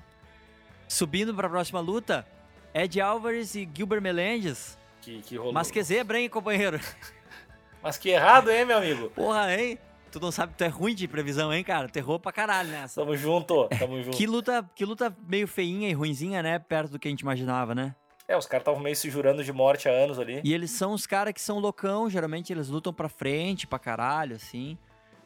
Subindo 0.88 1.34
pra 1.34 1.48
próxima 1.48 1.80
luta, 1.80 2.26
Ed 2.72 3.00
Álvares 3.00 3.54
e 3.54 3.68
Gilbert 3.72 4.00
Melendez. 4.00 4.78
Que, 5.00 5.20
que 5.22 5.36
rolou. 5.36 5.52
Mas 5.52 5.70
que 5.70 5.82
zebra, 5.82 6.20
hein, 6.20 6.28
companheiro? 6.28 6.80
Mas 7.82 7.96
que 7.96 8.10
errado, 8.10 8.50
hein, 8.50 8.64
meu 8.64 8.78
amigo? 8.78 9.10
Porra, 9.10 9.54
hein? 9.54 9.78
Tu 10.16 10.20
não 10.20 10.32
sabe, 10.32 10.54
tu 10.56 10.64
é 10.64 10.68
ruim 10.68 10.94
de 10.94 11.06
previsão, 11.06 11.52
hein, 11.52 11.62
cara? 11.62 11.90
Tu 11.90 11.98
errou 11.98 12.18
pra 12.18 12.32
caralho 12.32 12.70
nessa. 12.70 13.02
Tamo 13.02 13.14
junto, 13.14 13.68
tamo 13.68 14.02
junto. 14.02 14.16
que, 14.16 14.26
luta, 14.26 14.66
que 14.74 14.82
luta 14.82 15.14
meio 15.28 15.46
feinha 15.46 15.90
e 15.90 15.92
ruinzinha, 15.92 16.42
né? 16.42 16.58
Perto 16.58 16.92
do 16.92 16.98
que 16.98 17.06
a 17.06 17.10
gente 17.10 17.20
imaginava, 17.20 17.74
né? 17.74 17.94
É, 18.26 18.34
os 18.34 18.46
caras 18.46 18.62
estavam 18.62 18.80
meio 18.80 18.96
se 18.96 19.10
jurando 19.10 19.44
de 19.44 19.52
morte 19.52 19.90
há 19.90 19.92
anos 19.92 20.18
ali. 20.18 20.40
E 20.42 20.54
eles 20.54 20.70
são 20.70 20.94
os 20.94 21.06
caras 21.06 21.34
que 21.34 21.40
são 21.40 21.58
loucão, 21.58 22.08
geralmente 22.08 22.50
eles 22.50 22.70
lutam 22.70 22.94
pra 22.94 23.10
frente, 23.10 23.66
pra 23.66 23.78
caralho, 23.78 24.36
assim. 24.36 24.78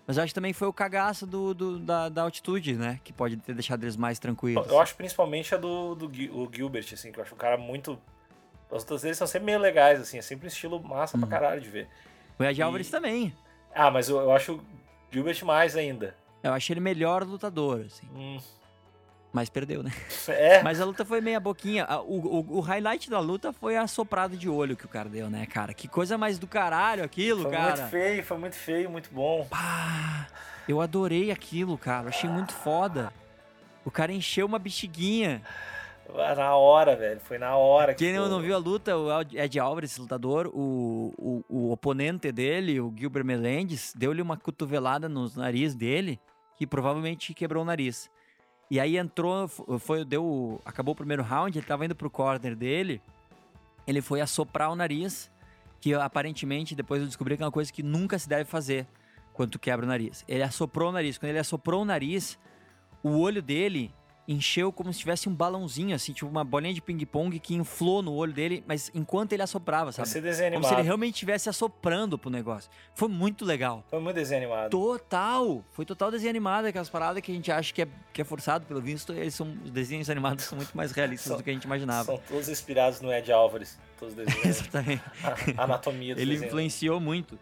Mas 0.08 0.16
eu 0.16 0.24
acho 0.24 0.32
que 0.32 0.34
também 0.34 0.52
foi 0.52 0.66
o 0.66 0.72
cagaço 0.72 1.24
do, 1.24 1.54
do 1.54 1.78
da, 1.78 2.08
da, 2.08 2.22
altitude, 2.22 2.74
né? 2.74 2.98
Que 3.04 3.12
pode 3.12 3.36
ter 3.36 3.54
deixado 3.54 3.84
eles 3.84 3.96
mais 3.96 4.18
tranquilos. 4.18 4.66
Eu, 4.66 4.72
eu 4.72 4.80
acho 4.80 4.96
principalmente 4.96 5.54
a 5.54 5.56
do, 5.56 5.94
do 5.94 6.06
o 6.36 6.50
Gilbert, 6.52 6.86
assim, 6.92 7.12
que 7.12 7.20
eu 7.20 7.22
acho 7.22 7.36
um 7.36 7.38
cara 7.38 7.56
muito. 7.56 7.96
As 8.72 8.82
lutas 8.82 9.02
deles 9.02 9.16
são 9.16 9.26
sempre 9.28 9.46
meio 9.46 9.60
legais, 9.60 10.00
assim, 10.00 10.18
é 10.18 10.22
sempre 10.22 10.46
um 10.46 10.48
estilo 10.48 10.82
massa 10.82 11.16
uhum. 11.16 11.20
pra 11.20 11.30
caralho 11.30 11.60
de 11.60 11.68
ver. 11.68 11.88
O 12.36 12.42
Ed 12.42 12.58
e... 12.58 12.62
Álvares 12.62 12.90
também. 12.90 13.32
Ah, 13.72 13.88
mas 13.88 14.08
eu, 14.08 14.18
eu 14.18 14.32
acho 14.32 14.60
Gilbert 15.10 15.44
mais 15.44 15.76
ainda. 15.76 16.14
Eu 16.42 16.52
achei 16.52 16.74
ele 16.74 16.80
melhor 16.80 17.24
lutador, 17.24 17.84
assim. 17.86 18.08
Hum. 18.14 18.38
Mas 19.32 19.48
perdeu, 19.48 19.82
né? 19.82 19.92
É. 20.28 20.62
Mas 20.62 20.80
a 20.80 20.84
luta 20.84 21.04
foi 21.04 21.20
meia 21.20 21.40
boquinha. 21.40 21.86
O, 22.06 22.38
o, 22.38 22.58
o, 22.58 22.60
highlight 22.60 23.10
da 23.10 23.18
luta 23.18 23.52
foi 23.52 23.76
a 23.76 23.86
soprada 23.86 24.36
de 24.36 24.48
olho 24.48 24.76
que 24.76 24.84
o 24.84 24.88
cara 24.88 25.08
deu, 25.08 25.28
né, 25.28 25.46
cara? 25.46 25.74
Que 25.74 25.88
coisa 25.88 26.16
mais 26.16 26.38
do 26.38 26.46
caralho 26.46 27.02
aquilo, 27.02 27.42
foi 27.42 27.50
cara. 27.50 27.64
Foi 27.64 27.80
muito 27.80 27.90
feio, 27.90 28.24
foi 28.24 28.38
muito 28.38 28.56
feio, 28.56 28.90
muito 28.90 29.10
bom. 29.12 29.46
Pá, 29.50 30.28
eu 30.68 30.80
adorei 30.80 31.30
aquilo, 31.30 31.76
cara. 31.76 32.08
achei 32.08 32.30
muito 32.30 32.52
foda. 32.52 33.12
O 33.84 33.90
cara 33.90 34.12
encheu 34.12 34.46
uma 34.46 34.58
bexiguinha. 34.58 35.42
Na 36.36 36.56
hora, 36.56 36.96
velho. 36.96 37.20
Foi 37.20 37.38
na 37.38 37.56
hora. 37.56 37.94
Quem 37.94 38.12
não, 38.12 38.28
não 38.28 38.40
viu 38.40 38.54
a 38.54 38.58
luta, 38.58 38.96
o 38.96 39.08
Ed 39.20 39.58
esse 39.82 40.00
lutador, 40.00 40.48
o, 40.48 41.12
o, 41.18 41.44
o 41.48 41.72
oponente 41.72 42.32
dele, 42.32 42.80
o 42.80 42.92
Gilbert 42.96 43.24
Melendez, 43.24 43.92
deu-lhe 43.96 44.22
uma 44.22 44.36
cotovelada 44.36 45.08
no 45.08 45.30
nariz 45.36 45.74
dele 45.74 46.20
que 46.56 46.66
provavelmente 46.66 47.32
quebrou 47.32 47.62
o 47.62 47.66
nariz. 47.66 48.10
E 48.70 48.78
aí 48.78 48.98
entrou, 48.98 49.48
foi, 49.48 50.04
deu, 50.04 50.60
acabou 50.64 50.92
o 50.92 50.96
primeiro 50.96 51.22
round, 51.22 51.58
ele 51.58 51.66
tava 51.66 51.84
indo 51.84 51.94
pro 51.94 52.10
corner 52.10 52.54
dele, 52.54 53.02
ele 53.86 54.00
foi 54.00 54.20
assoprar 54.20 54.70
o 54.70 54.76
nariz, 54.76 55.30
que 55.80 55.94
aparentemente 55.94 56.74
depois 56.74 57.00
eu 57.00 57.06
descobri 57.08 57.36
que 57.36 57.42
é 57.42 57.46
uma 57.46 57.50
coisa 57.50 57.72
que 57.72 57.82
nunca 57.82 58.18
se 58.18 58.28
deve 58.28 58.44
fazer 58.44 58.86
quando 59.32 59.52
tu 59.52 59.58
quebra 59.58 59.84
o 59.84 59.88
nariz. 59.88 60.24
Ele 60.28 60.42
assoprou 60.42 60.90
o 60.90 60.92
nariz, 60.92 61.18
quando 61.18 61.30
ele 61.30 61.38
assoprou 61.38 61.82
o 61.82 61.84
nariz, 61.84 62.38
o 63.02 63.18
olho 63.18 63.42
dele 63.42 63.92
encheu 64.28 64.70
como 64.72 64.92
se 64.92 64.98
tivesse 65.00 65.28
um 65.28 65.34
balãozinho, 65.34 65.94
assim, 65.94 66.12
tipo 66.12 66.30
uma 66.30 66.44
bolinha 66.44 66.72
de 66.72 66.80
ping-pong 66.80 67.38
que 67.40 67.54
inflou 67.54 68.00
no 68.00 68.12
olho 68.14 68.32
dele, 68.32 68.62
mas 68.66 68.90
enquanto 68.94 69.32
ele 69.32 69.42
assoprava, 69.42 69.90
sabe? 69.90 70.08
Desenho 70.20 70.52
Como 70.52 70.64
se 70.66 70.72
ele 70.74 70.82
realmente 70.82 71.14
estivesse 71.14 71.48
assoprando 71.48 72.16
pro 72.16 72.30
negócio. 72.30 72.70
Foi 72.94 73.08
muito 73.08 73.44
legal. 73.44 73.84
Foi 73.88 73.98
muito 73.98 74.14
desenho 74.14 74.42
animado. 74.42 74.70
Total! 74.70 75.64
Foi 75.72 75.84
total 75.84 76.10
desenho 76.10 76.30
animado, 76.30 76.66
aquelas 76.66 76.88
paradas 76.88 77.22
que 77.22 77.32
a 77.32 77.34
gente 77.34 77.50
acha 77.50 77.72
que 77.74 77.82
é, 77.82 77.88
que 78.12 78.20
é 78.22 78.24
forçado, 78.24 78.64
pelo 78.66 78.80
visto, 78.80 79.12
eles 79.12 79.34
são. 79.34 79.48
Os 79.64 79.70
desenhos 79.70 80.08
animados 80.08 80.44
são 80.44 80.56
muito 80.56 80.76
mais 80.76 80.92
realistas 80.92 81.28
São- 81.28 81.36
do 81.36 81.42
que 81.42 81.50
a 81.50 81.52
gente 81.52 81.64
imaginava. 81.64 82.04
São 82.04 82.18
todos 82.28 82.48
inspirados 82.48 83.00
no 83.00 83.12
Ed 83.12 83.32
Álvares. 83.32 83.78
Todos 83.98 84.14
os 84.16 84.18
desenhos. 84.24 84.60
Exatamente. 84.60 85.02
a 85.56 85.64
anatomia 85.64 86.14
do 86.14 86.20
Ele 86.20 86.32
desenho. 86.32 86.48
influenciou 86.48 87.00
muito 87.00 87.38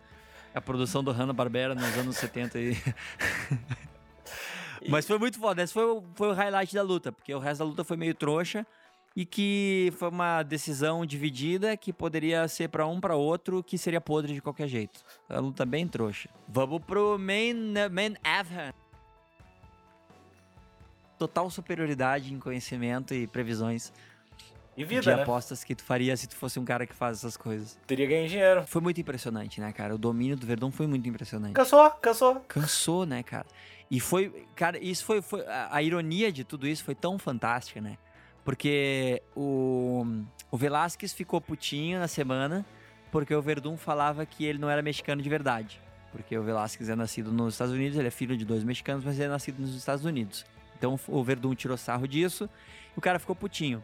a 0.55 0.61
produção 0.61 1.05
do 1.05 1.13
Hanna-Barbera 1.13 1.75
nos 1.75 1.97
anos 1.99 2.17
70 2.17 2.59
e... 2.59 2.77
Mas 4.89 5.07
foi 5.07 5.19
muito 5.19 5.39
foda. 5.39 5.63
Esse 5.63 5.73
foi, 5.73 5.85
o- 5.85 6.03
foi 6.15 6.29
o 6.29 6.33
highlight 6.33 6.75
da 6.75 6.83
luta, 6.83 7.13
porque 7.13 7.35
o 7.35 7.39
resto 7.39 7.59
da 7.61 7.65
luta 7.65 7.85
foi 7.85 7.97
meio 7.97 8.15
trouxa 8.15 8.67
e 9.17 9.27
que 9.27 9.93
foi 9.99 10.09
uma 10.09 10.43
decisão 10.43 11.05
dividida 11.05 11.77
que 11.77 11.93
poderia 11.93 12.47
ser 12.49 12.69
pra 12.69 12.87
um 12.87 13.01
pra 13.01 13.17
outro, 13.17 13.63
que 13.63 13.77
seria 13.77 14.01
podre 14.01 14.33
de 14.35 14.41
qualquer 14.41 14.69
jeito. 14.69 15.01
A 15.29 15.39
luta 15.41 15.67
bem 15.67 15.87
trouxa. 15.89 16.29
Vamos 16.49 16.83
pro 16.85 17.19
main, 17.19 17.55
main 17.91 18.15
event. 18.41 18.75
Total 21.19 21.51
superioridade 21.51 22.33
em 22.33 22.39
conhecimento 22.39 23.13
e 23.13 23.27
previsões 23.27 23.93
E 24.77 24.83
de 24.83 24.85
vida, 24.85 25.17
né? 25.17 25.23
apostas 25.23 25.65
que 25.65 25.75
tu 25.75 25.83
faria 25.83 26.17
se 26.17 26.29
tu 26.29 26.37
fosse 26.37 26.61
um 26.61 26.65
cara 26.65 26.87
que 26.87 26.95
faz 26.95 27.19
essas 27.19 27.37
coisas. 27.37 27.77
Teria 27.89 28.07
ganho 28.07 28.29
dinheiro. 28.29 28.65
Foi 28.69 28.81
muito 28.81 29.01
impressionante, 29.01 29.61
né, 29.61 29.73
cara? 29.73 29.93
O 29.97 29.99
domínio 29.99 30.37
do 30.37 30.47
Verdão 30.47 30.71
foi 30.71 30.87
muito 30.87 31.09
impressionante. 31.09 31.55
Cansou, 31.55 31.91
cansou. 31.91 32.37
Cansou, 32.47 33.05
né, 33.05 33.25
cara? 33.25 33.47
E 33.91 34.01
foi, 34.01 34.47
cara, 34.55 34.79
isso 34.79 35.05
foi, 35.05 35.23
foi 35.23 35.45
a, 35.47 35.83
ironia 35.83 36.31
de 36.31 36.45
tudo 36.45 36.67
isso 36.67 36.85
foi 36.85 36.95
tão 36.95 37.19
fantástica, 37.19 37.81
né? 37.81 37.97
Porque 38.45 39.23
o, 39.35 40.05
o 40.51 40.57
Velasquez 40.57 41.13
ficou 41.13 41.41
putinho 41.41 41.99
na 41.99 42.09
semana 42.09 42.67
porque 43.11 43.35
o 43.35 43.41
Verdun 43.41 43.77
falava 43.77 44.25
que 44.27 44.45
ele 44.45 44.59
não 44.59 44.69
era 44.69 44.83
mexicano 44.83 45.23
de 45.23 45.29
verdade. 45.29 45.81
Porque 46.13 46.37
o 46.37 46.43
Velasquez 46.43 46.89
é 46.89 46.97
nascido 46.97 47.33
nos 47.33 47.55
Estados 47.55 47.73
Unidos, 47.73 47.99
ele 47.99 48.09
é 48.09 48.11
filho 48.11 48.37
de 48.37 48.45
dois 48.45 48.65
mexicanos, 48.65 49.05
mas 49.05 49.17
ele 49.17 49.27
é 49.27 49.29
nascido 49.29 49.61
nos 49.61 49.75
Estados 49.75 50.05
Unidos. 50.05 50.45
Então 50.77 50.99
o 51.09 51.25
Verdun 51.25 51.55
tirou 51.55 51.77
sarro 51.77 52.07
disso 52.07 52.49
e 52.95 52.99
o 52.99 53.01
cara 53.01 53.19
ficou 53.19 53.35
putinho. 53.35 53.83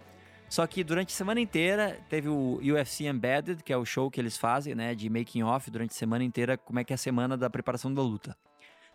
Só 0.48 0.66
que 0.66 0.84
durante 0.84 1.12
a 1.12 1.16
semana 1.16 1.40
inteira 1.40 1.98
teve 2.08 2.28
o 2.28 2.60
UFC 2.62 3.06
Embedded, 3.06 3.62
que 3.62 3.72
é 3.72 3.76
o 3.76 3.84
show 3.84 4.10
que 4.10 4.20
eles 4.20 4.36
fazem, 4.36 4.74
né, 4.74 4.94
de 4.94 5.08
making 5.08 5.42
off 5.42 5.70
durante 5.70 5.90
a 5.90 5.94
semana 5.94 6.22
inteira, 6.22 6.56
como 6.56 6.78
é 6.78 6.84
que 6.84 6.92
é 6.92 6.94
a 6.94 6.98
semana 6.98 7.36
da 7.36 7.50
preparação 7.50 7.92
da 7.92 8.02
luta. 8.02 8.36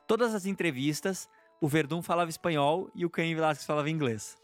Todas 0.10 0.34
as 0.34 0.48
entrevistas, 0.48 1.30
o 1.62 1.68
Verdun 1.68 2.02
falava 2.02 2.32
espanhol 2.32 2.90
e 2.96 3.06
o 3.06 3.12
Caim 3.12 3.36
Velasquez 3.36 3.64
falava 3.64 3.92
inglês. 3.92 4.36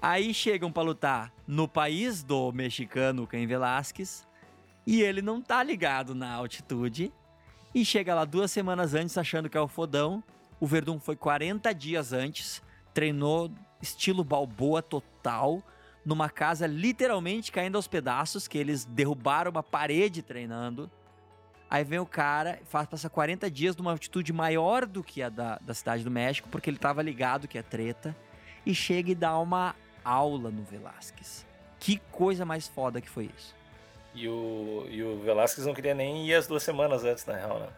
Aí 0.00 0.32
chegam 0.32 0.70
pra 0.70 0.84
lutar 0.84 1.32
no 1.44 1.66
país 1.66 2.22
do 2.22 2.52
mexicano 2.52 3.26
Caim 3.26 3.48
Velasquez 3.48 4.24
e 4.86 5.02
ele 5.02 5.22
não 5.22 5.42
tá 5.42 5.60
ligado 5.60 6.14
na 6.14 6.32
altitude 6.32 7.12
e 7.74 7.84
chega 7.84 8.14
lá 8.14 8.24
duas 8.24 8.52
semanas 8.52 8.94
antes 8.94 9.18
achando 9.18 9.50
que 9.50 9.58
é 9.58 9.60
o 9.60 9.66
fodão. 9.66 10.22
O 10.60 10.68
Verdun 10.68 11.00
foi 11.00 11.16
40 11.16 11.74
dias 11.74 12.12
antes, 12.12 12.62
treinou 12.94 13.50
estilo 13.82 14.22
balboa 14.22 14.80
total, 14.80 15.60
numa 16.06 16.30
casa 16.30 16.68
literalmente 16.68 17.50
caindo 17.50 17.74
aos 17.74 17.88
pedaços, 17.88 18.46
que 18.46 18.56
eles 18.56 18.84
derrubaram 18.84 19.50
uma 19.50 19.64
parede 19.64 20.22
treinando. 20.22 20.88
Aí 21.70 21.84
vem 21.84 22.00
o 22.00 22.06
cara, 22.06 22.58
faz 22.64 22.88
passar 22.88 23.08
40 23.08 23.48
dias 23.48 23.76
numa 23.76 23.92
altitude 23.92 24.32
maior 24.32 24.84
do 24.84 25.04
que 25.04 25.22
a 25.22 25.28
da, 25.28 25.56
da 25.60 25.72
cidade 25.72 26.02
do 26.02 26.10
México, 26.10 26.48
porque 26.50 26.68
ele 26.68 26.78
tava 26.78 27.00
ligado 27.00 27.46
que 27.46 27.56
é 27.56 27.62
treta, 27.62 28.14
e 28.66 28.74
chega 28.74 29.12
e 29.12 29.14
dá 29.14 29.38
uma 29.38 29.76
aula 30.04 30.50
no 30.50 30.64
Velasquez. 30.64 31.46
Que 31.78 31.98
coisa 32.10 32.44
mais 32.44 32.66
foda 32.66 33.00
que 33.00 33.08
foi 33.08 33.30
isso. 33.36 33.54
E 34.12 34.26
o, 34.26 34.84
e 34.90 35.00
o 35.02 35.20
Velasquez 35.20 35.64
não 35.64 35.72
queria 35.72 35.94
nem 35.94 36.26
ir 36.26 36.34
as 36.34 36.48
duas 36.48 36.64
semanas 36.64 37.04
antes, 37.04 37.24
na 37.24 37.36
real, 37.36 37.60
né? 37.60 37.68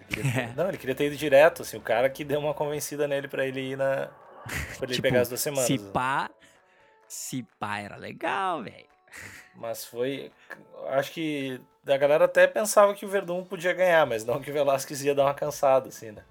Ele 0.00 0.08
queria 0.08 0.32
ter- 0.32 0.56
Não, 0.56 0.68
ele 0.68 0.78
queria 0.78 0.94
ter 0.94 1.06
ido 1.06 1.16
direto, 1.16 1.62
assim, 1.62 1.76
o 1.76 1.80
cara 1.80 2.10
que 2.10 2.24
deu 2.24 2.40
uma 2.40 2.52
convencida 2.52 3.06
nele 3.06 3.28
pra 3.28 3.46
ele 3.46 3.60
ir 3.60 3.78
na. 3.78 4.08
Pra 4.76 4.86
ele 4.86 4.94
Tipo, 4.94 5.02
pegar 5.02 5.20
as 5.20 5.28
duas 5.28 5.40
semanas. 5.40 5.66
Se 5.66 5.78
né? 5.78 5.90
pá, 5.92 6.28
se 7.06 7.44
pá 7.60 7.78
era 7.78 7.94
legal, 7.94 8.64
velho. 8.64 8.91
Mas 9.54 9.84
foi. 9.84 10.30
Acho 10.88 11.12
que 11.12 11.60
a 11.86 11.96
galera 11.96 12.24
até 12.24 12.46
pensava 12.46 12.94
que 12.94 13.04
o 13.04 13.08
Verdun 13.08 13.44
podia 13.44 13.72
ganhar, 13.72 14.06
mas 14.06 14.24
não 14.24 14.40
que 14.40 14.50
o 14.50 14.54
Velasquez 14.54 15.02
ia 15.04 15.14
dar 15.14 15.24
uma 15.24 15.34
cansada, 15.34 15.88
assim, 15.88 16.12
né? 16.12 16.22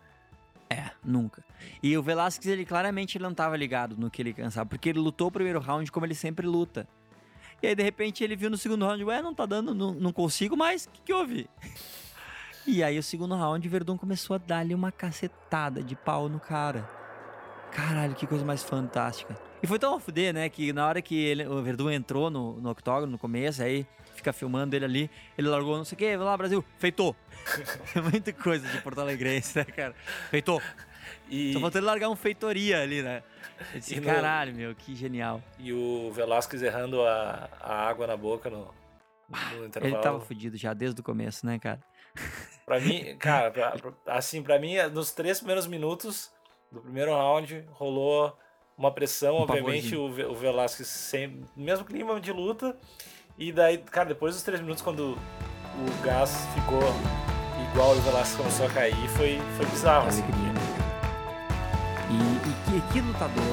É, 0.70 0.90
nunca. 1.04 1.44
E 1.84 1.98
o 1.98 2.02
Velasquez, 2.02 2.48
ele 2.48 2.66
claramente 2.66 3.18
ele 3.18 3.24
não 3.24 3.34
tava 3.34 3.58
ligado 3.58 3.98
no 3.98 4.10
que 4.10 4.22
ele 4.22 4.34
cansava, 4.34 4.70
porque 4.70 4.90
ele 4.90 5.00
lutou 5.00 5.28
o 5.28 5.32
primeiro 5.32 5.60
round 5.60 5.92
como 5.92 6.06
ele 6.06 6.16
sempre 6.16 6.48
luta. 6.48 6.88
E 7.62 7.68
aí, 7.68 7.76
de 7.76 7.84
repente, 7.84 8.24
ele 8.24 8.36
viu 8.36 8.50
no 8.50 8.58
segundo 8.58 8.86
round, 8.86 9.04
ué, 9.04 9.22
não 9.22 9.36
tá 9.36 9.46
dando, 9.46 9.76
não, 9.76 9.92
não 9.94 10.12
consigo 10.12 10.58
mais, 10.58 10.86
o 10.86 10.90
que, 10.90 11.02
que 11.02 11.14
houve? 11.14 11.50
E 12.68 12.84
aí, 12.84 13.00
o 13.00 13.02
segundo 13.02 13.34
round, 13.34 13.68
o 13.68 13.72
Verdun 13.72 13.98
começou 13.98 14.36
a 14.36 14.38
dar-lhe 14.38 14.76
uma 14.76 14.92
cacetada 14.92 15.82
de 15.82 15.96
pau 15.96 16.30
no 16.30 16.40
cara. 16.40 16.88
Caralho, 17.72 18.14
que 18.14 18.28
coisa 18.28 18.46
mais 18.46 18.62
fantástica. 18.62 19.36
E 19.64 19.68
foi 19.68 19.78
tão 19.78 19.96
a 19.96 20.00
fuder, 20.00 20.34
né, 20.34 20.50
que 20.50 20.74
na 20.74 20.88
hora 20.88 21.02
que 21.02 21.16
ele, 21.16 21.46
o 21.46 21.62
Verdun 21.62 21.90
entrou 21.92 22.30
no, 22.30 22.54
no 22.60 22.70
octógono 22.72 23.12
no 23.12 23.18
começo, 23.20 23.62
aí 23.62 23.86
fica 24.16 24.34
filmando 24.34 24.76
ele 24.76 24.86
ali, 24.86 25.12
ele 25.38 25.48
largou 25.48 25.78
não 25.78 25.86
sei 25.86 25.96
o 25.96 26.00
que, 26.00 26.18
vai 26.18 26.26
lá, 26.26 26.36
Brasil, 26.38 26.64
feitou. 26.80 27.16
É 27.96 28.02
muita 28.02 28.32
coisa 28.34 28.68
de 28.68 28.82
Porto 28.82 29.00
Alegrense, 29.02 29.58
né, 29.58 29.64
cara? 29.66 29.94
Feitou. 30.30 30.62
E, 31.30 31.54
Só 31.54 31.68
ele 31.68 31.82
largar 31.82 32.10
um 32.10 32.16
feitoria 32.16 32.82
ali, 32.82 33.02
né? 33.02 33.24
Eu 33.74 33.80
disse, 33.80 34.00
no- 34.00 34.06
caralho, 34.06 34.54
meu, 34.54 34.74
que 34.76 34.96
genial. 34.96 35.42
e 35.60 35.72
o 35.72 36.12
Velasquez 36.12 36.62
errando 36.62 37.02
a, 37.06 37.50
a 37.60 37.88
água 37.88 38.08
na 38.08 38.18
boca 38.18 38.50
no, 38.50 38.74
no 39.58 39.66
intervalo. 39.66 39.96
Ele 39.96 40.04
tava 40.04 40.20
fudido 40.20 40.58
já 40.58 40.74
desde 40.74 41.00
o 41.02 41.04
começo, 41.04 41.46
né, 41.46 41.60
cara? 41.60 41.80
Pra 42.66 42.80
mim, 42.80 43.16
cara, 43.18 43.52
pra- 43.52 43.72
pra- 43.72 43.94
assim, 44.16 44.42
pra 44.42 44.58
mim, 44.60 44.76
nos 44.94 45.12
três 45.12 45.40
primeiros 45.40 45.68
minutos 45.68 46.32
do 46.72 46.80
primeiro 46.80 47.12
round, 47.12 47.66
rolou 47.72 48.38
uma 48.82 48.92
pressão, 48.92 49.38
Um 49.38 49.42
obviamente, 49.42 49.96
o, 49.96 50.10
Ve- 50.12 50.26
o 50.26 50.34
Velasquez 50.36 50.88
sem 50.88 51.44
mesmo 51.56 51.86
clima 51.86 52.20
de 52.20 52.32
luta. 52.32 52.76
E 53.38 53.52
daí, 53.52 53.78
cara, 53.78 54.10
depois 54.10 54.34
dos 54.34 54.44
três 54.44 54.60
minutos, 54.60 54.82
quando 54.84 55.18
o 55.18 56.04
gás 56.04 56.48
ficou 56.56 56.82
igual 57.72 57.96
e 57.96 58.00
o 58.00 58.02
Velasquez 58.02 58.36
começou 58.38 58.66
a 58.66 58.70
cair, 58.70 59.08
foi, 59.10 59.40
foi 59.56 59.66
bizarro. 59.68 60.08
assim. 60.08 60.22
Cara? 60.24 60.42
E, 62.10 62.78
e 62.78 62.82
que, 62.92 63.00
lutador 63.02 63.44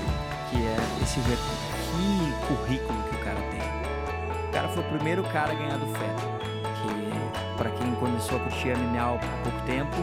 que 0.51 0.57
é 0.57 0.77
esse 1.03 1.21
Verdun? 1.21 1.45
Que 1.89 2.47
currículo 2.47 3.03
que 3.05 3.17
o 3.17 3.19
cara 3.25 3.41
tem. 3.51 4.49
O 4.49 4.53
cara 4.53 4.69
foi 4.69 4.83
o 4.83 4.87
primeiro 4.89 5.23
cara 5.25 5.53
a 5.53 5.55
ganhar 5.55 5.79
do 5.79 5.87
Feta. 5.87 6.39
Que, 6.83 7.57
pra 7.57 7.71
quem 7.71 7.95
começou 7.97 8.39
a 8.39 8.41
curtir 8.41 8.69
MMA 8.77 9.15
há 9.15 9.19
pouco 9.43 9.61
tempo, 9.67 9.97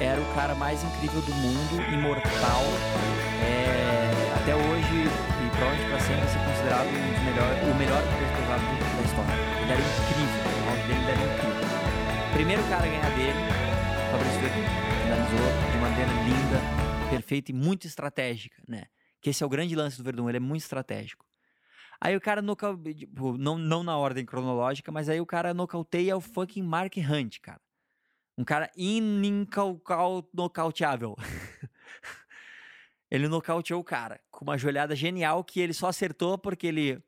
era 0.00 0.20
o 0.20 0.34
cara 0.34 0.54
mais 0.54 0.82
incrível 0.82 1.20
do 1.22 1.34
mundo, 1.34 1.82
imortal. 1.92 2.62
É, 3.42 4.05
até 4.46 4.54
hoje, 4.54 5.02
e 5.02 5.50
provavelmente 5.50 5.90
pra 5.90 5.98
sempre, 5.98 6.20
vai 6.20 6.28
ser 6.28 6.38
considerado 6.38 6.86
um 6.86 6.92
dos 7.10 7.18
melhores, 7.26 7.58
o 7.66 7.74
melhor 7.74 7.98
pesado 8.38 8.62
da 8.62 9.02
história. 9.02 9.34
Ele 9.60 9.72
era 9.72 9.82
incrível, 9.82 10.38
o 10.46 10.62
round 10.62 10.86
dele 10.86 11.02
era 11.10 11.18
incrível. 11.34 11.66
Primeiro 12.32 12.62
cara 12.68 12.84
a 12.84 12.86
ganhar 12.86 13.10
dele, 13.16 13.40
Fabrício 14.12 14.40
Verdun. 14.40 14.62
Finalizou 15.02 15.50
de 15.72 15.78
maneira 15.78 16.12
linda, 16.22 16.60
perfeita 17.10 17.50
e 17.50 17.54
muito 17.54 17.88
estratégica, 17.88 18.62
né? 18.68 18.84
Que 19.20 19.30
esse 19.30 19.42
é 19.42 19.46
o 19.46 19.48
grande 19.48 19.74
lance 19.74 19.98
do 19.98 20.04
Verdun, 20.04 20.28
ele 20.28 20.36
é 20.36 20.40
muito 20.40 20.62
estratégico. 20.62 21.26
Aí 22.00 22.14
o 22.14 22.20
cara 22.20 22.40
nocauteia, 22.40 22.94
tipo, 22.94 23.36
não, 23.36 23.58
não 23.58 23.82
na 23.82 23.98
ordem 23.98 24.24
cronológica, 24.24 24.92
mas 24.92 25.08
aí 25.08 25.20
o 25.20 25.26
cara 25.26 25.52
nocauteia 25.52 26.16
o 26.16 26.20
fucking 26.20 26.62
Mark 26.62 26.94
Hunt, 26.96 27.40
cara. 27.40 27.60
Um 28.38 28.44
cara 28.44 28.70
ininocauteável. 28.76 31.16
ele 33.16 33.28
nocauteou 33.28 33.80
o 33.80 33.84
cara 33.84 34.20
com 34.30 34.44
uma 34.44 34.58
joelhada 34.58 34.94
genial 34.94 35.42
que 35.42 35.60
ele 35.60 35.72
só 35.72 35.88
acertou 35.88 36.36
porque 36.36 36.66
ele, 36.66 37.02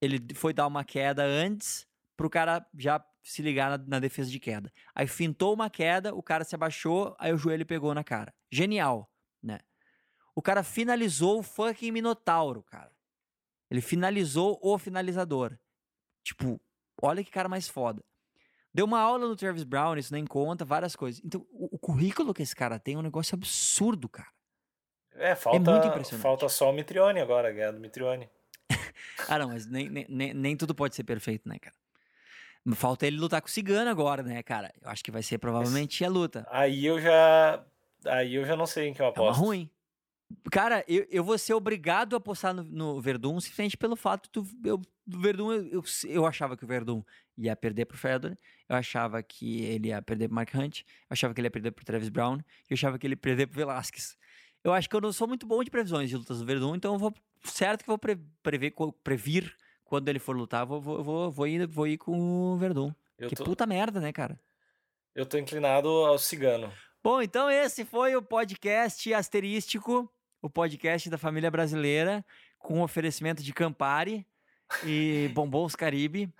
ele 0.00 0.34
foi 0.34 0.52
dar 0.52 0.66
uma 0.66 0.84
queda 0.84 1.24
antes 1.24 1.86
pro 2.16 2.28
cara 2.28 2.66
já 2.76 3.04
se 3.22 3.40
ligar 3.40 3.78
na, 3.78 3.84
na 3.86 3.98
defesa 3.98 4.30
de 4.30 4.38
queda. 4.38 4.72
Aí 4.94 5.06
fintou 5.06 5.54
uma 5.54 5.70
queda, 5.70 6.14
o 6.14 6.22
cara 6.22 6.44
se 6.44 6.54
abaixou, 6.54 7.16
aí 7.18 7.32
o 7.32 7.38
joelho 7.38 7.64
pegou 7.64 7.94
na 7.94 8.04
cara. 8.04 8.34
Genial, 8.50 9.10
né? 9.42 9.60
O 10.34 10.42
cara 10.42 10.62
finalizou 10.62 11.38
o 11.38 11.42
fucking 11.42 11.92
Minotauro, 11.92 12.62
cara. 12.62 12.92
Ele 13.70 13.80
finalizou 13.80 14.58
o 14.62 14.78
finalizador. 14.78 15.58
Tipo, 16.22 16.60
olha 17.00 17.24
que 17.24 17.30
cara 17.30 17.48
mais 17.48 17.68
foda. 17.68 18.04
Deu 18.72 18.86
uma 18.86 19.00
aula 19.00 19.28
no 19.28 19.36
Travis 19.36 19.62
Brown, 19.62 19.96
isso 19.96 20.12
nem 20.12 20.26
conta, 20.26 20.64
várias 20.64 20.96
coisas. 20.96 21.22
Então, 21.24 21.46
o, 21.50 21.76
o 21.76 21.78
currículo 21.78 22.34
que 22.34 22.42
esse 22.42 22.56
cara 22.56 22.78
tem 22.78 22.94
é 22.96 22.98
um 22.98 23.02
negócio 23.02 23.34
absurdo, 23.34 24.08
cara. 24.08 24.33
É, 25.16 25.34
falta, 25.34 25.70
muito 25.70 25.86
impressionante. 25.86 26.22
falta 26.22 26.48
só 26.48 26.70
o 26.70 26.72
Mitrione 26.72 27.20
agora, 27.20 27.52
ganhar 27.52 27.70
do 27.72 27.80
Mitrione. 27.80 28.28
Ah, 29.28 29.38
não, 29.38 29.48
mas 29.48 29.66
nem, 29.66 29.88
nem, 29.88 30.34
nem, 30.34 30.56
tudo 30.56 30.74
pode 30.74 30.94
ser 30.94 31.04
perfeito, 31.04 31.48
né, 31.48 31.58
cara? 31.58 31.74
Falta 32.74 33.06
ele 33.06 33.16
lutar 33.16 33.40
com 33.40 33.48
o 33.48 33.50
Cigano 33.50 33.90
agora, 33.90 34.22
né, 34.22 34.42
cara? 34.42 34.72
Eu 34.82 34.90
acho 34.90 35.04
que 35.04 35.10
vai 35.10 35.22
ser 35.22 35.38
provavelmente 35.38 36.04
a 36.04 36.08
luta. 36.08 36.46
Aí 36.50 36.84
eu 36.84 37.00
já. 37.00 37.64
Aí 38.06 38.34
eu 38.34 38.44
já 38.44 38.56
não 38.56 38.66
sei 38.66 38.88
em 38.88 38.94
que 38.94 39.00
eu 39.00 39.06
É 39.06 39.08
uma 39.08 39.12
aposto. 39.12 39.40
ruim. 39.40 39.70
Cara, 40.50 40.84
eu, 40.88 41.06
eu 41.10 41.22
vou 41.22 41.36
ser 41.38 41.54
obrigado 41.54 42.14
a 42.14 42.16
apostar 42.16 42.54
no, 42.54 42.64
no 42.64 43.00
Verdun 43.00 43.38
simplesmente 43.40 43.76
pelo 43.76 43.96
fato 43.96 44.28
do, 44.32 44.68
eu, 44.68 44.80
do 45.06 45.20
Verdun. 45.20 45.52
Eu, 45.52 45.64
eu, 45.70 45.84
eu 46.08 46.26
achava 46.26 46.56
que 46.56 46.64
o 46.64 46.66
Verdun 46.66 47.02
ia 47.36 47.54
perder 47.54 47.84
pro 47.84 47.96
Fedor. 47.98 48.34
Eu 48.68 48.76
achava 48.76 49.22
que 49.22 49.62
ele 49.62 49.88
ia 49.88 50.00
perder 50.00 50.28
pro 50.28 50.34
Mark 50.34 50.54
Hunt. 50.54 50.80
Eu 50.80 50.86
achava 51.10 51.34
que 51.34 51.40
ele 51.40 51.46
ia 51.46 51.50
perder 51.52 51.70
pro 51.70 51.84
Travis 51.84 52.08
Brown. 52.08 52.38
Eu 52.68 52.74
achava 52.74 52.98
que 52.98 53.06
ele 53.06 53.12
ia 53.12 53.18
perder 53.18 53.46
pro 53.46 53.56
Velasquez. 53.56 54.16
Eu 54.64 54.72
acho 54.72 54.88
que 54.88 54.96
eu 54.96 55.00
não 55.00 55.12
sou 55.12 55.28
muito 55.28 55.46
bom 55.46 55.62
de 55.62 55.70
previsões 55.70 56.08
de 56.08 56.16
lutas 56.16 56.38
do 56.40 56.46
Verdun, 56.46 56.74
então 56.74 56.94
eu 56.94 56.98
vou. 56.98 57.14
Certo 57.44 57.84
que 57.84 57.90
eu 57.90 57.92
vou 57.92 57.98
pre- 57.98 58.18
prever, 58.42 58.74
previr 59.04 59.54
quando 59.84 60.08
ele 60.08 60.18
for 60.18 60.34
lutar, 60.34 60.64
vou, 60.64 60.80
vou, 60.80 61.04
vou, 61.04 61.30
vou, 61.30 61.46
ir, 61.46 61.66
vou 61.66 61.86
ir 61.86 61.98
com 61.98 62.18
o 62.52 62.56
Verdun. 62.56 62.90
Eu 63.18 63.28
que 63.28 63.36
tô, 63.36 63.44
puta 63.44 63.66
merda, 63.66 64.00
né, 64.00 64.10
cara? 64.12 64.40
eu 65.14 65.24
tô 65.26 65.36
inclinado 65.38 65.88
ao 65.88 66.18
cigano. 66.18 66.72
Bom, 67.02 67.20
então 67.22 67.48
esse 67.50 67.84
foi 67.84 68.16
o 68.16 68.22
podcast 68.22 69.12
asterístico, 69.12 70.10
o 70.40 70.48
podcast 70.50 71.08
da 71.10 71.18
família 71.18 71.50
brasileira, 71.50 72.24
com 72.58 72.82
oferecimento 72.82 73.42
de 73.42 73.52
Campari 73.52 74.26
e 74.84 75.30
Bombons 75.34 75.76
Caribe. 75.76 76.32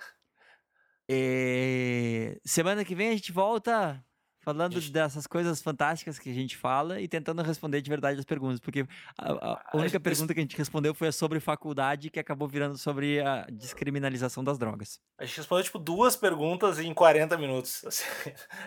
E 1.08 2.40
semana 2.44 2.84
que 2.84 2.94
vem 2.94 3.10
a 3.10 3.12
gente 3.12 3.30
volta 3.30 4.02
falando 4.44 4.78
Gente. 4.80 4.92
dessas 4.92 5.26
coisas 5.26 5.60
fantásticas 5.62 6.18
que 6.18 6.30
a 6.30 6.34
gente 6.34 6.56
fala 6.56 7.00
e 7.00 7.08
tentando 7.08 7.42
responder 7.42 7.80
de 7.80 7.88
verdade 7.88 8.18
as 8.20 8.24
perguntas, 8.24 8.60
porque 8.60 8.86
a, 9.18 9.32
a 9.32 9.52
A 9.72 9.76
única 9.76 9.88
gente- 9.92 10.00
pergunta 10.00 10.34
que 10.34 10.40
a 10.40 10.42
gente 10.42 10.56
respondeu 10.56 10.94
foi 10.94 11.08
a 11.08 11.12
sobre 11.12 11.40
faculdade, 11.40 12.10
que 12.10 12.20
acabou 12.20 12.46
virando 12.46 12.76
sobre 12.78 13.20
a 13.20 13.46
descriminalização 13.50 14.44
das 14.44 14.58
drogas. 14.58 15.00
A 15.18 15.24
gente 15.24 15.38
respondeu, 15.38 15.64
tipo, 15.64 15.78
duas 15.78 16.14
perguntas 16.14 16.78
em 16.78 16.92
40 16.92 17.36
minutos. 17.38 17.84
Assim, 17.86 18.04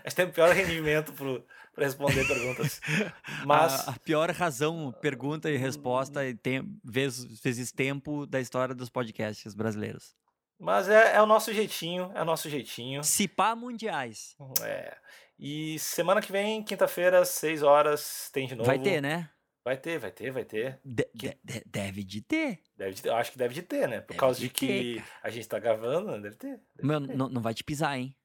a 0.03 0.09
gente 0.09 0.15
tem 0.15 0.25
o 0.25 0.32
pior 0.34 0.51
rendimento 0.53 1.13
pro, 1.13 1.45
pra 1.73 1.86
responder 1.86 2.28
perguntas. 2.28 2.82
Mas. 3.45 3.88
a, 3.88 3.91
a 3.91 3.99
pior 3.99 4.30
razão, 4.32 4.93
pergunta 5.01 5.49
e 5.51 5.57
resposta 5.57 6.25
e 6.25 6.34
tem, 6.34 6.63
vezes, 6.84 7.39
vezes 7.41 7.71
tempo 7.71 8.25
da 8.25 8.41
história 8.41 8.73
dos 8.73 8.89
podcasts 8.89 9.53
brasileiros. 9.53 10.15
Mas 10.59 10.89
é, 10.89 11.15
é 11.17 11.21
o 11.21 11.28
nosso 11.28 11.53
jeitinho, 11.53 12.11
é 12.15 12.21
o 12.23 12.25
nosso 12.25 12.49
jeitinho. 12.49 13.03
Cipá 13.03 13.55
mundiais. 13.55 14.36
É. 14.63 14.97
E 15.39 15.77
semana 15.79 16.21
que 16.21 16.31
vem, 16.31 16.63
quinta-feira, 16.63 17.23
6 17.23 17.61
horas, 17.63 18.29
tem 18.33 18.47
de 18.47 18.55
novo. 18.55 18.65
Vai 18.67 18.79
ter, 18.79 19.01
né? 19.01 19.29
Vai 19.63 19.77
ter, 19.77 19.99
vai 19.99 20.11
ter, 20.11 20.31
vai 20.31 20.45
ter. 20.45 20.79
De- 20.83 21.09
de- 21.13 21.38
de- 21.43 21.63
deve 21.65 22.03
de 22.03 22.21
ter. 22.21 22.61
Deve 22.77 22.93
de 22.95 23.07
eu 23.07 23.15
acho 23.15 23.31
que 23.33 23.38
deve 23.38 23.53
de 23.53 23.61
ter, 23.61 23.88
né? 23.88 23.99
Por 23.99 24.07
Deve 24.09 24.19
causa 24.19 24.39
de 24.39 24.49
que 24.49 24.95
ter, 24.95 25.03
a 25.21 25.29
gente 25.29 25.47
tá 25.47 25.59
gravando, 25.59 26.11
né? 26.13 26.19
Deve 26.19 26.35
ter. 26.38 26.59
deve 26.75 26.88
Meu, 26.88 27.05
ter. 27.05 27.15
não, 27.15 27.27
não 27.29 27.41
vai 27.41 27.53
te 27.53 27.63
pisar, 27.63 27.97
hein? 27.99 28.15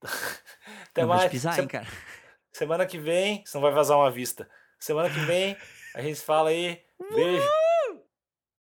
Até 0.90 1.02
não 1.02 1.08
vai 1.08 1.18
mais. 1.18 1.22
te 1.30 1.32
pisar, 1.32 1.58
hein, 1.58 1.66
cara? 1.68 1.86
Semana 2.52 2.86
que 2.86 2.98
vem, 2.98 3.42
senão 3.46 3.62
vai 3.62 3.72
vazar 3.72 3.96
uma 3.98 4.10
vista. 4.10 4.48
Semana 4.78 5.10
que 5.10 5.18
vem, 5.20 5.56
a 5.94 6.02
gente 6.02 6.20
fala 6.20 6.50
aí. 6.50 6.82
Beijo. 7.14 7.46